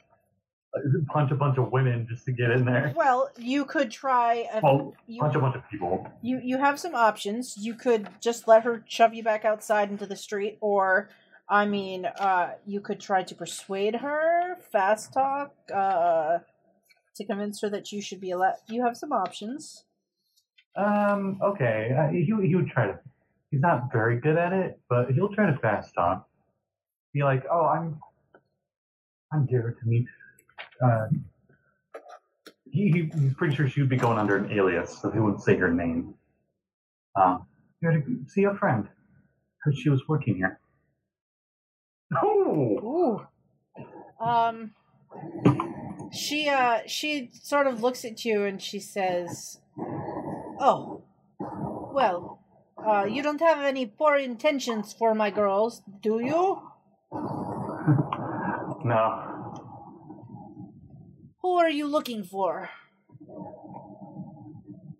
punch 1.08 1.32
a 1.32 1.36
bunch 1.36 1.58
of 1.58 1.72
women 1.72 2.08
just 2.10 2.24
to 2.26 2.32
get 2.32 2.52
in 2.52 2.64
there. 2.66 2.94
Well, 2.96 3.30
you 3.38 3.66
could 3.66 3.92
try. 3.92 4.48
A, 4.54 4.62
Well, 4.64 4.94
you, 5.08 5.20
punch 5.22 5.36
a 5.36 5.40
bunch 5.40 5.56
of 5.56 5.64
people. 5.70 6.08
you 6.22 6.40
you 6.42 6.58
have 6.60 6.80
some 6.80 6.96
options. 6.96 7.56
You 7.58 7.74
could 7.74 8.08
just 8.22 8.48
let 8.48 8.64
her 8.64 8.86
shove 8.88 9.14
you 9.14 9.24
back 9.24 9.44
outside 9.44 9.90
into 9.92 10.06
the 10.06 10.16
street, 10.16 10.58
or 10.62 11.10
I 11.50 11.66
mean, 11.66 12.06
uh, 12.06 12.52
you 12.66 12.82
could 12.82 13.00
try 13.00 13.24
to 13.24 13.36
persuade 13.36 13.96
her, 13.96 14.58
fast 14.72 15.14
talk, 15.14 15.54
uh, 15.74 16.40
to 17.16 17.26
convince 17.26 17.62
her 17.62 17.70
that 17.70 17.92
you 17.92 18.02
should 18.02 18.20
be 18.20 18.32
allowed. 18.32 18.56
You 18.68 18.84
have 18.84 18.98
some 18.98 19.12
options. 19.14 19.86
Um, 20.76 21.40
okay. 21.42 21.96
Uh, 21.98 22.10
he 22.10 22.24
he 22.26 22.56
would 22.56 22.68
try 22.68 22.88
to. 22.88 23.00
He's 23.50 23.62
not 23.62 23.92
very 23.92 24.20
good 24.20 24.38
at 24.38 24.52
it, 24.52 24.80
but 24.90 25.10
he'll 25.12 25.34
try 25.34 25.50
to 25.50 25.58
fast 25.60 25.94
talk. 25.96 26.28
Be 27.14 27.24
like, 27.24 27.44
oh, 27.52 27.66
I'm 27.66 28.00
I'm 29.32 29.48
here 29.48 29.76
to 29.80 29.88
meet. 29.88 30.06
Uh, 30.84 31.08
he, 32.70 32.92
he 32.92 33.12
he's 33.20 33.34
pretty 33.34 33.56
sure 33.56 33.68
she 33.70 33.80
would 33.80 33.90
be 33.90 33.98
going 33.98 34.18
under 34.18 34.36
an 34.36 34.52
alias, 34.52 35.00
so 35.02 35.10
he 35.10 35.20
wouldn't 35.20 35.42
say 35.42 35.56
her 35.56 35.74
name. 35.74 36.14
Um, 37.16 37.48
here 37.82 37.92
to 37.92 38.30
see 38.30 38.44
a 38.44 38.54
friend. 38.54 38.88
Heard 39.64 39.78
she 39.78 39.90
was 39.90 40.08
working 40.08 40.36
here. 40.36 40.60
Oh, 42.16 42.80
Ooh. 42.84 44.26
Um. 44.26 44.72
She 46.12 46.48
uh 46.48 46.80
she 46.88 47.30
sort 47.34 47.68
of 47.68 47.82
looks 47.84 48.06
at 48.06 48.24
you 48.24 48.46
and 48.46 48.62
she 48.62 48.80
says, 48.80 49.60
"Oh, 50.60 51.04
well, 51.40 52.40
uh, 52.78 53.06
you 53.06 53.22
don't 53.22 53.42
have 53.42 53.60
any 53.66 53.86
poor 53.86 54.16
intentions 54.16 54.94
for 54.94 55.14
my 55.14 55.30
girls, 55.30 55.82
do 56.02 56.20
you? 56.24 56.62
no. 58.86 59.34
Who 61.42 61.56
are 61.58 61.70
you 61.70 61.88
looking 61.88 62.24
for?" 62.24 62.70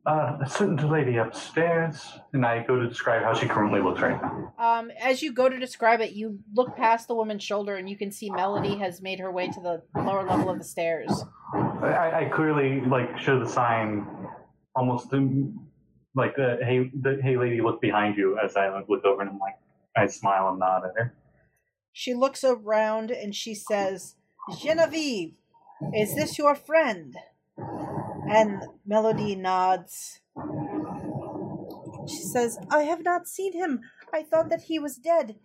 Uh, 0.08 0.38
a 0.42 0.50
certain 0.50 0.78
lady 0.90 1.18
upstairs, 1.18 2.02
and 2.32 2.46
I 2.46 2.64
go 2.64 2.80
to 2.80 2.88
describe 2.88 3.24
how 3.24 3.34
she 3.34 3.46
currently 3.46 3.82
looks 3.82 4.00
right 4.00 4.18
now. 4.22 4.54
Um, 4.58 4.90
as 5.02 5.22
you 5.22 5.34
go 5.34 5.50
to 5.50 5.60
describe 5.60 6.00
it, 6.00 6.14
you 6.14 6.40
look 6.54 6.78
past 6.78 7.10
the 7.10 7.14
woman's 7.14 7.44
shoulder 7.44 7.76
and 7.76 7.90
you 7.90 7.98
can 7.98 8.10
see 8.10 8.30
Melody 8.30 8.78
has 8.78 9.02
made 9.02 9.20
her 9.20 9.30
way 9.30 9.50
to 9.50 9.60
the 9.60 9.84
lower 10.02 10.24
level 10.24 10.50
of 10.50 10.60
the 10.60 10.64
stairs. 10.64 11.12
I, 11.54 12.22
I 12.22 12.32
clearly 12.34 12.80
like 12.88 13.20
show 13.20 13.38
the 13.38 13.50
sign, 13.50 14.08
almost 14.78 15.12
um, 15.12 15.68
like 16.16 16.38
the 16.38 16.58
hey, 16.62 16.90
the 17.02 17.20
hey 17.22 17.36
lady, 17.36 17.60
look 17.60 17.82
behind 17.82 18.16
you. 18.16 18.40
As 18.42 18.56
I 18.56 18.70
look 18.88 19.04
over 19.04 19.20
and 19.22 19.30
I'm 19.32 19.40
like, 19.40 19.56
I 19.98 20.08
smile 20.08 20.48
and 20.48 20.60
nod 20.60 20.84
at 20.86 20.92
her. 20.96 21.14
She 21.92 22.14
looks 22.14 22.46
around 22.46 23.12
and 23.12 23.36
she 23.36 23.54
says, 23.54 24.16
Genevieve, 24.58 25.34
is 25.94 26.16
this 26.16 26.38
your 26.38 26.56
friend? 26.56 27.18
And 28.30 28.64
Melody 28.86 29.36
nods. 29.36 30.20
She 32.08 32.22
says, 32.22 32.58
I 32.70 32.84
have 32.84 33.04
not 33.04 33.28
seen 33.28 33.54
him. 33.54 33.82
I 34.14 34.24
thought 34.24 34.50
that 34.50 34.64
he 34.64 34.80
was 34.80 34.96
dead. 34.96 35.36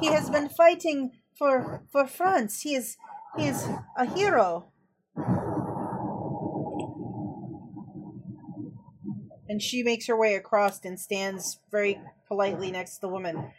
He 0.00 0.08
has 0.08 0.30
been 0.30 0.48
fighting 0.48 1.12
for 1.36 1.82
for 1.90 2.06
France. 2.06 2.62
He 2.62 2.74
is 2.74 2.96
he 3.36 3.46
is 3.46 3.68
a 3.96 4.04
hero. 4.04 4.68
And 9.48 9.60
she 9.60 9.82
makes 9.82 10.06
her 10.06 10.16
way 10.16 10.34
across 10.34 10.84
and 10.84 10.98
stands 10.98 11.60
very 11.70 12.00
politely 12.26 12.70
next 12.70 12.96
to 12.96 13.00
the 13.02 13.08
woman. 13.08 13.50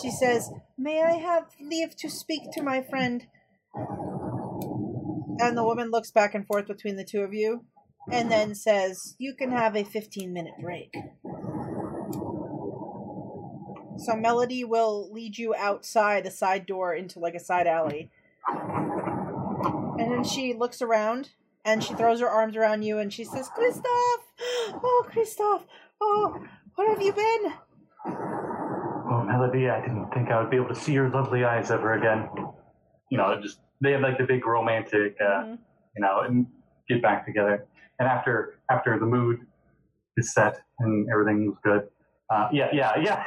She 0.00 0.10
says, 0.10 0.50
May 0.78 1.02
I 1.02 1.12
have 1.12 1.48
leave 1.60 1.94
to 1.96 2.08
speak 2.08 2.50
to 2.52 2.62
my 2.62 2.82
friend? 2.82 3.26
And 5.38 5.56
the 5.56 5.64
woman 5.64 5.90
looks 5.90 6.10
back 6.10 6.34
and 6.34 6.46
forth 6.46 6.66
between 6.66 6.96
the 6.96 7.04
two 7.04 7.20
of 7.20 7.34
you 7.34 7.64
and 8.10 8.30
then 8.30 8.54
says, 8.54 9.14
You 9.18 9.34
can 9.34 9.50
have 9.50 9.76
a 9.76 9.84
15 9.84 10.32
minute 10.32 10.54
break. 10.60 10.94
So 13.98 14.16
Melody 14.16 14.64
will 14.64 15.12
lead 15.12 15.38
you 15.38 15.54
outside 15.54 16.26
a 16.26 16.30
side 16.30 16.66
door 16.66 16.94
into 16.94 17.18
like 17.20 17.34
a 17.34 17.40
side 17.40 17.66
alley. 17.66 18.10
And 18.48 20.10
then 20.10 20.24
she 20.24 20.54
looks 20.54 20.82
around 20.82 21.30
and 21.64 21.84
she 21.84 21.94
throws 21.94 22.20
her 22.20 22.28
arms 22.28 22.56
around 22.56 22.82
you 22.82 22.98
and 22.98 23.12
she 23.12 23.22
says, 23.24 23.48
Christoph! 23.54 23.84
Oh, 24.74 25.06
Christoph! 25.08 25.66
Oh, 26.00 26.42
where 26.74 26.90
have 26.90 27.02
you 27.02 27.12
been? 27.12 27.52
Oh, 28.06 29.22
Melody, 29.24 29.68
I 29.68 29.80
didn't 29.82 30.10
think 30.12 30.30
I 30.30 30.40
would 30.40 30.50
be 30.50 30.56
able 30.56 30.68
to 30.68 30.74
see 30.74 30.92
your 30.92 31.08
lovely 31.10 31.44
eyes 31.44 31.70
ever 31.70 31.92
again. 31.94 32.28
You 33.10 33.18
know, 33.18 33.38
just 33.40 33.60
they 33.80 33.92
have 33.92 34.00
like 34.00 34.18
the 34.18 34.24
big 34.24 34.44
romantic, 34.46 35.16
uh, 35.20 35.44
Mhm. 35.44 35.58
you 35.94 36.02
know, 36.02 36.20
and 36.20 36.46
get 36.88 37.02
back 37.02 37.26
together. 37.26 37.66
And 38.02 38.10
after 38.10 38.58
after 38.68 38.98
the 38.98 39.06
mood 39.06 39.46
is 40.16 40.34
set 40.34 40.60
and 40.80 41.08
everything's 41.08 41.54
good, 41.62 41.86
uh, 42.28 42.48
yeah, 42.50 42.68
yeah, 42.72 42.98
yeah. 42.98 43.22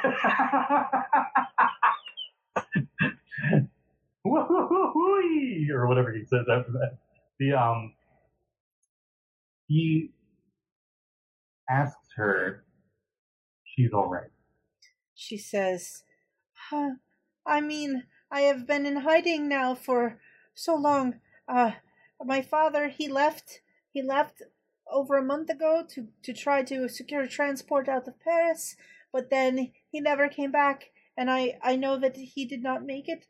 Or 4.25 5.87
whatever 5.87 6.11
he 6.11 6.25
says 6.25 6.45
after 6.51 6.73
that. 6.73 6.97
The 7.39 7.53
um, 7.53 7.93
he 9.67 10.11
asks 11.69 12.09
her, 12.17 12.65
she's 13.63 13.93
all 13.93 14.09
right. 14.09 14.31
She 15.13 15.37
says, 15.37 16.03
huh, 16.69 16.95
I 17.45 17.61
mean, 17.61 18.03
I 18.29 18.41
have 18.41 18.67
been 18.67 18.85
in 18.85 18.97
hiding 18.97 19.47
now 19.47 19.73
for 19.73 20.19
so 20.53 20.75
long. 20.75 21.21
Uh, 21.47 21.71
my 22.21 22.41
father, 22.41 22.89
he 22.89 23.07
left, 23.07 23.61
he 23.89 24.01
left 24.01 24.41
over 24.91 25.17
a 25.17 25.23
month 25.23 25.49
ago 25.49 25.83
to, 25.89 26.07
to 26.23 26.33
try 26.33 26.63
to 26.63 26.87
secure 26.89 27.27
transport 27.27 27.87
out 27.89 28.07
of 28.07 28.19
Paris, 28.19 28.75
but 29.11 29.29
then 29.29 29.71
he 29.89 29.99
never 29.99 30.27
came 30.29 30.51
back, 30.51 30.91
and 31.17 31.29
I, 31.31 31.57
I 31.63 31.75
know 31.75 31.97
that 31.97 32.17
he 32.17 32.45
did 32.45 32.61
not 32.63 32.85
make 32.85 33.07
it, 33.07 33.25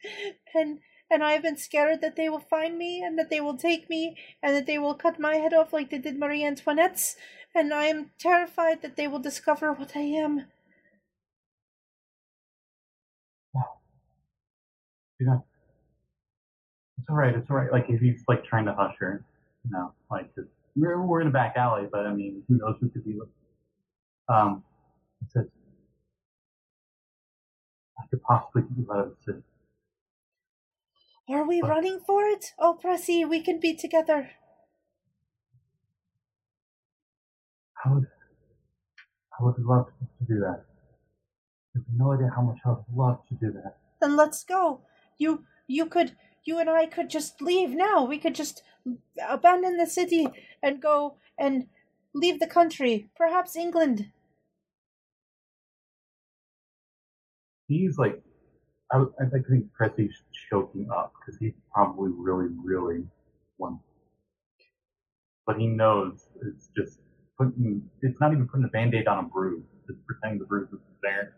and, 0.54 0.80
and 1.10 1.24
I 1.24 1.34
have 1.34 1.44
been 1.44 1.58
scared 1.58 2.02
that 2.02 2.16
they 2.16 2.30
will 2.30 2.40
find 2.40 2.78
me 2.78 3.02
and 3.04 3.18
that 3.20 3.30
they 3.30 3.42
will 3.42 3.58
take 3.58 3.90
me 3.90 4.18
and 4.42 4.56
that 4.56 4.66
they 4.66 4.78
will 4.80 4.96
cut 4.96 5.20
my 5.20 5.36
head 5.36 5.54
off 5.54 5.72
like 5.74 5.90
they 5.92 6.00
did 6.00 6.18
Marie 6.20 6.44
Antoinette's, 6.44 7.16
and 7.54 7.74
I 7.74 7.86
am 7.86 8.12
terrified 8.18 8.82
that 8.82 8.96
they 8.96 9.08
will 9.08 9.20
discover 9.20 9.72
what 9.74 9.96
I 9.96 10.02
am. 10.02 10.48
You're 15.20 15.30
not. 15.30 15.46
It's 16.98 17.10
all 17.10 17.16
right. 17.16 17.36
It's 17.36 17.50
all 17.50 17.58
right. 17.58 17.72
Like 17.72 17.86
if 17.90 18.02
he's 18.02 18.24
like 18.28 18.44
trying 18.46 18.66
to 18.66 18.74
hush 18.74 18.96
her, 19.00 19.24
you 19.64 19.72
know, 19.72 19.94
like 20.10 20.34
'cause 20.36 20.46
we're 20.76 21.02
we're 21.02 21.22
in 21.22 21.28
a 21.28 21.32
back 21.32 21.56
alley, 21.58 21.88
but 21.92 22.06
I 22.06 22.14
mean, 22.14 22.44
who 22.48 22.58
knows 22.58 22.76
who 22.80 22.90
could 22.90 23.06
be 23.06 23.16
with. 23.18 23.30
Um, 24.30 24.64
it 25.22 25.32
says, 25.32 25.46
I 28.00 28.04
could 28.10 28.22
possibly 28.24 28.64
get 28.64 28.78
you 28.78 28.88
out 28.94 29.00
of 29.08 29.10
the 29.18 29.24
city. 29.34 29.44
Are 31.30 31.44
we 31.48 31.62
What? 31.62 31.70
running 31.70 32.00
for 32.00 32.26
it? 32.26 32.54
Oh, 32.58 32.80
Pressy, 32.82 33.30
we 33.30 33.42
can 33.42 33.60
be 33.60 33.76
together. 33.76 34.32
I 37.86 37.94
would, 37.94 38.08
I 39.40 39.44
would 39.44 39.60
love 39.60 39.88
to 40.20 40.26
do 40.26 40.40
that. 40.42 40.66
You 41.74 41.82
have 41.82 41.96
no 41.98 42.14
idea 42.14 42.32
how 42.36 42.42
much 42.42 42.60
I 42.66 42.70
would 42.70 42.86
love 42.94 43.20
to 43.30 43.36
do 43.36 43.52
that. 43.54 43.78
Then 44.00 44.16
let's 44.16 44.44
go. 44.44 44.82
You, 45.18 45.46
you 45.68 45.86
could, 45.86 46.16
you 46.46 46.60
and 46.60 46.70
I 46.70 46.86
could 46.86 47.10
just 47.10 47.42
leave 47.42 47.72
now. 47.72 48.06
We 48.06 48.18
could 48.20 48.36
just 48.36 48.64
abandon 49.28 49.78
the 49.78 49.88
city 49.88 50.28
and 50.62 50.82
go 50.82 51.18
and 51.38 51.68
leave 52.14 52.40
the 52.40 52.48
country. 52.48 53.10
Perhaps 53.16 53.56
England. 53.56 54.12
He's 57.68 57.98
like, 57.98 58.22
I, 58.92 59.04
I 59.20 59.26
think 59.50 59.72
Pressy's 59.80 60.24
choking 60.50 60.90
up 60.96 61.14
because 61.20 61.40
he 61.40 61.54
probably 61.74 62.12
really, 62.16 62.48
really 62.64 63.06
wants. 63.58 63.84
But 65.46 65.58
he 65.60 65.68
knows 65.68 66.28
it's 66.44 66.70
just 66.78 67.00
putting, 67.38 67.90
it's 68.02 68.20
not 68.20 68.32
even 68.32 68.48
putting 68.48 68.66
a 68.66 68.70
band 68.70 68.94
aid 68.94 69.08
on 69.08 69.26
a 69.26 69.28
bruise, 69.28 69.66
it's 69.90 70.00
pretending 70.08 70.40
the 70.40 70.46
bruise 70.46 70.70
is 70.72 70.80
there. 71.02 71.36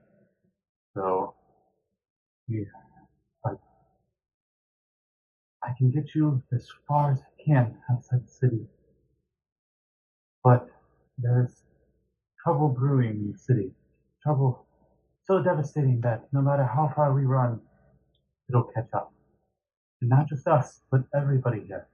So, 0.96 1.36
yeah, 2.48 2.64
I 5.68 5.74
can 5.78 5.92
get 5.92 6.16
you 6.16 6.42
as 6.54 6.68
far 6.88 7.12
as 7.12 7.20
I 7.20 7.44
can 7.44 7.76
outside 7.92 8.26
the 8.26 8.32
city. 8.32 8.68
But 10.44 10.70
there's 11.18 11.64
trouble 12.42 12.70
brewing 12.70 13.10
in 13.10 13.32
the 13.34 13.38
city. 13.38 13.72
Trouble 14.24 14.66
so 15.26 15.44
devastating 15.44 16.00
that 16.02 16.24
no 16.32 16.42
matter 16.42 16.64
how 16.64 16.92
far 16.96 17.14
we 17.14 17.26
run, 17.26 17.60
it'll 18.48 18.70
catch 18.74 18.88
up. 18.94 19.12
And 20.00 20.10
not 20.10 20.30
just 20.30 20.48
us, 20.48 20.80
but 20.90 21.02
everybody 21.14 21.66
here. 21.68 21.88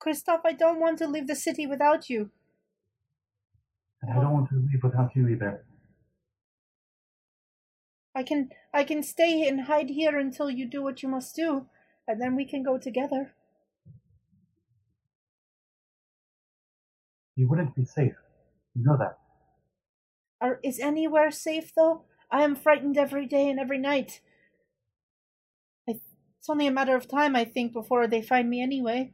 Christoph, 0.00 0.40
I 0.44 0.52
don't 0.52 0.80
want 0.80 0.98
to 0.98 1.06
leave 1.06 1.28
the 1.28 1.36
city 1.36 1.66
without 1.66 2.10
you. 2.10 2.30
And 4.02 4.10
I 4.10 4.20
don't 4.20 4.32
want 4.32 4.48
to 4.48 4.56
leave 4.56 4.82
without 4.82 5.14
you 5.14 5.28
either. 5.28 5.64
I 8.16 8.24
can, 8.24 8.48
I 8.74 8.82
can 8.82 9.04
stay 9.04 9.46
and 9.46 9.62
hide 9.62 9.90
here 9.90 10.18
until 10.18 10.50
you 10.50 10.66
do 10.66 10.82
what 10.82 11.02
you 11.04 11.08
must 11.08 11.36
do, 11.36 11.66
and 12.06 12.20
then 12.20 12.36
we 12.36 12.44
can 12.44 12.62
go 12.62 12.78
together. 12.78 13.32
You 17.36 17.48
wouldn't 17.48 17.74
be 17.74 17.84
safe. 17.84 18.14
You 18.74 18.84
know 18.84 18.96
that. 18.98 19.18
Are, 20.40 20.60
is 20.62 20.78
anywhere 20.78 21.30
safe 21.30 21.72
though? 21.74 22.04
I 22.30 22.42
am 22.42 22.54
frightened 22.54 22.96
every 22.96 23.26
day 23.26 23.48
and 23.48 23.58
every 23.58 23.78
night. 23.78 24.20
I, 25.88 26.00
it's 26.38 26.48
only 26.48 26.66
a 26.66 26.70
matter 26.70 26.96
of 26.96 27.08
time, 27.08 27.34
I 27.36 27.44
think, 27.44 27.72
before 27.72 28.06
they 28.06 28.22
find 28.22 28.48
me 28.48 28.62
anyway. 28.62 29.12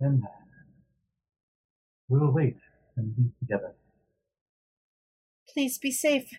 Then 0.00 0.22
uh, 0.24 0.41
we'll 2.12 2.30
wait 2.30 2.56
and 2.96 3.16
be 3.16 3.30
together. 3.40 3.74
Please 5.48 5.78
be 5.78 5.90
safe. 5.90 6.38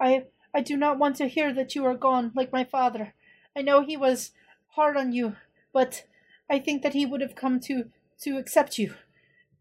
I 0.00 0.26
I 0.54 0.60
do 0.60 0.76
not 0.76 0.98
want 0.98 1.16
to 1.16 1.28
hear 1.28 1.52
that 1.52 1.74
you 1.74 1.84
are 1.84 1.96
gone, 1.96 2.32
like 2.34 2.52
my 2.52 2.64
father. 2.64 3.14
I 3.56 3.62
know 3.62 3.82
he 3.82 3.96
was 3.96 4.32
hard 4.76 4.96
on 4.96 5.12
you, 5.12 5.36
but 5.72 6.06
I 6.48 6.58
think 6.58 6.82
that 6.82 6.94
he 6.94 7.04
would 7.06 7.20
have 7.20 7.34
come 7.34 7.58
to 7.60 7.90
to 8.20 8.38
accept 8.38 8.78
you. 8.78 8.94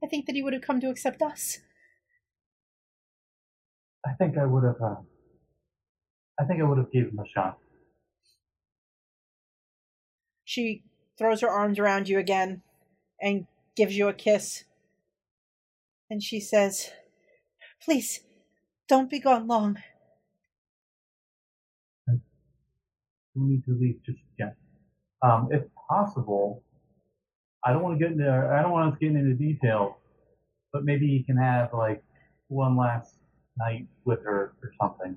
I 0.04 0.08
think 0.08 0.26
that 0.26 0.36
he 0.36 0.44
would 0.44 0.54
have 0.54 0.62
come 0.62 0.80
to 0.82 0.90
accept 0.90 1.22
us. 1.22 1.60
I 4.06 4.14
think 4.14 4.38
I 4.38 4.46
would 4.46 4.64
have. 4.64 4.82
Uh, 4.82 5.02
I 6.40 6.46
think 6.46 6.62
I 6.62 6.64
would 6.64 6.78
have 6.78 6.92
given 6.92 7.12
him 7.12 7.20
a 7.20 7.28
shot. 7.28 7.60
She 10.44 10.84
throws 11.18 11.42
her 11.42 11.50
arms 11.50 11.80
around 11.80 12.10
you 12.10 12.18
again 12.20 12.64
and 13.22 13.48
gives 13.76 13.96
you 13.98 14.08
a 14.08 14.14
kiss. 14.14 14.66
And 16.12 16.22
she 16.22 16.42
says, 16.42 16.92
Please, 17.82 18.20
don't 18.90 19.10
be 19.10 19.18
gone 19.18 19.48
long. 19.48 19.78
We 23.34 23.48
need 23.48 23.64
to 23.64 23.78
leave 23.80 24.02
just 24.06 24.20
yet. 24.38 24.58
Um, 25.24 25.48
if 25.52 25.64
possible, 25.90 26.64
I 27.66 27.72
don't 27.72 27.82
want 27.82 27.98
to 27.98 28.04
get 28.04 28.12
into. 28.12 28.30
I 28.30 28.62
don't 28.62 28.72
want 28.72 28.92
us 28.92 29.00
getting 29.00 29.16
into 29.16 29.36
detail, 29.36 30.00
but 30.74 30.84
maybe 30.84 31.06
you 31.06 31.24
can 31.24 31.38
have 31.38 31.70
like 31.74 32.04
one 32.50 32.76
last 32.76 33.16
night 33.58 33.88
with 34.04 34.20
her 34.26 34.54
or 34.62 34.72
something, 34.82 35.16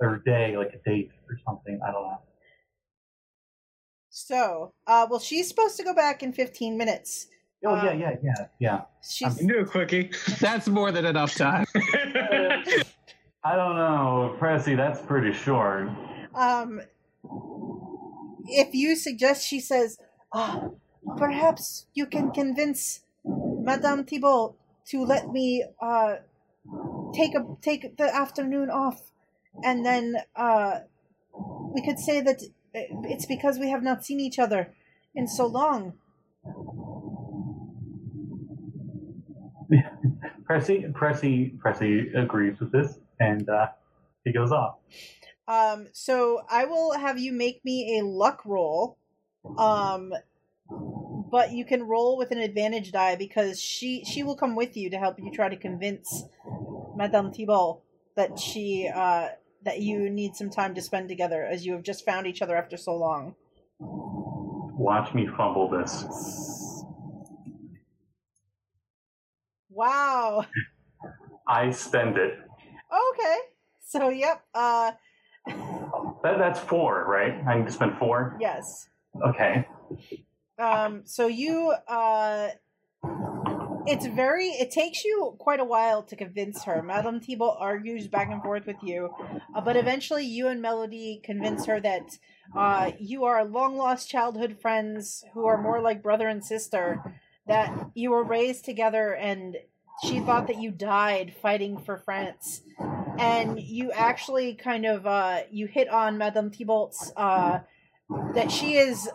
or 0.00 0.22
day, 0.24 0.56
like 0.56 0.74
a 0.74 0.88
date 0.88 1.10
or 1.28 1.40
something. 1.44 1.80
I 1.84 1.90
don't 1.90 2.04
know. 2.04 2.22
So, 4.10 4.74
uh, 4.86 5.08
well, 5.10 5.18
she's 5.18 5.48
supposed 5.48 5.76
to 5.78 5.82
go 5.82 5.92
back 5.92 6.22
in 6.22 6.32
15 6.32 6.78
minutes. 6.78 7.26
Oh 7.66 7.74
yeah, 7.74 7.90
Um, 7.90 8.00
yeah, 8.00 8.16
yeah, 8.22 8.46
yeah. 8.58 8.80
She's. 9.02 9.40
You 9.40 9.48
can 9.48 9.56
do 9.56 9.58
a 9.60 9.64
quickie. 9.64 10.10
That's 10.40 10.68
more 10.68 10.92
than 10.92 11.04
enough 11.04 11.34
time. 11.34 11.66
I 11.74 13.56
don't 13.56 13.76
know, 13.76 14.36
Pressy. 14.38 14.76
That's 14.76 15.00
pretty 15.02 15.32
short. 15.32 15.88
Um, 16.34 16.80
if 18.46 18.74
you 18.74 18.94
suggest, 18.94 19.46
she 19.46 19.60
says, 19.60 19.98
ah, 20.32 20.68
perhaps 21.16 21.86
you 21.94 22.06
can 22.06 22.30
convince 22.30 23.00
Madame 23.24 24.04
Thibault 24.04 24.56
to 24.88 25.04
let 25.04 25.28
me 25.30 25.64
uh, 25.82 26.16
take 27.14 27.34
a 27.34 27.44
take 27.60 27.96
the 27.96 28.14
afternoon 28.14 28.70
off, 28.70 29.10
and 29.64 29.84
then 29.84 30.16
uh, 30.36 30.80
we 31.74 31.82
could 31.84 31.98
say 31.98 32.20
that 32.20 32.40
it's 32.74 33.26
because 33.26 33.58
we 33.58 33.70
have 33.70 33.82
not 33.82 34.04
seen 34.04 34.20
each 34.20 34.38
other 34.38 34.72
in 35.14 35.26
so 35.26 35.46
long. 35.46 35.94
Pressy, 40.48 40.90
Pressy, 40.92 41.56
Pressy 41.58 42.16
agrees 42.16 42.58
with 42.60 42.72
this, 42.72 42.98
and 43.20 43.48
uh, 43.48 43.68
he 44.24 44.32
goes 44.32 44.52
off. 44.52 44.76
Um, 45.46 45.88
so 45.92 46.42
I 46.50 46.66
will 46.66 46.92
have 46.92 47.18
you 47.18 47.32
make 47.32 47.64
me 47.64 47.98
a 47.98 48.04
luck 48.04 48.42
roll. 48.44 48.98
Um, 49.56 50.12
but 51.30 51.52
you 51.52 51.64
can 51.64 51.82
roll 51.82 52.16
with 52.16 52.30
an 52.30 52.38
advantage 52.38 52.92
die 52.92 53.16
because 53.16 53.60
she 53.60 54.04
she 54.04 54.22
will 54.22 54.36
come 54.36 54.56
with 54.56 54.76
you 54.76 54.90
to 54.90 54.98
help 54.98 55.18
you 55.18 55.30
try 55.30 55.48
to 55.48 55.56
convince 55.56 56.24
Madame 56.96 57.32
Thibault 57.32 57.82
that 58.16 58.38
she 58.38 58.90
uh 58.94 59.28
that 59.64 59.80
you 59.80 60.08
need 60.08 60.36
some 60.36 60.50
time 60.50 60.74
to 60.74 60.82
spend 60.82 61.08
together 61.08 61.44
as 61.44 61.66
you 61.66 61.72
have 61.72 61.82
just 61.82 62.04
found 62.04 62.26
each 62.26 62.42
other 62.42 62.56
after 62.56 62.76
so 62.76 62.96
long. 62.96 63.34
Watch 63.80 65.14
me 65.14 65.26
fumble 65.36 65.68
this. 65.68 66.04
Wow. 69.78 70.44
I 71.46 71.70
spend 71.70 72.16
it. 72.16 72.34
Okay. 73.12 73.36
So 73.86 74.08
yep. 74.08 74.42
Uh 74.52 74.92
That, 76.22 76.38
that's 76.38 76.58
four, 76.58 77.04
right? 77.06 77.34
I 77.46 77.58
need 77.58 77.66
to 77.66 77.72
spend 77.72 77.96
four. 77.98 78.36
yes. 78.40 78.88
Okay. 79.24 79.66
Um, 80.58 81.02
so 81.04 81.28
you, 81.28 81.72
uh, 81.86 82.48
it's 83.86 84.06
very, 84.06 84.48
it 84.48 84.72
takes 84.72 85.04
you 85.04 85.36
quite 85.38 85.60
a 85.60 85.64
while 85.64 86.02
to 86.02 86.16
convince 86.16 86.64
her. 86.64 86.82
Madame 86.82 87.20
Thibault 87.20 87.56
argues 87.60 88.08
back 88.08 88.28
and 88.30 88.42
forth 88.42 88.66
with 88.66 88.82
you, 88.82 89.10
uh, 89.54 89.60
but 89.60 89.76
eventually 89.76 90.24
you 90.24 90.48
and 90.48 90.60
Melody 90.60 91.20
convince 91.22 91.66
her 91.66 91.80
that 91.80 92.18
uh, 92.56 92.90
you 92.98 93.24
are 93.24 93.44
long 93.44 93.76
lost 93.76 94.10
childhood 94.10 94.58
friends 94.60 95.24
who 95.34 95.46
are 95.46 95.62
more 95.62 95.80
like 95.80 96.02
brother 96.02 96.26
and 96.28 96.44
sister, 96.44 97.00
that 97.48 97.90
you 97.94 98.10
were 98.10 98.22
raised 98.22 98.64
together 98.64 99.14
and 99.14 99.56
she 100.04 100.20
thought 100.20 100.46
that 100.46 100.60
you 100.60 100.70
died 100.70 101.34
fighting 101.42 101.78
for 101.78 101.96
France. 101.96 102.62
And 103.18 103.60
you 103.60 103.90
actually 103.90 104.54
kind 104.54 104.86
of, 104.86 105.06
uh, 105.06 105.40
you 105.50 105.66
hit 105.66 105.88
on 105.88 106.18
Madame 106.18 106.50
Thibault's, 106.50 107.12
uh, 107.16 107.60
that 108.34 108.52
she 108.52 108.76
is 108.76 109.08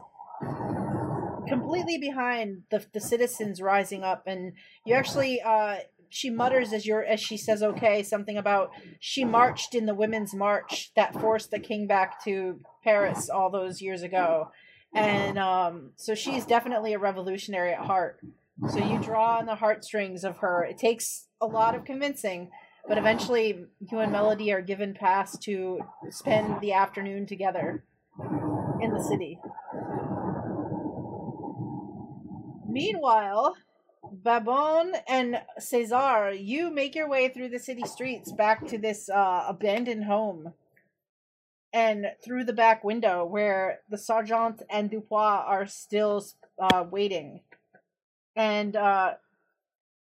completely 1.47 1.97
behind 1.97 2.63
the 2.69 2.85
the 2.93 3.01
citizens 3.01 3.61
rising 3.61 4.03
up, 4.03 4.23
and 4.27 4.53
you 4.85 4.93
actually 4.93 5.41
uh, 5.41 5.77
she 6.09 6.29
mutters 6.29 6.73
as 6.73 6.85
you're 6.85 7.03
as 7.03 7.19
she 7.19 7.37
says 7.37 7.63
okay 7.63 8.03
something 8.03 8.37
about 8.37 8.71
she 8.99 9.23
marched 9.23 9.75
in 9.75 9.85
the 9.85 9.95
women's 9.95 10.33
march 10.33 10.91
that 10.95 11.13
forced 11.19 11.51
the 11.51 11.59
king 11.59 11.87
back 11.87 12.23
to 12.23 12.59
Paris 12.83 13.29
all 13.29 13.49
those 13.49 13.81
years 13.81 14.03
ago, 14.03 14.51
and 14.93 15.37
um, 15.37 15.91
so 15.95 16.15
she's 16.15 16.45
definitely 16.45 16.93
a 16.93 16.99
revolutionary 16.99 17.73
at 17.73 17.85
heart. 17.85 18.19
So 18.69 18.79
you 18.79 18.99
draw 18.99 19.39
on 19.39 19.45
the 19.45 19.55
heartstrings 19.55 20.23
of 20.23 20.37
her. 20.37 20.63
It 20.63 20.77
takes 20.77 21.27
a 21.41 21.47
lot 21.47 21.75
of 21.75 21.85
convincing, 21.85 22.51
but 22.87 22.97
eventually 22.97 23.65
you 23.91 23.99
and 23.99 24.11
Melody 24.11 24.53
are 24.53 24.61
given 24.61 24.93
pass 24.93 25.37
to 25.39 25.79
spend 26.09 26.61
the 26.61 26.73
afternoon 26.73 27.25
together 27.25 27.83
in 28.81 28.93
the 28.93 29.03
city. 29.03 29.39
Meanwhile, 32.69 33.55
Babon 34.11 34.93
and 35.07 35.41
Cesar, 35.59 36.31
you 36.31 36.69
make 36.69 36.95
your 36.95 37.09
way 37.09 37.29
through 37.29 37.49
the 37.49 37.59
city 37.59 37.83
streets 37.85 38.31
back 38.31 38.67
to 38.67 38.77
this 38.77 39.09
uh, 39.09 39.45
abandoned 39.47 40.05
home. 40.05 40.53
And 41.73 42.11
through 42.23 42.43
the 42.43 42.53
back 42.53 42.83
window 42.83 43.25
where 43.25 43.79
the 43.89 43.97
sergeant 43.97 44.61
and 44.69 44.91
Dupois 44.91 45.43
are 45.47 45.65
still 45.65 46.23
uh, 46.59 46.85
waiting. 46.89 47.41
And 48.35 48.75
uh, 48.75 49.13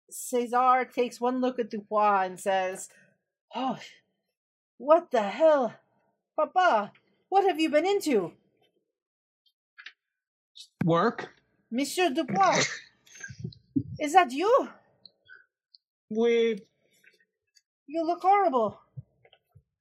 Cesar 0.09 0.85
takes 0.85 1.19
one 1.19 1.41
look 1.41 1.57
at 1.59 1.71
Dupois 1.71 2.25
and 2.25 2.39
says, 2.39 2.89
Oh, 3.55 3.79
what 4.77 5.09
the 5.11 5.23
hell? 5.23 5.73
Papa, 6.35 6.91
what 7.29 7.45
have 7.45 7.59
you 7.59 7.69
been 7.69 7.85
into? 7.85 8.33
Work. 10.83 11.29
Monsieur 11.71 12.09
Dupois, 12.09 12.67
is 13.99 14.13
that 14.13 14.31
you? 14.31 14.69
We 16.09 16.59
You 17.87 18.05
look 18.05 18.21
horrible. 18.21 18.79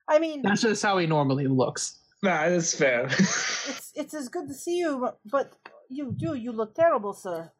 I 0.08 0.18
mean, 0.18 0.42
That's 0.42 0.62
just 0.62 0.82
how 0.82 0.98
he 0.98 1.06
normally 1.06 1.46
looks. 1.46 1.98
nah, 2.22 2.48
that's 2.48 2.74
fair. 2.74 3.06
it's 3.08 3.92
it's 3.94 4.14
as 4.14 4.28
good 4.28 4.48
to 4.48 4.54
see 4.54 4.78
you, 4.78 4.98
but, 5.00 5.18
but 5.24 5.56
you 5.88 6.12
do 6.16 6.34
you 6.34 6.52
look 6.52 6.74
terrible, 6.74 7.12
sir. 7.12 7.50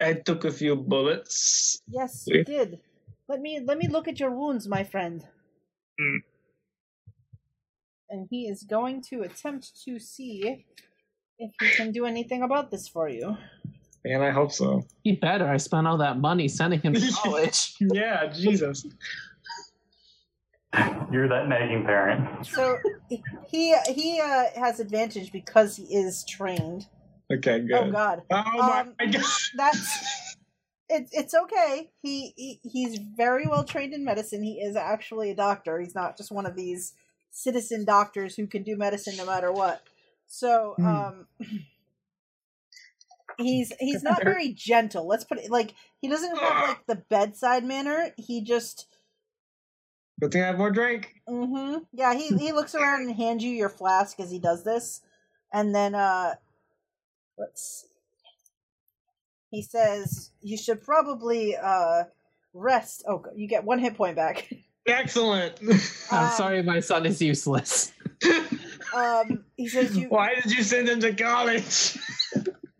I 0.00 0.12
took 0.14 0.44
a 0.44 0.50
few 0.52 0.76
bullets. 0.76 1.80
Yes, 1.88 2.24
you 2.26 2.44
did. 2.44 2.80
Let 3.28 3.40
me 3.40 3.60
let 3.64 3.78
me 3.78 3.88
look 3.88 4.08
at 4.08 4.20
your 4.20 4.30
wounds, 4.30 4.68
my 4.68 4.84
friend. 4.84 5.24
Hmm. 5.98 6.18
And 8.10 8.28
he 8.30 8.46
is 8.46 8.62
going 8.62 9.02
to 9.10 9.22
attempt 9.22 9.82
to 9.84 9.98
see 9.98 10.64
if 11.38 11.50
he 11.60 11.68
can 11.70 11.90
do 11.92 12.04
anything 12.06 12.42
about 12.42 12.70
this 12.70 12.86
for 12.86 13.08
you. 13.08 13.36
And 14.04 14.22
I 14.22 14.30
hope 14.30 14.52
so. 14.52 14.84
He 15.02 15.12
better. 15.16 15.48
I 15.48 15.56
spent 15.56 15.88
all 15.88 15.98
that 15.98 16.18
money 16.18 16.46
sending 16.46 16.80
him 16.80 16.94
to 16.94 17.12
college. 17.24 17.74
Yeah, 17.80 18.26
Jesus. 18.32 18.86
You're 21.12 21.28
that 21.28 21.48
nagging 21.48 21.84
parent. 21.84 22.46
So 22.46 22.78
he 23.08 23.74
he 23.88 24.20
uh, 24.20 24.44
has 24.56 24.80
advantage 24.80 25.32
because 25.32 25.76
he 25.76 25.84
is 25.84 26.24
trained. 26.24 26.86
Okay, 27.32 27.60
good. 27.60 27.72
Oh 27.72 27.90
God. 27.90 28.22
Oh 28.30 28.62
my 28.62 28.82
Um, 28.82 28.94
god. 29.12 29.22
that's 29.56 29.98
it's 30.88 31.10
it's 31.12 31.34
okay. 31.34 31.90
He, 32.02 32.32
he 32.36 32.60
he's 32.62 32.98
very 33.16 33.46
well 33.48 33.64
trained 33.64 33.94
in 33.94 34.04
medicine. 34.04 34.42
He 34.42 34.60
is 34.60 34.76
actually 34.76 35.30
a 35.30 35.36
doctor. 35.36 35.80
He's 35.80 35.94
not 35.94 36.16
just 36.16 36.30
one 36.32 36.46
of 36.46 36.56
these 36.56 36.94
citizen 37.30 37.84
doctors 37.84 38.36
who 38.36 38.46
can 38.46 38.62
do 38.62 38.76
medicine 38.76 39.16
no 39.16 39.26
matter 39.26 39.52
what. 39.52 39.82
So 40.26 40.76
Hmm. 40.78 40.86
um 40.86 41.26
he's 43.38 43.72
he's 43.80 44.02
not 44.02 44.22
very 44.24 44.52
gentle. 44.52 45.06
Let's 45.06 45.24
put 45.24 45.38
it 45.38 45.50
like 45.50 45.74
he 46.00 46.08
doesn't 46.08 46.36
have 46.38 46.68
like 46.68 46.86
the 46.86 47.02
bedside 47.10 47.64
manner. 47.64 48.10
He 48.16 48.42
just 48.42 48.86
Good 50.20 50.32
thing 50.32 50.42
I 50.42 50.46
have 50.46 50.58
more 50.58 50.70
drink. 50.70 51.14
Mm-hmm. 51.28 51.84
Yeah, 51.92 52.14
he 52.14 52.28
he 52.38 52.52
looks 52.52 52.74
around 52.74 53.02
and 53.02 53.14
hands 53.16 53.44
you 53.44 53.50
your 53.50 53.68
flask 53.68 54.18
as 54.18 54.30
he 54.30 54.38
does 54.38 54.64
this, 54.64 55.02
and 55.52 55.74
then 55.74 55.94
uh, 55.94 56.34
let's. 57.38 57.82
See. 57.82 57.88
He 59.50 59.62
says 59.62 60.30
you 60.42 60.56
should 60.56 60.82
probably 60.82 61.56
uh 61.56 62.04
rest. 62.54 63.04
Oh, 63.08 63.22
you 63.36 63.46
get 63.46 63.64
one 63.64 63.78
hit 63.78 63.94
point 63.96 64.16
back. 64.16 64.48
Excellent. 64.86 65.58
I'm 66.10 66.24
Um, 66.26 66.30
sorry, 66.36 66.62
my 66.62 66.80
son 66.80 67.06
is 67.06 67.20
useless. 67.20 67.92
Um, 68.94 69.44
he 69.56 69.68
says 69.68 69.96
you 69.96 70.08
Why 70.08 70.36
did 70.36 70.50
you 70.56 70.62
send 70.62 70.88
him 70.88 71.00
to 71.00 71.12
college? 71.12 71.98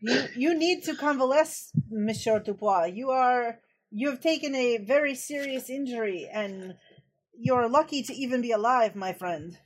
you 0.00 0.22
you 0.36 0.54
need 0.58 0.84
to 0.84 0.94
convalesce, 0.94 1.72
Monsieur 1.90 2.38
Dupois. 2.40 2.94
You 2.94 3.10
are 3.10 3.58
you 3.90 4.08
have 4.10 4.20
taken 4.20 4.54
a 4.54 4.78
very 4.78 5.14
serious 5.14 5.68
injury, 5.68 6.28
and 6.32 6.74
you're 7.38 7.68
lucky 7.68 8.02
to 8.02 8.14
even 8.14 8.40
be 8.40 8.52
alive, 8.52 8.94
my 8.94 9.12
friend. 9.12 9.58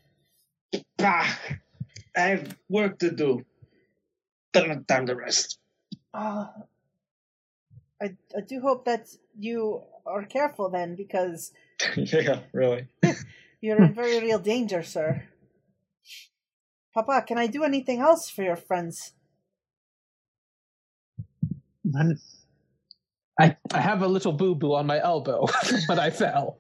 ah, 1.01 1.39
I 2.17 2.21
have 2.21 2.57
work 2.69 2.99
to 3.01 3.11
do. 3.11 3.45
Don't 4.53 4.69
have 4.71 4.87
time 4.87 5.07
to 5.07 5.15
rest. 5.15 5.59
Uh, 6.13 6.47
I, 8.03 8.17
I 8.37 8.41
do 8.47 8.61
hope 8.61 8.85
that 8.87 9.09
you 9.39 9.83
are 10.07 10.25
careful 10.25 10.71
then, 10.71 10.97
because 10.97 11.53
yeah, 11.97 12.41
really. 12.53 12.89
you're 13.61 13.83
in 13.83 13.95
very 13.95 14.21
real 14.21 14.39
danger, 14.39 14.83
sir. 14.83 15.25
Papa, 16.93 17.25
can 17.27 17.39
I 17.39 17.47
do 17.47 17.63
anything 17.63 18.01
else 18.01 18.29
for 18.29 18.43
your 18.43 18.57
friends? 18.57 19.13
I, 23.39 23.57
I 23.73 23.81
have 23.81 24.03
a 24.03 24.09
little 24.09 24.33
boo 24.33 24.55
boo 24.55 24.75
on 24.75 24.87
my 24.87 25.01
elbow, 25.01 25.47
but 25.89 25.99
I 25.99 26.11
fell. 26.11 26.59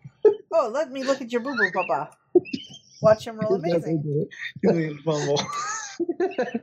Oh, 0.52 0.70
let 0.72 0.90
me 0.90 1.04
look 1.04 1.20
at 1.20 1.30
your 1.32 1.40
boo 1.40 1.56
boo, 1.56 1.70
Papa. 1.72 2.10
Watch 3.02 3.26
him 3.26 3.38
roll 3.38 3.54
amazing. 3.54 4.28
You 4.62 4.72
need 4.72 4.96
to 4.96 5.02
fumble. 5.02 5.40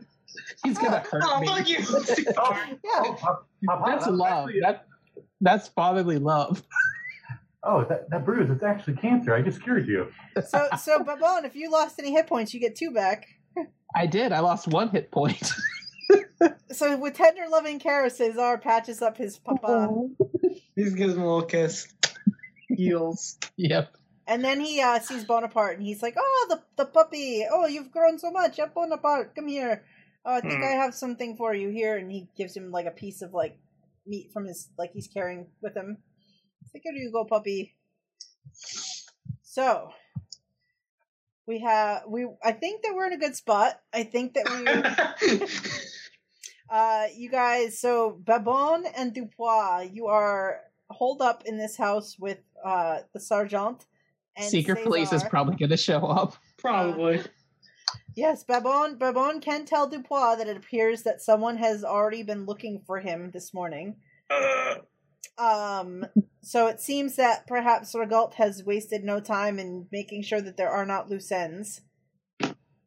He's 0.64 0.78
gonna 0.78 1.00
hurt 1.00 1.24
oh, 1.26 1.40
me. 1.40 1.48
fuck 1.48 1.70
you! 1.70 1.78
Yeah. 2.84 3.04
Oh, 3.04 3.16
Papa, 3.66 3.84
That's 3.86 4.06
that's 4.06 4.08
love. 4.18 4.48
actually- 4.48 4.62
That, 4.62 4.86
that's 5.42 5.68
fatherly 5.70 6.18
love. 6.18 6.64
oh, 7.64 7.84
that, 7.86 8.10
that 8.10 8.26
bruise, 8.26 8.50
it's 8.50 8.64
actually 8.64 8.96
cancer. 8.96 9.34
I 9.34 9.42
just 9.42 9.62
cured 9.64 9.88
you. 9.88 10.12
So, 10.48 10.68
so 10.80 11.04
Babon, 11.04 11.46
if 11.46 11.56
you 11.56 11.72
lost 11.72 12.00
any 12.00 12.12
hit 12.12 12.28
points, 12.28 12.54
you 12.54 12.60
get 12.60 12.76
two 12.76 12.92
back. 12.92 13.28
I 13.96 14.06
did. 14.06 14.32
I 14.32 14.40
lost 14.40 14.68
one 14.68 14.90
hit 14.90 15.12
point. 15.12 15.52
So, 16.72 16.96
with 16.98 17.16
tender, 17.16 17.46
loving 17.50 17.80
care, 17.80 18.08
Cesar 18.10 18.58
patches 18.60 19.02
up 19.02 19.18
his 19.18 19.40
Papa, 19.40 19.90
He 20.76 20.84
just 20.84 20.96
gives 20.96 21.16
him 21.16 21.22
a 21.24 21.26
little 21.26 21.42
kiss. 21.48 21.88
Heals. 22.78 23.38
yep. 23.58 23.96
and 24.28 24.44
then 24.44 24.60
he 24.60 24.82
uh, 24.82 25.00
sees 25.00 25.24
Bonaparte, 25.26 25.78
and 25.78 25.86
he's 25.86 26.02
like, 26.02 26.16
"Oh, 26.18 26.46
the 26.50 26.62
the 26.78 26.86
puppy! 26.86 27.46
Oh, 27.52 27.66
you've 27.68 27.92
grown 27.92 28.20
so 28.20 28.32
much, 28.32 28.58
yeah, 28.58 28.68
Bonaparte, 28.74 29.36
come 29.36 29.48
here. 29.48 29.84
Oh, 30.26 30.36
I 30.36 30.42
think 30.42 30.56
Hmm. 30.60 30.64
I 30.64 30.72
have 30.84 30.94
something 30.94 31.38
for 31.38 31.54
you 31.54 31.70
here." 31.70 31.98
And 31.98 32.12
he 32.12 32.28
gives 32.38 32.56
him 32.56 32.72
like 32.72 32.86
a 32.86 32.92
piece 32.92 33.22
of 33.22 33.34
like 33.34 33.58
meat 34.06 34.32
from 34.34 34.46
his 34.46 34.70
like 34.78 34.92
he's 34.94 35.08
carrying 35.08 35.48
with 35.62 35.76
him. 35.76 35.98
He's 36.62 36.72
like, 36.74 36.84
"Here 36.84 36.94
you 36.94 37.12
go, 37.12 37.26
puppy." 37.26 37.76
So 39.44 39.90
we 41.48 41.60
have 41.62 42.04
we. 42.08 42.28
I 42.44 42.52
think 42.52 42.84
that 42.84 42.94
we're 42.96 43.08
in 43.08 43.14
a 43.14 43.18
good 43.18 43.36
spot. 43.36 43.80
I 43.94 44.04
think 44.04 44.34
that 44.36 44.48
we. 45.22 45.38
Uh, 46.70 47.06
you 47.16 47.30
guys, 47.30 47.80
so 47.80 48.12
Babon 48.26 48.84
and 48.98 49.14
Dupois, 49.16 49.90
you 49.94 50.08
are 50.08 50.60
holed 50.90 51.22
up 51.22 51.44
in 51.46 51.58
this 51.58 51.78
house 51.78 52.18
with 52.20 52.40
uh 52.64 53.00
the 53.14 53.20
sergeant. 53.20 53.86
And 54.36 54.46
Secret 54.50 54.84
police 54.84 55.12
is 55.14 55.24
probably 55.24 55.56
gonna 55.56 55.78
show 55.78 56.00
up. 56.06 56.36
Probably. 56.58 57.22
Yes, 58.16 58.44
Babon. 58.44 58.98
Babon 58.98 59.42
can 59.42 59.66
tell 59.66 59.90
Dupois 59.90 60.38
that 60.38 60.48
it 60.48 60.58
appears 60.58 61.04
that 61.04 61.22
someone 61.22 61.58
has 61.58 61.84
already 61.84 62.24
been 62.24 62.46
looking 62.46 62.82
for 62.86 63.00
him 63.00 63.32
this 63.32 63.54
morning. 63.54 63.96
Uh, 64.30 64.76
Um, 65.38 66.06
so 66.42 66.66
it 66.68 66.82
seems 66.82 67.16
that 67.18 67.46
perhaps 67.46 67.94
Regault 67.94 68.34
has 68.36 68.64
wasted 68.64 69.04
no 69.04 69.20
time 69.20 69.60
in 69.60 69.88
making 69.92 70.24
sure 70.24 70.42
that 70.42 70.58
there 70.58 70.70
are 70.72 70.86
not 70.86 71.10
loose 71.12 71.32
ends. 71.32 71.82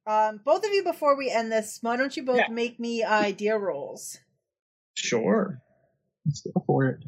Um, 0.06 0.40
both 0.44 0.64
of 0.64 0.72
you, 0.72 0.82
before 0.82 1.16
we 1.16 1.30
end 1.30 1.52
this, 1.52 1.78
why 1.80 1.96
don't 1.96 2.16
you 2.16 2.24
both 2.24 2.38
Yeah. 2.38 2.48
make 2.48 2.80
me 2.80 3.04
idea 3.04 3.56
rolls? 3.56 4.18
sure. 4.96 5.62
Let's 6.26 6.40
go 6.42 6.62
for 6.66 6.86
it. 6.88 7.04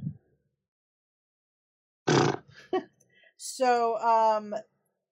So, 3.44 3.98
um, 3.98 4.54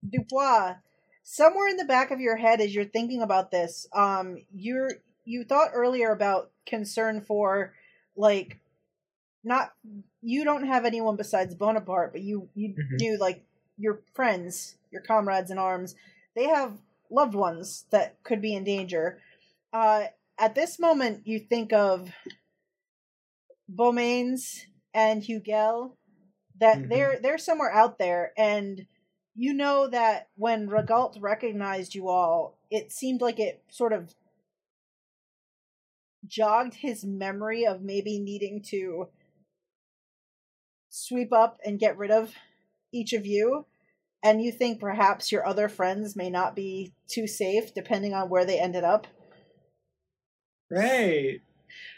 Dupois, 0.09 0.77
somewhere 1.24 1.69
in 1.69 1.77
the 1.77 1.85
back 1.85 2.11
of 2.12 2.20
your 2.20 2.36
head, 2.36 2.61
as 2.61 2.74
you're 2.74 2.85
thinking 2.85 3.23
about 3.23 3.51
this, 3.51 3.89
um, 3.93 4.39
you're 4.55 4.90
you 5.24 5.44
thought 5.44 5.70
earlier 5.74 6.11
about 6.12 6.51
concern 6.66 7.23
for 7.23 7.74
like 8.16 8.59
not 9.44 9.73
you 10.23 10.44
don't 10.44 10.66
have 10.66 10.85
anyone 10.85 11.16
besides 11.16 11.55
Bonaparte, 11.55 12.12
but 12.12 12.23
you 12.23 12.48
you 12.55 12.70
Mhm. 12.74 12.98
knew 13.01 13.16
like 13.19 13.44
your 13.78 14.02
friends, 14.15 14.77
your 14.93 15.02
comrades 15.02 15.51
in 15.51 15.59
arms, 15.59 15.97
they 16.36 16.44
have 16.44 16.78
loved 17.11 17.35
ones 17.35 17.86
that 17.90 18.23
could 18.23 18.40
be 18.40 18.55
in 18.55 18.65
danger. 18.65 19.20
Uh, 19.73 20.07
at 20.39 20.55
this 20.55 20.78
moment, 20.78 21.27
you 21.27 21.40
think 21.40 21.73
of 21.73 22.11
Beaumains 23.69 24.66
and 24.93 25.23
Hugel, 25.23 25.97
that 26.61 26.77
Mhm. 26.81 26.89
they're 26.91 27.20
they're 27.20 27.39
somewhere 27.39 27.73
out 27.73 27.99
there, 27.99 28.32
and 28.37 28.87
you 29.35 29.55
know 29.55 29.89
that 29.89 30.28
when 30.37 30.69
Regalt 30.69 31.16
recognized 31.20 31.95
you 31.95 32.09
all, 32.09 32.59
it 32.70 32.93
seemed 32.93 33.20
like 33.20 33.41
it 33.41 33.62
sort 33.70 33.93
of 33.93 34.15
jogged 36.27 36.74
his 36.77 37.05
memory 37.05 37.66
of 37.66 37.82
maybe 37.82 38.19
needing 38.19 38.62
to 38.62 39.09
sweep 40.91 41.32
up 41.32 41.59
and 41.65 41.78
get 41.78 41.97
rid 41.97 42.11
of 42.11 42.35
each 42.93 43.12
of 43.12 43.27
you 43.27 43.66
and 44.23 44.43
you 44.43 44.53
think 44.53 44.81
perhaps 44.81 45.32
your 45.32 45.47
other 45.47 45.69
friends 45.69 46.16
may 46.16 46.31
not 46.31 46.55
be 46.57 46.93
too 47.09 47.27
safe 47.27 47.73
depending 47.74 48.12
on 48.15 48.28
where 48.28 48.45
they 48.45 48.61
ended 48.61 48.85
up 48.85 49.07
Right. 50.70 51.43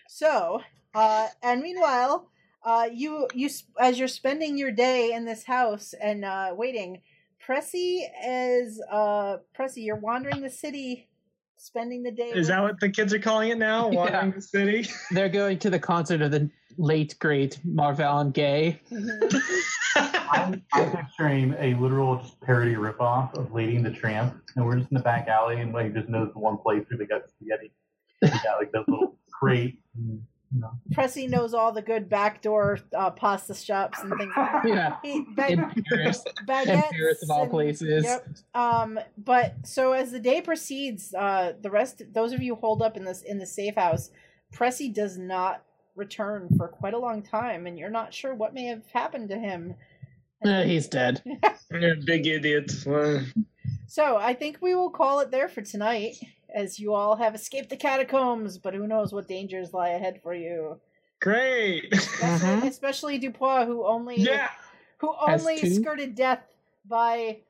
so 0.08 0.60
uh 0.94 1.28
and 1.42 1.62
meanwhile 1.62 2.28
uh 2.64 2.88
you 2.92 3.28
you 3.34 3.48
as 3.80 3.98
you're 3.98 4.08
spending 4.08 4.56
your 4.58 4.70
day 4.70 5.12
in 5.12 5.24
this 5.24 5.44
house 5.44 5.94
and 6.00 6.24
uh 6.24 6.50
waiting 6.56 7.00
pressy 7.46 8.02
is 8.26 8.80
uh 8.90 9.36
pressy 9.58 9.84
you're 9.84 9.96
wandering 9.96 10.40
the 10.42 10.50
city 10.50 11.08
spending 11.56 12.02
the 12.02 12.10
day 12.10 12.28
Is 12.30 12.34
with- 12.34 12.46
that 12.48 12.62
what 12.62 12.80
the 12.80 12.88
kids 12.90 13.12
are 13.14 13.18
calling 13.20 13.50
it 13.50 13.58
now? 13.58 13.88
Yeah. 13.92 13.98
Wandering 13.98 14.32
the 14.32 14.42
city? 14.42 14.88
They're 15.12 15.28
going 15.28 15.58
to 15.60 15.70
the 15.70 15.78
concert 15.78 16.20
of 16.20 16.30
the 16.32 16.50
late 16.76 17.16
great 17.20 17.58
Marvin 17.64 18.32
Gaye. 18.32 18.80
Mhm. 18.90 19.40
I'm, 20.32 20.62
I'm 20.72 20.90
picturing 20.96 21.54
a 21.58 21.74
literal 21.74 22.16
just 22.16 22.40
parody 22.40 22.74
ripoff 22.74 23.34
of 23.38 23.52
Lady 23.52 23.76
and 23.76 23.84
the 23.86 23.90
Tramp, 23.90 24.34
and 24.56 24.64
we're 24.64 24.78
just 24.78 24.90
in 24.90 24.96
the 24.96 25.02
back 25.04 25.28
alley, 25.28 25.60
and 25.60 25.72
like 25.72 25.92
just 25.94 26.08
knows 26.08 26.32
the 26.32 26.38
one 26.40 26.56
place 26.56 26.84
where 26.90 26.98
they 26.98 27.04
got 27.04 27.28
spaghetti. 27.28 27.70
They 28.22 28.28
got 28.30 28.58
like 28.58 28.72
that 28.72 28.88
little 28.88 29.18
crate. 29.32 29.78
And, 30.52 30.54
you 30.54 30.60
know. 30.60 30.72
Pressy 30.94 31.28
knows 31.28 31.54
all 31.54 31.72
the 31.72 31.82
good 31.82 32.08
backdoor 32.08 32.78
uh, 32.96 33.10
pasta 33.10 33.54
shops 33.54 33.98
and 34.00 34.10
things 34.18 34.32
like 34.36 34.62
that. 34.62 34.68
Yeah. 34.68 34.96
He, 35.02 35.24
ba- 35.34 35.50
In 35.52 35.84
Paris. 35.88 36.24
baguettes 36.46 36.84
In 36.84 36.90
Paris 36.92 37.22
of 37.22 37.30
all 37.30 37.42
and- 37.42 37.50
places. 37.50 38.04
Yep. 38.04 38.28
Um, 38.54 38.98
but 39.18 39.54
so 39.64 39.92
as 39.92 40.12
the 40.12 40.20
day 40.20 40.40
proceeds, 40.40 41.14
uh, 41.14 41.52
the 41.60 41.70
rest, 41.70 42.02
those 42.12 42.32
of 42.32 42.42
you 42.42 42.54
hold 42.54 42.82
up 42.82 42.96
in 42.96 43.04
this 43.04 43.22
in 43.22 43.38
the 43.38 43.46
safe 43.46 43.74
house, 43.76 44.10
Pressy 44.54 44.92
does 44.92 45.16
not 45.18 45.62
return 45.96 46.48
for 46.56 46.68
quite 46.68 46.94
a 46.94 46.98
long 46.98 47.22
time, 47.22 47.66
and 47.66 47.78
you're 47.78 47.90
not 47.90 48.14
sure 48.14 48.34
what 48.34 48.54
may 48.54 48.64
have 48.64 48.86
happened 48.92 49.28
to 49.30 49.36
him. 49.38 49.74
Uh, 50.44 50.62
he's 50.62 50.88
dead. 50.88 51.22
You're 51.70 51.94
big 52.04 52.26
idiot. 52.26 52.70
So 53.86 54.16
I 54.16 54.34
think 54.34 54.58
we 54.60 54.74
will 54.74 54.90
call 54.90 55.20
it 55.20 55.30
there 55.30 55.48
for 55.48 55.60
tonight, 55.62 56.16
as 56.54 56.78
you 56.78 56.94
all 56.94 57.16
have 57.16 57.34
escaped 57.34 57.70
the 57.70 57.76
catacombs. 57.76 58.58
But 58.58 58.74
who 58.74 58.86
knows 58.86 59.12
what 59.12 59.28
dangers 59.28 59.72
lie 59.72 59.90
ahead 59.90 60.20
for 60.22 60.34
you? 60.34 60.80
Great. 61.20 61.92
Especially, 61.92 62.48
Mhm. 62.48 62.66
especially 62.68 63.18
Dupois, 63.20 63.66
who 63.66 63.86
only 63.86 64.16
Yeah. 64.16 64.48
who 64.98 65.14
only 65.20 65.56
skirted 65.80 66.14
death 66.14 66.44
by 66.84 67.40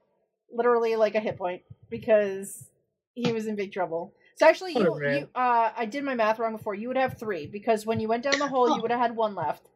literally 0.51 0.97
like 0.97 1.15
a 1.15 1.21
hit 1.21 1.37
point 1.37 1.63
because 1.91 2.71
he 3.15 3.33
was 3.33 3.47
in 3.47 3.57
big 3.57 3.73
trouble. 3.73 4.15
So 4.37 4.47
actually, 4.47 4.73
you, 4.73 4.95
you 5.07 5.29
uh, 5.35 5.71
I 5.77 5.85
did 5.87 6.03
my 6.05 6.15
math 6.15 6.39
wrong 6.39 6.57
before. 6.57 6.75
You 6.75 6.89
would 6.89 6.97
have 6.97 7.19
three 7.19 7.47
because 7.47 7.85
when 7.87 8.01
you 8.01 8.09
went 8.09 8.23
down 8.23 8.39
the 8.39 8.49
hole, 8.49 8.69
you 8.75 8.81
would 8.83 8.91
have 8.91 9.01
had 9.01 9.15
one 9.17 9.35
left. 9.35 9.69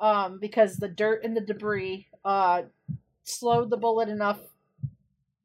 Um, 0.00 0.38
because 0.38 0.76
the 0.76 0.86
dirt 0.88 1.24
and 1.24 1.36
the 1.36 1.40
debris 1.40 2.06
uh 2.24 2.62
slowed 3.24 3.68
the 3.70 3.76
bullet 3.76 4.08
enough. 4.08 4.38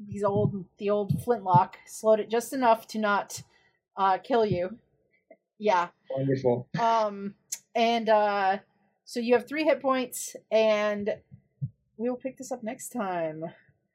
These 0.08 0.24
old 0.24 0.66
the 0.78 0.90
old 0.90 1.22
flintlock 1.24 1.78
slowed 1.86 2.20
it 2.20 2.30
just 2.30 2.54
enough 2.54 2.88
to 2.88 3.00
not 3.00 3.42
uh 3.98 4.18
kill 4.18 4.46
you. 4.46 4.78
Yeah. 5.60 5.90
Wonderful. 6.10 6.68
Um, 6.80 7.36
and 7.76 8.10
uh, 8.10 8.58
so 9.06 9.20
you 9.20 9.34
have 9.34 9.48
three 9.48 9.64
hit 9.64 9.82
points, 9.82 10.36
and 10.52 11.10
we 11.98 12.10
will 12.10 12.18
pick 12.18 12.38
this 12.38 12.52
up 12.52 12.64
next 12.64 12.90
time. 12.90 13.44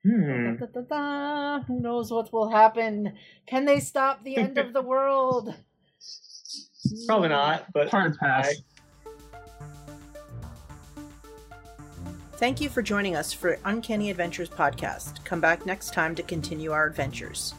Hmm. 0.04 0.56
Da, 0.56 0.66
da, 0.66 0.80
da, 0.80 0.80
da. 0.80 1.64
Who 1.64 1.80
knows 1.80 2.10
what 2.10 2.32
will 2.32 2.50
happen? 2.50 3.14
Can 3.46 3.64
they 3.64 3.80
stop 3.80 4.22
the 4.22 4.36
end 4.36 4.58
of 4.58 4.72
the 4.72 4.82
world? 4.82 5.54
Probably 7.06 7.28
not, 7.28 7.66
but 7.74 7.90
Hard 7.90 8.16
pass. 8.18 8.54
Thank 12.38 12.60
you 12.60 12.68
for 12.68 12.82
joining 12.82 13.16
us 13.16 13.32
for 13.32 13.58
Uncanny 13.64 14.12
Adventures 14.12 14.48
podcast. 14.48 15.24
Come 15.24 15.40
back 15.40 15.66
next 15.66 15.92
time 15.92 16.14
to 16.14 16.22
continue 16.22 16.70
our 16.70 16.86
adventures. 16.86 17.52